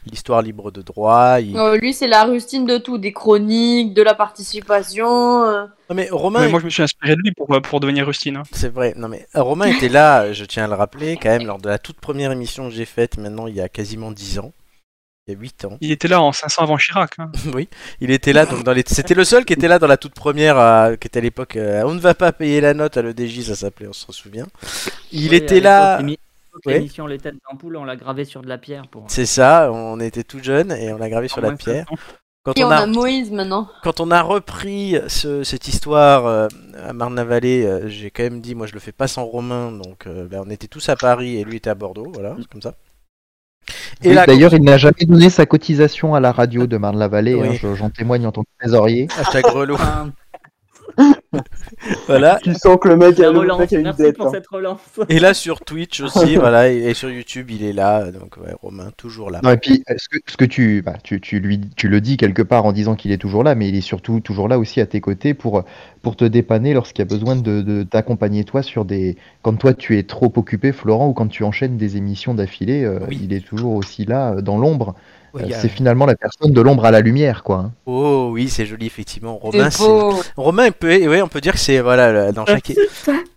l'histoire 0.06 0.42
libre 0.42 0.70
de 0.70 0.80
droit. 0.82 1.40
il- 1.40 1.56
Euh, 1.56 1.76
lui, 1.76 1.92
c'est 1.92 2.06
la 2.06 2.24
rustine 2.24 2.66
de 2.66 2.78
tout, 2.78 2.98
des 2.98 3.12
chroniques, 3.12 3.94
de 3.94 4.02
la 4.02 4.14
participation. 4.14 5.44
euh. 5.44 5.64
Non, 5.90 5.96
mais 5.96 6.08
Romain, 6.10 6.40
Mais 6.40 6.48
moi, 6.50 6.60
je 6.60 6.64
me 6.64 6.70
suis 6.70 6.82
inspiré 6.82 7.14
de 7.16 7.20
lui 7.22 7.32
pour, 7.32 7.46
pour 7.62 7.80
devenir 7.80 8.06
Rustine. 8.06 8.36
hein. 8.36 8.42
c'est 8.52 8.72
vrai. 8.72 8.94
Non, 8.96 9.08
mais 9.08 9.26
euh, 9.36 9.42
Romain 9.42 9.66
était 9.66 9.88
là, 9.88 10.32
je 10.32 10.44
tiens 10.44 10.64
à 10.64 10.68
le 10.68 10.74
rappeler, 10.74 11.18
quand 11.20 11.28
même, 11.30 11.46
lors 11.46 11.58
de 11.58 11.68
la 11.68 11.78
toute 11.78 12.00
première 12.00 12.32
émission 12.32 12.68
que 12.68 12.74
j'ai 12.74 12.84
faite, 12.86 13.18
maintenant 13.18 13.46
il 13.46 13.54
y 13.54 13.60
a 13.60 13.68
quasiment 13.68 14.10
10 14.10 14.38
ans. 14.38 14.52
Il 15.26 15.32
y 15.32 15.36
a 15.36 15.40
8 15.40 15.64
ans. 15.64 15.78
Il 15.80 15.90
était 15.90 16.08
là 16.08 16.20
en 16.20 16.32
500 16.32 16.62
avant 16.64 16.76
Chirac. 16.76 17.12
hein. 17.18 17.30
oui, 17.54 17.68
il 18.00 18.10
était 18.10 18.34
là. 18.34 18.44
Donc 18.44 18.62
dans 18.62 18.72
les... 18.72 18.84
C'était 18.86 19.14
le 19.14 19.24
seul 19.24 19.44
qui 19.46 19.54
était 19.54 19.68
là 19.68 19.78
dans 19.78 19.86
la 19.86 19.96
toute 19.96 20.12
première, 20.14 20.58
euh, 20.58 20.96
qui 20.96 21.06
était 21.06 21.18
à 21.18 21.22
l'époque. 21.22 21.56
euh, 21.56 21.82
on 21.86 21.94
ne 21.94 22.00
va 22.00 22.14
pas 22.14 22.32
payer 22.32 22.60
la 22.60 22.74
note 22.74 22.96
à 22.98 23.02
l'EDJ, 23.02 23.42
ça 23.42 23.54
s'appelait, 23.54 23.88
on 23.88 23.92
se 23.94 24.12
souvient. 24.12 24.46
Il 25.12 25.30
Oui, 25.30 25.36
était 25.36 25.60
là. 25.60 26.00
L'émission 26.66 27.06
Les 27.06 27.18
Têtes 27.18 27.34
d'Ampoule, 27.50 27.76
on 27.76 27.84
l'a 27.84 27.96
gravé 27.96 28.24
sur 28.24 28.42
de 28.42 28.48
la 28.48 28.58
pierre 28.58 28.86
pour. 28.88 29.06
C'est 29.08 29.26
ça, 29.26 29.70
on 29.72 29.98
était 29.98 30.22
tout 30.24 30.42
jeunes 30.42 30.72
et 30.72 30.92
on 30.92 30.98
l'a 30.98 31.08
gravé 31.08 31.28
sur 31.28 31.40
la 31.40 31.52
pierre. 31.52 31.86
500. 31.88 32.02
Quand 32.44 32.52
Et 32.58 32.62
on 32.62 32.68
on 32.68 32.70
a, 32.70 32.76
a 32.76 32.86
Moïse 32.86 33.30
maintenant. 33.32 33.70
quand 33.82 34.00
on 34.00 34.10
a 34.10 34.20
repris 34.20 34.96
ce- 35.08 35.42
cette 35.42 35.66
histoire 35.66 36.26
euh, 36.26 36.46
à 36.86 36.92
Marne-la-Vallée, 36.92 37.64
euh, 37.64 37.88
j'ai 37.88 38.10
quand 38.10 38.22
même 38.24 38.42
dit, 38.42 38.54
moi 38.54 38.66
je 38.66 38.74
le 38.74 38.80
fais 38.80 38.92
pas 38.92 39.08
sans 39.08 39.24
Romain, 39.24 39.72
donc 39.72 40.06
euh, 40.06 40.26
ben, 40.28 40.42
on 40.46 40.50
était 40.50 40.66
tous 40.68 40.86
à 40.90 40.96
Paris 40.96 41.38
et 41.38 41.44
lui 41.44 41.56
était 41.56 41.70
à 41.70 41.74
Bordeaux, 41.74 42.10
voilà, 42.12 42.36
c'est 42.38 42.46
comme 42.48 42.60
ça. 42.60 42.74
Et 44.02 44.08
Oui, 44.08 44.14
là, 44.14 44.26
D'ailleurs, 44.26 44.54
il 44.54 44.62
n'a 44.62 44.76
jamais 44.76 45.04
donné 45.06 45.30
sa 45.30 45.46
cotisation 45.46 46.14
à 46.14 46.20
la 46.20 46.32
radio 46.32 46.66
de 46.66 46.76
Marne-la-Vallée. 46.76 47.34
Oui. 47.34 47.48
hein, 47.48 47.52
je- 47.60 47.74
J'en 47.74 47.90
témoigne 47.90 48.26
en 48.26 48.32
tant 48.32 48.42
que 48.42 48.48
trésorier. 48.60 49.08
hashtag 49.18 49.44
voilà. 52.06 52.38
Tu 52.42 52.54
sens 52.54 52.76
que 52.80 52.88
le 52.88 52.96
mec, 52.96 53.18
le 53.18 53.28
relance. 53.28 53.72
a 53.72 53.76
une 53.76 53.82
Merci 53.82 54.02
dette. 54.02 54.16
pour 54.16 54.26
hein. 54.26 54.30
cette 54.32 54.46
relance. 54.46 54.80
Et 55.08 55.18
là 55.18 55.34
sur 55.34 55.60
Twitch 55.60 56.00
aussi, 56.00 56.36
voilà, 56.36 56.70
et, 56.70 56.76
et 56.76 56.94
sur 56.94 57.10
YouTube 57.10 57.50
il 57.50 57.64
est 57.64 57.72
là, 57.72 58.10
donc 58.10 58.36
ouais, 58.36 58.52
Romain 58.62 58.90
toujours 58.96 59.30
là. 59.30 59.40
Non, 59.42 59.50
et 59.50 59.56
puis, 59.56 59.82
ce 59.96 60.08
que, 60.08 60.18
ce 60.26 60.36
que 60.36 60.44
tu, 60.44 60.82
bah, 60.82 60.94
tu, 61.02 61.20
tu, 61.20 61.40
lui, 61.40 61.60
tu 61.76 61.88
le 61.88 62.00
dis 62.00 62.16
quelque 62.16 62.42
part 62.42 62.64
en 62.64 62.72
disant 62.72 62.94
qu'il 62.94 63.12
est 63.12 63.18
toujours 63.18 63.42
là, 63.44 63.54
mais 63.54 63.68
il 63.68 63.76
est 63.76 63.80
surtout 63.80 64.20
toujours 64.20 64.48
là 64.48 64.58
aussi 64.58 64.80
à 64.80 64.86
tes 64.86 65.00
côtés 65.00 65.34
pour, 65.34 65.64
pour 66.02 66.16
te 66.16 66.24
dépanner 66.24 66.74
lorsqu'il 66.74 67.00
y 67.00 67.06
a 67.06 67.10
besoin 67.10 67.36
de, 67.36 67.60
de 67.62 67.82
t'accompagner 67.82 68.44
toi 68.44 68.62
sur 68.62 68.84
des. 68.84 69.16
Quand 69.42 69.54
toi 69.56 69.74
tu 69.74 69.98
es 69.98 70.02
trop 70.04 70.32
occupé, 70.36 70.72
Florent, 70.72 71.08
ou 71.08 71.12
quand 71.12 71.28
tu 71.28 71.44
enchaînes 71.44 71.76
des 71.76 71.96
émissions 71.96 72.34
d'affilée, 72.34 72.84
euh, 72.84 73.00
Oui. 73.08 73.20
il 73.22 73.32
est 73.32 73.44
toujours 73.44 73.74
aussi 73.74 74.04
là 74.04 74.34
euh, 74.34 74.40
dans 74.40 74.58
l'ombre. 74.58 74.94
Oui, 75.34 75.42
Euh, 75.52 75.56
a- 75.56 75.60
C'est 75.60 75.68
finalement 75.68 76.06
la 76.06 76.14
personne 76.16 76.52
de 76.52 76.60
l'ombre 76.60 76.84
à 76.84 76.90
la 76.92 77.00
lumière, 77.00 77.42
quoi. 77.42 77.56
hein. 77.56 77.72
Oh 77.86 78.30
oui, 78.32 78.48
c'est 78.48 78.66
joli 78.66 78.86
effectivement. 78.86 79.36
Romain, 79.36 79.68
C'est 79.70 79.78
c'est 79.78 79.84
beau. 79.88 80.14
Romain, 80.36 80.66
il 80.66 80.72
peut, 80.72 80.88
ouais, 81.08 81.22
on 81.22 81.28
peut 81.28 81.40
dire 81.40 81.52
que 81.54 81.58
c'est 81.58 81.80
voilà 81.80 82.30
dans 82.32 82.46
chaque 82.46 82.72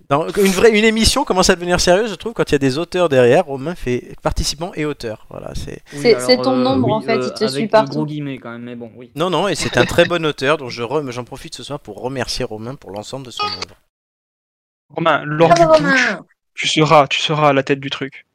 dans 0.09 0.25
une 0.29 0.51
vraie 0.51 0.69
une 0.77 0.85
émission 0.85 1.25
commence 1.25 1.49
à 1.49 1.55
devenir 1.55 1.81
sérieuse, 1.81 2.09
je 2.11 2.15
trouve, 2.15 2.31
quand 2.33 2.49
il 2.49 2.53
y 2.53 2.55
a 2.55 2.59
des 2.59 2.77
auteurs 2.77 3.09
derrière. 3.09 3.45
Romain 3.45 3.75
fait 3.75 4.15
participant 4.21 4.71
et 4.75 4.85
auteur. 4.85 5.25
Voilà, 5.29 5.51
c'est 5.55 5.81
Oui, 5.93 5.99
C'est- 6.01 6.13
alors, 6.15 6.27
c'est 6.27 6.37
ton 6.37 6.53
euh, 6.53 6.63
nombre, 6.63 6.87
oui, 6.87 6.93
en 6.93 7.01
fait, 7.01 7.17
euh, 7.17 7.23
il 7.27 7.33
te 7.33 7.43
avec 7.43 7.55
suit 7.55 7.67
partout. 7.67 7.91
gros 7.93 8.05
guillemets 8.05 8.37
quand 8.37 8.51
même, 8.51 8.61
mais 8.61 8.75
bon, 8.75 8.89
oui. 8.95 9.11
non 9.15 9.29
non 9.29 9.47
et 9.49 9.55
c'est 9.55 9.75
un 9.77 9.83
très 9.85 10.05
bon 10.05 10.23
auteur, 10.25 10.57
donc 10.57 10.69
je 10.69 10.83
re- 10.83 11.09
j'en 11.11 11.23
profite 11.25 11.55
ce 11.55 11.63
soir 11.63 11.79
pour 11.79 11.99
remercier 12.01 12.45
Romain 12.45 12.75
pour 12.75 12.91
l'ensemble 12.91 13.25
de 13.25 13.31
son 13.31 13.43
œuvre. 13.45 13.75
Romain, 14.95 15.23
lors 15.25 15.53
du 15.53 15.65
coup, 15.65 15.83
tu 16.53 16.67
seras, 16.67 17.07
tu 17.07 17.21
seras 17.21 17.49
à 17.49 17.53
la 17.53 17.63
tête 17.63 17.79
du 17.81 17.89
truc. 17.89 18.25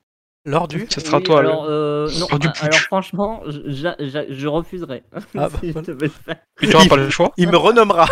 Lors 0.45 0.67
du 0.67 0.87
Ce 0.91 1.01
sera 1.01 1.19
Oui, 1.19 1.23
toi. 1.23 1.39
alors, 1.41 1.67
euh, 1.69 2.09
non, 2.19 2.27
lors 2.31 2.39
du 2.39 2.49
ah, 2.49 2.65
alors 2.65 2.81
franchement, 2.81 3.43
je, 3.47 4.47
refuserai. 4.47 5.05
Ah, 5.15 5.49
bah, 5.49 5.51
je 5.63 5.71
voilà. 5.71 6.41
Mais 6.61 6.67
tu 6.67 6.73
n'auras 6.73 6.89
pas 6.89 6.97
le 6.97 7.11
choix. 7.11 7.33
Il 7.37 7.49
me 7.49 7.57
renommera. 7.57 8.09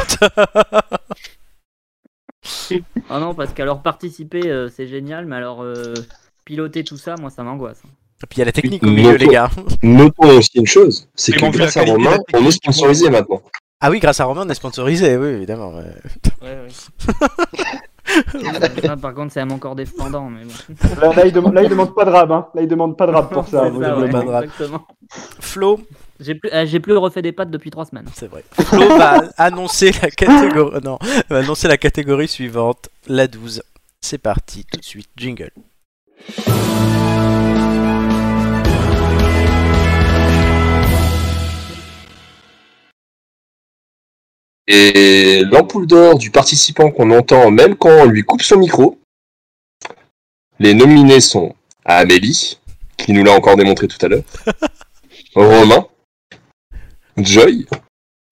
Ah 3.08 3.20
non, 3.20 3.34
parce 3.34 3.52
qu'alors 3.52 3.82
participer, 3.82 4.48
euh, 4.48 4.68
c'est 4.68 4.86
génial, 4.86 5.26
mais 5.26 5.36
alors 5.36 5.62
euh, 5.62 5.94
piloter 6.44 6.84
tout 6.84 6.96
ça, 6.96 7.16
moi, 7.20 7.30
ça 7.30 7.42
m'angoisse. 7.42 7.82
Et 8.22 8.26
puis 8.26 8.36
il 8.36 8.38
y 8.38 8.42
a 8.42 8.46
la 8.46 8.52
technique 8.52 8.82
au 8.82 8.86
milieu, 8.86 9.16
les 9.16 9.26
gars. 9.26 9.50
Notons 9.82 10.38
aussi 10.38 10.50
une 10.54 10.66
chose, 10.66 11.08
c'est 11.14 11.32
que 11.32 11.40
bon, 11.40 11.50
grâce 11.50 11.76
à 11.76 11.84
Romain, 11.84 12.18
on 12.34 12.46
est 12.46 12.50
sponsorisé 12.50 13.10
maintenant. 13.10 13.42
Ah 13.80 13.90
oui, 13.90 13.98
grâce 13.98 14.20
à 14.20 14.24
Romain, 14.26 14.44
on 14.46 14.48
est 14.50 14.54
sponsorisé, 14.54 15.16
oui, 15.16 15.28
évidemment. 15.28 15.74
ouais. 15.74 15.94
Ouais, 16.42 16.68
ça, 18.82 18.96
par 18.96 19.14
contre, 19.14 19.32
c'est 19.32 19.40
à 19.40 19.44
mon 19.44 19.58
corps 19.58 19.74
défendant, 19.74 20.28
mais 20.30 20.44
bon. 20.44 21.00
Là, 21.00 21.14
là, 21.14 21.26
il 21.26 21.32
demande, 21.32 21.54
là, 21.54 21.62
il 21.62 21.68
demande 21.68 21.94
pas 21.94 22.04
de 22.04 22.10
rab. 22.10 22.32
Hein. 22.32 22.46
Là, 22.54 22.62
il 22.62 22.68
demande 22.68 22.96
pas 22.96 23.06
de 23.06 23.12
rab 23.12 23.30
pour 23.30 23.46
ça. 23.48 23.68
Vous 23.68 23.82
ça, 23.82 23.98
ouais, 23.98 24.10
pas 24.10 24.22
de. 24.22 24.48
Flo, 25.40 25.80
J'ai 26.20 26.34
plus, 26.34 26.50
euh, 26.52 26.66
j'ai 26.66 26.80
plus 26.80 26.96
refait 26.96 27.22
des 27.22 27.32
pattes 27.32 27.50
depuis 27.50 27.70
trois 27.70 27.84
semaines. 27.84 28.06
c'est 28.14 28.28
vrai. 28.28 28.44
Flo 28.52 28.88
va 28.96 29.22
annoncer 29.36 29.92
la 30.02 30.10
catégorie. 30.10 30.80
Non, 30.84 30.98
va 31.28 31.38
annoncer 31.38 31.68
la 31.68 31.76
catégorie 31.76 32.28
suivante, 32.28 32.88
la 33.06 33.26
12. 33.26 33.62
C'est 34.00 34.18
parti, 34.18 34.64
tout 34.64 34.78
de 34.78 34.84
suite, 34.84 35.08
jingle. 35.16 35.50
Et 44.72 45.42
l'ampoule 45.50 45.88
d'or 45.88 46.16
du 46.16 46.30
participant 46.30 46.92
qu'on 46.92 47.10
entend 47.10 47.50
même 47.50 47.74
quand 47.74 47.90
on 47.90 48.04
lui 48.04 48.22
coupe 48.22 48.42
son 48.42 48.56
micro. 48.56 49.00
Les 50.60 50.74
nominés 50.74 51.20
sont 51.20 51.56
Amélie, 51.84 52.60
qui 52.96 53.12
nous 53.12 53.24
l'a 53.24 53.32
encore 53.32 53.56
démontré 53.56 53.88
tout 53.88 53.98
à 54.00 54.06
l'heure, 54.06 54.22
Romain, 55.34 55.88
Joy 57.16 57.66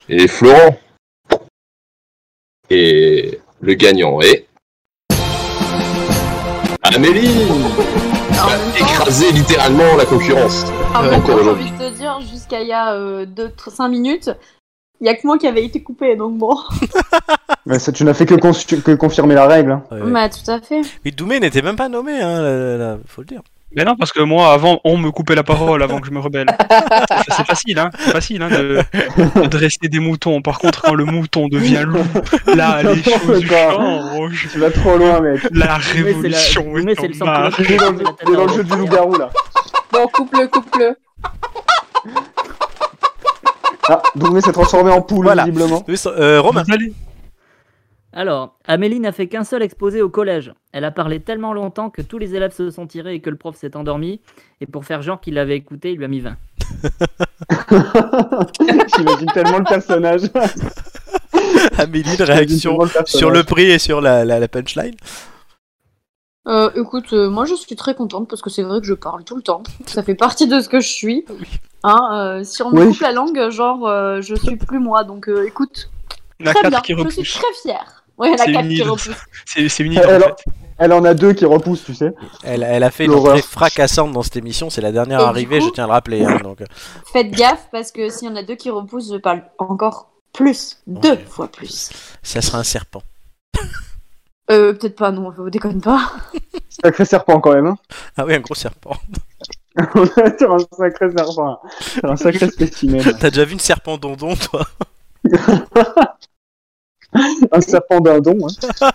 et 0.09 0.29
Florent. 0.29 0.79
Et 2.71 3.41
le 3.61 3.75
gagnant 3.75 4.21
est 4.21 4.47
Amélie 6.83 7.49
temps- 8.37 8.79
écraser 8.79 9.33
littéralement 9.33 9.97
la 9.97 10.05
concurrence. 10.05 10.67
En 10.95 11.03
j'ai 11.03 11.33
aujourd'hui. 11.33 11.65
envie 11.65 11.73
de 11.73 11.91
te 11.91 11.97
dire, 11.97 12.21
jusqu'à 12.21 12.63
il 12.63 12.69
y 12.69 12.73
a 12.73 12.97
5 13.71 13.89
minutes, 13.89 14.31
il 15.01 15.07
y 15.07 15.11
a 15.11 15.15
que 15.15 15.27
moi 15.27 15.39
qui 15.39 15.47
avait 15.47 15.65
été 15.65 15.83
coupé, 15.83 16.17
donc 16.17 16.37
bon. 16.39 16.57
Mais 17.67 17.79
ça, 17.79 17.93
tu 17.93 18.05
n'as 18.05 18.15
fait 18.15 18.27
que, 18.27 18.95
confirmer 18.95 19.35
la 19.35 19.47
règle. 19.47 19.73
hein. 19.73 19.83
Ouais, 19.91 20.01
ouais. 20.01 20.11
Bah, 20.11 20.29
tout 20.29 20.51
à 20.51 20.61
fait. 20.61 20.81
Mais 21.05 21.11
Doumé 21.11 21.39
n'était 21.41 21.63
même 21.63 21.77
pas 21.77 21.89
nommé, 21.89 22.21
hein, 22.21 22.41
là, 22.43 22.77
là, 22.77 22.99
faut 23.07 23.21
le 23.23 23.27
dire. 23.27 23.41
Mais 23.77 23.85
non, 23.85 23.97
parce 23.97 24.13
que 24.13 24.23
moi, 24.23 24.55
avant, 24.55 24.81
on 24.85 24.97
me 24.97 25.11
coupait 25.11 25.35
la 25.35 25.43
parole 25.43 25.83
avant 25.83 26.01
que 26.01 26.07
je 26.07 26.11
me 26.11 26.19
rebelle. 26.21 26.47
C'est 27.29 27.45
facile, 27.47 27.79
hein. 27.79 27.91
C'est 27.99 28.13
facile, 28.13 28.43
hein, 28.43 28.49
de, 28.49 28.81
de 29.43 29.47
dresser 29.47 29.89
des 29.91 29.99
moutons. 29.99 30.41
Par 30.41 30.59
contre, 30.59 30.81
quand 30.81 30.95
le 30.95 31.05
mouton 31.05 31.49
devient 31.49 31.85
loup, 31.87 31.99
là, 32.47 32.83
les 32.83 32.95
N'importe 32.97 33.27
choses 33.27 33.45
changent. 33.47 34.49
Tu 34.51 34.59
vas 34.59 34.71
trop 34.71 34.97
loin, 34.97 35.21
mec. 35.21 35.43
La 35.43 35.51
Mais 35.53 35.59
la- 35.67 35.77
révolution 35.77 36.65
mais 36.73 36.93
est 36.93 37.09
le 37.09 37.25
marche. 37.27 37.55
Il 37.59 37.73
est 37.73 37.77
dans, 37.77 37.91
le- 37.93 38.01
est 38.01 38.37
dans 38.37 38.47
le 38.47 38.53
jeu 38.55 38.65
du 38.65 38.75
loup-garou, 38.75 39.19
là. 39.19 39.29
Bon, 39.93 40.07
coupe-le, 40.15 40.47
coupe-le. 40.49 40.97
Ah, 43.89 44.03
Doumé 44.17 44.41
s'est 44.41 44.53
transformé 44.53 44.91
en 44.91 45.01
poule, 45.03 45.25
Voilà. 45.25 45.45
visiblement. 45.45 45.85
Euh, 46.07 46.41
Romain. 46.41 46.63
Allez- 46.71 46.93
Alors, 48.13 48.57
Amélie 48.67 49.01
n'a 49.01 49.13
fait 49.13 49.27
qu'un 49.29 49.45
seul 49.45 49.63
exposé 49.63 50.03
au 50.03 50.09
collège. 50.09 50.53
Elle 50.73 50.85
a 50.85 50.91
parlé 50.91 51.21
tellement 51.21 51.53
longtemps 51.53 51.91
que 51.91 52.03
tous 52.03 52.19
les 52.19 52.35
élèves 52.35 52.53
se 52.53 52.71
sont 52.71 52.87
tirés 52.87 53.15
et 53.15 53.21
que 53.21 53.31
le 53.31 53.37
prof 53.37 53.57
s'est 53.57 53.77
endormi. 53.77 54.21
Et 54.61 54.67
pour 54.67 54.85
faire 54.85 55.03
genre 55.03 55.21
qu'il 55.21 55.35
l'avait 55.35 55.57
écouté, 55.57 55.93
il 55.93 55.99
lui 55.99 56.05
a 56.05 56.09
mis 56.09 56.21
20. 56.21 56.37
J'imagine 58.97 59.31
tellement 59.33 59.59
le 59.59 59.65
personnage. 59.65 60.23
Amélie, 61.79 62.15
une 62.19 62.25
réaction 62.25 62.71
Tellement 62.73 62.85
le 62.85 62.91
personnage. 62.91 63.09
sur 63.19 63.31
le 63.31 63.43
prix 63.45 63.71
et 63.71 63.79
sur 63.79 64.01
la, 64.01 64.25
la, 64.25 64.39
la 64.41 64.49
punchline. 64.49 64.95
Euh, 66.49 66.71
écoute, 66.77 67.13
euh, 67.13 67.29
moi 67.29 67.45
je 67.45 67.55
suis 67.55 67.77
très 67.77 67.95
contente 67.95 68.27
parce 68.29 68.41
que 68.41 68.49
c'est 68.49 68.63
vrai 68.63 68.81
que 68.81 68.87
je 68.87 68.95
parle 68.95 69.23
tout 69.25 69.37
le 69.37 69.43
temps. 69.43 69.63
Ça 69.87 70.03
fait 70.03 70.15
partie 70.15 70.47
de 70.49 70.61
ce 70.61 70.69
que 70.69 70.81
je 70.81 70.89
suis. 70.89 71.25
Hein, 71.85 72.01
euh, 72.13 72.45
si 72.45 72.63
on 72.63 72.71
me 72.71 72.81
Oui. 72.81 72.89
coupe 72.93 73.01
la 73.03 73.13
langue, 73.13 73.51
genre, 73.51 73.87
euh, 73.87 74.21
je 74.23 74.35
suis 74.35 74.57
plus 74.57 74.79
moi. 74.79 75.05
Donc 75.05 75.29
euh, 75.29 75.47
écoute, 75.47 75.91
La 76.41 76.53
très 76.55 76.63
4 76.63 76.71
bien. 76.71 76.81
qui 76.81 76.95
Je 76.95 77.11
suis 77.31 77.39
très 77.41 77.53
fière. 77.63 78.05
Ouais, 78.17 78.31
la 78.31 78.39
C'est 78.45 78.53
4 78.53 78.65
une 78.65 78.71
qui 78.75 78.83
repousse. 78.83 79.11
C'est 79.47 79.79
une 79.81 79.93
idée, 79.93 80.05
en 80.05 80.09
fait. 80.21 80.45
Elle 80.79 80.93
en 80.93 81.05
a 81.05 81.13
deux 81.13 81.33
qui 81.35 81.45
repoussent, 81.45 81.85
tu 81.85 81.95
sais. 81.95 82.15
Elle, 82.45 82.63
elle 82.63 82.83
a 82.85 82.91
fait 82.93 83.05
une 83.07 83.15
entrée 83.15 83.43
fracassante 83.43 84.13
dans 84.13 84.23
cette 84.23 84.37
émission, 84.37 84.71
c'est 84.71 84.81
la 84.81 84.93
dernière 84.93 85.21
Et 85.21 85.25
arrivée, 85.25 85.59
coup- 85.59 85.67
je 85.67 85.71
tiens 85.73 85.85
à 85.85 85.87
le 85.89 85.93
rappeler. 85.93 86.25
hein, 86.25 86.39
donc, 86.43 86.63
Faites 87.13 87.31
gaffe 87.33 87.67
parce 87.73 87.91
que 87.93 88.09
s'il 88.11 88.29
y 88.29 88.31
en 88.31 88.37
a 88.37 88.43
deux 88.45 88.55
qui 88.55 88.71
repoussent, 88.71 89.11
je 89.13 89.17
parle 89.19 89.43
encore 89.59 90.11
plus. 90.33 90.79
Deux 90.87 91.17
fois 91.29 91.49
plus. 91.49 91.91
ça 92.23 92.41
sera 92.41 92.59
un 92.59 92.63
serpent. 92.65 93.03
Euh, 94.51 94.73
peut-être 94.73 94.97
pas, 94.97 95.11
non, 95.11 95.33
je 95.33 95.43
vous 95.43 95.51
déconne 95.51 95.81
pas. 95.81 96.13
Sacré 96.69 97.05
serpent 97.05 97.41
quand 97.41 97.53
même. 97.53 97.67
Hein. 97.67 97.79
Ah 98.17 98.25
oui, 98.25 98.35
un 98.35 98.41
gros 98.41 98.55
serpent. 98.55 98.97
Sur 100.39 100.55
un 100.55 100.59
sacré 100.77 101.11
serpent. 101.11 101.61
Un 102.03 102.17
sacré 102.17 102.49
spécimen. 102.51 103.03
T'as 103.19 103.31
déjà 103.31 103.45
vu 103.45 103.53
une 103.53 103.61
serpent 103.61 103.99
dondon, 103.99 104.35
toi? 104.37 104.67
Un 107.53 107.61
serpent 107.61 108.01
dindon. 108.01 108.39
Hein. 108.47 108.91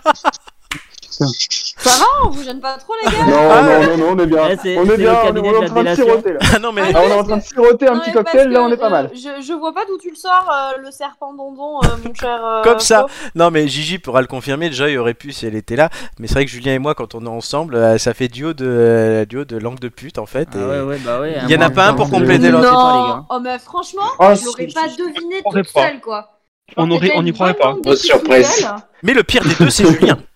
Ça 1.17 1.89
va, 1.99 2.05
on 2.25 2.29
vous 2.29 2.43
gêne 2.43 2.59
pas 2.59 2.77
trop, 2.77 2.93
les 3.03 3.11
gars 3.11 3.25
Non, 3.25 3.49
Ah, 3.51 3.61
non, 3.61 3.87
non, 3.87 3.97
non, 3.97 4.05
on 4.15 4.19
est 4.23 4.25
bien. 4.27 4.47
Eh, 4.51 4.57
c'est- 4.61 4.77
on 4.77 4.85
c'est 4.85 4.93
est 4.93 4.97
bien, 4.97 5.13
on 5.23 5.35
est, 5.35 5.39
on 5.39 5.43
est 5.43 5.57
en 5.57 5.65
train 5.65 5.83
de 5.83 5.95
siroter 5.95 6.33
là. 6.33 6.39
Ah 6.55 6.59
non, 6.59 6.71
mais. 6.71 6.81
Ah, 6.85 6.91
Ah, 6.95 6.99
on 7.05 7.09
est 7.09 7.13
en 7.13 7.23
train 7.23 7.37
de 7.37 7.43
siroter 7.43 7.87
un 7.87 7.93
Non, 7.95 7.99
petit 7.99 8.11
cocktail, 8.11 8.49
là, 8.49 8.61
on 8.63 8.71
est 8.71 8.77
pas 8.77 8.87
euh, 8.87 8.89
mal. 8.89 9.11
je, 9.13 9.41
je 9.45 9.53
vois 9.53 9.73
pas 9.73 9.85
d'où 9.85 9.97
tu 9.97 10.09
le 10.09 10.15
sors, 10.15 10.49
euh, 10.51 10.81
le 10.81 10.91
serpent 10.91 11.33
dondon, 11.33 11.79
euh, 11.83 11.87
mon 12.05 12.13
cher. 12.13 12.39
euh, 12.43 12.63
Comme 12.63 12.79
ça. 12.79 13.05
Non, 13.35 13.51
mais 13.51 13.67
Gigi 13.67 13.99
pourra 13.99 14.21
le 14.21 14.27
confirmer. 14.27 14.69
Déjà, 14.69 14.89
il 14.89 14.97
aurait 14.97 15.13
pu 15.13 15.31
si 15.31 15.45
elle 15.45 15.55
était 15.55 15.75
là. 15.75 15.89
Mais 16.19 16.27
c'est 16.27 16.33
vrai 16.35 16.45
que 16.45 16.51
Julien 16.51 16.73
et 16.73 16.79
moi, 16.79 16.95
quand 16.95 17.15
on 17.15 17.25
est 17.25 17.29
ensemble, 17.29 17.75
euh, 17.75 17.97
ça 17.97 18.13
fait 18.13 18.27
duo 18.27 18.53
de, 18.53 18.65
euh, 18.65 19.25
duo 19.25 19.45
de 19.45 19.57
langue 19.57 19.79
de 19.79 19.89
pute 19.89 20.17
en 20.19 20.25
fait. 20.25 20.47
Ah 20.53 20.57
et- 20.57 20.63
ouais, 20.63 20.81
ouais, 20.81 20.97
bah 21.05 21.19
ouais. 21.19 21.37
Il 21.43 21.51
y 21.51 21.57
en 21.57 21.61
a 21.61 21.69
pas 21.69 21.87
un 21.87 21.93
pour 21.93 22.09
compléter 22.09 22.49
l'autre. 22.49 22.71
Non, 22.71 23.25
oh, 23.29 23.39
mais 23.41 23.59
franchement, 23.59 24.01
Ah, 24.19 24.33
je 24.35 24.45
l'aurais 24.45 24.67
pas 24.67 24.87
deviné 24.87 25.41
toute 25.51 25.67
seule, 25.69 25.99
quoi. 26.01 26.29
On 26.77 26.85
Genre, 26.87 26.95
aurait- 26.97 27.07
t'étais 27.07 27.19
on 27.19 27.25
y 27.25 27.27
une 27.29 27.33
croirait 27.33 27.53
pas. 27.55 27.75
surprise. 27.95 28.67
Mais 29.03 29.13
le 29.13 29.23
pire 29.23 29.43
des 29.43 29.55
deux, 29.55 29.69
c'est 29.69 29.85
Julien. 29.85 30.17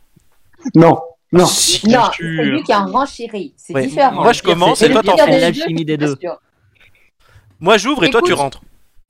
Non, 0.76 1.00
non. 1.32 1.46
Si, 1.46 1.88
Non, 1.88 2.04
c'est 2.16 2.24
lui 2.24 2.64
qui 2.64 2.72
a 2.72 2.80
renchéri. 2.82 3.54
C'est 3.58 3.74
Ouais, 3.74 3.86
différent. 3.88 4.22
moi, 4.24 4.34
je 4.34 4.42
commence 4.44 4.80
c'est- 4.80 4.88
et 4.88 4.92
toi, 4.92 5.02
t'en 5.04 5.18
c'est 5.18 5.26
fais. 5.26 5.40
l'alchimie 5.40 5.86
des 5.86 5.98
deux. 5.98 6.16
Moi, 7.60 7.78
j'ouvre 7.78 8.04
et 8.04 8.10
toi, 8.10 8.22
tu 8.24 8.34
rentres. 8.34 8.62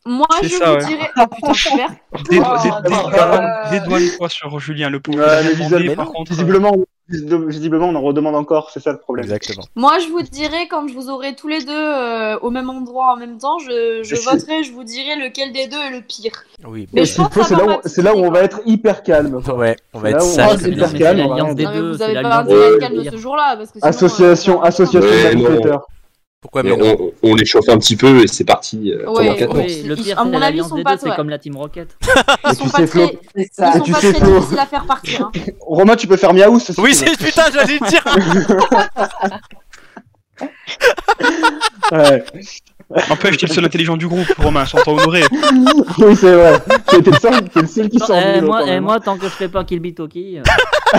Moi, 0.07 0.25
je 0.43 0.47
ça, 0.49 0.65
vous 0.71 0.77
ouais. 0.77 0.85
dirais. 0.85 1.09
Oh 1.17 1.23
putain, 1.27 1.53
super. 1.53 1.89
Dé- 2.29 2.41
Oh, 2.41 3.09
euh, 3.13 3.69
Dédouane-toi 3.71 4.29
sur 4.29 4.59
Julien, 4.59 4.89
le 4.89 4.99
pauvre. 4.99 5.19
Ouais, 5.19 5.43
demandé, 5.43 5.55
visiblement- 5.55 5.95
par 5.95 6.11
contre, 6.13 6.31
Visiblement, 6.31 6.73
visiblement, 7.09 7.87
on 7.89 7.95
en 7.95 8.01
redemande 8.01 8.35
encore, 8.35 8.69
c'est 8.73 8.81
ça 8.81 8.91
le 8.91 8.97
problème. 8.99 9.23
Exactement. 9.25 9.63
Moi, 9.75 9.99
je 9.99 10.09
vous 10.09 10.21
dirais, 10.23 10.67
quand 10.69 10.87
je 10.87 10.93
vous 10.93 11.09
aurai 11.09 11.35
tous 11.35 11.47
les 11.47 11.63
deux 11.63 11.71
euh, 11.73 12.37
au 12.39 12.49
même 12.49 12.69
endroit 12.69 13.13
en 13.13 13.17
même 13.17 13.37
temps, 13.37 13.59
je, 13.59 14.01
voterai, 14.25 14.63
je 14.63 14.73
vous 14.73 14.83
dirai 14.83 15.15
lequel 15.15 15.51
des 15.53 15.67
deux 15.67 15.77
est 15.77 15.91
le 15.91 16.01
pire. 16.01 16.31
Oui. 16.67 16.87
Mais 16.93 17.01
Et 17.01 17.05
je 17.05 17.11
s'il 17.13 17.23
pense 17.23 17.33
faut, 17.33 17.43
c'est 17.43 17.55
là, 17.55 17.65
où- 17.65 17.81
c'est 17.85 18.01
là 18.01 18.13
où 18.15 18.19
on 18.19 18.31
va 18.31 18.41
être 18.43 18.59
hyper 18.65 19.03
calme. 19.03 19.41
Ouais, 19.55 19.75
on 19.93 19.99
va 19.99 20.09
être 20.11 20.21
sage. 20.21 20.47
va 20.47 20.53
être 20.53 20.59
c'est 20.61 20.69
hyper 20.71 20.93
calme. 20.93 21.21
vous 21.27 22.01
avez 22.01 22.21
pas 22.21 22.37
intérêt 22.39 22.75
à 22.75 22.79
calme 22.79 23.03
ce 23.09 23.17
jour-là. 23.17 23.57
Association, 23.81 24.61
association. 24.61 25.09
Pourquoi 26.39 26.61
Mais 26.61 26.71
on, 26.71 27.11
on 27.23 27.33
les 27.35 27.45
chauffe 27.45 27.67
un 27.67 27.79
petit 27.79 27.95
peu 27.95 28.23
et 28.23 28.27
c'est 28.27 28.43
parti. 28.43 28.91
euh, 28.91 29.09
Ouais, 29.09 29.35
pendant 29.47 29.55
le 29.59 29.95
pire, 29.95 30.19
à 30.19 30.23
c'est 30.23 30.29
mon 30.29 30.41
avis, 30.41 30.57
ils 30.59 30.63
sont 30.63 30.83
pas- 30.83 30.97
c'est 30.97 31.09
ouais. 31.09 31.15
comme 31.15 31.29
la 31.29 31.39
Team 31.39 31.57
Rocket. 31.57 31.97
Ils 32.49 32.55
sont 32.55 32.65
tu 32.65 32.69
pas 32.69 32.77
sais, 32.77 32.87
très, 32.87 33.07
Flo, 33.07 33.19
ils 33.35 33.41
et 33.41 33.47
sont 33.55 33.81
tu 33.83 33.91
pas 33.91 33.99
sais, 34.01 34.13
très 34.13 34.23
Flo. 34.25 34.35
difficiles 34.39 34.59
à 34.59 34.65
faire 34.67 34.85
partir. 34.85 35.21
hein. 35.25 35.31
Romain, 35.61 35.95
tu 35.95 36.05
peux 36.07 36.15
faire 36.15 36.33
miaou 36.33 36.59
Oui, 36.77 36.93
c'est 36.93 37.17
putain, 37.17 37.45
j'allais 37.51 37.79
le 37.81 37.87
dire. 37.89 39.39
Ouais. 41.91 42.23
N'empêche, 42.89 43.37
t'es 43.37 43.47
le 43.47 43.53
seul 43.53 43.65
intelligent 43.65 43.97
du 43.97 44.07
groupe, 44.07 44.31
Romain, 44.37 44.65
sans 44.65 44.79
honoré. 44.87 45.23
Oui, 45.97 46.15
c'est 46.15 46.31
vrai. 46.33 46.59
T'es 46.87 47.01
t'es 47.01 47.11
le 47.11 47.17
seul, 47.17 47.33
le 47.55 47.67
seul 47.67 47.89
qui 47.89 47.99
sort 47.99 48.15
eh, 48.15 48.39
moi, 48.41 48.61
eh, 48.65 48.79
moi, 48.79 48.99
tant 49.01 49.17
que 49.17 49.25
je 49.25 49.31
fais 49.31 49.49
pas 49.49 49.65
Kill 49.65 49.79
Bitoki. 49.79 50.39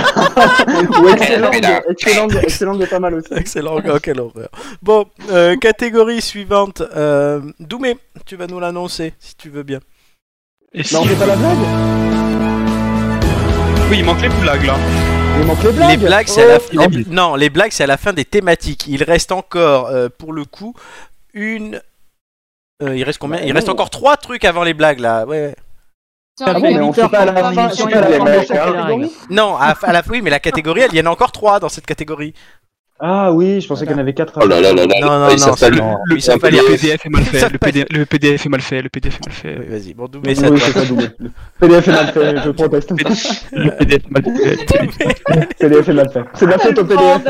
Ou 1.02 1.08
excellent, 1.08 1.50
excellent, 1.88 2.28
excellent, 2.42 2.78
pas 2.78 2.98
mal 2.98 3.14
aussi. 3.14 3.28
Excellent, 3.34 3.78
oh, 3.78 3.98
quelle 4.02 4.20
horreur. 4.20 4.48
Bon, 4.82 5.06
euh, 5.30 5.56
catégorie 5.56 6.20
suivante. 6.20 6.82
Euh, 6.94 7.40
Doumé, 7.58 7.96
tu 8.26 8.36
vas 8.36 8.46
nous 8.46 8.60
l'annoncer 8.60 9.14
si 9.18 9.34
tu 9.36 9.48
veux 9.48 9.62
bien. 9.62 9.80
Et 10.74 10.84
si... 10.84 10.94
Non, 10.94 11.00
on 11.00 11.04
fait 11.04 11.14
pas 11.16 11.26
la 11.26 11.36
blague 11.36 11.56
Oui, 13.90 13.96
il 14.00 14.04
manque 14.04 14.20
les 14.20 14.28
blagues 14.28 14.64
là. 14.64 14.76
Il 15.40 15.46
manque 15.46 15.62
les 15.62 15.72
blagues. 15.72 15.90
Les 15.90 16.06
blagues, 16.06 16.26
c'est 16.28 16.42
à 16.42 16.46
la 16.46 16.58
Oh, 16.58 16.86
les- 16.90 17.04
non, 17.06 17.34
les 17.34 17.48
blagues, 17.48 17.72
c'est 17.72 17.84
à 17.84 17.86
la 17.86 17.96
fin 17.96 18.12
des 18.12 18.26
thématiques. 18.26 18.86
Il 18.88 19.02
reste 19.02 19.32
encore, 19.32 19.86
euh, 19.86 20.08
pour 20.16 20.34
le 20.34 20.44
coup, 20.44 20.74
une. 21.38 21.80
euh, 22.82 22.96
il 22.96 23.02
reste 23.04 23.18
combien? 23.18 23.40
Il 23.40 23.52
reste 23.52 23.68
encore 23.68 23.90
trois 23.90 24.16
trucs 24.16 24.44
avant 24.44 24.64
les 24.64 24.74
blagues 24.74 25.00
là. 25.00 25.24
Ouais. 25.26 25.46
ouais. 25.48 25.56
Ah 26.40 26.52
les 26.52 26.60
bon, 26.60 26.70
gars, 26.70 26.76
mais 26.76 26.80
on 26.82 26.92
fait 26.92 27.08
pas 27.08 27.20
à 27.20 27.24
la 27.24 27.32
on 27.32 27.68
fait 27.70 27.90
pas 27.90 27.98
à 27.98 28.08
la 28.08 28.44
catégorie 28.44 29.12
Non, 29.30 29.56
à, 29.56 29.70
à 29.82 29.92
la 29.92 30.02
oui, 30.08 30.22
mais 30.22 30.30
la 30.30 30.38
catégorie, 30.38 30.82
il 30.90 30.96
y 30.96 31.00
en 31.00 31.06
a 31.06 31.10
encore 31.10 31.32
trois 31.32 31.58
dans 31.58 31.68
cette 31.68 31.86
catégorie. 31.86 32.32
Ah 33.00 33.32
oui, 33.32 33.60
je 33.60 33.68
pensais 33.68 33.86
qu'il 33.86 33.92
y 33.94 33.96
en 33.96 34.00
avait 34.00 34.12
quatre. 34.12 34.32
Oh 34.42 34.46
là 34.46 34.60
là 34.60 34.72
là 34.72 34.84
là. 34.84 34.94
Non, 35.00 35.18
non, 35.20 35.28
ils 35.28 35.32
non, 35.32 35.38
savent 35.38 35.54
c'est 35.56 35.70
pas 35.70 35.76
le- 35.76 35.80
non. 35.80 35.98
le- 36.04 36.18
savent 36.18 36.38
pas. 36.40 36.48
PDF 36.48 37.06
est 37.06 37.08
mal 37.08 37.22
fait, 37.22 37.48
le 37.52 37.58
pas 37.58 37.66
PDF, 37.66 37.86
le 37.90 38.06
PDF 38.06 38.46
est 38.46 38.48
mal 38.48 38.60
fait, 38.60 38.82
le 38.82 38.88
PDF 38.88 39.14
est 39.14 39.26
mal 39.26 39.34
fait. 39.36 39.56
Oui, 39.60 39.66
vas-y, 39.68 39.94
bon, 39.94 40.08
c'est 40.24 40.44
à 40.44 40.50
oui, 40.50 40.58
ça, 40.60 40.84
double. 40.84 41.14
Le 41.20 41.30
PDF 41.60 41.86
est 41.88 41.92
mal 41.92 42.06
fait, 42.08 42.36
je 42.44 42.50
proteste. 42.50 42.90
Le 43.52 43.70
PDF 43.76 44.02
est 44.04 44.10
mal 44.10 44.24
fait. 44.24 45.54
PDF 45.60 45.88
est 45.88 45.92
mal 45.92 46.10
fait. 46.10 46.24
C'est 46.34 46.46
de 46.46 46.50
la 46.50 46.58
faute 46.58 46.78
au 46.78 46.84
PDF. 46.84 47.22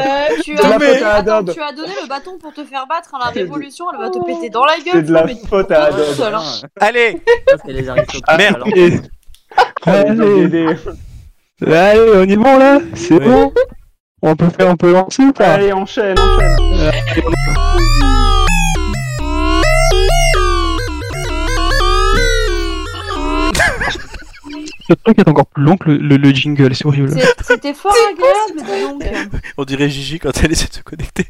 Tu 0.43 0.57
C'est 0.57 0.63
de 0.63 0.63
la 0.63 0.69
as, 0.69 0.81
faute 0.81 1.03
à 1.03 1.15
Attends, 1.17 1.37
Adobe. 1.37 1.55
tu 1.55 1.61
as 1.61 1.73
donné 1.73 1.93
le 2.03 2.09
bâton 2.09 2.39
pour 2.41 2.55
te 2.55 2.65
faire 2.65 2.87
battre 2.89 3.15
à 3.15 3.19
la 3.27 3.31
révolution, 3.31 3.85
elle 3.93 3.99
va 4.01 4.09
te 4.09 4.25
péter 4.25 4.49
dans 4.49 4.65
la 4.65 4.77
gueule. 4.77 4.93
C'est 4.95 5.03
de 5.03 5.13
la 5.13 5.25
mais 5.25 5.37
faute 5.49 5.71
à 5.71 5.89
hein. 5.89 6.41
Allez, 6.81 7.21
Ça, 7.47 7.57
c'est 7.67 7.73
les 7.75 7.89
aristocrates. 7.91 8.39
Merde. 8.39 8.63
Allez, 11.67 12.11
on 12.15 12.23
est 12.23 12.37
bon 12.37 12.57
là 12.59 12.79
C'est 12.95 13.19
bon 13.21 13.53
On 14.23 14.35
peut 14.37 14.49
faire, 14.51 14.69
on 14.69 14.77
peut 14.77 14.93
lancer 14.93 15.23
ou 15.23 15.33
pas 15.33 15.53
Allez, 15.55 15.73
enchaîne, 15.73 16.17
enchaîne. 16.19 16.57
Le 24.89 24.97
truc 24.97 25.19
est 25.19 25.29
encore 25.29 25.47
plus 25.47 25.63
long 25.63 25.77
que 25.77 25.91
le, 25.91 25.99
le- 25.99 26.17
le 26.17 26.31
jingle, 26.31 26.75
c'est 26.75 26.87
horrible. 26.87 27.11
C'était 27.43 27.75
fort 27.75 27.95
agréable, 28.11 28.99
donc. 29.01 29.05
on 29.59 29.65
dirait 29.65 29.91
Gigi 29.91 30.19
quand 30.19 30.31
elle 30.43 30.53
essaie 30.53 30.69
de 30.69 30.73
se 30.75 30.83
connecter. 30.83 31.27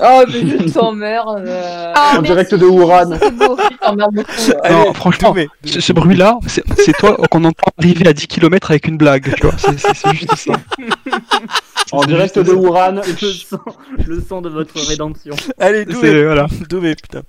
Oh, 0.00 0.24
mais 0.28 0.40
je 0.40 0.72
t'emmerde. 0.72 1.44
euh, 1.46 1.92
Ah, 1.94 2.10
En 2.18 2.22
merci, 2.22 2.32
direct 2.32 2.54
de 2.54 2.66
euh. 2.66 4.70
Non, 4.70 4.92
franchement, 4.92 5.30
Doumé. 5.30 5.48
ce, 5.64 5.80
ce 5.80 5.92
bruit-là, 5.92 6.38
c'est 6.46 6.92
toi 6.98 7.16
qu'on 7.30 7.44
entend 7.44 7.70
arriver 7.78 8.08
à 8.08 8.12
10 8.12 8.26
km 8.26 8.70
avec 8.72 8.88
une 8.88 8.96
blague, 8.96 9.32
tu 9.36 9.46
vois. 9.46 9.54
C'est 9.58 10.14
juste 10.14 10.34
ça. 10.36 10.52
En 11.92 12.04
direct 12.04 12.38
de 12.38 12.52
Wuhan. 12.52 13.00
Le 13.02 13.32
son, 13.32 13.60
le 14.06 14.20
son 14.20 14.40
de 14.42 14.48
votre 14.48 14.78
rédemption. 14.88 15.34
Allez, 15.58 15.84
Doumé. 15.84 16.00
C'est 16.00 16.24
voilà. 16.24 16.46
Doumé, 16.68 16.94
putain. 16.94 17.22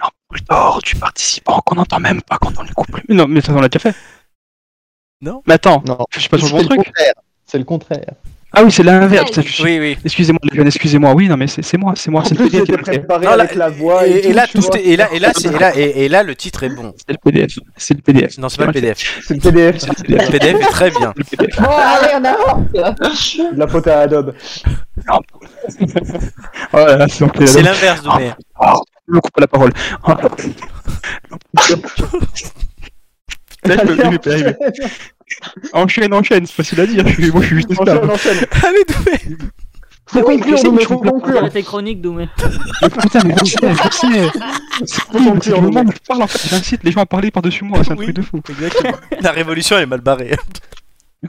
L'ampoule 0.00 0.46
d'or 0.48 0.80
du 0.84 0.94
participant 0.96 1.60
qu'on 1.60 1.74
n'entend 1.74 2.00
même 2.00 2.22
pas 2.22 2.38
quand 2.38 2.52
on 2.58 2.62
le 2.62 2.72
coupe. 2.74 3.00
Non, 3.08 3.26
mais 3.28 3.40
ça 3.40 3.52
on 3.52 3.60
l'a 3.60 3.68
déjà 3.68 3.90
fait. 3.90 3.96
Non 5.20 5.42
Mais 5.46 5.54
attends, 5.54 5.82
Non. 5.86 5.98
je 6.10 6.20
suis 6.20 6.28
pas 6.28 6.38
sur 6.38 6.46
le 6.46 6.50
C'est 6.50 6.56
bon 6.56 6.62
le 6.62 6.66
truc. 6.76 6.86
contraire. 6.86 7.14
C'est 7.46 7.58
le 7.58 7.64
contraire. 7.64 8.14
Ah 8.52 8.64
oui, 8.64 8.72
c'est 8.72 8.82
l'inverse. 8.82 9.30
Oui, 9.62 9.78
oui. 9.78 9.96
Excusez-moi, 10.04 10.40
les 10.50 10.56
jeunes, 10.56 10.66
excusez-moi. 10.66 11.12
Oui, 11.14 11.28
non, 11.28 11.36
mais 11.36 11.46
c'est 11.46 11.76
moi, 11.78 11.92
c'est 11.96 12.10
moi, 12.10 12.24
c'est 12.24 12.36
le 12.36 12.48
plus, 12.48 12.50
PDF. 12.50 12.64
qui 12.64 12.66
j'étais 12.66 12.72
me 12.72 12.78
le 12.78 12.84
fait. 12.84 12.98
préparé 12.98 13.26
Non, 13.26 13.30
là- 13.36 13.44
avec 13.44 13.54
la 13.54 13.68
voix. 13.68 14.06
Et, 14.08 14.10
Et, 14.10 14.28
et 14.30 14.32
là, 14.32 14.46
tu 14.46 14.58
tout 14.58 14.62
vois. 14.66 14.76
est- 14.78 14.84
et 14.86 14.96
là, 14.96 15.08
et 15.12 15.18
là, 15.20 15.30
c'est- 15.36 15.48
et 15.54 15.58
là, 15.58 15.76
et, 15.78 16.04
et 16.04 16.08
là, 16.08 16.22
le 16.24 16.34
titre 16.34 16.64
est 16.64 16.68
bon. 16.70 16.92
C'est 16.96 17.12
le 17.12 17.18
PDF. 17.22 17.58
C'est 17.76 17.94
le 17.94 18.00
PDF. 18.02 18.38
Non, 18.38 18.48
c'est 18.48 18.58
pas 18.58 18.66
le 18.66 18.72
PDF. 18.72 19.22
C'est 19.24 19.34
le 19.34 19.40
PDF. 19.40 19.76
Le 19.86 19.94
PDF. 19.94 20.26
Le 20.26 20.32
PDF 20.32 20.60
est 20.60 20.70
très 20.72 20.90
bien. 20.90 21.12
Le 21.16 21.22
PDF. 21.24 21.56
Bon, 21.60 21.68
allez, 21.68 22.08
on 22.16 22.24
avance. 22.24 23.36
De 23.36 23.58
la 23.58 23.66
faute 23.68 23.86
à 23.86 24.00
Adobe. 24.00 24.34
Oh 25.12 25.18
c'est 27.46 27.62
l'inverse, 27.62 28.02
Doumé. 28.02 28.32
Oh, 28.60 28.82
je 29.08 29.14
me 29.14 29.20
coupe 29.20 29.38
la 29.40 29.46
parole. 29.46 29.72
Oh. 30.06 30.12
Là, 33.64 33.76
je 33.76 34.16
peux- 34.16 34.30
arriver. 34.30 34.54
Enchaîne, 35.72 36.12
enchaîne, 36.14 36.46
c'est 36.46 36.54
facile 36.54 36.80
à 36.80 36.86
dire. 36.86 37.06
Je 37.06 37.12
suis, 37.14 37.30
moi, 37.30 37.40
je 37.42 37.46
suis 37.46 37.56
juste 37.56 37.70
esclave. 37.70 37.98
Enchaîne, 38.10 38.10
enchaîne. 38.10 38.46
Allez, 38.66 38.84
Doumé. 38.88 39.38
Faut 40.06 40.22
conclure, 40.22 40.56
je 40.56 40.84
faut 40.86 40.98
conclure. 40.98 41.38
Arrête 41.38 41.52
tes 41.52 41.62
chroniques, 41.62 42.00
Doumé. 42.00 42.28
Mais 42.82 42.88
Putain, 42.88 43.20
mais 43.24 43.34
je 43.38 43.44
sais, 43.44 43.56
je 43.62 43.96
sais. 43.96 44.30
Je 44.80 46.06
parle 46.08 46.22
en 46.22 46.26
fait. 46.26 46.48
J'incite 46.48 46.82
les 46.82 46.90
gens 46.90 47.02
à 47.02 47.06
parler 47.06 47.30
par-dessus 47.30 47.64
moi, 47.64 47.84
c'est 47.84 47.92
un 47.92 47.96
Oui. 47.96 48.06
truc 48.06 48.16
de 48.16 48.22
fou. 48.22 48.40
Exactement. 48.48 48.96
La 49.20 49.30
révolution, 49.30 49.76
elle 49.76 49.82
est 49.82 49.86
mal 49.86 50.00
barrée. 50.00 50.34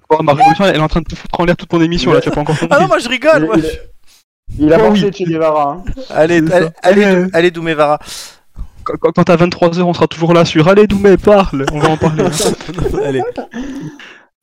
Quoi, 0.07 0.23
ma 0.23 0.33
révolution, 0.33 0.65
elle 0.65 0.77
est 0.77 0.79
en 0.79 0.87
train 0.87 1.01
de 1.01 1.05
te 1.05 1.15
foutre 1.15 1.39
en 1.39 1.45
l'air 1.45 1.57
toute 1.57 1.69
ton 1.69 1.81
émission 1.81 2.13
là, 2.13 2.21
tu 2.21 2.29
as 2.29 2.31
pas 2.31 2.41
encore 2.41 2.57
compris. 2.57 2.75
Ah 2.75 2.81
non, 2.81 2.87
moi 2.87 2.99
je 2.99 3.09
rigole. 3.09 3.45
Moi. 3.45 3.57
Il, 4.57 4.71
a 4.73 4.79
pensé 4.79 5.05
oui. 5.05 5.11
Che 5.13 5.23
Guevara. 5.29 5.83
Hein. 5.85 5.91
Allez, 6.09 6.41
allez, 6.81 7.25
allez, 7.33 7.51
Doumé 7.51 7.73
Vara. 7.73 7.99
Quand, 8.83 9.11
quand, 9.13 9.29
à 9.29 9.35
23h, 9.37 9.81
on 9.81 9.93
sera 9.93 10.07
toujours 10.07 10.33
là 10.33 10.43
sur 10.45 10.67
Allez, 10.67 10.87
Doumé, 10.87 11.17
parle, 11.17 11.65
on 11.71 11.79
va 11.79 11.89
en 11.89 11.97
parler. 11.97 12.23
allez. 13.05 13.21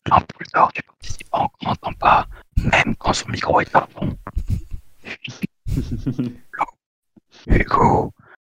L'ampoule 0.06 0.46
d'or 0.54 0.70
du 0.74 0.82
participant 0.82 1.48
qu'on 1.60 1.68
n'entend 1.68 1.92
pas, 1.94 2.26
même 2.56 2.94
quand 2.98 3.12
son 3.12 3.28
micro 3.28 3.60
est 3.60 3.74
à 3.76 3.86
fond. 3.92 4.16
Hugo, 7.46 8.12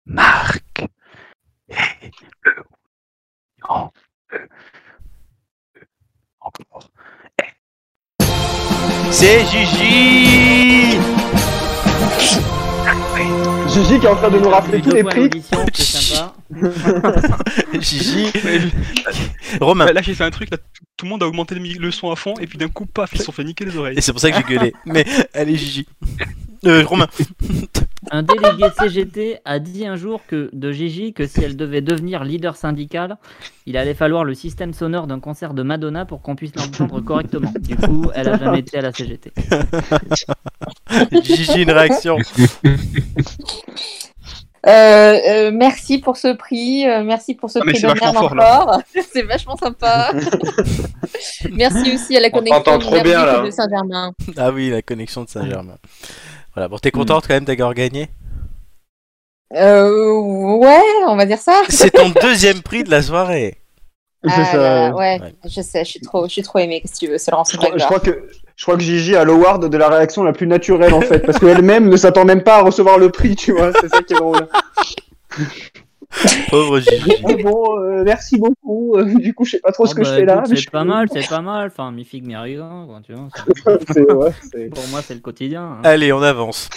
Marc 0.05 0.83
et 1.69 2.11
le 2.43 2.55
en- 3.67 3.91
le- 4.29 4.47
le- 5.75 5.87
encore. 6.41 6.89
C'est 9.11 9.45
Gigi 9.45 10.97
Gigi 13.73 13.99
qui 13.99 14.05
est 14.05 14.09
en 14.09 14.15
train 14.15 14.29
de 14.29 14.39
nous 14.39 14.49
rappeler 14.49 14.81
tous 14.81 14.91
les 14.91 15.03
prix. 15.03 15.29
Gigi 17.79 18.25
Romain. 19.61 19.85
Bah, 19.85 19.93
là, 19.93 20.01
j'ai 20.01 20.13
fait 20.13 20.23
un 20.23 20.31
truc, 20.31 20.49
là, 20.51 20.57
tout, 20.97 21.05
le 21.05 21.09
monde 21.09 21.23
a 21.23 21.27
augmenté 21.27 21.55
le 21.55 21.91
son 21.91 22.11
à 22.11 22.15
fond, 22.15 22.33
et 22.39 22.47
puis 22.47 22.57
d'un 22.57 22.67
coup, 22.67 22.85
paf, 22.85 23.11
ils 23.13 23.19
se 23.19 23.25
sont 23.25 23.31
fait 23.31 23.43
niquer 23.43 23.65
les 23.65 23.77
oreilles. 23.77 23.97
Et 23.97 24.01
c'est 24.01 24.11
pour 24.11 24.21
ça 24.21 24.31
que 24.31 24.37
j'ai 24.37 24.55
gueulé. 24.55 24.73
Mais 24.85 25.05
allez, 25.33 25.55
Gigi. 25.55 25.87
Euh, 26.65 26.83
Romain. 26.85 27.07
Un 28.11 28.23
délégué 28.23 28.65
CGT 28.77 29.39
a 29.45 29.59
dit 29.59 29.85
un 29.85 29.95
jour 29.95 30.21
que 30.27 30.49
de 30.53 30.71
Gigi 30.71 31.13
que 31.13 31.27
si 31.27 31.43
elle 31.43 31.55
devait 31.55 31.81
devenir 31.81 32.23
leader 32.23 32.55
syndical, 32.57 33.17
il 33.67 33.77
allait 33.77 33.93
falloir 33.93 34.23
le 34.23 34.33
système 34.33 34.73
sonore 34.73 35.05
d'un 35.07 35.19
concert 35.19 35.53
de 35.53 35.61
Madonna 35.63 36.05
pour 36.05 36.21
qu'on 36.21 36.35
puisse 36.35 36.53
l'entendre 36.55 36.99
correctement. 36.99 37.53
Du 37.59 37.75
coup, 37.77 38.09
elle 38.15 38.27
a 38.27 38.37
jamais 38.37 38.59
été 38.59 38.79
à 38.79 38.81
la 38.81 38.91
CGT. 38.91 39.31
Gigi, 41.23 41.61
une 41.61 41.71
réaction. 41.71 42.17
Euh, 44.67 44.69
euh, 45.27 45.51
merci 45.51 45.97
pour 45.99 46.17
ce 46.17 46.35
prix, 46.35 46.87
euh, 46.87 47.03
merci 47.03 47.33
pour 47.33 47.49
ce 47.49 47.59
Ah, 47.59 47.63
prix 47.65 47.81
là. 47.81 47.93
encore. 48.15 48.81
c'est 49.11 49.23
vachement 49.23 49.55
sympa. 49.57 50.11
merci 51.51 51.93
aussi 51.95 52.15
à 52.15 52.19
la 52.19 52.27
On 52.27 52.31
connexion 52.31 52.61
t'entend 52.61 52.79
trop 52.79 53.01
bien, 53.01 53.25
merdique 53.25 53.37
là. 53.37 53.45
de 53.45 53.51
Saint-Germain. 53.51 54.13
Ah 54.37 54.51
oui, 54.51 54.69
la 54.69 54.81
connexion 54.83 55.23
de 55.23 55.29
Saint-Germain. 55.29 55.77
Voilà, 56.53 56.67
bon, 56.67 56.77
t'es 56.77 56.91
contente 56.91 57.27
quand 57.27 57.33
même 57.33 57.45
d'avoir 57.45 57.73
gagné? 57.73 58.09
Euh, 59.53 60.13
ouais, 60.57 60.81
on 61.07 61.15
va 61.15 61.25
dire 61.25 61.39
ça. 61.39 61.61
C'est 61.69 61.91
ton 61.91 62.09
deuxième 62.21 62.61
prix 62.61 62.83
de 62.83 62.91
la 62.91 63.01
soirée. 63.01 63.57
C'est 64.23 64.31
Ah 64.35 64.45
ça, 64.45 64.57
là, 64.57 64.89
ouais. 64.93 65.19
ouais, 65.19 65.33
je 65.45 65.61
sais, 65.61 65.83
je 65.83 65.89
suis 65.89 65.99
trop, 65.99 66.25
je 66.27 66.31
suis 66.31 66.43
trop 66.43 66.59
aimée. 66.59 66.81
Que 66.81 66.87
tu 66.87 67.07
veux, 67.07 67.17
c'est 67.17 67.31
Laurence 67.31 67.51
Je 67.51 67.57
crois, 67.57 67.71
je 67.75 67.83
crois 67.83 67.99
que 67.99 68.29
je 68.55 68.63
crois 68.63 68.77
que 68.77 68.83
Gigi 68.83 69.15
a 69.15 69.25
l'award 69.25 69.67
de 69.67 69.77
la 69.77 69.89
réaction 69.89 70.23
la 70.23 70.31
plus 70.31 70.45
naturelle 70.45 70.93
en 70.93 71.01
fait, 71.01 71.19
parce 71.19 71.39
qu'elle-même 71.39 71.89
ne 71.89 71.97
s'attend 71.97 72.23
même 72.23 72.43
pas 72.43 72.57
à 72.57 72.61
recevoir 72.61 72.99
le 72.99 73.09
prix, 73.09 73.35
tu 73.35 73.51
vois. 73.53 73.71
C'est 73.81 73.89
ça 73.89 74.03
qui 74.03 74.13
est 74.13 74.17
drôle. 74.17 74.47
Pauvre 76.49 76.79
Gigi. 76.79 77.11
Ah 77.27 77.33
bon, 77.41 77.79
euh, 77.79 78.03
merci 78.03 78.37
beaucoup. 78.37 78.95
Euh, 78.97 79.05
du 79.15 79.33
coup, 79.33 79.45
je 79.45 79.51
sais 79.51 79.59
pas 79.59 79.71
trop 79.71 79.85
ce 79.85 79.93
Oh, 79.93 79.95
que 79.97 80.01
bah, 80.01 80.09
je 80.09 80.19
fais 80.19 80.25
là. 80.25 80.43
mais 80.49 80.55
C'est 80.55 80.69
pas 80.69 80.83
mal, 80.83 81.07
c'est 81.11 81.27
pas 81.27 81.41
mal. 81.41 81.67
Enfin, 81.67 81.91
mi 81.91 82.03
figue, 82.03 82.25
mi 82.27 82.35
quoi, 82.87 82.99
tu 83.05 83.13
vois. 83.13 83.29
ouais, 84.15 84.69
Pour 84.69 84.87
moi, 84.89 85.01
c'est 85.01 85.13
le 85.13 85.19
quotidien. 85.21 85.63
hein. 85.63 85.81
Allez, 85.83 86.11
on 86.13 86.21
avance. 86.21 86.69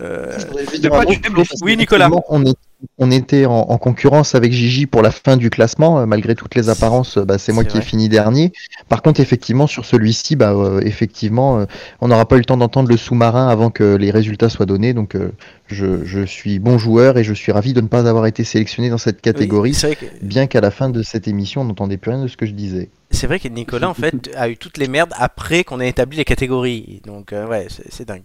Euh, 0.00 0.36
De 0.80 0.88
quoi 0.88 1.04
tu 1.06 1.18
Oui, 1.62 1.76
Nicolas. 1.76 2.06
Effectivement, 2.06 2.24
On, 2.28 2.44
est- 2.44 2.56
on 2.96 3.10
était 3.10 3.44
en, 3.46 3.52
en 3.52 3.78
concurrence 3.78 4.34
avec 4.34 4.52
Gigi 4.52 4.86
pour 4.86 5.02
la 5.02 5.10
fin 5.10 5.36
du 5.36 5.50
classement, 5.50 5.98
euh, 5.98 6.06
malgré 6.06 6.34
toutes 6.34 6.54
les 6.54 6.68
apparences, 6.68 7.18
euh, 7.18 7.24
bah, 7.24 7.38
c'est 7.38 7.52
moi 7.52 7.64
qui 7.64 7.78
ai 7.78 7.80
fini 7.80 8.08
dernier. 8.08 8.52
Par 8.88 9.02
contre, 9.02 9.20
effectivement, 9.20 9.66
sur 9.66 9.84
celui-ci, 9.84 10.36
bah, 10.36 10.52
euh, 10.52 10.80
effectivement, 10.82 11.58
euh, 11.58 11.66
on 12.00 12.08
n'aura 12.08 12.26
pas 12.26 12.36
eu 12.36 12.40
le 12.40 12.44
temps 12.44 12.56
d'entendre 12.56 12.88
le 12.88 12.96
sous-marin 12.96 13.48
avant 13.48 13.70
que 13.70 13.96
les 13.96 14.10
résultats 14.10 14.48
soient 14.48 14.66
donnés. 14.66 14.94
Donc, 14.94 15.16
euh, 15.16 15.32
je, 15.66 16.04
je 16.04 16.24
suis 16.24 16.58
bon 16.60 16.78
joueur 16.78 17.18
et 17.18 17.24
je 17.24 17.34
suis 17.34 17.50
ravi 17.52 17.72
de 17.72 17.80
ne 17.80 17.88
pas 17.88 18.08
avoir 18.08 18.26
été 18.26 18.44
sélectionné 18.44 18.90
dans 18.90 18.98
cette 18.98 19.20
catégorie, 19.20 19.76
Oui, 19.82 19.96
que 19.96 20.06
bien 20.24 20.46
qu'à 20.46 20.60
la 20.60 20.70
fin 20.70 20.88
de 20.88 21.02
cette 21.02 21.26
émission, 21.26 21.62
on 21.62 21.64
n'entendait 21.64 21.96
plus 21.96 22.12
rien 22.12 22.22
de 22.22 22.28
ce 22.28 22.36
que 22.36 22.46
je 22.46 22.52
disais. 22.52 22.90
c'est 23.10 23.26
vrai 23.26 23.40
que 23.40 23.48
Nicolas 23.48 23.88
en 23.88 23.94
fait 23.94 24.30
a 24.36 24.48
eu 24.48 24.56
toutes 24.56 24.78
les 24.78 24.88
merdes 24.88 25.12
après 25.16 25.64
qu'on 25.64 25.80
ait 25.80 25.88
établi 25.88 26.18
les 26.18 26.24
catégories. 26.24 27.02
Donc 27.06 27.32
ouais, 27.32 27.66
c'est 27.68 27.92
c'est 27.92 28.06
dingue. 28.06 28.22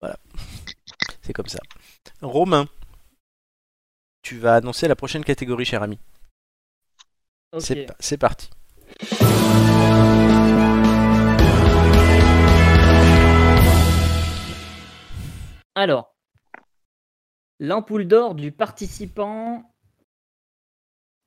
Voilà. 0.00 0.16
C'est 1.22 1.32
comme 1.32 1.48
ça. 1.48 1.58
Romain, 2.22 2.66
tu 4.28 4.36
vas 4.38 4.56
annoncer 4.56 4.88
la 4.88 4.94
prochaine 4.94 5.24
catégorie, 5.24 5.64
cher 5.64 5.82
ami. 5.82 5.98
C'est 7.60 7.86
pa- 7.86 7.96
C'est 7.98 8.18
parti. 8.18 8.50
Alors, 15.74 16.14
l'ampoule 17.60 18.06
d'or 18.06 18.34
du 18.34 18.52
participant. 18.52 19.62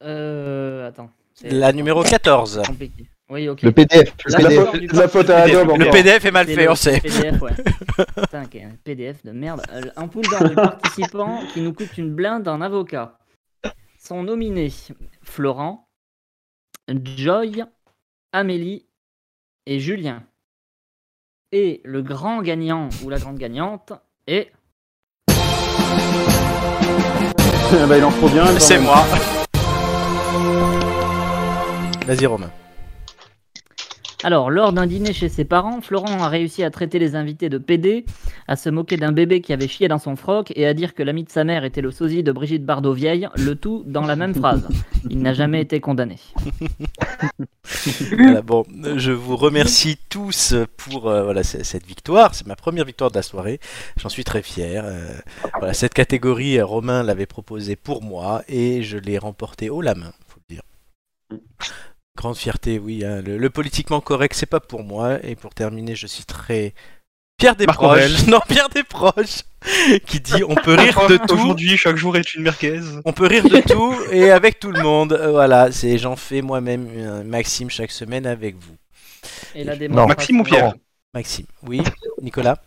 Euh, 0.04 0.88
attends. 0.88 1.12
La 1.43 1.72
numéro 1.74 2.04
14. 2.04 2.62
compliqué. 2.66 3.10
Oui, 3.32 3.47
ok. 3.47 3.61
Le 3.61 3.71
PDF, 3.71 4.13
le 4.25 4.32
La 4.32 4.38
PDF. 4.39 4.65
faute 4.65 4.79
du 4.82 4.88
La 4.88 5.07
faute 5.07 5.29
à 5.29 5.47
Le. 5.47 5.89
PDF 5.89 6.25
est 6.25 6.32
mal 6.32 6.47
fait, 6.47 6.67
on 6.67 6.75
sait. 6.75 6.99
PDF, 6.99 7.41
ouais. 7.41 7.53
Putain, 8.17 8.43
quel 8.51 8.73
PDF 8.84 9.23
de 9.23 9.32
merde. 9.32 9.61
Euh, 9.71 9.84
Un 9.95 10.09
pool 10.09 10.25
d'or 10.29 10.49
du 10.49 10.53
participant 10.53 11.39
qui 11.53 11.61
nous 11.61 11.71
coûte 11.71 11.97
une 11.97 12.13
blinde 12.13 12.49
en 12.49 12.59
avocat. 12.59 13.17
Sont 13.97 14.23
nominés 14.23 14.73
Florent, 15.23 15.88
Joy, 16.89 17.63
Amélie 18.34 18.86
et 19.65 19.79
Julien. 19.79 20.23
Et 21.53 21.79
le 21.86 22.01
grand 22.01 22.41
gagnant 22.41 22.89
ou 23.01 23.09
la 23.09 23.17
grande 23.17 23.38
gagnante 23.38 23.93
est. 24.27 24.51
Ah 27.73 27.86
bah, 27.88 27.97
il 27.97 28.03
en 28.03 28.11
faut 28.11 28.27
bien. 28.27 28.45
C'est 28.59 28.79
moi. 28.79 28.97
Vas-y, 32.05 32.25
Romain. 32.25 32.51
Alors, 34.24 34.51
lors 34.51 34.72
d'un 34.72 34.86
dîner 34.86 35.13
chez 35.13 35.30
ses 35.30 35.45
parents, 35.45 35.82
Florent 35.82 36.22
a 36.24 36.30
réussi 36.30 36.63
à 36.63 36.69
traiter 36.69 36.99
les 36.99 37.15
invités 37.15 37.49
de 37.49 37.57
PD, 37.57 38.05
à 38.47 38.55
se 38.55 38.69
moquer 38.69 38.95
d'un 38.97 39.11
bébé 39.11 39.41
qui 39.41 39.51
avait 39.51 39.67
chié 39.67 39.88
dans 39.88 39.97
son 39.97 40.15
froc 40.15 40.53
et 40.55 40.67
à 40.67 40.76
dire 40.76 40.93
que 40.93 41.01
l'ami 41.01 41.24
de 41.24 41.32
sa 41.32 41.43
mère 41.43 41.63
était 41.63 41.82
le 41.82 41.89
sosie 41.89 42.22
de 42.22 42.32
Brigitte 42.32 42.63
Bardot 42.63 42.93
vieille, 42.93 43.28
le 43.36 43.55
tout 43.55 43.84
dans 43.88 44.05
la 44.05 44.15
même 44.15 44.36
phrase. 44.36 44.67
Il 45.09 45.19
n'a 45.24 45.34
jamais 45.34 45.61
été 45.61 45.80
condamné. 45.80 46.17
Voilà, 48.11 48.41
bon, 48.41 48.63
je 48.95 49.11
vous 49.11 49.38
remercie 49.38 49.97
tous 50.09 50.55
pour 50.78 51.09
euh, 51.09 51.34
cette 51.43 51.86
victoire. 51.86 52.36
C'est 52.36 52.45
ma 52.45 52.55
première 52.55 52.86
victoire 52.86 53.11
de 53.11 53.15
la 53.15 53.22
soirée. 53.22 53.59
J'en 53.97 54.09
suis 54.09 54.24
très 54.24 54.41
fier. 54.41 54.84
Euh, 54.86 55.07
voilà, 55.57 55.74
cette 55.74 55.93
catégorie, 55.93 56.57
euh, 56.57 56.65
Romain 56.65 57.03
l'avait 57.03 57.26
proposée 57.26 57.76
pour 57.76 58.03
moi 58.03 58.43
et 58.47 58.84
je 58.84 58.97
l'ai 58.97 59.17
remportée 59.17 59.69
haut 59.69 59.82
la 59.82 59.95
main. 59.95 60.13
Grande 62.18 62.38
fierté, 62.38 62.78
oui. 62.80 63.03
hein. 63.05 63.22
Le, 63.22 63.38
le 63.38 63.49
politiquement 63.49 64.01
correct, 64.01 64.36
c'est 64.36 64.45
pas 64.45 64.59
pour 64.59 64.84
moi. 64.84 65.18
Et 65.24 65.36
pour 65.36 65.53
terminer, 65.53 65.95
je 65.95 66.07
citerai 66.07 66.74
Pierre. 67.38 67.55
Desproges. 67.55 68.28
Non, 68.28 68.39
Pierre 68.47 68.70
Desproges, 68.70 69.43
qui 70.05 70.20
dit 70.20 70.43
on 70.47 70.55
peut 70.55 70.76
rire 70.76 71.07
de 71.07 71.18
tout. 71.18 71.34
Aujourd'hui, 71.34 71.78
chaque 71.78 71.95
jour 71.95 72.16
est 72.18 72.34
une 72.36 72.43
merguez. 72.43 72.82
On 73.05 73.14
peut 73.14 73.28
rire 73.28 73.43
de 73.43 73.62
tout 73.62 73.95
et 74.12 74.30
avec 74.32 74.59
tout 74.59 74.72
le 74.72 74.82
monde. 74.84 75.14
Euh, 75.14 75.32
Voilà, 75.32 75.72
c'est 75.72 75.97
j'en 75.97 76.16
fais 76.16 76.41
moi-même 76.41 76.88
un 76.99 77.24
Maxime 77.24 77.70
chaque 77.70 77.91
semaine 77.91 78.28
avec 78.28 78.55
vous. 78.55 78.76
Et 79.55 79.64
la 79.64 79.76
Maxime 80.05 80.41
ou 80.41 80.43
Pierre 80.43 80.74
Maxime, 81.14 81.45
oui. 81.64 81.82
Nicolas 82.22 82.57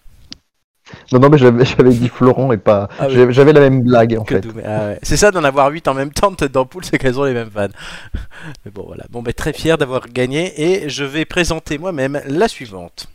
Non, 1.13 1.19
non, 1.19 1.29
mais 1.31 1.39
j'avais 1.39 1.91
dit 1.93 2.09
Florent 2.09 2.53
et 2.53 2.57
pas. 2.59 2.89
Ah 2.99 3.07
oui. 3.09 3.27
j'avais- 3.31 3.53
la 3.53 3.61
même 3.61 3.83
blague 3.83 4.17
en 4.19 4.25
Que 4.25 4.37
fait. 4.41 4.47
Ah 4.65 4.87
ouais. 4.87 4.99
C'est 5.03 5.17
ça 5.17 5.31
d'en 5.31 5.45
avoir 5.45 5.71
8 5.71 5.89
en 5.89 5.95
même 5.95 6.13
temps 6.13 6.31
de 6.31 6.37
têtes 6.37 6.53
d'ampoule, 6.53 6.85
c'est 6.85 6.99
qu'elles 6.99 7.19
ont 7.19 7.25
les 7.25 7.33
mêmes 7.35 7.51
fans. 7.51 7.69
Mais 8.65 8.71
bon, 8.71 8.85
voilà. 8.87 9.05
Bon, 9.11 9.23
ben, 9.23 9.33
très 9.33 9.53
fier 9.53 9.79
d'avoir 9.79 10.09
gagné 10.09 10.53
et 10.61 10.89
je 10.89 11.05
vais 11.05 11.25
présenter 11.25 11.79
moi-même 11.79 12.21
la 12.27 12.49
suivante. 12.49 13.07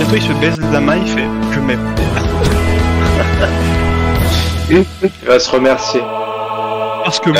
Il 0.00 0.22
se 0.22 0.32
baise 0.40 0.60
la 0.72 0.80
main, 0.80 0.96
il 0.96 1.06
fait 1.06 1.26
Je 1.52 1.60
m'aime. 1.60 1.94
Il 4.70 4.84
va 5.26 5.38
se 5.40 5.50
remercier. 5.50 6.00
Parce 7.04 7.20
que 7.20 7.30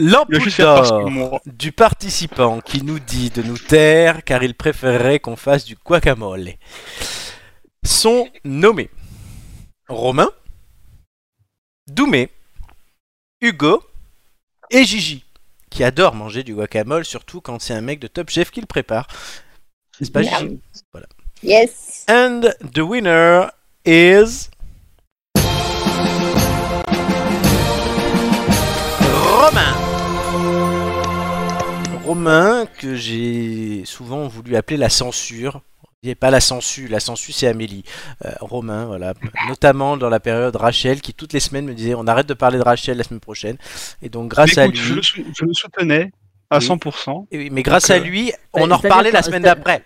L'ampoule 0.00 1.40
du 1.46 1.72
participant 1.72 2.60
qui 2.60 2.84
nous 2.84 3.00
dit 3.00 3.30
de 3.30 3.42
nous 3.42 3.58
taire 3.58 4.22
car 4.24 4.42
il 4.44 4.54
préférerait 4.54 5.18
qu'on 5.18 5.34
fasse 5.36 5.64
du 5.64 5.76
guacamole 5.84 6.50
sont 7.84 8.28
nommés 8.44 8.90
Romain, 9.88 10.30
Doumé, 11.86 12.30
Hugo 13.40 13.82
et 14.70 14.84
Gigi, 14.84 15.24
qui 15.70 15.82
adore 15.84 16.14
manger 16.14 16.42
du 16.42 16.54
guacamole, 16.54 17.04
surtout 17.04 17.40
quand 17.40 17.60
c'est 17.60 17.74
un 17.74 17.80
mec 17.80 17.98
de 17.98 18.06
Top 18.06 18.30
Chef 18.30 18.50
qui 18.50 18.60
le 18.60 18.66
prépare. 18.66 19.06
N'est-ce 19.98 20.10
pas, 20.10 20.22
Gigi 20.22 20.60
Yes. 21.42 22.04
And 22.08 22.42
the 22.74 22.80
winner 22.80 23.46
is. 23.86 24.50
Romain 29.40 29.74
Romain, 32.04 32.66
que 32.66 32.94
j'ai 32.94 33.84
souvent 33.86 34.28
voulu 34.28 34.56
appeler 34.56 34.76
la 34.76 34.90
censure. 34.90 35.62
Il 36.02 36.06
n'y 36.06 36.12
a 36.12 36.16
pas 36.16 36.30
la 36.30 36.40
censure, 36.40 36.88
la 36.90 36.98
censure 36.98 37.34
c'est 37.34 37.46
Amélie. 37.46 37.84
Euh, 38.24 38.30
Romain, 38.40 38.86
voilà. 38.86 39.12
Notamment 39.48 39.98
dans 39.98 40.08
la 40.08 40.18
période 40.18 40.56
Rachel, 40.56 41.02
qui 41.02 41.12
toutes 41.12 41.34
les 41.34 41.40
semaines 41.40 41.66
me 41.66 41.74
disait 41.74 41.94
on 41.94 42.06
arrête 42.06 42.26
de 42.26 42.32
parler 42.32 42.56
de 42.56 42.62
Rachel 42.62 42.96
la 42.96 43.04
semaine 43.04 43.20
prochaine. 43.20 43.58
Et 44.00 44.08
donc 44.08 44.30
grâce 44.30 44.56
à 44.56 44.66
lui. 44.66 44.76
je, 44.78 44.94
le 44.94 45.02
sou- 45.02 45.22
je 45.38 45.44
le 45.44 45.52
soutenais 45.52 46.10
à 46.48 46.56
Oui. 46.58 46.64
100%. 46.64 47.26
Et 47.30 47.36
oui, 47.36 47.48
mais 47.52 47.62
grâce 47.62 47.88
Donc, 47.88 47.98
à 47.98 48.00
euh, 48.00 48.04
lui, 48.04 48.30
bah, 48.30 48.60
on 48.62 48.70
en 48.70 48.78
reparlait 48.78 49.10
la 49.10 49.18
que- 49.20 49.26
semaine 49.26 49.42
d'après. 49.42 49.84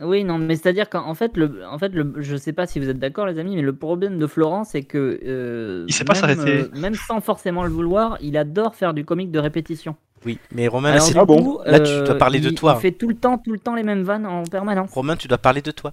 Oui, 0.00 0.24
non, 0.24 0.38
mais 0.38 0.56
c'est-à-dire 0.56 0.90
qu'en 0.90 1.14
fait, 1.14 1.36
le, 1.36 1.64
en 1.64 1.78
fait 1.78 1.90
le, 1.90 2.14
je 2.18 2.36
sais 2.36 2.52
pas 2.52 2.66
si 2.66 2.80
vous 2.80 2.88
êtes 2.88 2.98
d'accord, 2.98 3.26
les 3.26 3.38
amis, 3.38 3.54
mais 3.54 3.62
le 3.62 3.76
problème 3.76 4.18
de 4.18 4.26
Florent, 4.26 4.64
c'est 4.64 4.82
que. 4.82 5.20
euh, 5.24 5.84
Il 5.86 5.94
sait 5.94 6.02
pas 6.02 6.14
même, 6.14 6.20
s'arrêter. 6.22 6.50
euh, 6.62 6.70
même 6.74 6.96
sans 6.96 7.20
forcément 7.20 7.62
le 7.62 7.70
vouloir, 7.70 8.18
il 8.20 8.36
adore 8.36 8.74
faire 8.74 8.92
du 8.94 9.04
comique 9.04 9.30
de 9.30 9.38
répétition. 9.38 9.94
Oui, 10.24 10.38
mais 10.52 10.68
Romain, 10.68 10.94
là, 10.94 11.00
Ah 11.16 11.24
bon 11.24 11.42
coup, 11.42 11.58
là, 11.66 11.80
tu 11.80 11.90
euh, 11.90 12.04
dois 12.04 12.14
parler 12.16 12.40
de 12.40 12.48
il- 12.50 12.54
toi. 12.54 12.74
Il 12.78 12.80
fait 12.80 12.92
tout 12.92 13.08
le 13.08 13.14
temps, 13.14 13.36
tout 13.38 13.52
le 13.52 13.58
temps 13.58 13.74
les 13.74 13.82
mêmes 13.82 14.02
vannes 14.02 14.26
en 14.26 14.42
permanence. 14.44 14.90
Romain, 14.92 15.16
tu 15.16 15.28
dois 15.28 15.38
parler 15.38 15.60
de 15.62 15.70
toi. 15.70 15.92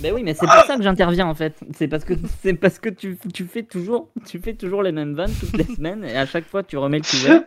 Ben 0.00 0.12
oui, 0.14 0.22
mais 0.22 0.34
c'est 0.34 0.46
pour 0.46 0.54
ça 0.66 0.76
que 0.76 0.82
j'interviens 0.82 1.26
en 1.26 1.34
fait. 1.34 1.54
C'est 1.76 1.88
parce 1.88 2.04
que 2.04 2.14
c'est 2.42 2.54
parce 2.54 2.78
que 2.78 2.88
tu, 2.88 3.18
tu 3.32 3.44
fais 3.44 3.62
toujours 3.64 4.08
tu 4.24 4.38
fais 4.38 4.54
toujours 4.54 4.82
les 4.82 4.92
mêmes 4.92 5.14
vannes 5.14 5.32
toutes 5.40 5.56
les 5.56 5.64
semaines 5.76 6.04
et 6.04 6.16
à 6.16 6.26
chaque 6.26 6.46
fois 6.46 6.62
tu 6.62 6.76
remets 6.76 6.98
le 6.98 7.04
couvert. 7.04 7.42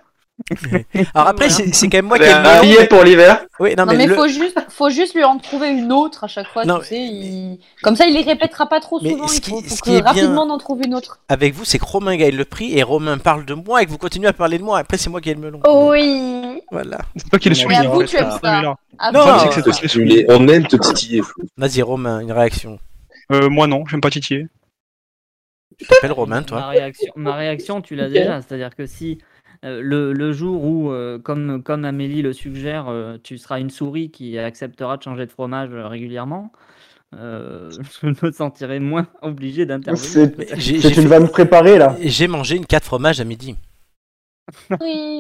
Alors 1.15 1.27
après, 1.29 1.49
Voilà. 1.49 1.73
c'est 1.73 1.89
quand 1.89 1.97
même 1.97 2.05
moi 2.05 2.17
qui 2.17 2.25
ai 2.25 2.27
le 2.29 2.35
un 2.35 2.61
billet 2.61 2.87
pour 2.87 3.03
l'hiver. 3.03 3.45
Oui, 3.59 3.73
non, 3.75 3.85
Non, 3.85 3.91
mais, 3.91 3.97
mais, 3.97 4.05
le- 4.07 4.15
faut, 4.15 4.27
juste, 4.27 4.57
faut 4.69 4.89
juste 4.89 5.15
lui 5.15 5.23
en 5.23 5.37
trouver 5.39 5.69
une 5.69 5.91
autre 5.91 6.23
à 6.23 6.27
chaque 6.27 6.47
fois, 6.47 6.63
Non, 6.63 6.79
tu 6.79 6.85
sais. 6.85 6.99
il- 7.01 7.59
Comme 7.81 7.95
ça, 7.95 8.05
il 8.05 8.13
les 8.13 8.21
répétera 8.21 8.67
pas 8.69 8.79
trop 8.79 8.99
Mais 9.01 9.11
souvent. 9.11 9.27
ce 9.27 9.35
Il 9.35 9.41
qui- 9.41 9.49
faut, 9.49 9.61
ce 9.61 9.67
faut 9.69 9.75
qui 9.75 9.81
que 9.81 9.89
est 9.97 10.01
bien- 10.01 10.11
rapidement 10.11 10.43
on 10.43 10.49
en 10.51 10.57
trouve 10.57 10.81
une 10.85 10.93
autre. 10.93 11.19
avec 11.27 11.53
vous, 11.53 11.65
c'est 11.65 11.79
que 11.79 11.85
Romain 11.85 12.15
gagne 12.15 12.35
le 12.35 12.45
prix 12.45 12.77
et 12.77 12.83
Romain 12.83 13.17
parle 13.17 13.45
de 13.45 13.55
moi 13.55 13.81
et 13.81 13.85
que 13.85 13.91
vous 13.91 13.97
continuez 13.97 14.27
à 14.27 14.33
parler 14.33 14.57
de 14.59 14.63
moi. 14.63 14.77
Après, 14.79 14.97
c'est 14.97 15.09
moi 15.09 15.21
qui 15.21 15.31
ai 15.31 15.33
le 15.33 15.41
melon. 15.41 15.59
Oh 15.67 15.89
oui. 15.91 16.61
Voilà. 16.71 16.99
C'est 17.15 17.29
toi 17.29 17.39
qui 17.39 17.49
le 17.49 17.55
avoue, 17.75 17.97
en 17.97 17.99
fait, 18.01 18.05
tu 18.05 18.17
aimes 18.17 18.29
c'est 18.31 18.47
ça. 18.47 18.53
celui-là. 18.53 18.75
Non, 19.13 19.49
que 19.49 19.61
qui 19.61 20.25
On 20.29 20.47
aime 20.47 20.67
te 20.67 20.75
titiller. 20.77 21.21
Vas-y, 21.57 21.81
Romain, 21.81 22.19
une 22.19 22.31
réaction. 22.31 22.79
Euh, 23.31 23.49
moi 23.49 23.67
non, 23.67 23.85
j'aime 23.87 24.01
pas 24.01 24.09
titiller. 24.09 24.47
Tu 25.79 25.85
t'appelles 25.85 26.11
Romain, 26.11 26.37
Ma 26.39 26.43
toi 26.43 26.67
réaction, 26.69 27.11
ma 27.15 27.35
réaction, 27.35 27.81
tu 27.81 27.95
l'as 27.95 28.09
déjà. 28.09 28.41
C'est-à-dire 28.41 28.75
que 28.75 28.85
si 28.87 29.19
euh, 29.21 29.25
le, 29.81 30.13
le 30.13 30.31
jour 30.33 30.63
où, 30.63 30.91
euh, 30.91 31.19
comme, 31.19 31.61
comme 31.63 31.85
Amélie 31.85 32.21
le 32.21 32.33
suggère, 32.33 32.85
euh, 32.89 33.17
tu 33.23 33.37
seras 33.37 33.59
une 33.59 33.69
souris 33.69 34.09
qui 34.11 34.37
acceptera 34.37 34.97
de 34.97 35.03
changer 35.03 35.25
de 35.25 35.31
fromage 35.31 35.69
euh, 35.71 35.87
régulièrement, 35.87 36.51
euh, 37.15 37.69
je 38.01 38.07
me 38.25 38.31
sentirai 38.31 38.79
moins 38.79 39.07
obligé 39.21 39.65
d'intervenir. 39.65 40.03
C'est 40.57 40.79
une 40.79 40.81
fait- 40.81 41.05
vanne 41.05 41.29
préparée 41.29 41.77
là. 41.77 41.95
J'ai 42.01 42.27
mangé 42.27 42.55
une 42.57 42.65
4 42.65 42.83
fromages 42.85 43.19
à 43.21 43.23
midi. 43.23 43.55
Oui. 44.81 45.19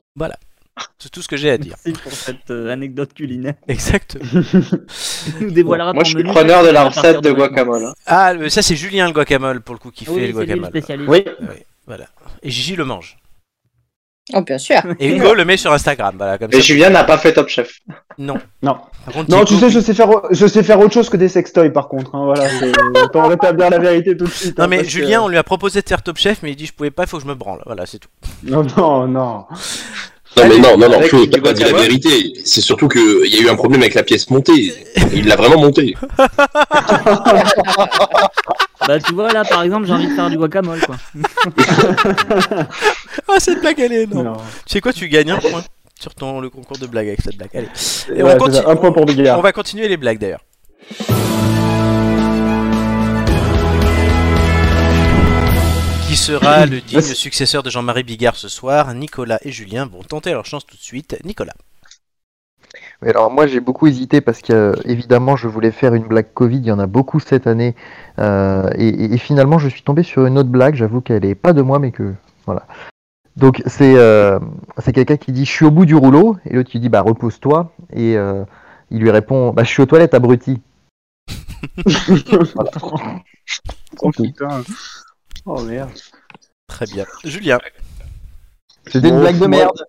C'est 0.99 1.09
tout 1.11 1.21
ce 1.23 1.27
que 1.27 1.37
j'ai 1.37 1.49
à 1.49 1.57
dire. 1.57 1.75
Merci 1.85 2.01
pour 2.03 2.11
cette 2.11 2.51
euh, 2.51 2.69
anecdote 2.71 3.13
culinaire. 3.13 3.55
Exact. 3.67 4.17
Tu 4.19 5.31
nous 5.43 5.51
dévoileras 5.51 5.93
Moi, 5.93 6.03
je 6.03 6.11
suis 6.17 6.23
preneur 6.23 6.63
de 6.63 6.69
la 6.69 6.87
recette 6.89 7.21
de 7.21 7.31
guacamole. 7.31 7.85
hein. 7.85 7.93
Ah, 8.05 8.33
ça 8.49 8.61
c'est 8.61 8.75
Julien 8.75 9.07
le 9.07 9.13
guacamole 9.13 9.61
pour 9.61 9.73
le 9.75 9.79
coup 9.79 9.89
qui 9.91 10.05
fait 10.05 10.11
le 10.11 10.17
c'est 10.19 10.25
lui 10.27 10.33
le 10.33 10.33
guacamole. 10.45 10.69
spécialiste. 10.69 11.09
Oui. 11.09 11.23
Oui, 11.41 11.55
voilà. 11.87 12.05
Et 12.43 12.49
Gigi 12.51 12.75
le 12.75 12.85
mange. 12.85 13.17
Oh, 14.33 14.41
bien 14.41 14.57
sûr. 14.57 14.81
Et 14.99 15.07
Hugo 15.07 15.33
le 15.33 15.45
met 15.45 15.55
sur 15.55 15.71
Instagram. 15.71 16.15
Voilà, 16.17 16.37
comme 16.37 16.49
Mais 16.51 16.57
ça. 16.57 16.63
Julien 16.63 16.89
n'a 16.89 17.05
pas 17.05 17.17
fait 17.17 17.31
Top 17.33 17.47
Chef. 17.47 17.79
Non. 18.17 18.35
Non. 18.61 18.77
Contre, 19.13 19.29
Non, 19.31 19.45
tu 19.45 19.55
sais, 19.55 19.69
je 19.69 19.79
sais 19.79 19.93
faire, 19.93 20.09
je 20.31 20.45
sais 20.47 20.63
faire 20.63 20.79
autre 20.81 20.93
chose 20.93 21.09
que 21.09 21.15
des 21.15 21.29
sextoys 21.29 21.69
par 21.69 21.87
contre. 21.87 22.13
Hein, 22.13 22.25
voilà, 22.25 22.49
autant 23.03 23.27
rétablir 23.29 23.69
la 23.69 23.79
vérité 23.79 24.17
tout 24.17 24.25
de 24.25 24.29
suite. 24.29 24.57
Non 24.57 24.65
hein, 24.65 24.67
mais 24.67 24.77
parce 24.77 24.87
que- 24.87 24.91
Julien, 24.93 25.21
on 25.21 25.29
lui 25.29 25.37
a 25.37 25.43
proposé 25.43 25.81
de 25.81 25.87
faire 25.87 26.01
Top 26.03 26.17
Chef, 26.17 26.39
mais 26.43 26.51
il 26.51 26.55
dit 26.57 26.65
je 26.65 26.73
pouvais 26.73 26.91
pas, 26.91 27.03
il 27.03 27.09
faut 27.09 27.17
que 27.17 27.23
je 27.23 27.27
me 27.29 27.35
branle. 27.35 27.61
Voilà, 27.65 27.85
c'est 27.85 27.99
tout. 27.99 28.09
Non, 28.43 28.65
non, 28.75 29.07
non. 29.07 29.45
Non, 30.35 30.43
mais 30.47 30.57
non, 30.59 30.77
non, 30.77 30.89
non, 30.89 31.01
Flo, 31.03 31.25
t'as 31.25 31.39
pas 31.39 31.53
dit 31.53 31.63
la 31.63 31.71
vérité. 31.71 32.33
C'est 32.43 32.59
surtout 32.61 32.89
qu'il 32.89 33.33
y 33.33 33.37
a 33.37 33.41
eu 33.41 33.49
un 33.49 33.55
problème 33.55 33.81
avec 33.81 33.93
la 33.95 34.03
pièce 34.03 34.29
montée. 34.29 34.73
Il 35.13 35.25
l'a 35.27 35.35
vraiment 35.37 35.59
montée. 35.59 35.95
Bah 38.87 38.99
tu 38.99 39.13
vois 39.13 39.31
là 39.33 39.43
par 39.43 39.63
exemple 39.63 39.85
j'ai 39.85 39.93
envie 39.93 40.07
de 40.07 40.15
faire 40.15 40.29
du 40.29 40.37
guacamole 40.37 40.79
quoi. 40.85 40.95
Ah 43.27 43.35
cette 43.39 43.59
blague 43.59 43.79
elle 43.79 43.91
est 43.93 44.03
énorme. 44.03 44.25
Non. 44.27 44.37
Tu 44.65 44.73
sais 44.73 44.81
quoi, 44.81 44.93
tu 44.93 45.09
gagnes 45.09 45.31
un 45.31 45.37
point 45.39 45.63
sur 45.99 46.15
ton 46.15 46.39
le 46.39 46.49
concours 46.49 46.77
de 46.77 46.87
blagues 46.87 47.07
avec 47.07 47.21
cette 47.21 47.37
blague. 47.37 47.49
Allez. 47.53 47.67
Et 48.15 48.23
Ouais, 48.23 48.35
on, 48.39 48.45
c'est 48.45 48.53
ça, 48.53 48.63
continue- 48.63 48.67
un 48.71 48.75
point 48.77 48.91
pour 48.93 49.05
Bigard. 49.05 49.39
on 49.39 49.41
va 49.41 49.51
continuer 49.51 49.87
les 49.87 49.97
blagues 49.97 50.19
d'ailleurs. 50.19 50.41
Qui 56.07 56.15
sera 56.15 56.65
le 56.65 56.79
digne 56.79 57.01
successeur 57.01 57.63
de 57.63 57.69
Jean-Marie 57.69 58.03
Bigard 58.03 58.37
ce 58.37 58.47
soir? 58.47 58.93
Nicolas 58.93 59.39
et 59.43 59.51
Julien 59.51 59.85
vont 59.85 60.03
tenter 60.03 60.31
leur 60.31 60.45
chance 60.45 60.65
tout 60.65 60.77
de 60.77 60.81
suite. 60.81 61.17
Nicolas. 61.25 61.53
Mais 63.01 63.09
alors 63.09 63.29
moi 63.29 63.45
j'ai 63.45 63.59
beaucoup 63.59 63.85
hésité 63.87 64.21
parce 64.21 64.41
que 64.41 64.53
euh, 64.53 64.73
évidemment 64.85 65.35
je 65.35 65.47
voulais 65.47 65.71
faire 65.71 65.93
une 65.93 66.07
blague 66.07 66.33
Covid, 66.33 66.57
il 66.57 66.65
y 66.65 66.71
en 66.71 66.79
a 66.79 66.87
beaucoup 66.87 67.19
cette 67.19 67.45
année 67.45 67.75
euh, 68.19 68.69
et, 68.75 69.17
finalement 69.17 69.59
je 69.59 69.69
suis 69.69 69.83
tombé 69.83 70.01
sur 70.03 70.25
une 70.25 70.37
autre 70.37 70.49
blague, 70.49 70.75
j'avoue 70.75 71.01
qu'elle 71.01 71.25
est 71.25 71.35
pas 71.35 71.53
de 71.53 71.61
moi 71.61 71.77
mais 71.77 71.91
que 71.91 72.13
voilà. 72.45 72.65
Donc 73.35 73.61
c'est 73.67 73.95
euh, 73.95 74.39
c'est 74.79 74.93
quelqu'un 74.93 75.17
qui 75.17 75.31
dit 75.31 75.45
je 75.45 75.51
suis 75.51 75.65
au 75.65 75.71
bout 75.71 75.85
du 75.85 75.95
rouleau 75.95 76.37
et 76.45 76.55
l'autre 76.55 76.71
qui 76.71 76.79
dit 76.79 76.89
bah 76.89 77.01
repose-toi 77.01 77.71
et 77.93 78.17
euh, 78.17 78.43
il 78.89 78.99
lui 78.99 79.11
répond 79.11 79.53
bah 79.53 79.63
je 79.63 79.69
suis 79.69 79.83
aux 79.83 79.85
toilettes 79.85 80.13
abruti. 80.15 80.61
Voilà. 81.85 82.71
Oh 84.01 84.11
putain. 84.11 84.63
Oh 85.45 85.61
merde. 85.61 85.91
Très 86.67 86.85
bien. 86.85 87.05
Julien. 87.23 87.59
C'était 88.87 89.09
une 89.09 89.19
blague 89.19 89.39
de 89.39 89.47
merde. 89.47 89.85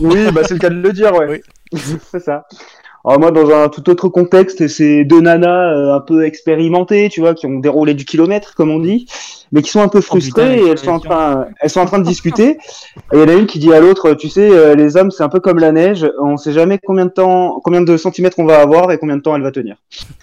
Oui, 0.00 0.30
bah 0.32 0.42
c'est 0.44 0.54
le 0.54 0.60
cas 0.60 0.70
de 0.70 0.80
le 0.80 0.92
dire, 0.92 1.12
ouais. 1.14 1.26
Oui. 1.28 1.42
c'est 2.10 2.20
ça. 2.20 2.44
Alors 3.04 3.18
moi, 3.18 3.30
dans 3.32 3.50
un 3.50 3.68
tout 3.68 3.90
autre 3.90 4.08
contexte, 4.08 4.68
c'est 4.68 5.04
deux 5.04 5.20
nanas 5.20 5.72
euh, 5.74 5.92
un 5.96 5.98
peu 6.00 6.24
expérimentées, 6.24 7.08
tu 7.10 7.20
vois, 7.20 7.34
qui 7.34 7.46
ont 7.46 7.58
déroulé 7.58 7.94
du 7.94 8.04
kilomètre, 8.04 8.54
comme 8.54 8.70
on 8.70 8.78
dit, 8.78 9.06
mais 9.50 9.60
qui 9.60 9.70
sont 9.72 9.80
un 9.80 9.88
peu 9.88 10.00
frustrées 10.00 10.54
putain, 10.54 10.64
et 10.66 10.70
elles 10.70 10.78
sont 10.78 10.92
en 10.92 11.00
train, 11.00 11.46
elles 11.60 11.68
sont 11.70 11.80
en 11.80 11.86
train 11.86 11.98
de 11.98 12.04
discuter. 12.06 12.50
Et 13.12 13.14
il 13.14 13.18
y 13.18 13.22
en 13.24 13.28
a 13.28 13.32
une 13.32 13.46
qui 13.46 13.58
dit 13.58 13.72
à 13.74 13.80
l'autre, 13.80 14.14
tu 14.14 14.28
sais, 14.28 14.48
euh, 14.48 14.76
les 14.76 14.96
hommes, 14.96 15.10
c'est 15.10 15.24
un 15.24 15.28
peu 15.28 15.40
comme 15.40 15.58
la 15.58 15.72
neige, 15.72 16.06
on 16.20 16.36
sait 16.36 16.52
jamais 16.52 16.78
combien 16.78 17.06
de 17.06 17.10
temps, 17.10 17.60
combien 17.64 17.80
de 17.80 17.96
centimètres 17.96 18.38
on 18.38 18.46
va 18.46 18.60
avoir 18.60 18.92
et 18.92 18.98
combien 18.98 19.16
de 19.16 19.22
temps 19.22 19.34
elle 19.34 19.42
va 19.42 19.50
tenir. 19.50 19.74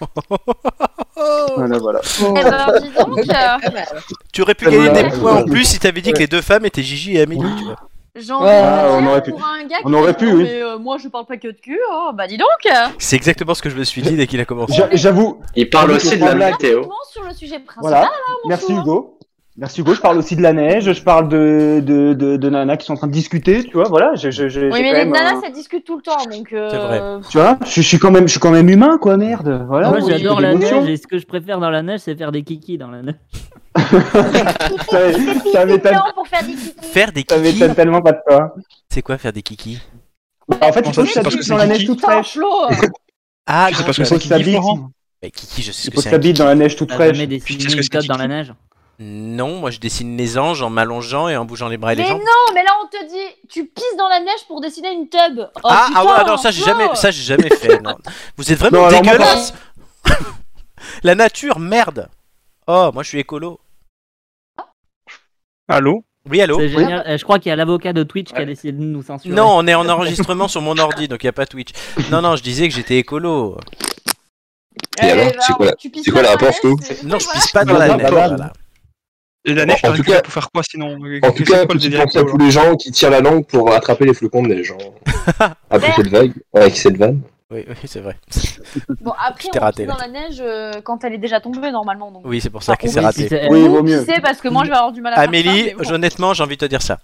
Voilà, 1.54 1.78
voilà. 1.78 2.00
Eh 2.02 2.32
ben, 2.32 2.80
dis 2.80 2.88
donc, 2.98 3.18
euh, 3.18 3.80
Tu 4.32 4.40
aurais 4.40 4.54
pu 4.54 4.64
Ça 4.64 4.70
gagner 4.70 4.88
des 4.88 5.02
l'a- 5.02 5.10
points 5.10 5.34
en 5.36 5.44
plus 5.44 5.64
si 5.64 5.78
t'avais 5.78 6.00
dit 6.00 6.12
que 6.12 6.18
les 6.18 6.26
deux 6.26 6.40
femmes 6.40 6.64
étaient 6.64 6.82
Gigi 6.82 7.16
et 7.18 7.20
Amélie. 7.20 7.42
Tu 7.58 7.64
vois. 7.64 7.76
Ouais, 8.16 8.60
ah, 8.64 8.88
on 8.90 9.00
dire, 9.02 9.10
aurait 9.10 9.22
pu. 9.22 9.32
un 9.32 9.66
gars 9.66 9.76
On 9.84 9.88
qui 9.90 9.94
aurait 9.94 10.12
dit, 10.12 10.18
pu, 10.18 10.32
oui. 10.32 10.42
Mais 10.42 10.62
euh, 10.62 10.78
moi, 10.78 10.98
je 10.98 11.08
parle 11.08 11.26
pas 11.26 11.36
que 11.36 11.46
de 11.48 11.52
cul. 11.52 11.78
Oh, 11.92 12.10
bah 12.12 12.26
dis 12.26 12.36
donc. 12.38 12.48
C'est 12.98 13.14
exactement 13.16 13.54
ce 13.54 13.62
que 13.62 13.70
je 13.70 13.76
me 13.76 13.84
suis 13.84 14.02
dit 14.02 14.16
dès 14.16 14.26
qu'il 14.26 14.40
a 14.40 14.44
commencé. 14.44 14.72
J'a- 14.74 14.88
J'avoue, 14.92 15.40
Il 15.54 15.70
parle 15.70 15.92
aussi 15.92 16.18
de 16.18 16.24
la 16.24 16.34
météo. 16.34 16.78
Exactement 16.78 16.94
sur 17.10 17.22
le 17.24 17.32
sujet 17.34 17.60
principal. 17.60 17.90
voilà. 17.90 18.10
mon 18.42 18.48
Merci 18.48 18.66
chou, 18.66 18.72
hein. 18.72 18.80
Hugo. 18.82 19.18
Merci 19.56 19.80
Hugo. 19.80 19.94
Je 19.94 20.00
parle 20.00 20.16
aussi 20.16 20.36
de 20.36 20.42
la 20.42 20.52
neige. 20.52 20.92
Je 20.92 21.02
parle 21.02 21.28
de 21.28 21.82
de 21.84 22.14
de, 22.14 22.36
de 22.36 22.50
nanas 22.50 22.76
qui 22.78 22.86
sont 22.86 22.94
en 22.94 22.96
train 22.96 23.06
de 23.08 23.12
discuter. 23.12 23.64
Tu 23.64 23.72
vois, 23.72 23.88
voilà. 23.88 24.14
Je, 24.14 24.30
je, 24.30 24.48
je, 24.48 24.60
Oui, 24.60 24.68
mais 24.70 24.92
quand 24.92 24.98
les 24.98 25.04
même 25.04 25.10
nanas, 25.10 25.36
un- 25.36 25.40
ça 25.40 25.50
discute 25.50 25.84
tout 25.84 25.96
le 25.96 26.02
temps, 26.02 26.24
donc. 26.30 26.52
euh, 26.52 26.68
C'est 26.70 26.76
vrai. 26.78 27.02
Tu 27.28 27.36
vois, 27.38 27.58
je, 27.66 27.70
je 27.72 27.80
suis 27.82 27.98
quand 27.98 28.10
même, 28.10 28.26
je 28.26 28.30
suis 28.32 28.40
quand 28.40 28.52
même 28.52 28.68
humain, 28.68 28.96
quoi, 28.98 29.16
merde. 29.16 29.64
Voilà. 29.68 29.90
Moi 29.90 30.00
j'adore 30.08 30.40
la 30.40 30.52
émotions. 30.52 30.80
neige 30.82 30.90
et 30.90 30.96
ce 30.96 31.06
que 31.06 31.18
je 31.18 31.26
préfère 31.26 31.58
dans 31.60 31.70
la 31.70 31.82
neige 31.82 32.00
c'est 32.00 32.14
faire 32.16 32.32
des 32.32 32.42
kikis 32.42 32.78
dans 32.78 32.90
la 32.90 33.02
neige. 33.02 33.16
Ça, 34.90 35.12
ça 35.12 36.12
pour 36.14 36.26
faire 36.26 36.42
des 36.44 36.52
kikis. 36.54 36.74
Faire 36.82 37.12
des 37.12 37.24
ça 37.28 37.36
kikis. 37.36 37.52
m'étonne 37.60 37.74
tellement 37.74 38.02
pas 38.02 38.12
de 38.12 38.18
toi. 38.26 38.54
C'est 38.88 39.02
quoi 39.02 39.18
faire 39.18 39.32
des 39.32 39.42
kikis? 39.42 39.78
Bah, 40.48 40.56
en 40.62 40.72
fait, 40.72 40.80
il 40.86 40.92
faut 40.92 41.02
Bon, 41.02 41.06
que 41.06 41.12
ça, 41.12 41.14
ça 41.14 41.20
c'est 41.20 41.22
parce 41.22 41.34
bite 41.36 41.44
que 41.44 41.48
dans 41.50 41.58
c'est 41.58 41.66
la 41.66 41.72
neige 41.72 41.86
toute 41.86 42.00
fraîche. 42.00 42.38
Ah, 43.46 43.66
Tu 43.70 43.74
sais 43.76 43.84
pas 43.84 43.92
ce 43.92 43.98
que 43.98 44.02
Il 44.02 44.06
faut 44.06 44.14
c'est 44.18 44.20
que 44.22 44.28
ça 44.28 44.38
Kiki, 44.38 44.56
Mais 45.22 45.30
Kiki, 45.30 45.62
je 45.62 45.72
sais 45.72 45.82
ce 45.86 45.90
que 45.90 46.00
c'est. 46.00 46.10
ça 46.10 46.16
un 46.16 46.18
bite 46.18 46.36
dans 46.38 46.46
la 46.46 46.54
neige 46.54 46.76
toute 46.76 46.92
fraîche. 46.92 47.16
Tu 47.18 47.60
sais 47.60 47.82
ce 47.82 47.90
que 47.90 48.00
c'est 48.00 48.08
dans 48.08 48.16
la 48.16 48.28
neige 48.28 48.52
Non, 49.02 49.60
moi 49.60 49.70
je 49.70 49.78
dessine 49.80 50.14
les 50.18 50.36
anges 50.36 50.60
en 50.62 50.68
m'allongeant 50.68 51.28
et 51.28 51.36
en 51.36 51.46
bougeant 51.46 51.68
les 51.68 51.78
bras 51.78 51.94
et 51.94 51.96
les 51.96 52.02
Mais 52.02 52.08
jambes. 52.10 52.20
non, 52.20 52.54
mais 52.54 52.62
là, 52.62 52.70
on 52.84 52.86
te 52.86 53.02
dit, 53.08 53.36
tu 53.48 53.64
pisses 53.66 53.96
dans 53.96 54.08
la 54.08 54.20
neige 54.20 54.46
pour 54.46 54.60
dessiner 54.60 54.92
une 54.92 55.08
tub. 55.08 55.38
Oh, 55.38 55.46
ah, 55.64 55.84
putain, 55.88 56.00
ah 56.00 56.04
ouais, 56.04 56.24
non, 56.30 56.36
ça 56.36 56.50
j'ai 56.50 56.62
jamais, 56.62 56.94
ça 56.94 57.10
j'ai 57.10 57.22
jamais 57.22 57.48
fait. 57.48 57.80
non. 57.80 57.96
Vous 58.36 58.52
êtes 58.52 58.58
vraiment 58.58 58.80
Non, 58.82 58.86
alors 58.88 59.02
moi, 59.02 59.12
dégueulasse. 59.12 59.54
La 61.02 61.14
nature, 61.14 61.58
merde. 61.58 62.08
Oh, 62.66 62.90
moi 62.92 63.02
je 63.02 63.08
suis 63.08 63.18
écolo. 63.20 63.58
Allô? 65.68 66.04
Oui, 66.28 66.42
allô? 66.42 66.60
Génial. 66.60 67.02
Euh, 67.06 67.16
Je 67.16 67.24
crois 67.24 67.38
qu'il 67.38 67.48
y 67.48 67.52
a 67.52 67.56
l'avocat 67.56 67.92
de 67.94 68.02
Twitch 68.02 68.28
qui 68.32 68.36
a 68.36 68.44
décidé 68.44 68.72
de 68.72 68.82
nous 68.82 69.02
censurer. 69.02 69.34
Non, 69.34 69.46
on 69.56 69.66
est 69.66 69.74
en 69.74 69.88
enregistrement 69.88 70.48
sur 70.48 70.60
mon 70.60 70.76
ordi, 70.76 71.08
donc 71.08 71.22
il 71.22 71.26
y 71.26 71.28
a 71.28 71.32
pas 71.32 71.46
Twitch. 71.46 71.70
Non, 72.10 72.20
non, 72.20 72.36
je 72.36 72.42
disais 72.42 72.68
que 72.68 72.74
j'étais 72.74 72.98
écolo. 72.98 73.56
Et 75.00 75.06
Eh 75.06 75.10
alors, 75.12 75.24
ben, 75.26 75.40
c'est 75.40 75.52
quoi 75.54 75.66
la- 75.66 75.72
quoi 75.72 76.20
le 76.20 76.22
la 76.22 76.30
rapport, 76.32 76.48
neige, 76.48 76.76
c'est- 76.82 77.02
Non, 77.04 77.18
je 77.18 77.28
pisse 77.32 77.50
pas 77.52 77.64
dans 77.64 77.78
la 77.78 77.96
neige. 77.96 78.50
Et 79.44 79.54
la 79.54 79.64
neige, 79.64 79.80
En 79.84 79.92
tout 79.94 80.02
cas- 80.02 80.20
pour 80.20 80.32
faire 80.32 80.50
quoi 80.52 80.62
sinon 80.62 80.96
En 81.22 81.32
tout 81.32 81.44
cas, 81.44 81.64
petit 81.66 81.90
pensée 81.90 82.18
à 82.18 82.24
tous 82.24 82.36
les 82.38 82.50
gens 82.50 82.76
qui 82.76 82.90
tirent 82.90 83.10
la 83.10 83.20
langue 83.20 83.46
pour 83.46 83.72
attraper 83.72 84.04
les 84.04 84.12
flocons 84.14 84.42
de 84.42 84.48
neige. 84.48 84.72
hein. 85.38 85.54
Après 85.70 85.92
cette 85.96 86.08
vague, 86.08 86.32
avec 86.54 86.76
cette 86.76 86.96
vanne. 86.96 87.22
Oui, 87.50 87.64
oui, 87.68 87.74
c'est 87.86 88.00
vrai. 88.00 88.16
Bon, 89.00 89.12
après, 89.18 89.48
on 89.56 89.58
raté, 89.60 89.86
dans 89.86 89.96
la 89.96 90.06
neige 90.08 90.40
euh, 90.40 90.72
quand 90.84 91.02
elle 91.04 91.14
est 91.14 91.18
déjà 91.18 91.40
tombée, 91.40 91.72
normalement. 91.72 92.12
Donc. 92.12 92.22
Oui, 92.24 92.40
c'est 92.40 92.50
pour 92.50 92.62
ça 92.62 92.74
c'est 92.80 92.96
oui, 92.98 93.04
raté. 93.04 93.28
C'est- 93.28 93.48
Oui, 93.50 93.62
Ou 93.62 93.70
vaut 93.70 93.82
mieux. 93.82 94.04
pisser, 94.04 94.20
parce 94.20 94.40
que 94.40 94.48
moi, 94.48 94.62
je 94.64 94.70
vais 94.70 94.76
avoir 94.76 94.92
du 94.92 95.00
mal 95.00 95.14
à 95.14 95.16
faire 95.16 95.24
ça, 95.24 95.28
Amélie, 95.28 95.74
bon. 95.74 95.90
honnêtement, 95.94 96.32
j'ai 96.34 96.42
envie 96.44 96.56
de 96.56 96.60
te 96.60 96.66
dire 96.66 96.82
ça. 96.82 96.98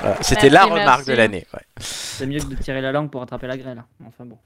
Voilà, 0.00 0.16
C'était 0.22 0.48
la 0.50 0.64
remarque 0.64 0.86
merci. 1.06 1.10
de 1.10 1.14
l'année. 1.14 1.46
ouais. 1.54 1.60
C'est 1.78 2.26
mieux 2.26 2.40
que 2.40 2.46
de 2.46 2.56
tirer 2.56 2.80
la 2.80 2.90
langue 2.90 3.10
pour 3.10 3.22
attraper 3.22 3.46
la 3.46 3.56
grêle. 3.56 3.82
Enfin 4.06 4.24
bon. 4.24 4.38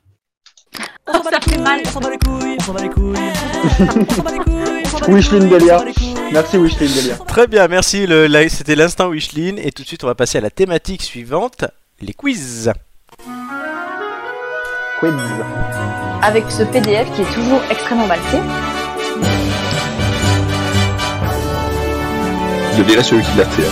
Oh, 1.08 1.12
ça 1.30 1.40
fait 1.40 1.58
mal. 1.58 1.80
Wishline 5.08 5.48
Delia. 5.48 5.84
Merci 6.32 6.58
Wishline 6.58 6.92
Delia. 6.92 7.16
Très 7.26 7.46
bien, 7.46 7.68
merci. 7.68 8.06
C'était 8.48 8.74
l'instant 8.74 9.08
Wishlin. 9.10 9.56
Et 9.58 9.70
tout 9.72 9.82
de 9.82 9.88
suite, 9.88 10.04
on 10.04 10.08
va 10.08 10.14
passer 10.14 10.38
à 10.38 10.40
la 10.40 10.50
thématique 10.50 11.02
suivante 11.02 11.64
les 12.00 12.12
quiz. 12.12 12.72
Quiz. 15.00 15.12
Avec 16.22 16.44
ce 16.50 16.62
PDF 16.64 17.06
qui 17.14 17.22
est 17.22 17.34
toujours 17.34 17.60
extrêmement 17.70 18.06
mal 18.06 18.18
fait. 18.30 18.40
Je 22.76 22.82
dirais 22.82 23.02
celui 23.02 23.22
qui 23.22 23.36
l'a 23.38 23.44
fait. 23.46 23.66
hein. 23.66 23.70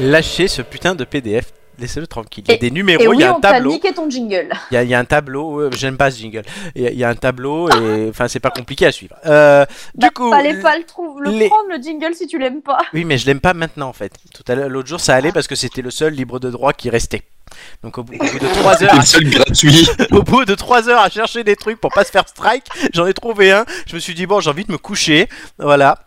Lâchez 0.00 0.48
ce 0.48 0.62
putain 0.62 0.94
de 0.94 1.04
PDF. 1.04 1.46
Laissez-le 1.80 2.06
tranquille. 2.06 2.44
Il 2.46 2.50
y 2.50 2.52
a 2.52 2.56
Et- 2.56 2.58
des 2.58 2.66
Et 2.66 2.70
numéros, 2.70 3.02
il 3.02 3.08
oui, 3.08 3.18
y 3.18 3.24
a 3.24 3.30
un 3.30 3.34
on 3.36 3.40
t'a 3.40 3.52
tableau. 3.52 3.70
niqué 3.72 3.92
ton 3.92 4.08
jingle. 4.10 4.48
Il 4.70 4.74
y, 4.74 4.76
a, 4.76 4.82
il 4.82 4.88
y 4.90 4.94
a 4.94 4.98
un 4.98 5.04
tableau, 5.04 5.60
euh, 5.60 5.70
j'aime 5.72 5.96
pas 5.96 6.10
ce 6.10 6.18
jingle. 6.18 6.42
Il 6.74 6.82
y, 6.82 6.86
a- 6.86 6.90
il 6.90 6.98
y 6.98 7.04
a 7.04 7.08
un 7.08 7.14
tableau 7.14 7.68
et 7.70 8.08
enfin 8.10 8.28
c'est 8.28 8.40
pas 8.40 8.50
compliqué 8.50 8.86
à 8.86 8.92
suivre. 8.92 9.14
Euh, 9.26 9.64
du 9.94 10.00
Bah, 10.06 10.10
coup, 10.14 10.30
fallait 10.30 10.60
pas 10.60 10.76
le, 10.76 10.84
trou- 10.84 11.18
le 11.20 11.30
les- 11.30 11.48
prendre 11.48 11.68
le 11.70 11.82
jingle 11.82 12.14
si 12.14 12.26
tu 12.26 12.38
l'aimes 12.38 12.62
pas. 12.62 12.78
oui 12.92 13.04
mais 13.04 13.16
je 13.18 13.26
l'aime 13.26 13.40
pas 13.40 13.54
maintenant 13.54 13.88
en 13.88 13.92
fait. 13.92 14.12
Tout 14.34 14.44
à 14.46 14.54
l'heure, 14.54 14.68
l'autre 14.68 14.88
jour 14.88 15.00
ça 15.00 15.14
allait 15.14 15.32
parce 15.32 15.46
que 15.48 15.54
c'était 15.54 15.82
le 15.82 15.90
seul 15.90 16.12
libre 16.12 16.38
de 16.38 16.50
droit 16.50 16.72
qui 16.72 16.90
restait. 16.90 17.22
Donc 17.82 17.98
au 17.98 18.04
bout, 18.04 18.14
au 18.14 18.18
bout 18.18 18.38
de 18.38 18.46
3 18.60 18.82
heures, 18.84 18.94
gratuit. 18.94 19.88
au 20.12 20.22
bout 20.22 20.44
de 20.44 20.54
3 20.54 20.88
heures 20.88 21.00
à 21.00 21.08
chercher 21.10 21.42
des 21.42 21.56
trucs 21.56 21.80
pour 21.80 21.90
pas 21.90 22.04
se 22.04 22.10
faire 22.10 22.28
strike, 22.28 22.66
j'en 22.94 23.06
ai 23.06 23.12
trouvé 23.14 23.50
un. 23.50 23.64
Je 23.86 23.96
me 23.96 24.00
suis 24.00 24.14
dit 24.14 24.26
bon 24.26 24.38
j'ai 24.40 24.50
envie 24.50 24.64
de 24.64 24.70
me 24.72 24.78
coucher, 24.78 25.28
voilà. 25.58 25.98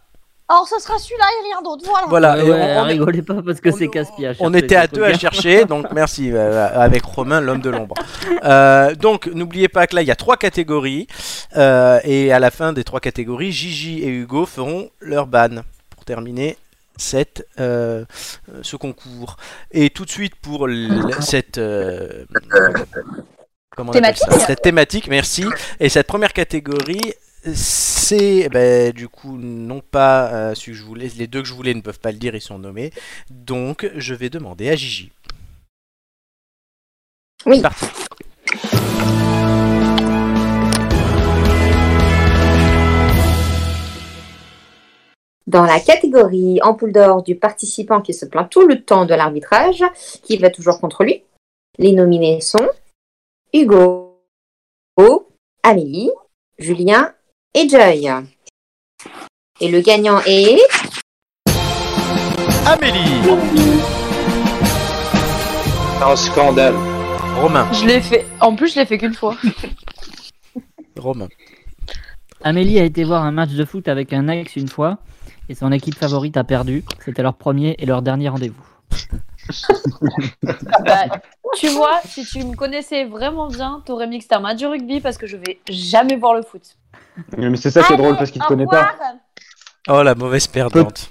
Alors, 0.54 0.68
ce 0.68 0.80
sera 0.80 1.00
celui-là 1.00 1.26
et 1.40 1.44
rien 1.48 1.62
d'autre. 1.64 1.84
Voilà. 2.10 2.38
Et 2.38 2.44
ouais, 2.50 2.76
on- 2.78 2.80
on- 2.82 2.84
rigolez 2.84 3.22
pas 3.24 3.42
parce 3.42 3.60
que 3.60 3.72
c'est 3.72 3.88
casse-pied. 3.88 4.32
On 4.40 4.54
était 4.54 4.76
à 4.76 4.86
deux 4.88 5.04
à 5.04 5.14
chercher, 5.18 5.66
donc 5.66 5.88
merci 5.92 6.32
euh, 6.32 6.68
avec 6.80 7.04
Romain, 7.04 7.42
l'homme 7.42 7.62
de 7.62 7.70
l'ombre. 7.72 7.96
Euh, 8.44 8.94
donc 8.94 9.26
n'oubliez 9.28 9.68
pas 9.68 9.88
que 9.88 9.96
là 9.96 10.02
il 10.04 10.08
y 10.08 10.12
a 10.12 10.16
trois 10.16 10.38
catégories 10.38 11.08
euh, 11.58 12.00
et 12.04 12.32
à 12.32 12.38
la 12.40 12.52
fin 12.52 12.72
des 12.72 12.84
trois 12.84 13.00
catégories, 13.00 13.52
Gigi 13.52 14.04
et 14.04 14.10
Hugo 14.10 14.46
feront 14.46 14.90
leur 15.00 15.26
ban 15.26 15.64
pour 15.90 16.06
terminer 16.06 16.58
cette, 16.98 17.48
euh, 17.60 18.06
euh, 18.54 18.60
ce 18.62 18.76
concours. 18.76 19.38
Et 19.72 19.90
tout 19.90 20.06
de 20.06 20.12
suite 20.12 20.36
pour 20.36 20.68
cette 21.20 21.58
euh, 21.58 22.26
comment 23.76 23.92
on 23.92 23.96
appelle 23.98 24.16
ça? 24.16 24.28
Thématique. 24.28 24.46
cette 24.48 24.62
thématique, 24.62 25.08
merci. 25.08 25.46
Et 25.80 25.90
cette 25.90 26.06
première 26.08 26.34
catégorie, 26.34 27.14
c'est 27.53 28.49
ben, 28.49 28.91
du 28.91 29.10
coup 29.10 29.38
non 29.38 29.82
pas 29.82 30.34
euh, 30.34 30.56
celui 30.56 30.72
que 30.72 30.78
je 30.78 30.84
voulais, 30.84 31.10
les 31.18 31.28
deux 31.28 31.41
que 31.41 31.48
je 31.48 31.53
voulais 31.53 31.74
ne 31.74 31.82
peuvent 31.82 31.99
pas 31.99 32.11
le 32.11 32.18
dire, 32.18 32.36
ils 32.36 32.41
sont 32.41 32.60
nommés. 32.60 32.91
Donc 33.30 33.90
je 33.95 34.14
vais 34.14 34.30
demander 34.30 34.70
à 34.70 34.76
Gigi. 34.76 35.11
Oui. 37.45 37.61
Parti. 37.61 37.86
Dans 45.45 45.65
la 45.65 45.80
catégorie 45.80 46.60
ampoule 46.61 46.94
d'or 46.94 47.22
du 47.22 47.36
participant 47.36 48.02
qui 48.02 48.14
se 48.14 48.26
plaint 48.26 48.49
tout 48.49 48.65
le 48.65 48.82
temps 48.82 49.06
de 49.06 49.14
l'arbitrage, 49.14 49.84
qui 50.24 50.38
va 50.38 50.49
toujours 50.49 50.80
contre 50.80 51.03
lui, 51.03 51.24
les 51.78 51.91
nominés 51.91 52.40
sont 52.40 52.70
Hugo, 53.53 54.18
Amélie, 55.61 56.11
Julien 56.57 57.14
et 57.54 57.70
Joy. 57.70 58.10
Et 59.60 59.70
le 59.70 59.82
gagnant 59.82 60.20
est 60.26 60.58
Amélie 62.66 63.30
Un 66.02 66.16
scandale. 66.16 66.76
Romain. 67.40 67.72
Je 67.74 67.86
l'ai 67.86 68.02
fait. 68.02 68.26
En 68.40 68.56
plus, 68.56 68.74
je 68.74 68.80
l'ai 68.80 68.86
fait 68.86 68.98
qu'une 68.98 69.14
fois. 69.14 69.38
Romain. 70.98 71.28
Amélie 72.44 72.80
a 72.80 72.84
été 72.84 73.04
voir 73.04 73.24
un 73.24 73.32
match 73.32 73.52
de 73.52 73.66
foot 73.66 73.88
avec 73.88 74.14
un 74.14 74.28
ex 74.28 74.56
une 74.56 74.68
fois 74.68 75.00
et 75.50 75.56
son 75.56 75.72
équipe 75.72 75.96
favorite 75.96 76.38
a 76.38 76.44
perdu. 76.44 76.84
C'était 77.04 77.24
leur 77.24 77.36
premier 77.36 77.76
et 77.80 77.86
leur 77.86 78.02
dernier 78.02 78.30
rendez-vous. 78.30 78.66
Bah, 80.86 81.06
tu 81.58 81.68
vois, 81.70 82.02
si 82.06 82.26
tu 82.26 82.44
me 82.44 82.56
connaissais 82.56 83.06
vraiment 83.06 83.48
bien, 83.48 83.82
t'aurais 83.86 84.08
mis 84.08 84.18
que 84.18 84.24
c'était 84.24 84.36
un 84.36 84.40
match 84.40 84.60
de 84.60 84.68
rugby 84.68 85.02
parce 85.02 85.18
que 85.18 85.28
je 85.28 85.38
vais 85.38 85.60
jamais 85.70 86.16
voir 86.16 86.34
le 86.34 86.42
foot. 86.42 86.62
Mais 87.38 87.56
c'est 87.58 87.72
ça 87.72 87.84
qui 87.84 87.94
est 87.94 87.98
drôle 87.98 88.16
parce 88.18 88.32
qu'il 88.32 88.42
te 88.42 88.48
connaît 88.48 88.66
pas. 88.66 88.96
Oh 89.90 90.02
la 90.02 90.16
mauvaise 90.16 90.48
perdante. 90.48 91.10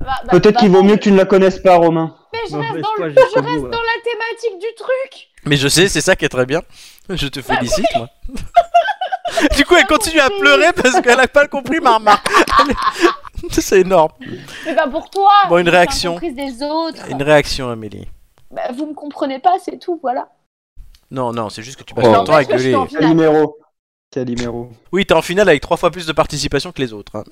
Bah, 0.00 0.06
bah, 0.24 0.30
Peut-être 0.32 0.54
bah, 0.54 0.60
qu'il 0.60 0.70
vaut 0.70 0.82
mieux 0.82 0.96
que 0.96 1.02
tu 1.02 1.12
ne 1.12 1.16
la 1.16 1.24
connaisses 1.24 1.58
pas, 1.58 1.76
Romain. 1.76 2.14
Mais 2.32 2.38
je 2.50 2.56
reste, 2.56 2.80
dans, 2.80 3.04
le... 3.04 3.12
je 3.12 3.40
reste 3.40 3.62
dans 3.62 3.70
la 3.70 3.98
thématique 4.04 4.58
du 4.60 4.74
truc. 4.76 5.28
Mais 5.44 5.56
je 5.56 5.68
sais, 5.68 5.88
c'est 5.88 6.00
ça 6.00 6.16
qui 6.16 6.24
est 6.24 6.28
très 6.28 6.46
bien. 6.46 6.60
Je 7.08 7.28
te 7.28 7.40
félicite, 7.40 7.86
moi. 7.96 8.08
du 9.56 9.64
coup, 9.64 9.74
elle 9.76 9.86
continue 9.86 10.20
à 10.20 10.30
pleurer 10.30 10.72
parce 10.74 11.00
qu'elle 11.00 11.20
a 11.20 11.28
pas 11.28 11.46
compris 11.46 11.80
ma 11.80 11.96
remarque. 11.96 12.26
C'est 13.50 13.80
énorme. 13.80 14.12
Mais 14.64 14.74
bah 14.74 14.86
pour 14.88 15.10
toi. 15.10 15.32
Bon, 15.48 15.58
une 15.58 15.64
c'est 15.64 15.70
réaction. 15.70 16.12
comprise 16.12 16.36
des 16.36 16.62
autres. 16.62 17.10
Une 17.10 17.22
réaction, 17.22 17.70
Amélie. 17.70 18.08
Bah, 18.52 18.70
vous 18.74 18.86
me 18.86 18.94
comprenez 18.94 19.38
pas, 19.38 19.56
c'est 19.64 19.78
tout, 19.78 19.98
voilà. 20.02 20.28
Non, 21.10 21.32
non, 21.32 21.48
c'est 21.50 21.62
juste 21.62 21.78
que 21.78 21.84
tu 21.84 21.94
passes 21.94 22.06
Oh. 22.08 22.14
ton 22.14 22.24
temps 22.24 22.38
je 22.38 22.44
suis 22.44 22.52
gueuler. 22.54 22.74
en 22.74 22.86
finale. 22.86 23.02
Calimero. 23.02 23.56
Calimero. 24.10 24.70
Oui, 24.92 25.06
t'es 25.06 25.14
en 25.14 25.22
finale 25.22 25.48
avec 25.48 25.62
trois 25.62 25.76
fois 25.76 25.90
plus 25.90 26.06
de 26.06 26.12
participation 26.12 26.70
que 26.72 26.80
les 26.80 26.92
autres. 26.92 27.16
hein. 27.16 27.24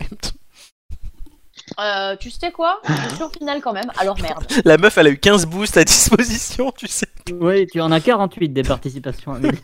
Euh, 1.79 2.17
tu 2.17 2.31
sais 2.31 2.51
quoi? 2.51 2.81
Je 3.11 3.15
suis 3.15 3.23
en 3.23 3.31
finale 3.31 3.61
quand 3.61 3.73
même, 3.73 3.91
alors 3.99 4.21
merde. 4.21 4.45
La 4.65 4.77
meuf, 4.77 4.99
elle 4.99 5.07
a 5.07 5.11
eu 5.11 5.19
15 5.19 5.47
boosts 5.47 5.77
à 5.77 5.85
disposition, 5.85 6.73
tu 6.73 6.89
sais. 6.89 7.07
Oui, 7.33 7.67
tu 7.69 7.81
en 7.81 7.93
as 7.93 8.01
48 8.01 8.49
des 8.49 8.63
participations, 8.63 9.33
Amélie. 9.35 9.59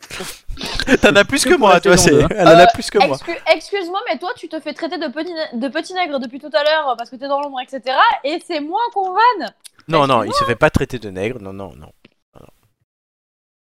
T'en 1.02 1.14
as 1.16 1.24
plus 1.24 1.44
que 1.44 1.54
moi, 1.56 1.80
toi. 1.80 1.96
c'est- 1.96 2.22
hein. 2.22 2.28
Elle 2.30 2.48
en 2.48 2.52
a 2.52 2.62
Euh, 2.64 2.66
plus 2.72 2.90
que 2.90 2.98
moi. 3.06 3.16
Excu- 3.16 3.38
Excuse-moi, 3.54 4.00
mais 4.08 4.18
toi, 4.18 4.30
tu 4.36 4.48
te 4.48 4.58
fais 4.60 4.72
traiter 4.74 4.98
de 4.98 5.08
petit, 5.08 5.32
de 5.54 5.68
petit 5.68 5.92
nègre 5.94 6.18
depuis 6.18 6.38
tout 6.40 6.50
à 6.52 6.62
l'heure 6.62 6.94
parce 6.96 7.10
que 7.10 7.16
t'es 7.16 7.28
dans 7.28 7.40
l'ombre, 7.40 7.60
etc. 7.60 7.94
Et 8.22 8.38
c'est 8.46 8.60
moi 8.60 8.80
qu'on 8.92 9.12
vanne. 9.12 9.52
Non, 9.88 10.06
non, 10.06 10.22
il 10.24 10.32
se 10.32 10.44
fait 10.44 10.56
pas 10.56 10.70
traiter 10.70 10.98
de 10.98 11.10
nègre. 11.10 11.40
Non, 11.40 11.52
non, 11.52 11.72
non. 11.76 11.88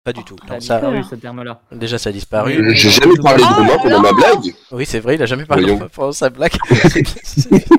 Pas 0.03 0.13
du 0.13 0.23
tout. 0.23 0.37
Ça 0.39 0.45
a 0.45 0.55
Non, 0.55 0.59
ça, 0.61 0.75
disparu 0.79 1.03
ce 1.03 1.15
terme-là. 1.15 1.61
déjà, 1.73 1.97
ça 1.97 2.09
a 2.09 2.13
disparu. 2.13 2.73
J'ai 2.75 2.89
jamais 2.89 3.17
parlé 3.21 3.43
de 3.43 3.47
Oh 3.59 3.63
là 3.63 3.77
pendant 3.83 3.99
ma 4.01 4.13
blague. 4.13 4.55
Oui, 4.71 4.85
c'est 4.85 4.99
vrai, 5.01 5.15
il 5.15 5.21
a 5.21 5.25
jamais 5.25 5.45
parlé 5.45 5.63
Voyons. 5.73 5.89
pendant 5.93 6.11
sa 6.13 6.29
blague. 6.29 6.53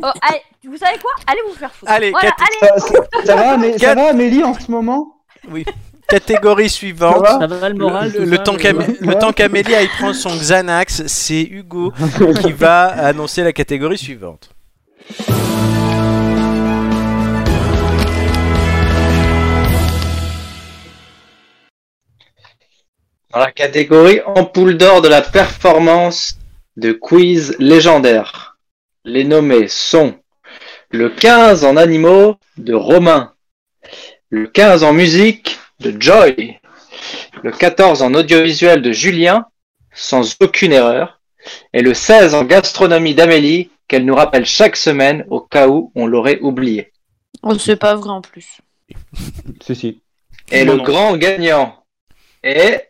Oh, 0.03 0.07
allez, 0.23 0.41
vous 0.65 0.77
savez 0.77 0.99
quoi? 0.99 1.11
Allez 1.27 1.41
vous 1.49 1.55
faire 1.55 1.75
foutre. 1.75 1.91
Allez, 1.91 2.11
voilà, 2.11 2.31
allez. 2.39 2.79
Ça, 2.79 2.79
ça- 2.79 3.25
ça 3.25 3.37
va, 3.37 3.79
ça 3.79 4.09
Amélie, 4.11 4.45
en 4.45 4.55
ce 4.55 4.71
moment? 4.71 5.17
Oui. 5.51 5.65
Catégorie 6.09 6.69
suivante. 6.69 7.27
Ça 7.27 7.47
va? 7.47 7.69
Le 7.69 7.75
moral 7.75 8.13
Le, 8.13 8.25
le 8.27 8.39
temps 8.39 8.55
le 8.55 9.15
temps 9.19 9.33
qu'Amélie 9.33 9.75
aille 9.75 9.89
prendre 9.89 10.15
son 10.15 10.31
Xanax, 10.37 11.07
c'est 11.07 11.43
Hugo 11.43 11.93
qui 12.43 12.53
va 12.53 12.85
annoncer 13.07 13.43
la 13.43 13.53
catégorie 13.53 13.99
suivante. 13.99 14.51
Dans 23.33 23.39
la 23.39 23.53
catégorie 23.53 24.21
ampoule 24.27 24.77
d'or 24.77 25.03
de 25.03 25.09
la 25.09 25.23
performance 25.23 26.37
de 26.77 26.93
quiz 26.93 27.55
légendaire, 27.59 28.59
les 29.05 29.25
nommés 29.25 29.69
sont 29.69 30.15
le 30.91 31.11
15 31.11 31.65
en 31.65 31.77
animaux 31.77 32.37
de 32.57 32.75
Romain, 32.75 33.33
le 34.31 34.47
15 34.49 34.83
en 34.83 34.93
musique 34.93 35.59
de 35.79 35.95
Joy, 36.01 36.59
le 37.43 37.53
14 37.53 38.03
en 38.03 38.15
audiovisuel 38.15 38.83
de 38.83 38.91
Julien, 38.91 39.47
sans 39.95 40.37
aucune 40.41 40.73
erreur, 40.73 41.21
et 41.73 41.83
le 41.83 41.95
16 41.95 42.35
en 42.35 42.45
gastronomie 42.45 43.15
d'Amélie, 43.15 43.71
qu'elle 43.87 44.05
nous 44.05 44.15
rappelle 44.15 44.45
chaque 44.47 44.77
semaine 44.77 45.25
au 45.31 45.41
cas 45.41 45.69
où 45.69 45.93
on 45.95 46.07
l'aurait 46.07 46.41
oublié. 46.41 46.93
Oh, 47.43 47.57
c'est 47.59 47.77
pas 47.77 47.95
vrai 47.95 48.11
en 48.11 48.21
plus. 48.21 48.59
Si. 49.61 50.01
Et 50.51 50.65
Non, 50.65 50.73
le 50.73 50.79
non. 50.79 50.85
grand 50.85 51.17
gagnant 51.17 51.85
est 52.43 52.90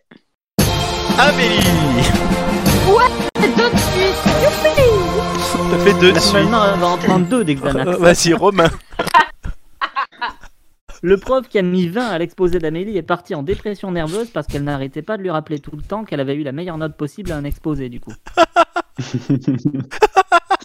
Amélie 1.22 1.60
Tout 3.34 3.42
de 3.42 3.76
suite. 3.76 4.16
T'as 5.70 5.78
fait 5.78 5.92
deux 6.00 6.12
de 6.12 6.18
suite. 6.18 6.32
Normalement, 6.34 6.64
elle 6.72 6.80
va 6.80 6.86
en 6.86 6.96
prendre 6.96 7.26
deux 7.26 7.44
d'Exanax. 7.44 7.90
Euh, 7.90 7.96
Vas-y, 7.98 8.32
Romain. 8.32 8.70
Le 11.02 11.18
prof 11.18 11.46
qui 11.46 11.58
a 11.58 11.62
mis 11.62 11.88
20 11.88 12.06
à 12.06 12.16
l'exposé 12.16 12.58
d'Amélie 12.58 12.96
est 12.96 13.02
parti 13.02 13.34
en 13.34 13.42
dépression 13.42 13.90
nerveuse 13.90 14.30
parce 14.30 14.46
qu'elle 14.46 14.64
n'arrêtait 14.64 15.02
pas 15.02 15.18
de 15.18 15.22
lui 15.22 15.28
rappeler 15.28 15.58
tout 15.58 15.76
le 15.76 15.82
temps 15.82 16.04
qu'elle 16.04 16.20
avait 16.20 16.36
eu 16.36 16.42
la 16.42 16.52
meilleure 16.52 16.78
note 16.78 16.96
possible 16.96 17.32
à 17.32 17.36
un 17.36 17.44
exposé, 17.44 17.90
du 17.90 18.00
coup. 18.00 18.14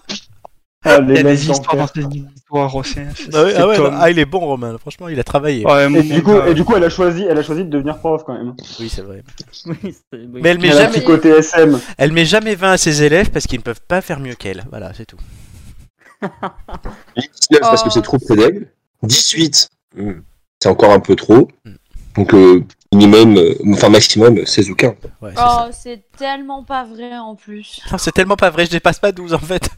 Ah, 0.96 1.00
Il 1.02 1.08
les 1.08 1.16
y 1.16 1.20
a 1.20 1.24
mecs 1.24 1.34
des 1.36 1.50
histoires 1.50 1.76
dans 1.76 1.82
d'enfer. 1.84 2.10
ces 2.12 2.18
histoires 2.36 2.76
aussi. 2.76 3.00
hein. 3.00 3.08
C'est- 3.16 3.36
Ah, 3.36 3.44
ouais, 3.44 3.54
ah 3.58 3.68
ouais, 3.68 3.78
ah, 3.94 4.10
il 4.12 4.20
est 4.20 4.26
bon, 4.26 4.40
Romain. 4.40 4.78
Franchement, 4.78 5.08
il 5.08 5.20
a 5.20 5.24
travaillé. 5.24 5.66
Ouais, 5.66 5.92
Et 5.92 6.04
du, 6.04 6.24
coup, 6.24 6.34
gars. 6.34 6.48
et 6.48 6.54
du 6.54 6.64
coup, 6.64 6.76
elle 6.76 6.84
a 6.84 6.90
choisi, 6.90 7.24
elle 7.30 7.38
a 7.38 7.44
choisi 7.44 7.64
de 7.66 7.70
devenir 7.70 7.98
prof 8.00 8.24
quand 8.26 8.34
même. 8.34 8.54
Oui, 8.80 8.90
c'est 8.90 9.02
vrai. 9.02 9.24
Oui. 9.66 9.96
Mais 10.42 10.50
elle 10.50 10.60
met 10.60 10.68
Elle 10.70 10.74
a 10.74 10.78
un 10.78 10.82
jamais, 10.84 10.94
petit 10.96 11.04
côté 11.06 11.30
SM. 11.30 11.80
elle 11.98 12.12
met 12.12 12.26
jamais 12.26 12.56
20 12.56 12.72
à 12.74 12.78
ses 12.78 13.04
élèves 13.04 13.30
parce 13.32 13.48
qu'ils 13.48 13.60
ne 13.60 13.64
peuvent 13.64 13.82
pas 13.88 14.02
faire 14.02 14.20
mieux 14.20 14.36
qu'elle. 14.36 14.64
Voilà, 14.70 14.92
c'est 14.94 15.06
tout. 15.06 15.18
19 16.22 17.62
parce 17.62 17.84
que 17.84 17.88
Oh. 17.90 17.92
c'est 17.92 18.02
trop 18.02 18.18
près 18.20 18.36
d'elle. 18.36 18.68
18, 19.04 19.70
hmm, 19.98 20.12
c'est 20.60 20.70
encore 20.70 20.92
un 20.92 21.00
peu 21.00 21.16
trop. 21.16 21.48
Hmm. 21.66 21.74
Donc 22.16 22.34
euh, 22.34 22.64
minimum, 22.94 23.36
euh, 23.38 23.54
enfin 23.74 23.90
maximum 23.90 24.46
16 24.46 24.70
ou 24.70 24.76
15. 24.76 24.94
Ouais, 25.22 25.32
c'est 25.32 25.36
ça. 25.36 25.66
Oh, 25.68 25.72
c'est 25.78 26.04
tellement 26.18 26.64
pas 26.64 26.86
vrai 26.86 27.18
en 27.18 27.36
plus. 27.36 27.82
C'est 27.98 28.14
tellement 28.14 28.38
pas 28.38 28.50
vrai, 28.50 28.66
je 28.66 28.72
dépasse 28.72 29.00
pas 29.00 29.12
12 29.12 29.34
en 29.34 29.40
fait. 29.40 29.70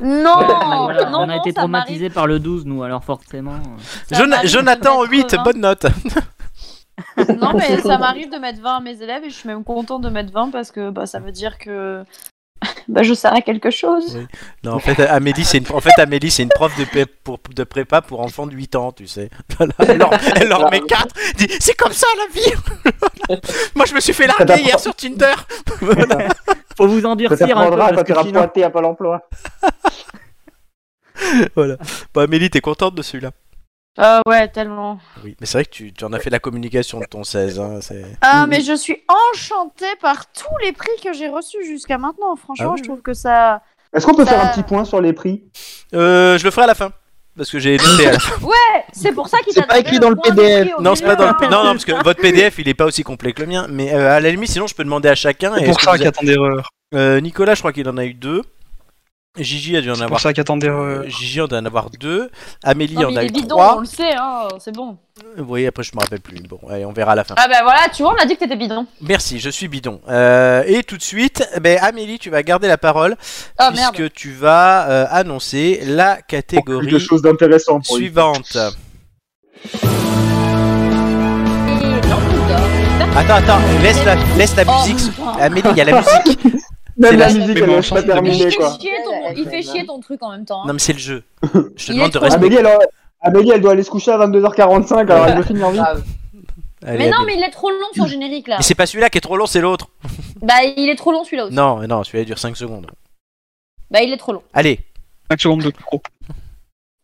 Non, 0.00 0.38
Ouais, 0.38 0.44
voilà, 0.46 1.10
non, 1.10 1.18
on 1.18 1.22
a 1.28 1.36
non, 1.36 1.40
été 1.42 1.52
traumatisés 1.52 2.10
par 2.10 2.26
le 2.26 2.38
12, 2.38 2.64
nous, 2.66 2.82
alors 2.82 3.04
forcément. 3.04 3.52
euh. 3.54 4.16
Jona- 4.16 4.44
Jonathan, 4.46 5.00
mettre 5.00 5.10
8, 5.12 5.34
20. 5.36 5.42
bonne 5.42 5.60
note. 5.60 5.86
Non, 7.40 7.52
mais 7.54 7.78
ça 7.82 7.98
m'arrive 7.98 8.30
de 8.30 8.36
mettre 8.38 8.60
20 8.60 8.76
à 8.76 8.80
mes 8.80 9.02
élèves 9.02 9.24
et 9.24 9.30
je 9.30 9.34
suis 9.34 9.48
même 9.48 9.64
contente 9.64 10.02
de 10.02 10.08
mettre 10.10 10.32
20 10.32 10.50
parce 10.50 10.70
que 10.70 10.90
bah, 10.90 11.06
ça 11.06 11.18
veut 11.18 11.32
dire 11.32 11.58
que 11.58 12.04
bah 12.88 13.02
je 13.02 13.14
sers 13.14 13.32
à 13.32 13.40
quelque 13.40 13.70
chose. 13.70 14.16
Oui. 14.16 14.26
Non, 14.64 14.72
en 14.74 14.78
fait, 14.78 15.00
Amélie, 15.00 15.44
c'est 15.44 15.58
une, 15.58 15.66
en 15.74 15.80
fait, 15.80 15.98
Amélie, 15.98 16.30
c'est 16.30 16.42
une 16.42 16.48
prof 16.50 16.76
de, 16.78 16.84
pré- 16.84 17.06
pour, 17.06 17.38
de 17.54 17.64
prépa 17.64 18.02
pour 18.02 18.20
enfants 18.20 18.46
de 18.46 18.54
8 18.54 18.76
ans, 18.76 18.92
tu 18.92 19.06
sais. 19.06 19.30
Elle 19.78 19.98
leur, 19.98 20.10
elle 20.36 20.48
leur 20.48 20.70
met 20.70 20.80
4. 20.80 21.06
Dit, 21.36 21.48
c'est 21.60 21.74
comme 21.74 21.92
ça 21.92 22.06
la 22.18 22.40
vie. 22.40 23.40
Moi, 23.74 23.86
je 23.86 23.94
me 23.94 24.00
suis 24.00 24.12
fait 24.12 24.26
larguer 24.26 24.60
hier 24.62 24.78
sur 24.78 24.94
Tinder. 24.94 25.34
Voilà. 25.80 26.28
Faut 26.76 26.86
vous 26.88 27.00
Ça 27.02 27.08
endurcir 27.08 27.56
un 27.58 27.70
peu. 27.70 27.76
parce 27.76 28.02
quand 28.04 28.22
tu 28.22 28.28
sinon- 28.28 28.42
à 28.42 28.70
Pôle 28.70 28.84
emploi. 28.84 29.22
voilà. 31.54 31.76
Bon, 32.14 32.20
Amélie, 32.22 32.50
t'es 32.50 32.60
contente 32.60 32.94
de 32.94 33.02
celui-là? 33.02 33.30
Ah 33.98 34.22
ouais, 34.26 34.48
tellement. 34.48 34.98
Oui. 35.24 35.36
Mais 35.40 35.46
c'est 35.46 35.58
vrai 35.58 35.64
que 35.64 35.70
tu, 35.70 35.92
tu 35.92 36.04
en 36.04 36.12
as 36.12 36.18
fait 36.20 36.30
la 36.30 36.38
communication 36.38 37.00
de 37.00 37.04
ton 37.06 37.24
16. 37.24 37.58
Hein, 37.60 37.78
c'est... 37.80 38.04
Ah, 38.20 38.46
mais 38.46 38.60
je 38.62 38.74
suis 38.74 39.02
enchantée 39.32 39.84
par 40.00 40.30
tous 40.32 40.56
les 40.62 40.72
prix 40.72 40.90
que 41.02 41.12
j'ai 41.12 41.28
reçus 41.28 41.64
jusqu'à 41.66 41.98
maintenant. 41.98 42.36
Franchement, 42.36 42.68
Ah 42.70 42.72
oui, 42.74 42.78
je 42.78 42.84
trouve 42.88 43.02
que 43.02 43.14
ça. 43.14 43.62
Est-ce 43.94 44.06
qu'on 44.06 44.14
peut 44.14 44.24
faire 44.24 44.42
un 44.44 44.48
petit 44.52 44.62
point 44.62 44.84
sur 44.84 45.00
les 45.00 45.12
prix? 45.12 45.42
Euh, 45.94 46.38
je 46.38 46.44
le 46.44 46.50
ferai 46.50 46.64
à 46.64 46.68
la 46.68 46.74
fin. 46.74 46.92
Parce 47.36 47.50
que 47.50 47.58
j'ai 47.58 47.76
noté 47.76 48.06
à 48.06 48.12
la 48.12 48.18
fin. 48.18 48.40
Ouais, 48.46 48.84
c'est 48.92 49.12
pour 49.12 49.28
ça 49.28 49.38
qu'il 49.38 49.52
C'est 49.52 49.60
t'a 49.60 49.66
pas 49.66 49.74
donné 49.74 49.86
écrit 49.88 49.98
dans 49.98 50.10
le 50.10 50.16
point 50.16 50.30
de 50.34 50.36
PDF. 50.40 50.60
prix 50.66 50.74
au 50.78 50.82
Non, 50.82 50.94
c'est 50.94 51.04
pas 51.04 51.16
dans 51.16 51.26
le 51.26 51.32
milieu. 51.38 51.50
Non, 51.50 51.64
non, 51.64 51.70
parce 51.72 51.84
que 51.84 51.92
votre 52.04 52.20
PDF, 52.20 52.58
il 52.58 52.68
est 52.68 52.74
pas 52.74 52.84
aussi 52.86 53.02
complet 53.02 53.32
que 53.32 53.40
le 53.42 53.48
mien. 53.48 53.66
Mais 53.68 53.92
euh, 53.92 54.10
à 54.16 54.20
la 54.20 54.30
limite, 54.30 54.50
sinon, 54.50 54.66
je 54.66 54.74
peux 54.74 54.84
demander 54.84 55.08
à 55.08 55.14
chacun. 55.14 55.52
C'est 55.54 55.62
et 55.62 55.64
pour 55.64 55.70
est-ce 55.70 55.78
que 55.78 55.84
ça 55.84 55.90
vous 55.92 55.96
qu'il 55.96 56.04
y 56.04 56.08
a 56.08 56.12
tant 56.12 56.24
d'erreurs. 56.24 56.70
Euh, 56.94 57.20
Nicolas, 57.20 57.54
je 57.54 57.60
crois 57.60 57.72
qu'il 57.72 57.88
en 57.88 57.96
a 57.96 58.04
eu 58.04 58.14
deux. 58.14 58.42
Gigi 59.38 59.76
a 59.76 59.80
dû 59.80 59.90
en 59.90 59.94
C'est 59.94 60.02
avoir. 60.02 60.18
pour 60.18 60.20
ça 60.20 60.30
a 60.30 60.44
tant 60.44 60.56
d'erreurs. 60.56 61.08
Gigi 61.08 61.40
en 61.40 61.46
a 61.46 61.60
en 61.60 61.64
avoir 61.64 61.88
deux. 61.90 62.30
Amélie 62.64 62.94
Non, 62.96 63.10
en 63.10 63.16
a 63.16 63.22
eu 63.22 63.26
est 63.26 63.30
bidon, 63.30 63.48
trois. 63.48 63.76
on 63.76 63.80
le 63.80 63.86
sait, 63.86 64.12
hein, 64.16 64.48
c'est 64.58 64.74
bon. 64.74 64.98
Oui, 65.38 65.66
après 65.68 65.84
je 65.84 65.92
me 65.94 66.00
rappelle 66.00 66.20
plus. 66.20 66.40
Bon, 66.48 66.58
allez, 66.68 66.84
on 66.84 66.92
verra 66.92 67.12
à 67.12 67.14
la 67.14 67.22
fin. 67.22 67.36
Ah 67.38 67.46
bah 67.48 67.60
voilà, 67.62 67.82
tu 67.94 68.02
vois, 68.02 68.12
on 68.18 68.20
a 68.22 68.26
dit 68.26 68.34
que 68.34 68.40
t'étais 68.40 68.56
bidon. 68.56 68.86
Merci, 69.00 69.38
je 69.38 69.48
suis 69.48 69.68
bidon. 69.68 70.00
Euh, 70.08 70.64
et 70.66 70.82
tout 70.82 70.96
de 70.96 71.02
suite, 71.02 71.48
ben, 71.60 71.78
Amélie, 71.80 72.18
tu 72.18 72.28
vas 72.28 72.42
garder 72.42 72.66
la 72.66 72.76
parole 72.76 73.16
Ah 73.56 73.70
merde. 73.70 73.94
puisque 73.94 74.12
tu 74.14 74.32
vas 74.32 74.90
euh, 74.90 75.06
annoncer 75.10 75.80
la 75.84 76.16
Quelque 76.16 76.26
catégorie 76.56 76.98
chose 77.00 77.22
d'intéressant 77.22 77.80
suivante. 77.82 78.56
Attends, 83.16 83.34
attends, 83.34 83.58
laisse 83.82 84.04
la, 84.04 84.16
laisse 84.36 84.56
la 84.56 84.64
Oh, 84.66 84.72
musique. 84.80 85.12
Amélie, 85.38 85.68
il 85.70 85.76
y 85.76 85.80
a 85.80 85.84
la 85.84 86.00
musique. 86.00 86.40
Même 87.00 87.16
la 87.18 87.28
la- 87.28 87.34
musique, 87.34 87.54
Mais 87.54 87.60
elle 87.62 87.70
laisse 87.70 87.88
pas 87.90 88.02
de 88.02 88.06
fait, 88.30 88.56
quoi. 88.56 88.76
chier 88.78 88.92
ton... 89.04 89.32
il 89.36 89.48
fait 89.48 89.62
chier 89.62 89.86
ton 89.86 90.00
truc 90.00 90.22
en 90.22 90.30
même 90.30 90.44
temps. 90.44 90.62
hein. 90.62 90.66
Non, 90.66 90.72
mais 90.74 90.78
c'est 90.78 90.92
le 90.92 90.98
jeu. 90.98 91.24
Je 91.42 91.48
te 91.48 91.92
Il 91.92 91.94
demande 91.94 92.08
est 92.10 92.12
de 92.12 92.18
trop- 92.18 92.24
respecter. 92.24 92.46
Amélie, 92.46 92.56
elle, 92.56 92.78
Amélie, 93.22 93.50
elle 93.54 93.60
doit 93.60 93.72
aller 93.72 93.82
se 93.82 93.90
coucher 93.90 94.12
à 94.12 94.18
22h45, 94.18 94.98
alors 95.10 95.26
elle 95.26 95.36
veut 95.38 95.42
finir 95.42 95.70
vite. 95.70 95.82
Allez, 96.82 96.98
Mais 96.98 97.10
non, 97.10 97.18
Amélie. 97.18 97.36
mais 97.38 97.42
il 97.42 97.48
est 97.48 97.50
trop 97.50 97.70
long 97.70 97.76
son 97.94 98.06
générique 98.06 98.48
là. 98.48 98.56
Mais 98.58 98.62
c'est 98.62 98.74
pas 98.74 98.86
celui-là 98.86 99.10
qui 99.10 99.18
est 99.18 99.22
trop 99.22 99.36
long, 99.36 99.46
c'est 99.46 99.60
l'autre. 99.60 99.88
Bah 100.42 100.54
il 100.76 100.88
est 100.88 100.94
trop 100.96 101.12
long 101.12 101.22
celui-là 101.24 101.46
aussi. 101.46 101.54
Non, 101.54 101.86
non, 101.86 102.02
celui-là 102.04 102.22
il 102.22 102.26
dure 102.26 102.38
5 102.38 102.56
secondes. 102.56 102.86
Bah 103.90 104.00
il 104.02 104.10
est 104.12 104.16
trop 104.16 104.32
long. 104.32 104.42
Allez. 104.54 104.80
5 105.30 105.40
secondes 105.40 105.62
de 105.62 105.70
trop. 105.70 106.00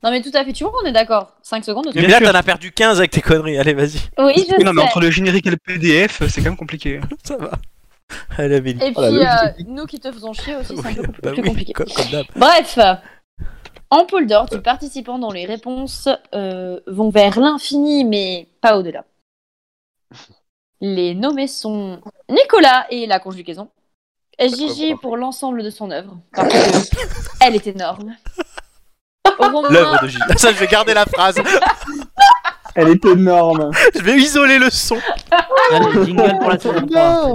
Non 0.02 0.10
mais 0.10 0.23
tout 0.23 0.31
à 0.35 0.43
fait, 0.44 0.52
tu 0.55 0.64
vois, 0.64 0.73
on 0.82 0.86
est 0.86 0.93
d'accord. 0.93 1.32
5 1.43 1.62
secondes. 1.64 1.86
Mais 1.94 2.01
Bien 2.01 2.09
là, 2.09 2.18
sûr. 2.18 2.28
t'en 2.32 2.39
as 2.39 2.43
perdu 2.43 2.73
15 2.73 2.98
avec 2.98 3.10
tes 3.10 3.20
conneries. 3.20 3.59
Allez, 3.59 3.74
vas-y. 3.74 3.98
Oui, 4.18 4.32
je 4.48 4.55
Oui, 4.56 4.64
non, 4.64 4.73
mais 4.73 4.81
entre 4.82 5.01
le 5.01 5.10
générique 5.10 5.47
et 5.47 5.51
le 5.51 5.56
PDF, 5.59 6.23
c'est 6.28 6.40
quand 6.40 6.48
même 6.51 6.56
compliqué. 6.56 7.01
Ça 7.24 7.36
va. 7.36 7.51
Allez, 8.39 8.57
Amélie. 8.57 8.83
Et 8.85 8.93
Oh, 8.97 9.01
puis 9.03 9.27
euh, 9.27 9.65
nous 9.66 9.87
qui 9.87 9.99
te 10.01 10.11
faisons 10.12 10.33
chier 10.33 10.57
aussi, 10.57 10.77
c'est 10.77 10.87
un 10.87 10.95
peu 10.95 11.12
bah 11.23 11.33
plus 11.33 11.43
oui, 11.43 11.49
compliqué. 11.49 11.73
comme, 11.73 11.89
comme 11.89 12.11
d'hab. 12.11 12.27
Bref, 12.37 12.78
ampoule 13.91 14.27
d'or 14.27 14.47
du 14.47 14.61
participant 14.61 15.19
dont 15.19 15.31
les 15.33 15.47
réponses 15.47 16.09
euh, 16.35 16.81
vont 16.87 17.11
vers 17.11 17.39
l'infini, 17.39 18.05
mais 18.05 18.49
pas 18.61 18.78
au-delà. 18.78 19.05
Les 20.81 21.15
nommés 21.15 21.49
sont 21.49 22.01
Nicolas 22.28 22.87
et 22.91 23.07
la 23.07 23.19
conjugaison. 23.19 23.70
Gigi 24.39 24.95
pour 24.97 25.16
l'ensemble 25.16 25.62
de 25.62 25.70
son 25.70 25.91
œuvre, 25.91 26.19
parce 26.35 26.53
que 26.53 26.97
elle 27.41 27.55
est 27.55 27.66
énorme. 27.66 28.15
L'œuvre 29.70 30.03
de 30.03 30.09
Gilles. 30.09 30.20
Ça, 30.37 30.53
je 30.53 30.59
vais 30.59 30.66
garder 30.66 30.93
la 30.95 31.07
phrase. 31.07 31.37
Elle 32.77 32.89
est 32.89 33.05
énorme. 33.07 33.70
Je 33.94 34.01
vais 34.03 34.16
isoler 34.16 34.59
le 34.59 34.70
son. 34.70 34.98
Allez, 35.73 36.05
jingle 36.05 36.39
pour 36.39 36.51
la 36.51 36.59
saison 36.59 36.86
3. 36.86 37.31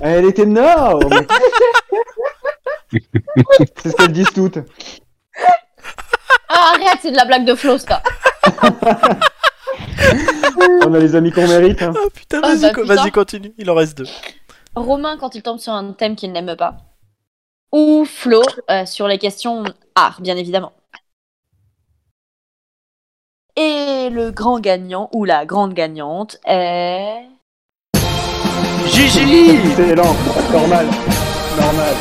Elle 0.00 0.24
est 0.24 0.38
énorme. 0.38 1.00
c'est 2.90 3.90
ce 3.90 3.96
qu'elles 3.96 4.12
disent 4.12 4.32
toutes. 4.34 4.58
Ah, 6.48 6.72
arrête, 6.74 6.98
c'est 7.02 7.10
de 7.10 7.16
la 7.16 7.24
blague 7.26 7.44
de 7.44 7.54
Flo, 7.54 7.76
ça. 7.78 8.02
On 10.86 10.94
a 10.94 10.98
les 10.98 11.14
amis 11.14 11.30
qu'on 11.30 11.46
mérite. 11.46 11.82
hein. 11.82 11.92
Oh 11.96 12.08
putain, 12.12 12.40
Ah, 12.42 12.48
vas-y, 12.48 12.60
bah, 12.62 12.70
co- 12.72 12.82
putain. 12.82 12.94
vas-y, 12.94 13.10
continue. 13.12 13.52
Il 13.58 13.70
en 13.70 13.74
reste 13.74 13.98
deux. 13.98 14.06
Romain 14.74 15.16
quand 15.18 15.34
il 15.34 15.42
tombe 15.42 15.58
sur 15.58 15.72
un 15.72 15.92
thème 15.92 16.16
qu'il 16.16 16.32
n'aime 16.32 16.56
pas. 16.56 16.76
Ou 17.72 18.04
Flo 18.06 18.42
euh, 18.70 18.86
sur 18.86 19.06
les 19.08 19.18
questions 19.18 19.64
art, 19.94 20.20
bien 20.20 20.36
évidemment. 20.36 20.72
Et 23.60 24.08
le 24.08 24.30
grand 24.30 24.60
gagnant 24.60 25.10
ou 25.12 25.24
la 25.24 25.44
grande 25.44 25.74
gagnante 25.74 26.38
est. 26.46 27.22
Gigi 28.86 29.50
Excellent. 29.66 30.14
Normal. 30.52 30.86
Normal. 31.60 31.94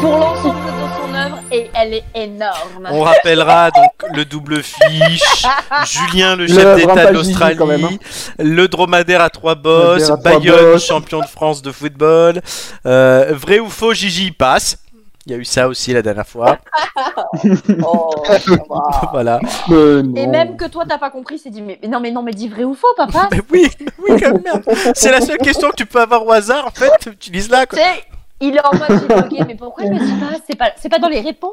Pour 0.00 0.18
l'ensemble 0.18 0.58
de 0.58 0.86
son 0.98 1.14
œuvre, 1.14 1.38
et 1.52 1.70
elle 1.72 1.94
est 1.94 2.04
énorme. 2.16 2.88
On 2.90 3.02
rappellera 3.02 3.70
donc 3.70 3.92
le 4.12 4.24
double 4.24 4.64
fiche, 4.64 5.46
Julien 5.86 6.34
le 6.34 6.48
chef 6.48 6.78
d'État 6.78 7.06
de 7.06 7.12
l'Australie, 7.12 7.58
hein. 7.84 7.96
le 8.40 8.66
dromadaire 8.66 9.20
à 9.20 9.30
trois 9.30 9.54
bosses, 9.54 10.02
trois 10.02 10.16
Bayonne 10.16 10.80
champion 10.80 11.20
de 11.20 11.26
France 11.26 11.62
de 11.62 11.70
football, 11.70 12.40
euh, 12.86 13.32
vrai 13.34 13.60
ou 13.60 13.68
faux 13.70 13.94
Gigi 13.94 14.26
il 14.26 14.34
passe. 14.34 14.78
Il 15.26 15.32
y 15.32 15.34
a 15.34 15.38
eu 15.38 15.44
ça 15.44 15.68
aussi 15.68 15.92
la 15.92 16.02
dernière 16.02 16.26
fois. 16.26 16.58
Oh, 17.84 18.10
voilà. 19.12 19.40
Et 19.70 20.26
même 20.26 20.56
que 20.56 20.66
toi 20.66 20.84
t'as 20.88 20.98
pas 20.98 21.10
compris, 21.10 21.38
c'est 21.38 21.50
dit 21.50 21.62
mais, 21.62 21.78
mais 21.82 21.88
non 21.88 22.00
mais 22.00 22.10
non 22.10 22.22
mais 22.22 22.32
dis 22.32 22.48
vrai 22.48 22.64
ou 22.64 22.74
faux 22.74 22.86
papa. 22.96 23.28
Mais 23.32 23.40
oui, 23.52 23.70
oui 23.98 24.20
quand 24.20 24.32
même. 24.32 24.62
C'est 24.94 25.10
la 25.10 25.20
seule 25.20 25.38
question 25.38 25.70
que 25.70 25.76
tu 25.76 25.86
peux 25.86 26.00
avoir 26.00 26.24
au 26.24 26.32
hasard 26.32 26.66
en 26.66 26.70
fait. 26.70 26.90
Utilise-la 27.06 27.66
Tu 27.66 27.76
quoi. 27.76 27.78
sais, 27.78 28.04
il 28.40 28.56
est 28.56 28.64
en 28.64 28.72
mode 28.76 29.00
j'ai 29.08 29.22
bugué, 29.22 29.44
mais 29.46 29.54
pourquoi 29.56 29.84
je 29.84 29.90
me 29.90 29.98
dis 29.98 30.20
pas 30.20 30.36
C'est 30.46 30.56
pas 30.56 30.70
c'est 30.80 30.88
pas 30.88 30.98
dans 30.98 31.08
les 31.08 31.20
réponses. 31.20 31.52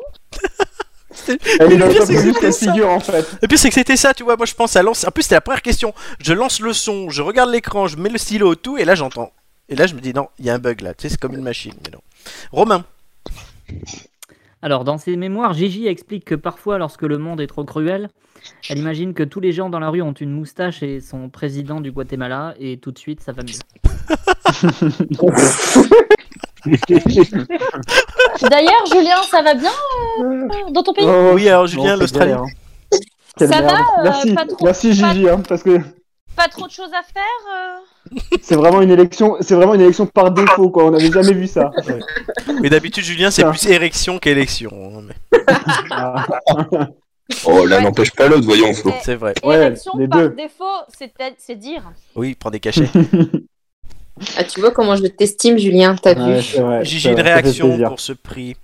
Elle 1.60 1.73
est 1.73 1.77
dans 1.77 1.88
Le 1.88 1.93
le 1.93 1.93
pire, 1.93 2.06
c'est 2.06 2.14
que 2.15 2.22
juste 2.22 2.26
c'était 2.35 2.39
qu'elle 2.39 2.53
ça. 2.53 2.72
figure 2.72 2.89
en 2.89 2.99
fait. 2.99 3.26
Et 3.41 3.48
puis 3.48 3.57
c'est 3.57 3.69
que 3.69 3.76
c'était 3.76 3.98
ça, 3.98 4.14
tu 4.14 4.23
vois. 4.23 4.38
Moi 4.38 4.45
je 4.45 4.53
pense 4.53 4.76
à 4.76 4.84
lancer. 4.84 5.07
En 5.07 5.11
plus 5.11 5.23
c'était 5.23 5.35
la 5.35 5.41
première 5.41 5.61
question. 5.61 5.93
Je 6.19 6.34
lance 6.34 6.60
le 6.60 6.73
son, 6.73 7.10
je 7.10 7.22
regarde 7.22 7.49
l'écran, 7.49 7.88
je 7.88 7.98
mets 7.98 8.10
le 8.10 8.18
stylo 8.18 8.56
tout 8.56 8.77
et 8.77 8.85
là 8.85 8.95
j'entends. 8.95 9.31
Et 9.69 9.76
là 9.76 9.88
je 9.88 9.93
me 9.95 9.99
dis 9.99 10.14
non, 10.14 10.30
il 10.39 10.45
y 10.45 10.49
a 10.49 10.53
un 10.53 10.60
bug 10.60 10.81
là. 10.81 10.93
Tu 10.93 11.03
sais 11.03 11.10
c'est 11.10 11.19
comme 11.19 11.34
une 11.34 11.43
machine. 11.43 11.73
Mais 11.85 11.91
non. 11.91 11.99
Romain. 12.52 12.84
Alors, 14.64 14.84
dans 14.84 14.98
ses 14.98 15.15
mémoires, 15.15 15.53
Gigi 15.53 15.88
explique 15.88 16.26
que 16.26 16.35
parfois, 16.35 16.77
lorsque 16.77 17.02
le 17.02 17.18
monde 17.18 17.41
est 17.41 17.48
trop 17.48 17.64
cruel, 17.64 18.10
elle 18.69 18.77
imagine 18.77 19.14
que 19.15 19.23
tous 19.23 19.39
les 19.39 19.52
gens 19.52 19.69
dans 19.69 19.80
la 19.80 19.89
rue 19.89 20.02
ont 20.03 20.14
une 20.14 20.31
moustache 20.31 20.84
et 20.84 20.99
sont 21.02 21.30
président 21.30 21.81
du 21.81 21.91
Guatemala, 21.91 22.53
et 22.60 22.77
tout 22.77 22.91
de 22.91 22.99
suite, 22.99 23.22
ça 23.22 23.31
va 23.31 23.41
mieux. 23.43 23.57
D'ailleurs, 28.49 28.85
Julien, 28.91 29.22
ça 29.30 29.41
va 29.41 29.53
bien 29.56 29.72
euh, 30.19 30.48
dans 30.72 30.84
ton 30.84 30.93
pays? 30.93 31.06
Oh, 31.07 31.31
Oui 31.34 31.48
alors 31.49 31.68
Julien 31.68 31.95
l'Australie. 31.95 32.34
Quelle 33.38 33.48
Ça 33.49 33.61
va, 33.61 33.80
euh, 33.80 34.03
Merci, 34.03 34.34
pas 34.35 34.45
trop- 34.45 34.65
merci 34.65 34.93
Gigi, 34.93 35.27
hein, 35.30 35.41
parce 35.48 35.64
que 35.64 35.80
Pas 36.35 36.48
trop 36.49 36.68
de 36.68 36.72
choses 36.72 36.91
à 36.93 37.02
faire 37.03 37.23
euh? 37.56 37.77
C'est 38.42 38.56
vraiment 38.56 38.82
une 38.82 38.92
élection, 38.92 39.38
c'est 39.42 39.56
vraiment 39.56 39.74
une 39.76 39.82
élection 39.82 40.06
par 40.06 40.32
défaut 40.32 40.70
quoi. 40.70 40.86
On 40.86 40.92
n'avait 40.92 41.12
jamais 41.12 41.34
vu 41.34 41.48
ça. 41.48 41.72
Mais 42.62 42.70
d'habitude 42.70 43.04
Julien 43.04 43.32
c'est 43.32 43.46
plus 43.46 43.66
érection 43.68 44.20
qu'élection. 44.20 44.72
hein, 44.74 45.02
mais 45.08 45.40
Ah. 45.92 46.28
Oh, 47.46 47.66
l'un 47.66 47.80
n'empêche 47.80 48.12
pas 48.12 48.28
l'autre, 48.28 48.44
voyons, 48.44 48.74
Flo. 48.74 48.92
C'est 49.04 49.16
vrai. 49.16 49.34
Ouais, 49.46 49.56
Érection 49.56 49.94
les 49.98 50.06
par 50.10 50.20
deux. 50.20 50.30
défaut, 50.32 50.66
c'est 51.00 51.14
c'est 51.38 51.56
dire. 51.56 51.82
Oui, 52.14 52.36
prends 52.38 52.52
des 52.52 52.60
cachets. 52.60 52.90
Ah, 54.38 54.44
tu 54.44 54.60
vois 54.60 54.70
comment 54.72 54.96
je 54.96 55.08
t'estime, 55.08 55.58
Julien, 55.58 55.96
t'as 55.96 56.14
vu 56.14 56.44
c'est 56.44 56.60
vrai, 56.62 56.84
c'est 56.86 56.96
une 57.10 57.16
vrai, 57.16 57.16
ça 57.16 57.16
fait 57.16 57.22
réaction 57.24 57.68
plaisir. 57.70 57.88
pour 57.90 58.00
ce 58.00 58.14
prix. 58.14 58.56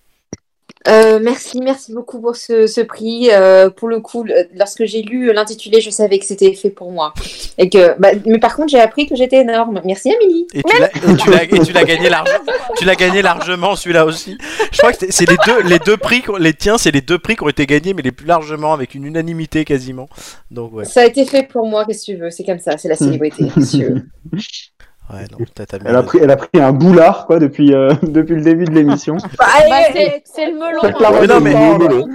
Euh, 0.88 1.20
merci, 1.22 1.60
merci 1.62 1.94
beaucoup 1.94 2.22
pour 2.22 2.36
ce, 2.36 2.68
ce 2.68 2.82
prix. 2.82 3.30
Euh, 3.32 3.70
pour 3.70 3.88
le 3.88 3.99
coup, 3.99 4.26
lorsque 4.56 4.86
j'ai 4.86 5.02
lu 5.02 5.34
l'intitulé, 5.34 5.82
je 5.82 5.90
savais 5.90 6.20
que 6.20 6.26
c'était 6.26 6.54
fait 6.54 6.70
pour 6.70 6.91
moi. 6.91 7.14
Et 7.58 7.70
que, 7.70 7.99
bah, 7.99 8.10
mais 8.26 8.40
par 8.40 8.56
contre, 8.56 8.70
j'ai 8.70 8.80
appris 8.80 9.06
que 9.08 9.16
j'étais 9.16 9.38
énorme. 9.38 9.82
Merci, 9.86 10.14
Amélie. 10.14 10.48
Et 10.54 10.64
tu 10.64 11.72
l'as 11.74 11.84
gagné 11.84 12.10
largement. 12.10 12.54
Tu 12.78 12.86
l'as 12.86 12.95
gagné 12.95 13.22
largement 13.22 13.76
celui-là 13.76 14.06
aussi. 14.06 14.38
Je 14.72 14.78
crois 14.78 14.94
que 14.94 15.06
c'est- 15.10 15.26
les 15.30 15.38
deux 15.45 15.62
les 15.68 15.80
deux 15.80 15.98
prix 15.98 16.22
qu'on- 16.22 16.38
les 16.38 16.54
tiens, 16.54 16.78
c'est 16.78 16.91
les 16.91 17.02
deux 17.02 17.18
prix 17.20 17.36
qui 17.36 17.44
ont 17.44 17.49
été 17.49 17.66
gagnés 17.66 17.94
mais 17.94 18.02
les 18.02 18.12
plus 18.12 18.26
largement 18.28 18.74
avec 18.74 18.95
une 18.95 19.06
unanimité 19.06 19.66
quasiment. 19.66 20.08
Donc 20.52 20.74
ouais. 20.74 20.86
Ça 20.86 21.02
a 21.02 21.06
été 21.06 21.26
fait 21.26 21.44
pour 21.44 21.68
moi, 21.68 21.86
qu'est-ce 21.86 22.06
que 22.06 22.12
tu 22.14 22.18
veux? 22.18 22.30
C'est 22.32 22.44
comme 22.45 22.60
ça, 22.60 22.78
c'est 22.78 22.88
la 22.88 22.95
célébrité. 22.95 23.45
Ouais, 25.11 25.25
non, 25.31 25.38
Elle 25.85 25.95
a 25.95 26.03
pris, 26.03 26.19
elle 26.21 26.31
a 26.31 26.35
pris 26.35 26.49
un 26.59 26.73
boulard 26.73 27.27
quoi 27.27 27.39
depuis 27.39 27.73
euh, 27.73 27.93
depuis 28.03 28.35
le 28.35 28.41
début 28.41 28.65
de 28.65 28.71
l'émission. 28.71 29.15
Bah, 29.38 29.45
Bah, 29.69 29.79
c'est 29.93 30.23
c'est 30.25 30.51
le 30.51 30.57
melon. 30.57 30.79
Hein. 30.84 31.19
Mais 31.21 31.27
non, 31.27 31.39
mais- 31.39 31.53
le 31.53 31.77
melon. 31.77 32.07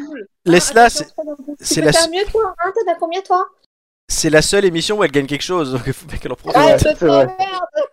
Laisse-la, 0.45 0.91
c'est 0.91 1.07
c'est 1.07 1.75
c'est 1.77 1.81
la... 1.81 1.87
la 1.87 1.93
faire 1.93 2.11
mieux, 2.11 2.25
toi 2.31 2.55
hein 2.59 2.73
combien, 2.99 3.23
toi? 3.23 3.47
C'est 4.09 4.29
la 4.29 4.43
seule 4.43 4.65
émission 4.65 4.99
où 4.99 5.05
elle 5.05 5.11
gagne 5.13 5.27
quelque 5.27 5.43
chose. 5.43 5.73
Donc 5.75 5.83
il 5.87 5.93
faut 5.93 6.07
bien 6.07 6.19
qu'elle 6.19 6.33
en 6.33 6.37
profite. 6.37 6.61
Ah, 6.61 6.67
Ouais, 6.67 6.79
je 6.79 6.83
c'est 6.85 6.95
te 6.97 7.05
vrai. 7.05 7.27
merde 7.27 7.89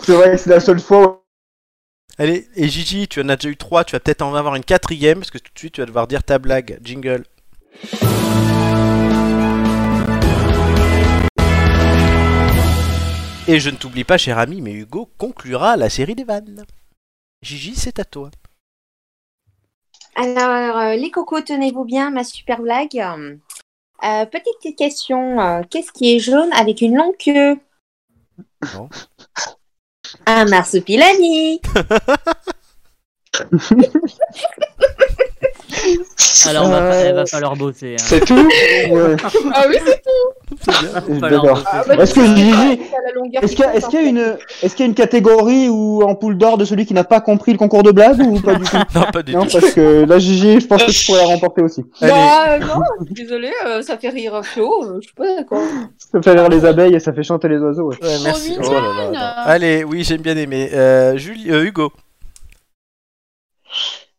C'est 0.00 0.12
vrai 0.14 0.36
c'est 0.36 0.50
la 0.50 0.60
seule 0.60 0.80
fois. 0.80 1.24
Allez, 2.18 2.48
et 2.56 2.68
Gigi, 2.68 3.06
tu 3.06 3.22
en 3.22 3.28
as 3.28 3.36
déjà 3.36 3.48
eu 3.48 3.56
trois, 3.56 3.84
tu 3.84 3.92
vas 3.92 4.00
peut-être 4.00 4.22
en 4.22 4.34
avoir 4.34 4.56
une 4.56 4.64
quatrième, 4.64 5.20
parce 5.20 5.30
que 5.30 5.38
tout 5.38 5.52
de 5.54 5.58
suite 5.58 5.74
tu 5.74 5.80
vas 5.80 5.86
devoir 5.86 6.08
dire 6.08 6.24
ta 6.24 6.38
blague. 6.38 6.78
Jingle. 6.82 7.24
Et 13.50 13.60
je 13.60 13.70
ne 13.70 13.76
t'oublie 13.76 14.04
pas, 14.04 14.18
cher 14.18 14.38
ami, 14.38 14.60
mais 14.60 14.72
Hugo 14.72 15.08
conclura 15.16 15.78
la 15.78 15.88
série 15.88 16.14
des 16.14 16.24
vannes. 16.24 16.66
Gigi, 17.40 17.74
c'est 17.74 17.98
à 17.98 18.04
toi. 18.04 18.30
Alors, 20.14 20.76
euh, 20.76 20.96
les 20.96 21.10
cocos, 21.10 21.40
tenez-vous 21.40 21.86
bien, 21.86 22.10
ma 22.10 22.24
super 22.24 22.60
blague. 22.60 23.02
Euh, 24.04 24.26
petite 24.26 24.76
question, 24.76 25.40
euh, 25.40 25.62
qu'est-ce 25.70 25.92
qui 25.92 26.14
est 26.14 26.18
jaune 26.18 26.52
avec 26.52 26.82
une 26.82 26.94
longue 26.94 27.16
queue? 27.16 27.56
Non. 28.74 28.90
Un 30.26 30.44
marsupilami. 30.44 31.62
Alors, 36.48 36.68
va, 36.68 36.76
Euh, 36.82 37.06
il 37.08 37.14
va 37.14 37.26
falloir 37.26 37.56
bosser. 37.56 37.94
hein. 37.94 38.04
C'est 38.04 38.24
tout 38.24 38.34
Ouais. 38.90 39.16
ah 39.54 39.64
oui, 39.68 39.76
c'est 39.84 40.02
tout. 40.02 41.18
D'accord. 41.20 41.62
Ah, 41.66 41.82
bah, 41.86 41.94
Est-ce 42.02 42.18
la 42.18 42.24
qu'il 42.24 42.38
y, 42.42 43.96
a- 43.96 44.02
une, 44.08 44.36
est-ce 44.62 44.74
qu'il 44.74 44.80
y 44.80 44.82
a 44.82 44.86
une 44.86 44.94
catégorie 44.94 45.68
ou 45.68 46.02
en 46.02 46.14
poule 46.14 46.36
d'or 46.38 46.58
de 46.58 46.64
celui 46.64 46.86
qui 46.86 46.94
n'a 46.94 47.04
pas 47.04 47.20
compris 47.20 47.52
le 47.52 47.58
concours 47.58 47.82
de 47.82 47.90
blagues 47.90 48.20
ou 48.20 48.40
pas 48.40 48.54
du 48.54 48.64
tout? 48.64 48.76
Non, 48.94 49.02
pas 49.12 49.22
du 49.22 49.32
Non, 49.34 49.44
tout. 49.46 49.58
parce 49.60 49.72
que 49.74 50.04
là, 50.04 50.18
Gigi, 50.18 50.60
je 50.60 50.66
pense 50.66 50.82
que 50.84 50.90
tu 50.90 51.06
pourrais 51.06 51.20
la 51.22 51.26
remporter 51.28 51.62
aussi. 51.62 51.84
Bah 52.00 52.08
euh, 52.48 52.58
non, 52.60 52.82
je 53.08 53.14
désolée, 53.14 53.52
euh, 53.66 53.82
ça 53.82 53.96
fait 53.98 54.08
rire 54.10 54.40
Flo, 54.44 54.84
euh, 54.84 54.98
je 55.00 55.06
suis 55.06 55.14
pas 55.14 55.34
d'accord. 55.36 55.62
Ça 56.12 56.20
fait 56.22 56.30
rire 56.32 56.48
les 56.48 56.64
abeilles 56.64 56.94
et 56.94 57.00
ça 57.00 57.12
fait 57.12 57.22
chanter 57.22 57.48
les 57.48 57.58
oiseaux. 57.58 57.90
ouais. 57.90 57.96
ouais, 58.02 58.16
merci. 58.24 58.56
Oh 58.58 58.72
là 58.72 58.80
là, 58.80 59.10
non. 59.12 59.18
Allez, 59.44 59.84
oui, 59.84 60.04
j'aime 60.04 60.22
bien 60.22 60.36
aimé. 60.36 60.70
Euh, 60.72 61.16
Julie, 61.16 61.50
euh, 61.50 61.64
Hugo. 61.64 61.90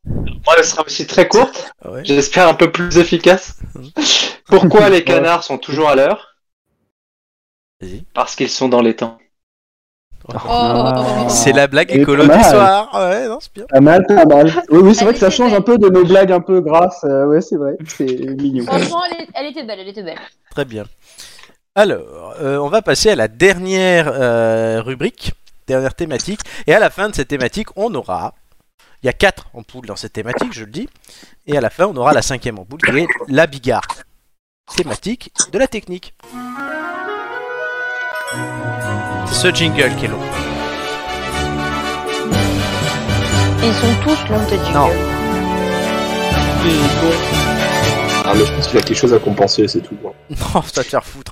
Moi, 0.09 0.55
elle 0.57 0.63
sera 0.63 0.83
aussi 0.85 1.05
très 1.05 1.27
courte. 1.27 1.71
Ouais. 1.85 2.03
J'espère 2.03 2.47
un 2.47 2.53
peu 2.53 2.71
plus 2.71 2.97
efficace. 2.97 3.57
Pourquoi 4.47 4.89
les 4.89 5.03
canards 5.03 5.43
sont 5.43 5.57
toujours 5.57 5.89
à 5.89 5.95
l'heure? 5.95 6.35
Vas-y. 7.81 8.03
Parce 8.13 8.35
qu'ils 8.35 8.49
sont 8.49 8.67
dans 8.69 8.81
les 8.81 8.95
temps. 8.95 9.17
Oh. 10.47 11.25
C'est 11.29 11.53
la 11.53 11.67
blague 11.67 11.91
est 11.91 12.01
écolo 12.01 12.23
du 12.23 12.29
mal. 12.29 12.43
soir. 12.43 12.89
Ouais, 12.93 13.27
non, 13.27 13.39
c'est 13.39 13.53
bien. 13.53 13.65
Pas 13.67 13.79
mal, 13.79 14.05
pas 14.05 14.25
mal. 14.25 14.51
Oui, 14.69 14.79
oui, 14.83 14.93
c'est 14.93 15.01
Elle 15.01 15.05
vrai 15.05 15.13
que 15.13 15.19
ça 15.19 15.29
change 15.29 15.51
belle. 15.51 15.59
un 15.59 15.61
peu 15.61 15.77
de 15.77 15.89
nos 15.89 16.05
blagues 16.05 16.31
un 16.31 16.41
peu 16.41 16.61
grasses. 16.61 17.03
euh, 17.03 17.25
ouais, 17.25 17.41
c'est 17.41 17.55
vrai. 17.55 17.77
C'est 17.87 18.05
mignon. 18.05 18.65
Franchement, 18.65 19.01
elle, 19.11 19.23
est- 19.23 19.27
elle 19.33 19.45
était 19.47 19.63
belle, 19.63 19.79
elle 19.79 19.87
était 19.87 20.03
belle. 20.03 20.19
Très 20.51 20.65
bien. 20.65 20.85
Alors, 21.73 22.33
euh, 22.41 22.57
on 22.57 22.67
va 22.69 22.81
passer 22.81 23.09
à 23.09 23.15
la 23.15 23.27
dernière 23.27 24.07
euh, 24.13 24.81
rubrique, 24.81 25.33
dernière 25.67 25.95
thématique. 25.95 26.41
Et 26.67 26.73
à 26.73 26.79
la 26.79 26.89
fin 26.89 27.09
de 27.09 27.15
cette 27.15 27.29
thématique, 27.29 27.69
on 27.75 27.93
aura. 27.95 28.33
Il 29.01 29.05
y 29.05 29.09
a 29.09 29.13
quatre 29.13 29.47
ampoules 29.53 29.85
dans 29.85 29.95
cette 29.95 30.11
thématique, 30.13 30.51
je 30.51 30.65
le 30.65 30.71
dis. 30.71 30.89
Et 31.47 31.57
à 31.57 31.61
la 31.61 31.69
fin, 31.69 31.85
on 31.85 31.95
aura 31.95 32.11
la 32.11 32.21
cinquième 32.21 32.59
ampoule 32.59 32.81
qui 32.81 32.91
est 32.91 33.07
la 33.29 33.47
bigarre. 33.47 33.87
Thématique 34.75 35.31
de 35.53 35.57
la 35.57 35.67
technique. 35.67 36.13
C'est 39.27 39.35
ce 39.35 39.55
jingle 39.55 39.95
qui 39.95 40.05
est 40.05 40.09
long. 40.09 40.19
Ils 43.63 43.73
sont 43.73 43.95
tous 44.03 44.29
longs, 44.29 44.39
de 44.39 44.73
Non. 44.73 44.89
Ah, 48.25 48.33
mais 48.35 48.45
je 48.45 48.51
pense 48.53 48.67
qu'il 48.67 48.77
a 48.79 48.81
quelque 48.81 48.97
chose 48.97 49.13
à 49.13 49.19
compenser, 49.19 49.67
c'est 49.67 49.79
tout. 49.79 49.95
Non, 50.29 50.61
ça 50.61 50.81
va 50.81 50.83
te 50.83 50.89
faire 50.89 51.05
foutre. 51.05 51.31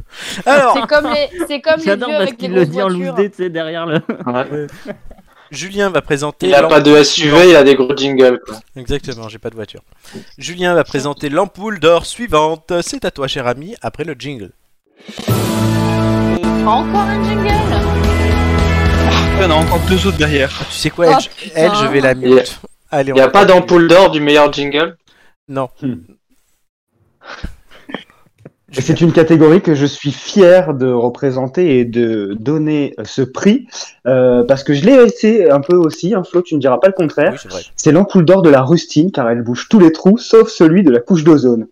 Alors, 0.46 0.74
C'est 0.74 0.86
comme 0.86 1.12
les, 1.12 1.28
c'est 1.46 1.60
comme 1.60 1.78
les 1.78 1.84
vieux 1.84 1.98
parce 1.98 2.14
avec 2.14 2.30
des 2.30 2.36
qu'il 2.36 2.54
le 2.54 2.64
dit 2.64 2.80
en 2.80 2.88
loose 2.88 3.12
tu 3.16 3.30
sais, 3.36 3.50
derrière 3.50 3.86
le. 3.86 4.00
Julien 5.50 5.90
va 5.90 6.02
présenter. 6.02 6.48
Il 6.48 6.54
a 6.54 6.62
pas 6.64 6.80
de 6.80 7.02
SUV, 7.02 7.50
il 7.50 7.56
a 7.56 7.64
des 7.64 7.74
gros 7.74 7.96
jingles. 7.96 8.40
Quoi. 8.46 8.56
Exactement, 8.76 9.28
j'ai 9.28 9.38
pas 9.38 9.50
de 9.50 9.54
voiture. 9.54 9.80
Julien 10.36 10.74
va 10.74 10.84
présenter 10.84 11.28
l'ampoule 11.28 11.80
d'or 11.80 12.04
suivante. 12.06 12.72
C'est 12.82 13.04
à 13.04 13.10
toi, 13.10 13.28
cher 13.28 13.46
ami, 13.46 13.74
après 13.80 14.04
le 14.04 14.14
jingle. 14.18 14.50
Encore 16.66 17.00
un 17.00 17.24
jingle 17.24 17.48
Il 19.36 19.42
y 19.42 19.44
en 19.46 19.50
a 19.50 19.54
encore 19.54 19.80
deux 19.88 20.06
autres 20.06 20.18
derrière. 20.18 20.50
Tu 20.70 20.76
sais 20.76 20.90
quoi, 20.90 21.06
Oh, 21.08 21.12
elle, 21.16 21.22
je- 21.22 21.28
putain. 21.30 21.50
elle, 21.56 21.74
je 21.80 21.86
vais 21.86 22.00
la 22.00 22.12
Il 22.12 22.20
y 22.22 22.26
a- 22.32 22.34
mute. 22.36 22.60
Allez, 22.90 23.10
Il 23.10 23.14
n'y 23.14 23.20
a 23.20 23.28
pas 23.28 23.44
d'ampoule 23.44 23.86
d'or 23.88 24.10
du 24.10 24.20
meilleur 24.20 24.52
jingle? 24.52 24.96
Non. 25.48 25.68
Et 25.82 25.86
c'est 28.72 29.00
une 29.00 29.12
catégorie 29.12 29.62
que 29.62 29.74
je 29.74 29.86
suis 29.86 30.12
fier 30.12 30.74
de 30.74 30.90
représenter 30.90 31.78
et 31.78 31.84
de 31.84 32.36
donner 32.38 32.94
ce 33.04 33.22
prix 33.22 33.66
euh, 34.06 34.44
parce 34.44 34.62
que 34.62 34.74
je 34.74 34.84
l'ai 34.84 34.92
essayé 34.92 35.50
un 35.50 35.60
peu 35.60 35.76
aussi. 35.76 36.14
Hein, 36.14 36.22
Flo, 36.22 36.42
tu 36.42 36.54
ne 36.54 36.60
diras 36.60 36.78
pas 36.78 36.88
le 36.88 36.92
contraire. 36.92 37.32
Oui, 37.32 37.38
c'est 37.42 37.50
vrai. 37.50 37.62
C'est 37.76 37.92
l'ampoule 37.92 38.24
d'or 38.24 38.42
de 38.42 38.50
la 38.50 38.62
rustine 38.62 39.10
car 39.10 39.28
elle 39.30 39.42
bouge 39.42 39.68
tous 39.68 39.78
les 39.78 39.92
trous 39.92 40.18
sauf 40.18 40.48
celui 40.50 40.82
de 40.82 40.90
la 40.90 41.00
couche 41.00 41.24
d'ozone. 41.24 41.68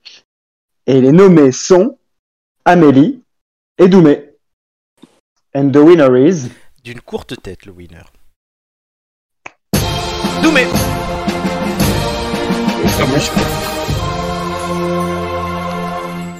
Et 0.86 1.00
les 1.00 1.12
nommés 1.12 1.52
sont 1.52 1.98
Amélie 2.64 3.22
et 3.78 3.88
Doumé. 3.88 4.30
And 5.54 5.70
the 5.70 5.78
winner 5.78 6.28
is 6.28 6.48
D'une 6.82 7.00
courte 7.00 7.40
tête, 7.42 7.66
le 7.66 7.72
winner. 7.72 8.04
Doumé 10.42 10.66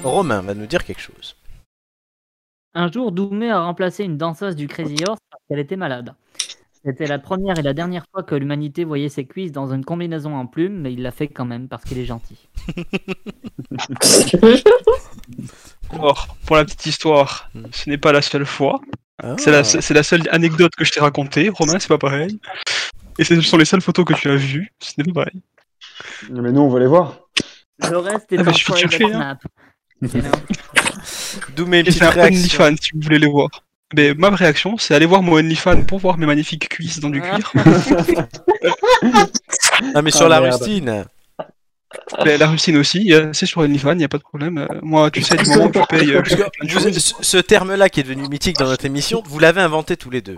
Romain 0.06 0.42
va 0.42 0.54
nous 0.54 0.66
dire 0.66 0.84
quelque 0.84 1.00
chose. 1.00 1.36
Un 2.74 2.90
jour, 2.92 3.12
Doumé 3.12 3.50
a 3.50 3.60
remplacé 3.60 4.04
une 4.04 4.18
danseuse 4.18 4.54
du 4.54 4.68
Crazy 4.68 4.96
Horse 5.06 5.20
parce 5.30 5.42
qu'elle 5.48 5.58
était 5.58 5.76
malade. 5.76 6.14
C'était 6.84 7.06
la 7.06 7.18
première 7.18 7.58
et 7.58 7.62
la 7.62 7.72
dernière 7.72 8.04
fois 8.12 8.22
que 8.22 8.34
l'humanité 8.36 8.84
voyait 8.84 9.08
ses 9.08 9.24
cuisses 9.24 9.50
dans 9.50 9.72
une 9.72 9.84
combinaison 9.84 10.36
en 10.36 10.46
plumes, 10.46 10.82
mais 10.82 10.92
il 10.92 11.02
l'a 11.02 11.10
fait 11.10 11.26
quand 11.26 11.44
même 11.44 11.68
parce 11.68 11.82
qu'il 11.84 11.98
est 11.98 12.04
gentil. 12.04 12.48
Alors, 15.90 16.36
pour 16.46 16.54
la 16.54 16.64
petite 16.64 16.86
histoire, 16.86 17.50
ce 17.72 17.90
n'est 17.90 17.98
pas 17.98 18.12
la 18.12 18.22
seule 18.22 18.46
fois. 18.46 18.80
Ah. 19.22 19.34
C'est 19.38 19.50
la, 19.50 20.02
seule 20.02 20.28
anecdote 20.30 20.76
que 20.76 20.84
je 20.84 20.92
t'ai 20.92 21.00
racontée. 21.00 21.48
Romain, 21.48 21.80
c'est 21.80 21.88
pas 21.88 21.98
pareil. 21.98 22.38
Et 23.18 23.24
ce 23.24 23.40
sont 23.40 23.56
les 23.56 23.64
seules 23.64 23.80
photos 23.80 24.04
que 24.04 24.12
tu 24.12 24.28
as 24.30 24.36
vues. 24.36 24.70
Ce 24.78 24.92
n'est 24.98 25.04
pas 25.12 25.24
pareil. 25.24 25.42
Mais 26.30 26.52
nous 26.52 26.60
on 26.60 26.68
va 26.68 26.78
les 26.78 26.86
voir. 26.86 27.20
Le 27.90 27.98
reste 27.98 28.32
est 28.32 28.38
Ah 28.38 28.42
bah, 28.44 28.52
hein. 28.52 29.38
Snap. 30.04 30.36
C'est 31.04 31.54
Doumé, 31.54 31.80
une 31.80 31.82
Et 31.82 31.84
petite 31.88 32.00
c'est 32.00 32.06
un 32.06 32.10
réaction. 32.10 32.64
OnlyFans 32.64 32.76
si 32.82 32.90
vous 32.94 33.00
voulez 33.02 33.18
les 33.18 33.26
voir. 33.28 33.48
Mais 33.94 34.14
ma 34.14 34.30
réaction, 34.30 34.76
c'est 34.78 34.94
aller 34.94 35.06
voir 35.06 35.22
mon 35.22 35.34
OnlyFans 35.34 35.82
pour 35.84 35.98
voir 36.00 36.18
mes 36.18 36.26
magnifiques 36.26 36.68
cuisses 36.68 36.98
dans 37.00 37.10
du 37.10 37.20
cuir. 37.20 37.52
Ah, 39.94 40.02
mais 40.02 40.10
sur 40.10 40.26
Ah, 40.26 40.28
la 40.30 40.40
merde. 40.40 40.54
rustine. 40.60 41.04
Mais 42.24 42.36
la 42.38 42.46
rustine 42.48 42.76
aussi, 42.76 43.12
euh, 43.12 43.30
c'est 43.32 43.46
sur 43.46 43.60
OnlyFans, 43.60 43.92
il 43.92 43.98
n'y 43.98 44.04
a 44.04 44.08
pas 44.08 44.18
de 44.18 44.22
problème. 44.22 44.58
Euh, 44.58 44.66
Moi, 44.82 45.10
tu 45.10 45.22
sais, 45.22 45.36
du 45.36 45.48
moment 45.50 45.68
que 45.70 45.80
je 45.80 45.84
paye, 45.86 46.10
euh, 46.10 46.14
je 46.14 46.18
Parce 46.18 46.28
fais 46.30 46.36
que 46.36 46.50
plein 46.50 46.90
de 46.90 46.94
vous- 46.94 46.98
ce, 47.00 47.14
ce 47.20 47.36
terme-là 47.38 47.88
qui 47.88 48.00
est 48.00 48.02
devenu 48.02 48.28
mythique 48.28 48.56
dans 48.56 48.66
notre 48.66 48.84
émission, 48.84 49.22
vous 49.26 49.38
l'avez 49.38 49.60
inventé 49.60 49.96
tous 49.96 50.10
les 50.10 50.20
deux. 50.22 50.34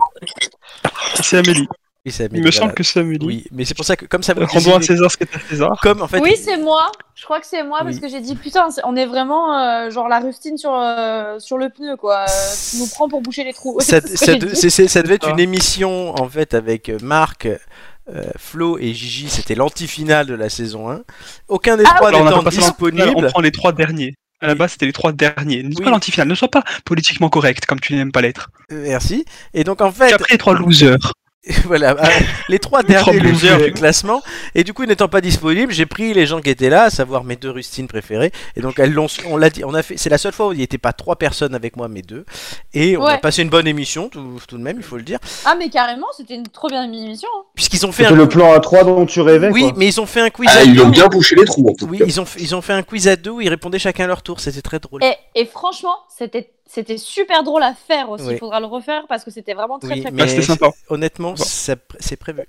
C'est 1.21 1.37
Amélie. 1.37 1.67
Oui, 2.11 2.27
Il 2.33 2.43
me 2.43 2.51
semble 2.51 2.63
voilà. 2.65 2.73
que 2.75 2.83
c'est 2.83 2.99
Amélie. 2.99 3.25
Oui, 3.25 3.45
mais 3.51 3.65
c'est 3.65 3.73
pour 3.75 3.85
ça 3.85 3.95
que 3.95 4.05
comme 4.05 4.23
ça 4.23 4.33
vous 4.33 4.45
Rendons 4.45 4.77
à 4.77 4.81
César 4.81 5.11
ce 5.11 5.17
qui 5.17 5.23
est 5.23 5.35
à 5.35 5.39
César. 5.49 5.79
comme 5.81 6.01
en 6.01 6.07
fait 6.07 6.19
Oui, 6.19 6.35
c'est 6.35 6.57
moi. 6.57 6.91
Je 7.15 7.23
crois 7.25 7.39
que 7.39 7.45
c'est 7.47 7.63
moi 7.63 7.79
parce 7.83 7.99
que 7.99 8.07
j'ai 8.07 8.21
dit 8.21 8.35
putain, 8.35 8.67
on 8.85 8.95
est 8.95 9.05
vraiment 9.05 9.57
euh, 9.59 9.89
genre 9.89 10.07
la 10.07 10.19
rustine 10.19 10.57
sur, 10.57 10.73
euh, 10.73 11.37
sur 11.39 11.57
le 11.57 11.69
pneu 11.69 11.95
quoi. 11.97 12.21
Euh, 12.21 12.25
tu 12.71 12.77
nous 12.77 12.87
prends 12.87 13.09
pour 13.09 13.21
boucher 13.21 13.43
les 13.43 13.53
trous. 13.53 13.79
ça, 13.81 13.99
devait 15.01 15.15
être 15.15 15.27
Ah. 15.27 15.31
une 15.31 15.39
émission 15.39 16.15
en 16.19 16.27
fait 16.29 16.53
avec 16.53 16.89
Marc, 17.01 17.45
euh, 17.47 18.23
Flo 18.37 18.77
et 18.79 18.93
Gigi. 18.93 19.29
C'était 19.29 19.55
l'anti-finale 19.55 20.27
de 20.27 20.33
la 20.33 20.49
saison 20.49 20.89
1. 20.89 21.01
Aucun 21.47 21.77
des 21.77 21.83
Ah, 21.85 21.95
trois 21.97 22.11
n'étant 22.11 22.43
disponible. 22.43 23.11
On 23.15 23.21
prend 23.23 23.41
les 23.41 23.51
trois 23.51 23.71
derniers. 23.73 24.15
À 24.41 24.47
la 24.47 24.55
base, 24.55 24.71
c'était 24.71 24.85
les 24.85 24.93
trois 24.93 25.11
derniers. 25.11 25.63
Ne 25.63 25.71
sois 25.71 25.79
Oui. 25.79 25.83
pas 25.83 25.91
l'antifinale, 25.91 26.29
ne 26.29 26.33
sois 26.35 26.47
pas 26.47 26.63
politiquement 26.85 27.27
correct 27.29 27.65
comme 27.65 27.81
tu 27.81 27.93
n'aimes 27.95 28.13
pas 28.13 28.21
l'être. 28.21 28.49
Merci. 28.71 29.25
Et 29.53 29.65
donc 29.65 29.81
en 29.81 29.91
fait, 29.91 30.05
Puis 30.05 30.13
après, 30.13 30.31
les 30.31 30.37
trois 30.37 30.53
losers. 30.53 31.11
voilà, 31.65 31.91
euh, 31.91 32.05
les 32.49 32.59
trois 32.59 32.83
derniers 32.83 33.19
losers 33.19 33.57
du 33.63 33.71
classement. 33.71 34.21
Et 34.55 34.63
du 34.65 34.73
coup, 34.73 34.85
n'étant 34.85 35.07
pas 35.07 35.21
disponibles, 35.21 35.71
j'ai 35.71 35.85
pris 35.85 36.13
les 36.13 36.25
gens 36.25 36.41
qui 36.41 36.49
étaient 36.49 36.69
là, 36.69 36.83
à 36.83 36.89
savoir 36.89 37.23
mes 37.23 37.37
deux 37.37 37.49
rustines 37.49 37.87
préférées. 37.87 38.31
Et 38.57 38.61
donc 38.61 38.77
elles 38.77 38.91
l'ont, 38.91 39.07
on 39.25 39.37
l'a 39.37 39.49
dit, 39.49 39.63
on 39.63 39.73
a 39.73 39.81
fait, 39.81 39.95
c'est 39.97 40.09
la 40.09 40.17
seule 40.17 40.33
fois 40.33 40.47
où 40.49 40.51
il 40.53 40.57
n'y 40.57 40.63
était 40.63 40.77
pas 40.77 40.91
trois 40.91 41.15
personnes 41.15 41.55
avec 41.55 41.77
moi, 41.77 41.87
mais 41.87 42.01
deux. 42.01 42.25
Et 42.73 42.97
on 42.97 43.05
a 43.05 43.17
passé 43.17 43.41
une 43.41 43.49
bonne 43.49 43.67
émission, 43.67 44.09
tout, 44.09 44.39
tout 44.47 44.57
de 44.57 44.61
même, 44.63 44.77
il 44.77 44.83
faut 44.83 44.97
le 44.97 45.03
dire, 45.03 45.19
Ah 45.45 45.55
mais 45.57 45.69
carrément, 45.69 46.07
c'était 46.15 46.35
une 46.35 46.47
trop 46.47 46.67
bien 46.67 46.83
émission. 46.83 47.29
hein. 47.37 47.43
puisqu'ils 47.55 47.85
ont 47.85 47.91
fait 47.93 48.05
un. 48.05 48.11
le 48.11 48.27
plan 48.27 48.53
A3 48.57 48.83
dont 48.85 49.05
tu 49.05 49.21
rêvais. 49.21 49.49
Oui, 49.49 49.61
quoi. 49.63 49.73
mais 49.77 49.87
ils 49.87 50.01
ont 50.01 50.05
fait 50.05 50.21
un 50.21 50.29
quiz 50.29 50.49
Ah, 50.53 50.59
à 50.59 50.63
ils 50.63 50.75
deux. 50.75 50.81
ont 50.83 50.89
bien 50.89 51.07
bouché 51.07 51.35
les 51.35 51.45
trous 51.45 51.69
en 51.69 51.73
tout 51.73 51.85
Oui, 51.87 51.99
cas. 51.99 52.05
ils 52.05 52.19
ont, 52.19 52.25
fait- 52.25 52.41
ils 52.41 52.53
ont 52.53 52.61
fait 52.61 52.73
un 52.73 52.83
quiz 52.83 53.07
à 53.07 53.15
deux 53.15 53.31
où 53.31 53.39
ils 53.41 53.49
répondaient 53.49 53.79
chacun 53.79 54.03
à 54.03 54.07
leur 54.07 54.23
tour. 54.23 54.39
C'était 54.41 54.61
très 54.61 54.79
drôle. 54.79 55.03
Et, 55.03 55.13
et 55.35 55.45
franchement, 55.45 55.95
c'était 56.15 56.51
c'était 56.71 56.97
super 56.99 57.43
drôle 57.43 57.63
à 57.63 57.73
faire 57.73 58.09
aussi. 58.11 58.23
Il 58.25 58.29
Oui. 58.29 58.37
faudra 58.37 58.59
le 58.59 58.67
refaire 58.67 59.05
parce 59.09 59.23
que 59.23 59.31
c'était 59.31 59.55
vraiment 59.55 59.79
très 59.79 59.95
Oui, 59.95 60.01
très 60.01 60.11
mais 60.11 60.21
Ah, 60.23 60.41
sympa. 60.41 60.69
honnêtement, 60.89 61.33
Bon. 61.33 61.43
c'est 61.43 62.15
prévu. 62.17 62.43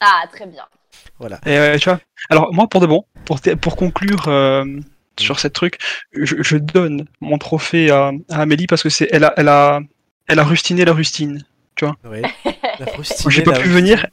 Ah 0.00 0.22
très 0.32 0.46
bien. 0.46 0.64
Voilà. 1.18 1.38
Et 1.46 1.56
euh, 1.58 1.76
tu 1.78 1.88
vois, 1.90 2.00
alors 2.30 2.52
moi 2.54 2.66
pour 2.68 2.80
de 2.80 2.86
bon, 2.86 3.04
pour, 3.26 3.38
pour 3.60 3.76
conclure 3.76 4.28
euh, 4.28 4.64
sur 5.20 5.38
cette 5.40 5.52
truc, 5.52 5.78
je, 6.12 6.42
je 6.42 6.56
donne 6.56 7.06
mon 7.20 7.36
trophée 7.38 7.90
à, 7.90 8.12
à 8.30 8.40
Amélie 8.42 8.66
parce 8.66 8.82
que 8.82 8.88
c'est 8.88 9.08
elle 9.12 9.24
a 9.24 9.34
elle 9.36 9.48
a 9.48 9.80
elle 10.26 10.38
a 10.38 10.44
rustiné 10.44 10.84
la 10.84 10.92
rustine. 10.92 11.44
Ouais. 12.04 12.22
La 12.78 12.86
rustine, 12.96 13.30
J'ai 13.30 13.42
pas 13.42 13.50
la 13.52 13.58
pu 13.58 13.64
rustine. 13.68 13.80
venir. 13.80 14.06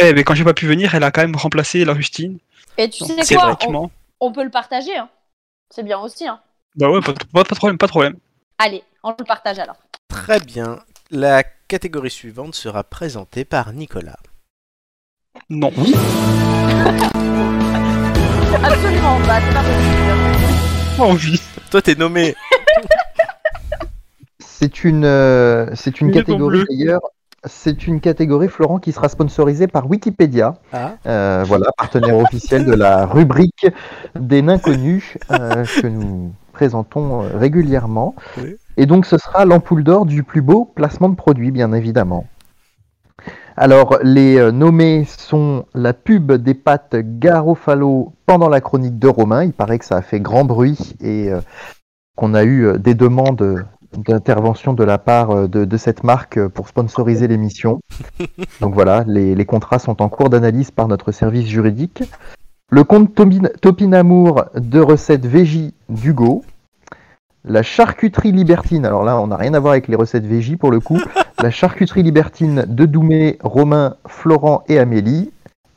Ouais, 0.00 0.12
mais 0.12 0.22
quand 0.24 0.34
j'ai 0.34 0.44
pas 0.44 0.54
pu 0.54 0.66
venir, 0.66 0.94
elle 0.94 1.02
a 1.04 1.10
quand 1.10 1.20
même 1.22 1.34
remplacé 1.36 1.84
la 1.84 1.92
Rustine. 1.92 2.38
Et 2.76 2.88
tu 2.88 3.04
sais 3.04 3.22
C'est 3.24 3.34
quoi 3.34 3.58
on, 3.66 3.90
on 4.20 4.32
peut 4.32 4.44
le 4.44 4.50
partager. 4.50 4.96
Hein. 4.96 5.08
C'est 5.70 5.82
bien 5.82 5.98
aussi. 5.98 6.26
Hein. 6.28 6.40
Bah 6.76 6.88
ouais, 6.90 7.00
pas, 7.00 7.12
pas- 7.12 7.42
pas 7.44 7.54
de 7.54 7.58
problème, 7.58 7.76
pas 7.78 7.86
de 7.86 7.90
problème. 7.90 8.16
Allez, 8.60 8.82
on 9.04 9.14
le 9.16 9.24
partage 9.24 9.60
alors. 9.60 9.76
Très 10.08 10.40
bien. 10.40 10.80
La 11.12 11.44
catégorie 11.44 12.10
suivante 12.10 12.56
sera 12.56 12.82
présentée 12.82 13.44
par 13.44 13.72
Nicolas. 13.72 14.18
Non. 15.48 15.68
Absolument 18.64 19.20
pas, 19.20 19.40
c'est 19.40 19.54
pas 19.54 19.62
possible. 19.62 20.98
Envie. 20.98 21.40
Toi, 21.70 21.82
t'es 21.82 21.94
nommé. 21.94 22.34
C'est 24.40 24.82
une, 24.82 25.04
euh, 25.04 25.70
c'est 25.76 26.00
une 26.00 26.10
catégorie 26.10 26.64
d'ailleurs. 26.68 27.02
C'est 27.44 27.86
une 27.86 28.00
catégorie, 28.00 28.48
Florent, 28.48 28.80
qui 28.80 28.90
sera 28.90 29.08
sponsorisée 29.08 29.68
par 29.68 29.88
Wikipédia. 29.88 30.56
Ah. 30.72 30.96
Euh, 31.06 31.44
voilà, 31.46 31.70
partenaire 31.76 32.16
officiel 32.16 32.64
de 32.64 32.72
la 32.72 33.06
rubrique 33.06 33.68
des 34.16 34.42
nains 34.42 34.58
connus 34.58 35.16
euh, 35.30 35.64
que 35.64 35.86
nous 35.86 36.34
présentons 36.58 37.22
euh, 37.22 37.36
régulièrement. 37.36 38.16
Oui. 38.36 38.56
Et 38.76 38.86
donc, 38.86 39.06
ce 39.06 39.16
sera 39.16 39.44
l'ampoule 39.44 39.84
d'or 39.84 40.06
du 40.06 40.24
plus 40.24 40.42
beau 40.42 40.64
placement 40.64 41.08
de 41.08 41.14
produit, 41.14 41.52
bien 41.52 41.72
évidemment. 41.72 42.26
Alors, 43.56 43.98
les 44.02 44.38
euh, 44.38 44.50
nommés 44.50 45.04
sont 45.04 45.66
la 45.72 45.92
pub 45.92 46.32
des 46.32 46.54
pâtes 46.54 46.96
Garofalo 46.96 48.12
pendant 48.26 48.48
la 48.48 48.60
chronique 48.60 48.98
de 48.98 49.06
Romain. 49.06 49.44
Il 49.44 49.52
paraît 49.52 49.78
que 49.78 49.84
ça 49.84 49.98
a 49.98 50.02
fait 50.02 50.18
grand 50.18 50.44
bruit 50.44 50.96
et 51.00 51.30
euh, 51.30 51.40
qu'on 52.16 52.34
a 52.34 52.42
eu 52.42 52.76
des 52.80 52.94
demandes 52.94 53.64
d'intervention 53.96 54.72
de 54.74 54.82
la 54.82 54.98
part 54.98 55.48
de, 55.48 55.64
de 55.64 55.76
cette 55.76 56.02
marque 56.02 56.44
pour 56.48 56.66
sponsoriser 56.66 57.28
l'émission. 57.28 57.78
Donc 58.60 58.74
voilà, 58.74 59.04
les, 59.06 59.36
les 59.36 59.44
contrats 59.44 59.78
sont 59.78 60.02
en 60.02 60.08
cours 60.08 60.28
d'analyse 60.28 60.72
par 60.72 60.88
notre 60.88 61.12
service 61.12 61.46
juridique. 61.46 62.02
Le 62.70 62.84
compte 62.84 63.14
Topin- 63.14 63.50
Topinamour 63.60 64.44
de 64.54 64.80
recettes 64.80 65.26
Végie 65.26 65.74
d'Hugo. 65.88 66.44
La 67.44 67.62
charcuterie 67.62 68.32
libertine, 68.32 68.84
alors 68.84 69.04
là 69.04 69.18
on 69.18 69.28
n'a 69.28 69.36
rien 69.36 69.54
à 69.54 69.60
voir 69.60 69.72
avec 69.72 69.88
les 69.88 69.96
recettes 69.96 70.26
Végie 70.26 70.56
pour 70.56 70.70
le 70.70 70.80
coup. 70.80 71.00
La 71.40 71.50
charcuterie 71.52 72.02
libertine 72.02 72.64
de 72.68 72.84
Doumé, 72.84 73.38
Romain, 73.44 73.94
Florent 74.08 74.64
et 74.68 74.78
Amélie. 74.80 75.30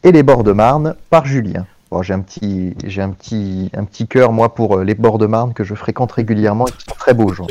Et 0.04 0.12
les 0.12 0.24
bords 0.24 0.44
de 0.44 0.52
Marne 0.54 0.96
par 1.12 1.26
Julien. 1.28 1.68
Bon, 1.92 2.02
j'ai 2.02 2.16
un 2.16 2.22
petit, 2.22 2.74
j'ai 2.84 3.04
un 3.04 3.12
petit, 3.12 3.70
un 3.76 3.84
petit 3.86 4.08
cœur 4.08 4.34
moi 4.34 4.56
pour 4.56 4.80
euh, 4.80 4.84
les 4.84 4.96
bords 4.96 5.20
de 5.20 5.28
Marne 5.28 5.54
que 5.54 5.64
je 5.64 5.76
fréquente 5.76 6.12
régulièrement 6.14 6.66
et 6.66 6.72
qui 6.72 6.86
sont 6.90 6.96
très 6.98 7.14
beaux. 7.14 7.32
Tu 7.32 7.44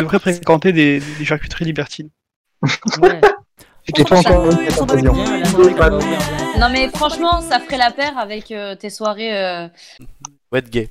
devrais 0.00 0.18
fréquenter 0.18 0.72
des, 0.72 1.02
des 1.18 1.24
charcuteries 1.26 1.66
libertines. 1.66 2.08
Ouais. 3.02 3.20
J'ai 3.94 4.04
pas 4.04 4.18
encore 4.18 4.44
Non 6.60 6.68
mais 6.70 6.88
franchement, 6.88 7.40
ça 7.40 7.58
ferait 7.58 7.78
la 7.78 7.90
paire 7.90 8.16
avec 8.18 8.50
euh, 8.52 8.74
tes 8.74 8.90
soirées. 8.90 9.36
euh, 9.36 9.66
Ouais, 10.52 10.62
de 10.62 10.68
gay. 10.68 10.90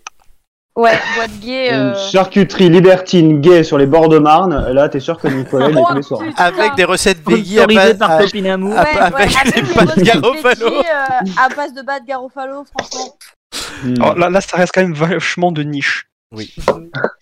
Ouais, 0.76 0.98
boîte 1.16 1.40
gay. 1.42 1.70
Une 1.70 1.76
euh, 1.76 2.10
charcuterie 2.12 2.70
libertine 2.70 3.42
gay 3.42 3.64
sur 3.64 3.78
les 3.78 3.86
bords 3.86 4.08
de 4.08 4.18
Marne, 4.18 4.72
là 4.72 4.88
t'es 4.88 5.00
sûr 5.02 5.20
que 5.20 5.28
Nicolas 5.28 5.70
il 5.70 5.78
est 5.78 5.82
tous 5.84 5.94
les 5.96 6.02
soirs. 6.04 6.22
Avec 6.38 6.76
des 6.76 6.86
recettes 6.86 7.20
veggie 7.28 7.60
à, 7.60 7.68
base- 7.68 7.98
par 7.98 8.12
à- 8.12 8.18
Topinamour. 8.20 8.78
à- 8.78 8.84
Ouais, 8.84 8.94
ouais, 8.96 9.00
avec 9.02 9.36
avec 9.36 9.56
des 9.56 9.74
pâtes 9.74 9.90
recettes 9.90 10.04
Garofalo. 10.06 10.68
euh, 10.68 10.82
à 11.38 11.50
base 11.54 11.74
de 11.74 11.82
bas 11.82 12.00
de 12.00 12.06
Garofalo, 12.06 12.64
franchement. 12.66 13.18
Hmm. 13.84 14.02
Alors 14.02 14.16
là, 14.18 14.30
là, 14.30 14.42
ça 14.42 14.56
reste 14.58 14.72
quand 14.74 14.82
même 14.82 14.94
vachement 14.94 15.52
de 15.52 15.64
niche. 15.64 16.08
Oui. 16.34 16.54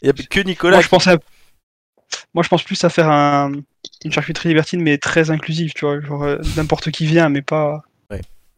Il 0.01 0.03
n'y 0.03 0.09
a 0.09 0.13
que 0.13 0.39
Nicolas. 0.41 0.77
Moi, 0.77 0.83
je 0.83 0.89
pensais 0.89 1.11
à- 1.11 1.17
Moi, 2.35 2.43
je 2.43 2.49
pense 2.49 2.61
plus 2.63 2.83
à 2.83 2.89
faire 2.89 3.09
un... 3.09 3.51
une 4.05 4.11
charcuterie 4.11 4.49
libertine, 4.49 4.81
mais 4.81 4.97
très 4.99 5.31
inclusive, 5.31 5.73
tu 5.73 5.85
vois. 5.85 5.99
Genre, 6.01 6.23
euh, 6.23 6.37
n'importe 6.57 6.91
qui 6.91 7.05
vient, 7.07 7.29
mais 7.29 7.41
pas. 7.41 7.81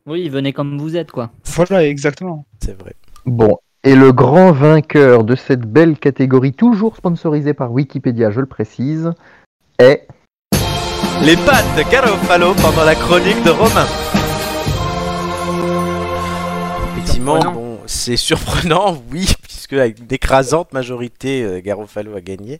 Oui, 0.06 0.30
venez 0.30 0.54
comme 0.54 0.78
vous 0.78 0.96
êtes, 0.96 1.12
quoi. 1.12 1.32
Voilà, 1.46 1.86
exactement. 1.86 2.46
C'est 2.64 2.80
vrai. 2.80 2.94
Bon, 3.26 3.58
et 3.84 3.96
le 3.96 4.12
grand 4.12 4.52
vainqueur 4.52 5.24
de 5.24 5.36
cette 5.36 5.62
belle 5.62 5.98
catégorie, 5.98 6.52
toujours 6.52 6.98
sponsorisée 6.98 7.54
par 7.54 7.72
Wikipédia, 7.72 8.30
je 8.30 8.42
le 8.42 8.46
précise, 8.46 9.14
est 9.78 10.06
Les 11.24 11.38
pâtes 11.38 11.78
de 11.78 11.90
Garofalo 11.90 12.54
pendant 12.56 12.84
la 12.84 12.96
chronique 12.96 13.42
de 13.44 13.52
Romain. 13.52 13.86
Effectivement, 16.92 17.40
bon, 17.54 17.80
c'est 17.86 18.18
surprenant, 18.18 19.02
oui, 19.12 19.28
puisque 19.44 19.74
avec 19.74 20.06
d'écrasante 20.06 20.74
majorité, 20.74 21.44
euh, 21.44 21.62
Garofalo 21.62 22.18
a 22.18 22.22
gagné. 22.22 22.60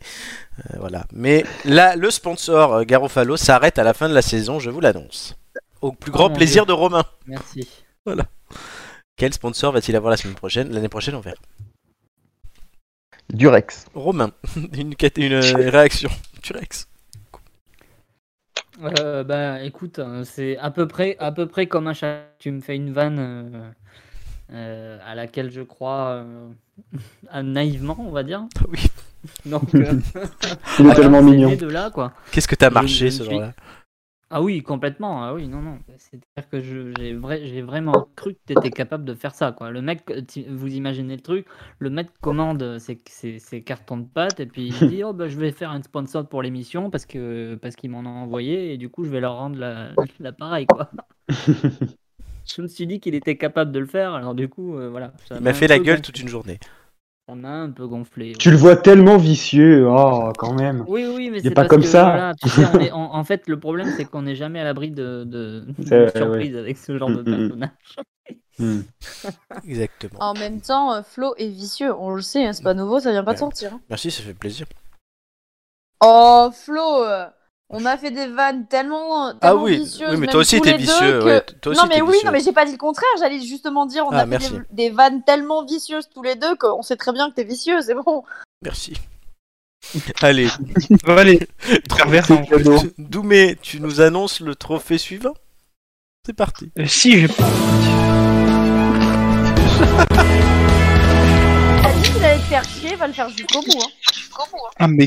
Euh, 0.60 0.78
voilà. 0.80 1.04
Mais 1.12 1.44
là, 1.66 1.98
le 1.98 2.12
sponsor 2.12 2.76
euh, 2.76 2.84
Garofalo 2.84 3.36
s'arrête 3.36 3.78
à 3.78 3.84
la 3.84 3.94
fin 3.94 4.08
de 4.08 4.14
la 4.14 4.22
saison, 4.22 4.60
je 4.60 4.70
vous 4.70 4.80
l'annonce. 4.80 5.36
Au 5.82 5.92
plus 5.92 6.12
grand 6.12 6.30
mon 6.30 6.36
plaisir 6.36 6.66
de 6.66 6.74
Romain. 6.74 7.04
Merci. 7.28 7.68
Quel 9.16 9.34
sponsor 9.34 9.72
va-t-il 9.74 9.96
avoir 9.96 10.12
la 10.12 10.18
semaine 10.18 10.36
prochaine 10.36 10.72
L'année 10.72 10.90
prochaine, 10.90 11.16
on 11.16 11.20
verra. 11.22 11.36
Durex. 13.32 13.86
Romain, 13.94 14.32
une, 14.74 14.94
euh, 15.20 15.70
réaction. 15.70 16.10
Durex. 16.42 16.88
Euh, 18.82 19.24
bah 19.24 19.62
écoute, 19.62 20.00
euh, 20.00 20.24
c'est 20.24 20.58
à 20.58 20.72
peu 20.72 20.88
près 20.88 21.18
à 21.20 21.32
peu 21.34 21.48
près 21.48 21.68
comme 21.68 21.88
un 21.88 21.94
chat. 21.94 22.22
Tu 22.40 22.50
me 22.50 22.62
fais 22.62 22.76
une 22.78 22.94
vanne 22.94 23.18
euh, 23.20 23.70
euh, 24.54 24.98
à 25.06 25.16
laquelle 25.16 25.52
je 25.52 25.62
crois 25.62 26.24
euh, 26.24 26.48
ah, 27.30 27.44
naïvement, 27.44 27.98
on 28.00 28.12
va 28.12 28.24
dire. 28.24 28.46
Oui. 28.70 28.80
Donc, 29.46 29.76
euh, 29.76 30.00
Il 30.80 30.88
est 30.88 30.94
tellement 30.96 31.22
mignon. 31.22 31.50
né 31.50 31.58
de 31.58 31.68
là, 31.68 31.92
quoi. 31.92 32.14
Qu'est-ce 32.32 32.48
que 32.48 32.56
t'as 32.56 32.70
marché 32.70 33.10
je 33.10 33.18
ce 33.18 33.24
suis- 33.24 33.32
jour-là 33.34 33.54
Ah 34.32 34.44
oui, 34.44 34.62
complètement. 34.62 35.24
Ah 35.24 35.34
oui, 35.34 35.48
non, 35.48 35.62
non. 35.62 35.80
C'est-à-dire 35.98 36.50
que 36.50 36.60
j'ai 36.60 37.14
vrai, 37.16 37.48
j'ai 37.48 37.64
vraiment 37.64 38.10
cru 38.16 38.36
que 38.36 38.40
tu 38.46 38.54
étais 38.54 38.70
capable 38.70 39.04
de 39.04 39.16
faire 39.16 39.34
ça, 39.34 39.52
quoi. 39.52 39.72
Le 39.72 39.82
mec, 39.82 40.04
euh, 40.12 40.22
vous 40.50 40.68
imaginez 40.76 41.16
le 41.16 41.22
truc, 41.22 41.48
le 41.80 41.90
mec 41.90 42.10
commande 42.22 42.78
ses, 42.78 43.02
ses, 43.08 43.40
ses 43.40 43.64
cartons 43.64 43.98
de 43.98 44.06
pâtes 44.06 44.40
et 44.40 44.46
puis 44.46 44.68
il 44.68 44.88
dit, 44.88 45.04
oh 45.04 45.14
bah 45.14 45.28
je 45.30 45.38
vais 45.38 45.52
faire 45.52 45.72
un 45.72 45.82
sponsor 45.82 46.28
pour 46.30 46.44
l'émission 46.44 46.92
parce 46.92 47.08
que 47.08 47.56
parce 47.56 47.76
qu'ils 47.76 47.90
m'en 47.90 48.02
ont 48.02 48.24
envoyé 48.24 48.72
et 48.74 48.78
du 48.78 48.90
coup 48.90 49.04
je 49.04 49.10
vais 49.10 49.20
leur 49.20 49.36
rendre 49.36 49.58
la- 49.58 49.90
l'appareil, 50.20 50.68
quoi. 50.68 50.92
je 52.46 52.62
me 52.62 52.68
suis 52.68 52.86
dit 52.88 53.00
qu'il 53.00 53.16
était 53.16 53.38
capable 53.38 53.72
de 53.72 53.80
le 53.80 53.86
faire, 53.88 54.14
alors 54.14 54.36
du 54.36 54.48
coup, 54.48 54.78
euh, 54.78 54.90
voilà. 54.90 55.12
ça 55.28 55.38
Il 55.38 55.42
m'a 55.42 55.54
fait 55.54 55.68
la 55.68 55.80
gueule 55.80 56.02
toute 56.02 56.20
une 56.20 56.28
journée. 56.28 56.60
Ça 57.30 57.36
m'a 57.36 57.62
un 57.62 57.70
peu 57.70 57.86
gonflé. 57.86 58.34
Tu 58.40 58.50
le 58.50 58.58
vois 58.58 58.76
tellement 58.76 59.18
vicieux, 59.18 59.88
oh 59.88 60.32
quand 60.36 60.54
même. 60.54 60.84
Oui, 60.88 61.06
oui, 61.06 61.30
mais 61.30 61.42
C'est 61.42 61.52
pas 61.52 61.62
parce 61.62 61.70
comme 61.70 61.82
que, 61.82 61.88
ça. 61.88 62.10
voilà, 62.10 62.34
tu 62.34 62.50
sais, 62.50 62.66
on 62.66 62.80
est- 62.80 62.92
on- 62.94 63.14
en 63.14 63.24
fait, 63.24 63.48
le 63.48 63.60
problème, 63.60 63.88
c'est 63.96 64.06
qu'on 64.06 64.24
n'est 64.24 64.36
jamais 64.36 64.60
à 64.60 64.64
l'abri 64.64 64.90
de, 64.90 65.24
de, 65.26 65.64
surprises 66.10 66.56
avec 66.58 66.78
ce 66.78 66.98
genre 66.98 67.10
de 67.10 67.22
Mm, 67.22 67.30
mm, 67.30 67.32
mm. 67.36 67.48
personnage. 67.48 67.70
Exactement. 69.68 70.20
En 70.22 70.34
même 70.34 70.60
temps, 70.60 70.94
euh, 70.94 71.02
Flo 71.04 71.36
est 71.38 71.50
vicieux, 71.50 71.94
on 71.94 72.12
le 72.16 72.22
sait, 72.22 72.46
hein, 72.46 72.54
c'est 72.54 72.64
pas 72.64 72.74
nouveau, 72.74 73.00
ça 73.00 73.12
vient 73.12 73.24
pas 73.24 73.34
de 73.34 73.40
sortir. 73.40 73.74
hein. 73.74 73.82
Merci, 73.90 74.10
ça 74.10 74.24
fait 74.24 74.34
plaisir. 74.34 74.66
Oh 76.02 76.50
Flo, 76.54 77.04
euh, 77.04 77.28
on 77.72 77.80
m'a 77.82 77.98
fait 77.98 78.12
des 78.12 78.28
vannes 78.28 78.66
tellement, 78.68 79.34
tellement 79.36 79.40
Ah 79.42 79.56
oui, 79.56 79.78
vicieuses. 79.80 80.10
oui, 80.12 80.18
mais 80.18 80.28
toi 80.28 80.40
aussi, 80.40 80.60
t'es 80.62 80.76
vicieux, 80.76 81.20
que- 81.20 81.24
ouais, 81.26 81.42
toi 81.62 81.72
aussi, 81.72 81.82
non 81.82 81.88
mais 81.88 82.02
oui, 82.02 82.14
vicieux. 82.14 82.26
non 82.26 82.32
mais 82.32 82.42
j'ai 82.42 82.52
pas 82.52 82.66
dit 82.66 82.72
le 82.72 82.78
contraire. 82.78 83.08
J'allais 83.20 83.40
justement 83.42 83.86
dire, 83.86 84.06
on 84.08 84.12
Ah, 84.12 84.18
a 84.18 84.22
fait 84.22 84.28
merci. 84.28 84.52
des, 84.52 84.60
des 84.72 84.90
vannes 84.90 85.24
tellement 85.24 85.64
vicieuses 85.66 86.10
tous 86.14 86.24
les 86.24 86.36
deux 86.36 86.56
qu'on 86.56 86.82
sait 86.82 86.96
très 86.98 87.12
bien 87.14 87.30
que 87.30 87.36
t'es 87.36 87.44
vicieux, 87.44 87.82
c'est 87.82 87.94
bon. 87.94 88.24
Merci. 88.64 88.94
Allez, 90.22 90.48
Allez, 91.08 91.48
pervers. 91.96 92.30
hein. 92.32 92.42
Doumé, 92.98 93.58
tu 93.62 93.80
nous 93.80 94.02
annonces 94.02 94.40
le 94.42 94.56
trophée 94.56 94.98
suivant? 94.98 95.34
C'est 96.26 96.34
parti. 96.34 96.72
Euh, 96.78 96.86
si, 96.86 97.20
j'ai 97.22 97.28
T'as 101.82 101.94
dit 101.94 102.12
qu'il 102.12 102.24
allait 102.26 102.38
te 102.40 102.44
faire 102.44 102.64
chier, 102.66 102.96
va 102.96 103.08
le 103.08 103.14
faire 103.14 103.30
jusqu'au 103.30 103.62
bout. 103.62 103.80
Hein. 103.82 104.44
Ah, 104.78 104.88
mais 104.88 105.06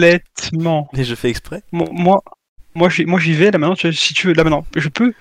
complètement. 0.00 0.88
Et 0.94 1.04
je 1.04 1.14
fais 1.14 1.28
exprès 1.30 1.62
Moi, 1.72 1.88
moi, 1.92 2.22
moi, 2.74 2.88
j'y 2.88 3.04
moi, 3.04 3.20
j'y 3.20 3.32
vais 3.34 3.50
là 3.50 3.58
maintenant. 3.58 3.74
tu- 3.76 3.92
Si 3.92 4.14
tu 4.14 4.28
veux, 4.28 4.32
là 4.34 4.44
maintenant, 4.44 4.66
je 4.76 4.88
peux 4.88 5.12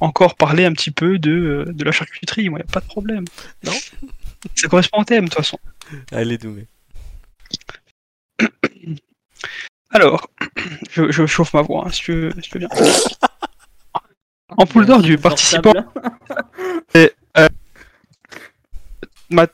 encore 0.00 0.34
parler 0.36 0.64
un 0.64 0.72
petit 0.72 0.90
peu 0.90 1.18
de, 1.18 1.30
euh, 1.68 1.72
de 1.72 1.84
la 1.84 1.92
charcuterie. 1.92 2.48
Moi, 2.48 2.58
y 2.60 2.62
a 2.62 2.66
pas 2.66 2.80
de 2.80 2.86
problème. 2.86 3.24
Non. 3.64 3.72
Ça 4.54 4.68
correspond 4.68 5.00
au 5.00 5.04
thème, 5.04 5.24
de 5.24 5.30
toute 5.30 5.38
façon. 5.38 5.58
Allez, 6.12 6.36
Doumé. 6.38 6.66
Alors, 9.90 10.28
je, 10.90 11.10
je 11.10 11.26
chauffe 11.26 11.54
ma 11.54 11.62
voix, 11.62 11.84
hein, 11.86 11.90
si, 11.90 12.02
tu 12.02 12.12
veux, 12.12 12.32
si 12.42 12.50
tu 12.50 12.58
veux 12.58 12.66
bien. 12.66 12.68
En 14.56 14.66
poule 14.66 14.86
d'or 14.86 15.00
du 15.02 15.16
participant. 15.18 15.72
Et, 16.94 17.12
euh, 17.38 17.48
ma- 19.30 19.46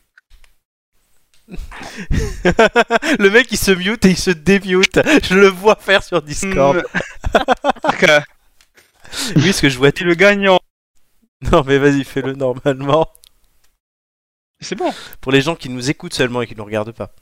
le 3.18 3.28
mec 3.30 3.48
il 3.50 3.58
se 3.58 3.70
mute 3.72 4.04
et 4.04 4.10
il 4.10 4.16
se 4.18 4.30
démute. 4.30 5.00
Je 5.24 5.34
le 5.34 5.48
vois 5.48 5.76
faire 5.76 6.02
sur 6.02 6.22
Discord. 6.22 6.82
que- 7.98 8.20
Oui, 9.36 9.52
ce 9.52 9.60
que 9.62 9.68
je 9.68 9.76
vois. 9.78 9.88
et 9.88 10.04
le 10.04 10.14
gagnant. 10.14 10.60
Non, 11.50 11.64
mais 11.66 11.78
vas-y, 11.78 12.04
fais-le 12.04 12.34
normalement. 12.34 13.08
C'est 14.60 14.76
bon. 14.76 14.92
Pour 15.20 15.32
les 15.32 15.40
gens 15.40 15.56
qui 15.56 15.68
nous 15.70 15.90
écoutent 15.90 16.14
seulement 16.14 16.42
et 16.42 16.46
qui 16.46 16.54
nous 16.54 16.64
regardent 16.64 16.92
pas. 16.92 17.12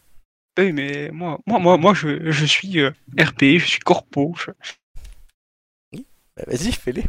Oui, 0.59 0.73
mais 0.73 1.11
moi, 1.13 1.39
moi, 1.47 1.59
moi, 1.61 1.77
moi 1.79 1.95
je, 1.95 2.31
je 2.31 2.45
suis 2.45 2.81
euh, 2.81 2.91
RP, 3.19 3.59
je 3.59 3.65
suis 3.67 3.79
corpo. 3.79 4.35
je- 4.37 4.51
Bah, 6.37 6.43
vas-y, 6.49 6.73
fais-les. 6.73 7.05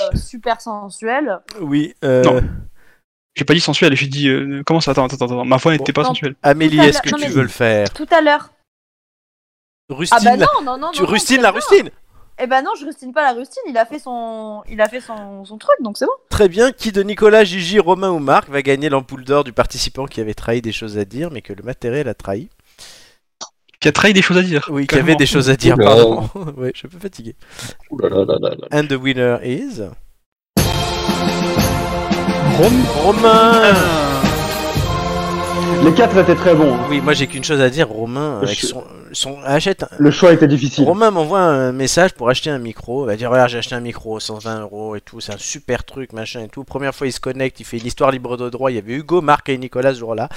euh, 0.00 0.16
super 0.16 0.60
sensuel. 0.60 1.40
Oui. 1.60 1.94
euh, 2.04 2.22
Non. 2.22 2.40
J'ai 3.40 3.46
pas 3.46 3.54
dit 3.54 3.60
sensuel, 3.60 3.96
j'ai 3.96 4.06
dit. 4.06 4.28
euh, 4.28 4.62
comment 4.66 4.82
ça 4.82 4.90
Attends, 4.90 5.06
attends, 5.06 5.24
attends. 5.24 5.44
Ma 5.46 5.56
voix 5.56 5.72
n'était 5.72 5.94
pas 5.94 6.02
Non. 6.02 6.08
sensuelle. 6.08 6.34
Amélie, 6.42 6.76
Tout 6.76 6.82
à 6.82 6.86
est-ce 6.88 7.00
que 7.00 7.08
tu 7.08 7.14
mais- 7.18 7.28
veux 7.28 7.40
le 7.40 7.48
faire 7.48 7.90
Tout 7.90 8.06
à 8.10 8.20
l'heure. 8.20 8.50
Rustine, 9.88 10.18
Ah 10.20 10.24
bah 10.24 10.36
la- 10.36 10.44
non, 10.44 10.62
non, 10.62 10.76
non. 10.78 10.90
tu 10.92 11.00
non, 11.02 11.08
c'est 11.16 11.38
la 11.38 11.50
rustine 11.50 11.88
Eh 12.38 12.46
ben 12.46 12.60
non, 12.60 12.72
je 12.78 12.84
rustine 12.84 13.14
pas 13.14 13.22
la 13.22 13.32
rustine. 13.32 13.62
Il 13.66 13.78
a 13.78 13.86
fait 13.86 13.98
son, 13.98 14.62
il 14.68 14.78
a 14.82 14.90
fait 14.90 15.00
son, 15.00 15.46
son 15.46 15.56
truc, 15.56 15.74
donc 15.80 15.96
c'est 15.96 16.04
bon. 16.04 16.12
Très 16.28 16.50
bien. 16.50 16.70
Qui 16.70 16.92
de 16.92 17.02
Nicolas, 17.02 17.44
Gigi, 17.44 17.78
Romain 17.78 18.10
ou 18.10 18.18
Marc 18.18 18.50
va 18.50 18.60
gagner 18.60 18.90
l'ampoule 18.90 19.24
d'or 19.24 19.42
du 19.42 19.54
participant 19.54 20.04
qui 20.04 20.20
avait 20.20 20.34
trahi 20.34 20.60
des 20.60 20.72
choses 20.72 20.98
à 20.98 21.06
dire, 21.06 21.30
mais 21.30 21.40
que 21.40 21.54
le 21.54 21.62
matériel 21.62 22.08
a 22.08 22.14
trahi? 22.14 22.50
Qui 23.80 23.88
a 23.88 23.92
trahi 23.92 24.12
des 24.12 24.20
choses 24.20 24.36
à 24.36 24.42
dire. 24.42 24.68
Oui, 24.70 24.86
qui 24.86 24.96
avait 24.96 25.16
des 25.16 25.24
choses 25.24 25.48
à 25.48 25.56
dire, 25.56 25.76
Oula. 25.76 25.86
pardon. 25.86 26.28
oui, 26.58 26.72
je 26.74 26.78
suis 26.80 26.88
un 26.88 26.90
peu 26.90 26.98
fatigué. 26.98 27.36
Ouh 27.88 27.98
là 28.00 28.10
là 28.10 28.24
là 28.26 28.36
là 28.38 28.50
là. 28.50 28.68
And 28.78 28.86
the 28.86 29.00
winner 29.00 29.38
is? 29.42 29.80
Rome 32.60 32.84
Romain 33.04 33.74
Les 35.82 35.94
quatre 35.94 36.16
étaient 36.18 36.34
très 36.34 36.54
bons. 36.54 36.74
hein. 36.74 36.86
Oui, 36.90 37.00
moi 37.00 37.14
j'ai 37.14 37.26
qu'une 37.26 37.42
chose 37.44 37.60
à 37.60 37.70
dire. 37.70 37.88
Romain, 37.88 38.38
avec 38.42 38.58
son. 38.60 38.84
son 39.12 39.38
achète. 39.44 39.84
un- 39.84 39.88
Le 39.98 40.10
choix 40.10 40.32
était 40.32 40.46
difficile. 40.48 40.84
Romain 40.84 41.10
m'envoie 41.10 41.40
un 41.40 41.72
message 41.72 42.12
pour 42.14 42.28
acheter 42.28 42.50
un 42.50 42.58
micro. 42.58 43.04
Il 43.04 43.06
va 43.06 43.16
dire 43.16 43.30
Regarde, 43.30 43.48
j'ai 43.50 43.58
acheté 43.58 43.74
un 43.74 43.80
micro, 43.80 44.20
120 44.20 44.60
euros 44.60 44.94
et 44.96 45.00
tout. 45.00 45.20
C'est 45.20 45.32
un 45.32 45.38
super 45.38 45.84
truc, 45.84 46.12
machin 46.12 46.42
et 46.42 46.48
tout. 46.48 46.64
Première 46.64 46.94
fois, 46.94 47.06
il 47.06 47.12
se 47.12 47.20
connecte, 47.20 47.60
il 47.60 47.64
fait 47.64 47.78
une 47.78 47.86
histoire 47.86 48.10
libre 48.10 48.36
de 48.36 48.50
droit. 48.50 48.70
Il 48.70 48.74
y 48.74 48.78
avait 48.78 48.92
Hugo, 48.94 49.20
Marc 49.22 49.48
et 49.48 49.56
Nicolas 49.58 49.94
ce 49.94 50.00
jour-là. 50.00 50.28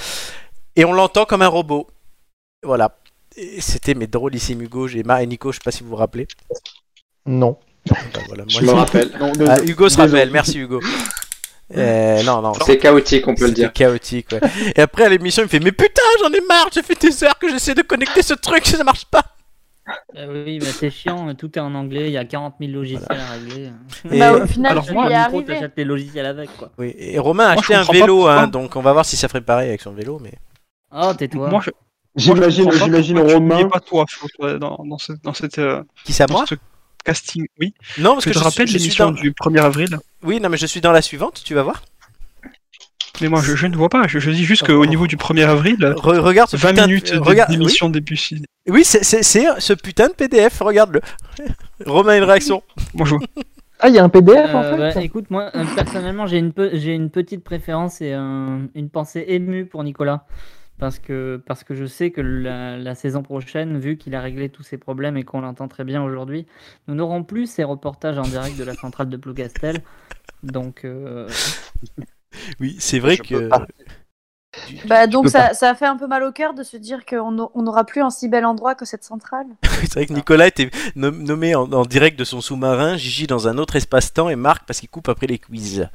Et 0.76 0.84
on 0.84 0.92
l'entend 0.92 1.24
comme 1.26 1.42
un 1.42 1.48
robot. 1.48 1.86
Voilà. 2.64 2.96
Et 3.36 3.60
C'était 3.60 3.94
mes 3.94 4.06
drôlissimes 4.06 4.62
Hugo 4.62 4.86
j'ai 4.88 5.02
Marc 5.02 5.22
et 5.22 5.26
Nico, 5.26 5.52
je 5.52 5.56
sais 5.58 5.62
pas 5.64 5.72
si 5.72 5.82
vous 5.82 5.90
vous 5.90 5.96
rappelez. 5.96 6.26
Non. 7.26 7.58
Bah, 7.90 7.96
voilà, 8.28 8.44
moi, 8.44 8.48
Je 8.48 8.60
me 8.62 8.66
c'est- 8.68 8.72
rappelle. 8.72 9.10
Non, 9.20 9.32
Ah. 9.46 9.58
Hugo 9.62 9.88
se 9.90 9.96
Désolé. 9.96 10.12
rappelle, 10.20 10.30
merci 10.32 10.58
Hugo. 10.58 10.80
Euh, 11.76 12.22
non, 12.24 12.42
non, 12.42 12.52
C'est 12.66 12.76
chaotique, 12.78 13.26
on 13.26 13.34
peut 13.34 13.46
le 13.46 13.52
dire. 13.52 13.72
chaotique. 13.72 14.28
Ouais. 14.32 14.40
Et 14.76 14.80
après 14.80 15.04
à 15.04 15.08
l'émission, 15.08 15.42
il 15.42 15.46
me 15.46 15.48
fait 15.48 15.60
Mais 15.60 15.72
putain, 15.72 16.02
j'en 16.20 16.30
ai 16.30 16.40
marre, 16.46 16.68
j'ai 16.72 16.82
fait 16.82 17.00
des 17.00 17.24
heures 17.24 17.38
que 17.38 17.48
j'essaie 17.48 17.74
de 17.74 17.82
connecter 17.82 18.22
ce 18.22 18.34
truc, 18.34 18.66
ça 18.66 18.84
marche 18.84 19.06
pas. 19.06 19.22
Euh, 20.16 20.44
oui, 20.46 20.58
mais 20.60 20.66
c'est 20.66 20.90
chiant, 20.90 21.34
tout 21.34 21.58
est 21.58 21.60
en 21.60 21.74
anglais, 21.74 22.06
il 22.06 22.12
y 22.12 22.16
a 22.16 22.24
40 22.24 22.54
000 22.60 22.72
logiciels 22.72 23.06
à 23.20 23.32
régler. 23.32 23.70
Et- 24.10 24.18
Bah, 24.18 24.32
au 24.32 24.46
final, 24.46 24.72
alors 24.72 24.92
moi, 24.92 25.08
Micro, 25.10 25.42
t'achètes 25.42 25.72
les 25.76 25.84
logiciels 25.84 26.24
avec, 26.26 26.54
quoi. 26.56 26.70
Oui, 26.78 26.94
et 26.96 27.18
Romain 27.18 27.44
a 27.48 27.52
Moi, 27.54 27.60
acheté 27.62 27.74
un 27.74 27.82
vélo, 27.82 28.26
hein, 28.26 28.46
donc 28.46 28.76
on 28.76 28.80
va 28.80 28.92
voir 28.92 29.04
si 29.04 29.16
ça 29.16 29.28
ferait 29.28 29.42
pareil 29.42 29.68
avec 29.68 29.82
son 29.82 29.92
vélo. 29.92 30.18
Mais 30.22 30.32
Oh, 30.90 31.12
tais-toi. 31.14 31.48
Moi. 31.50 31.62
J'imagine, 32.16 32.70
je 32.70 32.78
j'imagine 32.78 33.18
Romain. 33.18 33.68
pas 33.68 33.80
toi, 33.80 34.04
dans, 34.58 34.78
dans, 34.86 34.98
ce- 34.98 35.12
dans 35.22 35.34
cette, 35.34 35.58
euh, 35.58 35.82
qui 36.04 36.12
ça 36.12 36.26
dans 36.26 36.34
moi? 36.34 36.44
ce 36.48 36.54
casting. 37.04 37.46
Oui. 37.60 37.74
Non, 37.98 38.14
parce 38.14 38.24
que 38.24 38.32
je, 38.32 38.38
suis 38.50 38.64
l'émission 38.64 39.06
dans... 39.06 39.12
du 39.12 39.32
1er 39.32 39.60
avril 39.62 39.98
Oui, 40.22 40.40
non, 40.40 40.48
mais 40.48 40.56
je 40.56 40.66
suis 40.66 40.80
dans 40.80 40.92
la 40.92 41.02
suivante, 41.02 41.42
tu 41.44 41.54
vas 41.54 41.62
voir. 41.62 41.82
Mais 43.20 43.28
moi, 43.28 43.40
je, 43.42 43.54
je 43.54 43.66
ne 43.68 43.76
vois 43.76 43.88
pas. 43.88 44.08
Je, 44.08 44.18
je 44.18 44.30
dis 44.30 44.44
juste 44.44 44.66
qu'au 44.66 44.86
niveau 44.86 45.06
du 45.06 45.16
1er 45.16 45.44
avril, 45.46 45.76
Re- 45.78 46.18
regarde 46.18 46.50
ce 46.50 46.56
20 46.56 46.70
putain 46.70 46.82
de- 46.82 46.86
minutes 46.88 47.12
euh, 47.12 47.16
de- 47.16 47.20
regarde, 47.20 47.50
oui. 47.50 47.56
d'émission 47.58 47.88
Debussy. 47.88 48.42
Oui, 48.68 48.82
c'est 48.84 49.04
ce 49.04 49.72
putain 49.74 50.08
de 50.08 50.14
PDF, 50.14 50.60
regarde-le. 50.60 51.00
Romain, 51.86 52.16
une 52.18 52.24
réaction. 52.24 52.62
Je... 53.04 53.14
Ah, 53.80 53.88
il 53.88 53.94
y 53.96 53.98
a 53.98 54.04
un 54.04 54.08
PDF 54.08 54.54
en 54.54 54.62
Euh, 54.62 54.70
fait 54.90 54.94
bah, 54.94 55.02
écoute, 55.02 55.26
moi, 55.30 55.50
euh, 55.54 55.64
personnellement, 55.74 56.26
j'ai 56.26 56.38
une, 56.38 56.52
pe- 56.52 56.72
une 56.74 57.10
petite 57.10 57.42
préférence 57.44 58.00
et 58.00 58.12
un- 58.12 58.68
une 58.74 58.88
pensée 58.88 59.24
émue 59.28 59.66
pour 59.66 59.82
Nicolas. 59.84 60.24
Parce 60.78 60.98
que, 60.98 61.42
parce 61.46 61.62
que 61.64 61.74
je 61.74 61.86
sais 61.86 62.10
que 62.10 62.20
la, 62.20 62.76
la 62.76 62.94
saison 62.94 63.22
prochaine, 63.22 63.78
vu 63.78 63.96
qu'il 63.96 64.14
a 64.14 64.20
réglé 64.20 64.48
tous 64.48 64.62
ses 64.64 64.76
problèmes 64.76 65.16
et 65.16 65.22
qu'on 65.22 65.40
l'entend 65.40 65.68
très 65.68 65.84
bien 65.84 66.02
aujourd'hui, 66.02 66.46
nous 66.88 66.94
n'aurons 66.94 67.22
plus 67.22 67.46
ces 67.46 67.64
reportages 67.64 68.18
en 68.18 68.22
direct 68.22 68.56
de 68.58 68.64
la 68.64 68.74
centrale 68.74 69.08
de 69.08 69.16
Plougastel. 69.16 69.82
Donc, 70.42 70.84
euh, 70.84 71.28
Oui, 72.60 72.76
c'est 72.80 72.98
vrai 72.98 73.16
Je 73.16 73.22
que. 73.22 73.48
Bah 74.86 75.06
donc 75.08 75.28
ça, 75.28 75.52
ça 75.52 75.70
a 75.70 75.74
fait 75.74 75.86
un 75.86 75.96
peu 75.96 76.06
mal 76.06 76.22
au 76.22 76.30
cœur 76.30 76.54
de 76.54 76.62
se 76.62 76.76
dire 76.76 77.04
qu'on 77.04 77.32
n'a- 77.32 77.48
on 77.54 77.62
n'aura 77.62 77.84
plus 77.84 78.02
un 78.02 78.10
si 78.10 78.28
bel 78.28 78.44
endroit 78.44 78.74
que 78.76 78.84
cette 78.84 79.02
centrale. 79.02 79.46
C'est 79.82 79.94
vrai 79.94 80.06
que 80.06 80.12
Nicolas 80.12 80.46
était 80.46 80.70
nom- 80.94 81.10
nommé 81.10 81.54
en, 81.56 81.70
en 81.72 81.84
direct 81.84 82.16
de 82.18 82.24
son 82.24 82.40
sous-marin, 82.40 82.96
Gigi 82.96 83.26
dans 83.26 83.48
un 83.48 83.58
autre 83.58 83.74
espace-temps 83.76 84.28
et 84.28 84.36
Marc 84.36 84.64
parce 84.66 84.78
qu'il 84.80 84.88
coupe 84.88 85.08
après 85.08 85.26
les 85.26 85.38
quiz. 85.38 85.88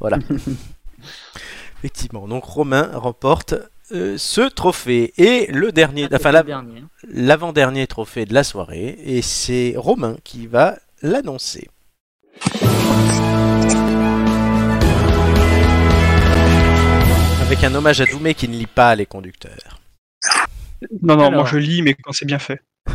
Voilà. 0.00 0.18
Effectivement. 1.78 2.26
Donc 2.28 2.44
Romain 2.44 2.90
remporte 2.94 3.54
euh, 3.92 4.16
ce 4.18 4.40
trophée 4.42 5.12
et 5.16 5.46
le 5.52 5.70
dernier, 5.72 6.08
ah, 6.10 6.16
enfin 6.16 6.32
la- 6.32 6.44
hein. 6.50 6.64
l'avant-dernier 7.08 7.86
trophée 7.86 8.24
de 8.24 8.34
la 8.34 8.42
soirée 8.44 8.98
et 9.04 9.22
c'est 9.22 9.74
Romain 9.76 10.16
qui 10.24 10.46
va 10.46 10.78
l'annoncer. 11.02 11.68
Avec 17.42 17.62
un 17.62 17.74
hommage 17.74 18.00
à 18.00 18.06
Doumé 18.06 18.34
qui 18.34 18.48
ne 18.48 18.54
lit 18.56 18.66
pas 18.66 18.94
les 18.96 19.06
conducteurs. 19.06 19.80
Non, 21.02 21.14
non, 21.16 21.26
Alors. 21.26 21.32
moi 21.32 21.44
je 21.46 21.58
lis, 21.58 21.82
mais 21.82 21.94
quand 21.94 22.12
c'est 22.12 22.26
bien 22.26 22.38
fait. 22.38 22.60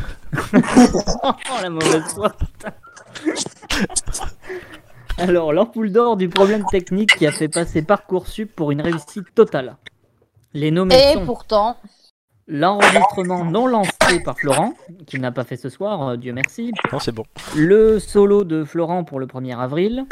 Oh, 1.23 1.33
la 1.61 1.69
mauvaise 1.69 2.03
foi. 2.13 2.33
Alors, 5.17 5.53
l'ampoule 5.53 5.91
d'or 5.91 6.17
du 6.17 6.29
problème 6.29 6.65
technique 6.71 7.15
qui 7.17 7.27
a 7.27 7.31
fait 7.31 7.47
passer 7.47 7.81
Parcoursup 7.81 8.53
pour 8.55 8.71
une 8.71 8.81
réussite 8.81 9.33
totale. 9.35 9.77
Les 10.53 10.71
nommés 10.71 10.95
Et 10.95 11.13
sont 11.13 11.25
pourtant, 11.25 11.77
l'enregistrement 12.47 13.45
non 13.45 13.67
lancé 13.67 13.91
par 14.23 14.37
Florent, 14.37 14.73
qu'il 15.07 15.21
n'a 15.21 15.31
pas 15.31 15.43
fait 15.43 15.55
ce 15.57 15.69
soir, 15.69 16.09
euh, 16.09 16.17
Dieu 16.17 16.33
merci. 16.33 16.71
Non, 16.91 16.99
c'est 16.99 17.11
bon. 17.13 17.23
Le 17.55 17.99
solo 17.99 18.43
de 18.43 18.63
Florent 18.65 19.03
pour 19.03 19.19
le 19.19 19.27
1er 19.27 19.57
avril. 19.57 20.05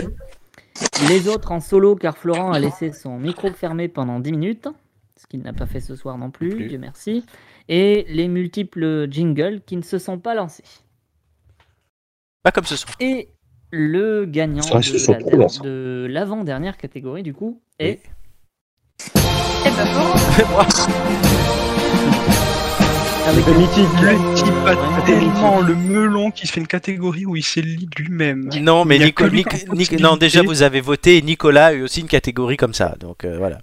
Les 1.09 1.27
autres 1.27 1.51
en 1.51 1.59
solo 1.59 1.95
car 1.95 2.17
Florent 2.17 2.51
a 2.53 2.59
laissé 2.59 2.93
son 2.93 3.17
micro 3.19 3.51
fermé 3.51 3.89
pendant 3.89 4.19
10 4.19 4.31
minutes, 4.31 4.67
ce 5.17 5.27
qu'il 5.27 5.41
n'a 5.41 5.51
pas 5.51 5.65
fait 5.65 5.81
ce 5.81 5.95
soir 5.95 6.17
non 6.17 6.31
plus, 6.31 6.49
plus. 6.55 6.67
Dieu 6.67 6.77
merci. 6.77 7.25
Et 7.67 8.05
les 8.09 8.27
multiples 8.29 9.11
jingles 9.11 9.61
qui 9.65 9.75
ne 9.75 9.81
se 9.81 9.97
sont 9.99 10.19
pas 10.19 10.35
lancés. 10.35 10.63
Pas 12.43 12.51
comme 12.51 12.63
ce 12.63 12.77
soir. 12.77 12.95
Et 13.01 13.29
le 13.71 14.25
gagnant 14.25 14.61
Ça, 14.61 14.75
ils 14.75 14.77
de 14.79 14.83
se 14.83 14.97
sont 14.99 15.11
la- 15.11 15.19
trop 15.19 15.35
lancés. 15.35 15.59
de 15.61 16.07
l'avant-dernière 16.09 16.77
catégorie, 16.77 17.23
du 17.23 17.33
coup, 17.33 17.61
est. 17.79 17.99
eh 19.65 19.69
ben, 19.71 19.85
C'est 23.45 23.57
mythique. 23.57 23.87
Le 24.01 24.35
type 24.35 24.47
a 24.65 24.73
Vraiment 24.75 25.01
tellement 25.05 25.59
le 25.61 25.75
melon 25.75 26.31
qui 26.31 26.47
se 26.47 26.53
fait 26.53 26.59
une 26.61 26.67
catégorie 26.67 27.25
où 27.25 27.35
il 27.35 27.43
s'élit 27.43 27.87
lui-même. 27.97 28.49
Non, 28.61 28.85
mais 28.85 28.99
Nico- 28.99 29.25
non, 29.99 30.17
déjà 30.17 30.41
vous 30.43 30.61
avez 30.63 30.81
voté 30.81 31.17
et 31.17 31.21
Nicolas 31.21 31.67
a 31.67 31.73
eu 31.73 31.83
aussi 31.83 32.01
une 32.01 32.07
catégorie 32.07 32.57
comme 32.57 32.73
ça. 32.73 32.95
Donc 32.99 33.23
euh, 33.25 33.37
voilà. 33.37 33.59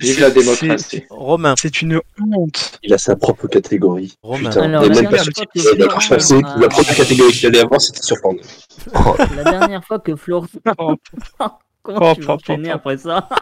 Vive 0.00 0.20
la 0.20 0.28
C'est- 0.30 0.34
démocratie. 0.40 1.04
Romain, 1.08 1.54
C'est 1.56 1.80
une 1.80 2.00
honte. 2.34 2.78
Il 2.82 2.92
a 2.92 2.98
sa 2.98 3.16
propre 3.16 3.46
catégorie. 3.48 4.14
Romain. 4.22 4.50
Putain, 4.50 4.62
Alors, 4.64 4.84
il 4.84 4.88
la 4.90 5.02
même 5.02 5.10
pas 5.10 5.16
passé. 5.16 6.34
a- 6.34 6.58
La 6.58 6.68
première 6.68 6.94
catégorie 6.96 7.32
qu'il 7.32 7.46
allait 7.46 7.60
avoir, 7.60 7.80
c'était 7.80 8.02
surprendre. 8.02 8.40
la 9.36 9.44
dernière 9.44 9.84
fois 9.84 9.98
que 9.98 10.14
Florent. 10.16 10.46
Oh, 10.78 10.94
Comment 11.82 11.98
Oh, 12.10 12.14
tu 12.16 12.22
vas 12.22 12.34
oh, 12.34 12.38
oh. 12.48 12.70
après 12.74 12.96
ça? 12.98 13.28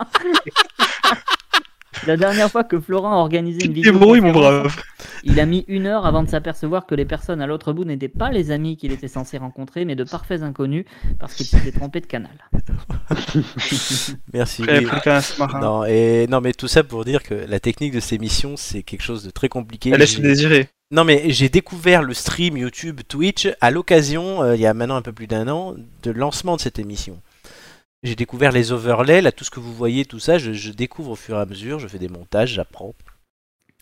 La 2.07 2.16
dernière 2.16 2.51
fois 2.51 2.65
que 2.65 2.79
Florent 2.81 3.12
a 3.12 3.16
organisé 3.16 3.65
une 3.65 3.73
vidéo, 3.73 3.93
débrouilles, 3.93 4.21
mon 4.21 4.33
brave. 4.33 4.75
il 5.23 5.39
a 5.41 5.47
mis 5.47 5.65
une 5.69 5.87
heure 5.87 6.07
avant 6.07 6.23
de 6.23 6.29
s'apercevoir 6.29 6.87
que 6.87 6.95
les 6.95 7.05
personnes 7.05 7.41
à 7.41 7.47
l'autre 7.47 7.73
bout 7.73 7.85
n'étaient 7.85 8.09
pas 8.09 8.31
les 8.31 8.51
amis 8.51 8.77
qu'il 8.77 8.93
était 8.93 9.09
censé 9.09 9.39
rencontrer, 9.39 9.85
mais 9.85 9.95
de 9.97 10.05
parfaits 10.05 10.43
inconnus, 10.43 10.85
parce 11.19 11.35
qu'il 11.35 11.47
s'était 11.47 11.73
trompé 11.73 12.01
de 12.01 12.07
canal. 12.07 12.31
merci. 14.33 14.62
Oui. 14.62 14.87
Non, 15.61 15.85
et, 15.85 16.27
non, 16.29 16.41
mais 16.41 16.53
tout 16.53 16.69
ça 16.69 16.85
pour 16.85 17.05
dire 17.05 17.23
que 17.23 17.35
la 17.35 17.61
technique 17.61 17.93
de 17.93 18.01
ces 18.01 18.19
missions, 18.19 18.57
c'est 18.57 18.83
quelque 18.83 19.03
chose 19.03 19.25
de 19.25 19.31
très 19.31 19.49
compliqué. 19.49 19.91
Elle 19.93 20.01
laisse 20.01 20.16
J'ai- 20.16 20.23
désirer. 20.23 20.69
Non, 20.91 21.03
mais 21.05 21.31
j'ai 21.31 21.49
découvert 21.49 22.03
le 22.03 22.15
stream 22.15 22.57
YouTube, 22.57 23.01
Twitch, 23.09 23.49
à 23.61 23.71
l'occasion, 23.71 24.43
euh, 24.43 24.55
il 24.55 24.61
y 24.61 24.66
a 24.66 24.75
maintenant 24.75 24.97
un 24.97 25.03
peu 25.03 25.12
plus 25.12 25.27
d'un 25.27 25.49
an, 25.49 25.75
de 26.03 26.11
lancement 26.11 26.57
de 26.57 26.61
cette 26.61 26.79
émission. 26.79 27.21
J'ai 28.05 28.14
découvert 28.16 28.52
les 28.52 28.70
overlays, 28.70 29.22
là, 29.22 29.32
tout 29.32 29.44
ce 29.44 29.51
que 29.51 29.60
vous 29.60 29.72
voyez, 29.72 30.05
tout 30.05 30.18
ça, 30.20 30.36
je, 30.36 30.52
je 30.52 30.70
découvre 30.72 31.12
au 31.12 31.16
fur 31.16 31.36
et 31.36 31.40
à 31.40 31.47
mesure, 31.47 31.78
je 31.78 31.89
fais 31.89 31.98
des 31.98 32.09
montages, 32.09 32.52
j'apprends. 32.52 32.94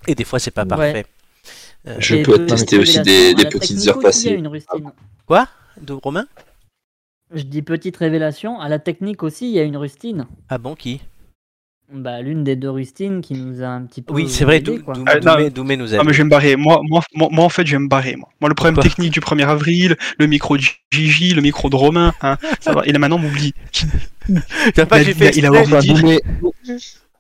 Et 0.07 0.15
des 0.15 0.23
fois, 0.25 0.39
c'est 0.39 0.53
pas 0.53 0.63
Ouais. 0.63 0.69
parfait. 0.69 1.07
Euh, 1.89 1.97
Je 1.99 2.23
peux 2.23 2.35
attester 2.35 2.79
aussi 2.79 3.01
des, 3.03 3.35
petites 3.35 3.53
heures 3.53 3.59
aussi, 3.59 3.79
il 3.79 3.87
y 3.87 3.91
a 3.91 3.95
passées. 3.95 4.31
une 4.31 4.47
rustine. 4.47 4.93
Quoi? 5.27 5.49
De 5.81 5.93
Romain? 5.93 6.27
Je 7.35 7.43
dis 7.43 7.63
petite 7.63 7.97
révélation, 7.97 8.61
à 8.61 8.69
la 8.69 8.79
technique 8.79 9.23
aussi, 9.25 9.49
il 9.49 9.55
y 9.55 9.59
a 9.59 9.65
une 9.65 9.77
rustine. 9.77 10.27
Ah 10.49 10.59
bon, 10.59 10.77
qui? 10.77 11.01
Bah, 11.95 12.23
l'une 12.23 12.43
des 12.43 12.57
deux 12.57 12.71
rustines 12.71 13.21
qui 13.21 13.35
nous 13.35 13.63
a 13.63 13.67
un 13.67 13.83
petit 13.83 14.01
peu. 14.01 14.15
Oui, 14.15 14.29
c'est 14.29 14.45
vrai, 14.45 14.61
non. 14.61 15.49
Doumé, 15.51 15.77
nous 15.77 15.95
a 15.95 15.99
Ah 16.01 16.05
mais 16.05 16.13
je 16.13 16.19
vais 16.19 16.25
me 16.25 16.31
barrer. 16.31 16.57
Moi, 16.57 16.81
moi, 16.89 17.03
moi, 17.15 17.29
moi, 17.31 17.45
en 17.45 17.49
fait, 17.51 17.67
je 17.67 17.73
vais 17.73 17.79
me 17.79 17.89
barrer. 17.89 18.17
Moi, 18.17 18.29
moi 18.41 18.49
le 18.49 18.55
problème 18.55 18.75
Pourquoi 18.75 18.89
technique 18.91 19.13
du 19.13 19.21
1er 19.21 19.47
avril, 19.47 19.97
le 20.19 20.27
micro 20.27 20.57
de 20.57 20.63
Gigi, 20.91 21.35
le 21.35 21.43
micro 21.43 21.69
de 21.69 21.77
Romain, 21.77 22.15
hein, 22.23 22.39
ça 22.61 22.73
va. 22.73 22.83
Il 22.87 22.97
a 22.97 22.99
maintenant 22.99 23.19
m'oublie. 23.19 23.53
T'as 24.75 24.87
pas 24.87 25.01
il 25.01 25.05
que 25.05 25.11
a- 25.11 25.13
j'ai 25.13 25.15
fait 25.15 25.37
il 25.37 25.45
a- 25.45 25.51
il 25.65 25.75
a 25.75 25.81
dire- 25.81 25.95
Doumé, 25.95 26.21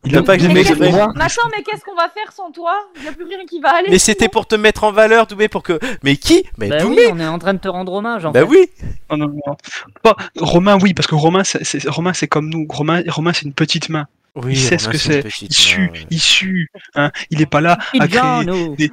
Il 0.04 0.16
veut 0.16 0.24
pas 0.24 0.36
que 0.36 0.42
Mais. 0.44 0.54
Mais 0.54 0.64
attends, 0.88 1.12
mais 1.56 1.62
qu'est-ce 1.62 1.84
qu'on 1.84 1.94
va 1.94 2.08
faire 2.08 2.32
sans 2.34 2.50
toi? 2.50 2.74
Il 2.96 3.02
n'y 3.02 3.08
a 3.08 3.12
plus 3.12 3.24
rien 3.24 3.44
qui 3.48 3.60
va 3.60 3.76
aller. 3.76 3.88
Mais 3.90 3.98
c'était 3.98 4.28
pour 4.28 4.46
te 4.46 4.54
mettre 4.56 4.84
en 4.84 4.90
valeur, 4.92 5.26
Doumé, 5.26 5.48
pour 5.48 5.62
que. 5.62 5.78
Mais 6.02 6.16
qui? 6.16 6.44
Mais 6.58 6.68
Bah 6.70 6.76
oui, 6.80 6.82
Doumé 6.82 7.02
on 7.12 7.18
est 7.20 7.26
en 7.26 7.38
train 7.38 7.54
de 7.54 7.60
te 7.60 7.68
rendre 7.68 7.92
hommage. 7.92 8.24
En 8.24 8.32
Bah 8.32 8.40
fait. 8.40 8.46
oui 8.46 8.66
Non, 9.10 9.18
non, 9.18 9.26
non. 9.28 9.54
Pas- 10.02 10.16
Romain, 10.40 10.78
oui, 10.82 10.94
parce 10.94 11.06
que 11.06 11.14
Romain, 11.14 11.44
c'est, 11.44 11.62
c'est- 11.64 11.88
Romain, 11.88 12.14
c'est 12.14 12.26
comme 12.26 12.48
nous. 12.48 12.66
Romain, 12.70 13.02
Romain, 13.08 13.32
c'est 13.34 13.44
une 13.44 13.52
petite 13.52 13.90
main. 13.90 14.06
Oui, 14.34 14.52
il 14.52 14.58
sait 14.58 14.78
ce 14.78 14.88
que 14.88 14.96
c'est 14.98 15.24
Il 15.42 15.52
sue, 15.52 15.90
il 16.10 16.20
sue. 16.20 16.68
Hein. 16.94 17.10
Il 17.30 17.42
est 17.42 17.46
pas 17.46 17.60
là 17.60 17.78
à 17.98 18.08
créer. 18.08 18.44
Des- 18.76 18.92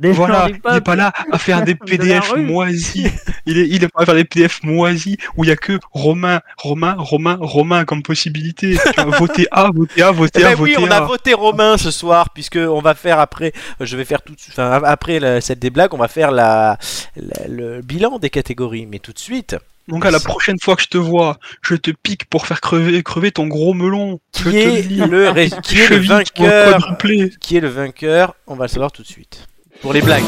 Des 0.00 0.12
Voilà, 0.12 0.46
il 0.48 0.56
est 0.56 0.58
peuple. 0.60 0.80
pas 0.80 0.96
là 0.96 1.12
à 1.30 1.38
faire 1.38 1.62
des 1.64 1.74
PDF 1.74 2.34
moisis. 2.36 3.06
Il 3.46 3.58
est, 3.58 3.68
il 3.68 3.84
est 3.84 3.88
pas 3.88 4.02
à 4.02 4.06
faire 4.06 4.14
des 4.14 4.24
PDF 4.24 4.62
moisis 4.62 5.16
où 5.36 5.44
il 5.44 5.48
y 5.48 5.50
a 5.52 5.56
que 5.56 5.78
Romain, 5.92 6.40
Romain, 6.56 6.96
Romain, 6.98 7.36
Romain 7.40 7.84
comme 7.84 8.02
possibilité. 8.02 8.76
Tu 8.94 9.02
vois, 9.02 9.16
voter 9.18 9.46
A, 9.50 9.70
voter 9.72 10.02
A, 10.02 10.10
voter 10.10 10.40
Eh 10.40 10.44
A, 10.44 10.54
ben 10.56 10.60
oui, 10.62 10.72
voter 10.74 10.86
on 10.88 10.90
a 10.90 10.96
A. 10.96 11.00
voté 11.02 11.34
Romain 11.34 11.76
ce 11.76 11.90
soir, 11.90 12.30
puisque 12.30 12.56
on 12.56 12.80
va 12.80 12.94
faire 12.94 13.18
après, 13.20 13.52
je 13.78 13.96
vais 13.96 14.04
faire 14.06 14.22
tout, 14.22 14.34
enfin 14.48 14.80
après 14.84 15.20
la- 15.20 15.40
celle 15.42 15.58
des 15.58 15.70
blagues, 15.70 15.92
on 15.94 15.98
va 15.98 16.08
faire 16.08 16.30
la, 16.30 16.78
la- 17.16 17.46
le 17.48 17.82
bilan 17.82 18.18
des 18.18 18.30
catégories, 18.30 18.86
mais 18.86 18.98
tout 19.00 19.12
de 19.12 19.18
suite. 19.18 19.54
Donc 19.88 20.06
à 20.06 20.10
la 20.10 20.20
prochaine 20.20 20.58
fois 20.62 20.76
que 20.76 20.82
je 20.82 20.88
te 20.88 20.98
vois, 20.98 21.38
je 21.62 21.74
te 21.74 21.90
pique 21.90 22.24
pour 22.26 22.46
faire 22.46 22.60
crever, 22.60 23.02
crever 23.02 23.32
ton 23.32 23.48
gros 23.48 23.74
melon. 23.74 24.20
Qui 24.32 24.56
est 24.56 24.82
le 24.88 25.32
qui 25.62 25.78
est 25.80 25.98
vainqueur? 25.98 26.96
Qui 27.40 27.56
est 27.56 27.60
le 27.60 27.68
vainqueur? 27.68 28.34
On 28.46 28.54
va 28.54 28.64
le 28.64 28.68
savoir 28.68 28.92
tout 28.92 29.02
de 29.02 29.08
suite. 29.08 29.46
Pour 29.80 29.92
les 29.92 30.02
blagues. 30.02 30.24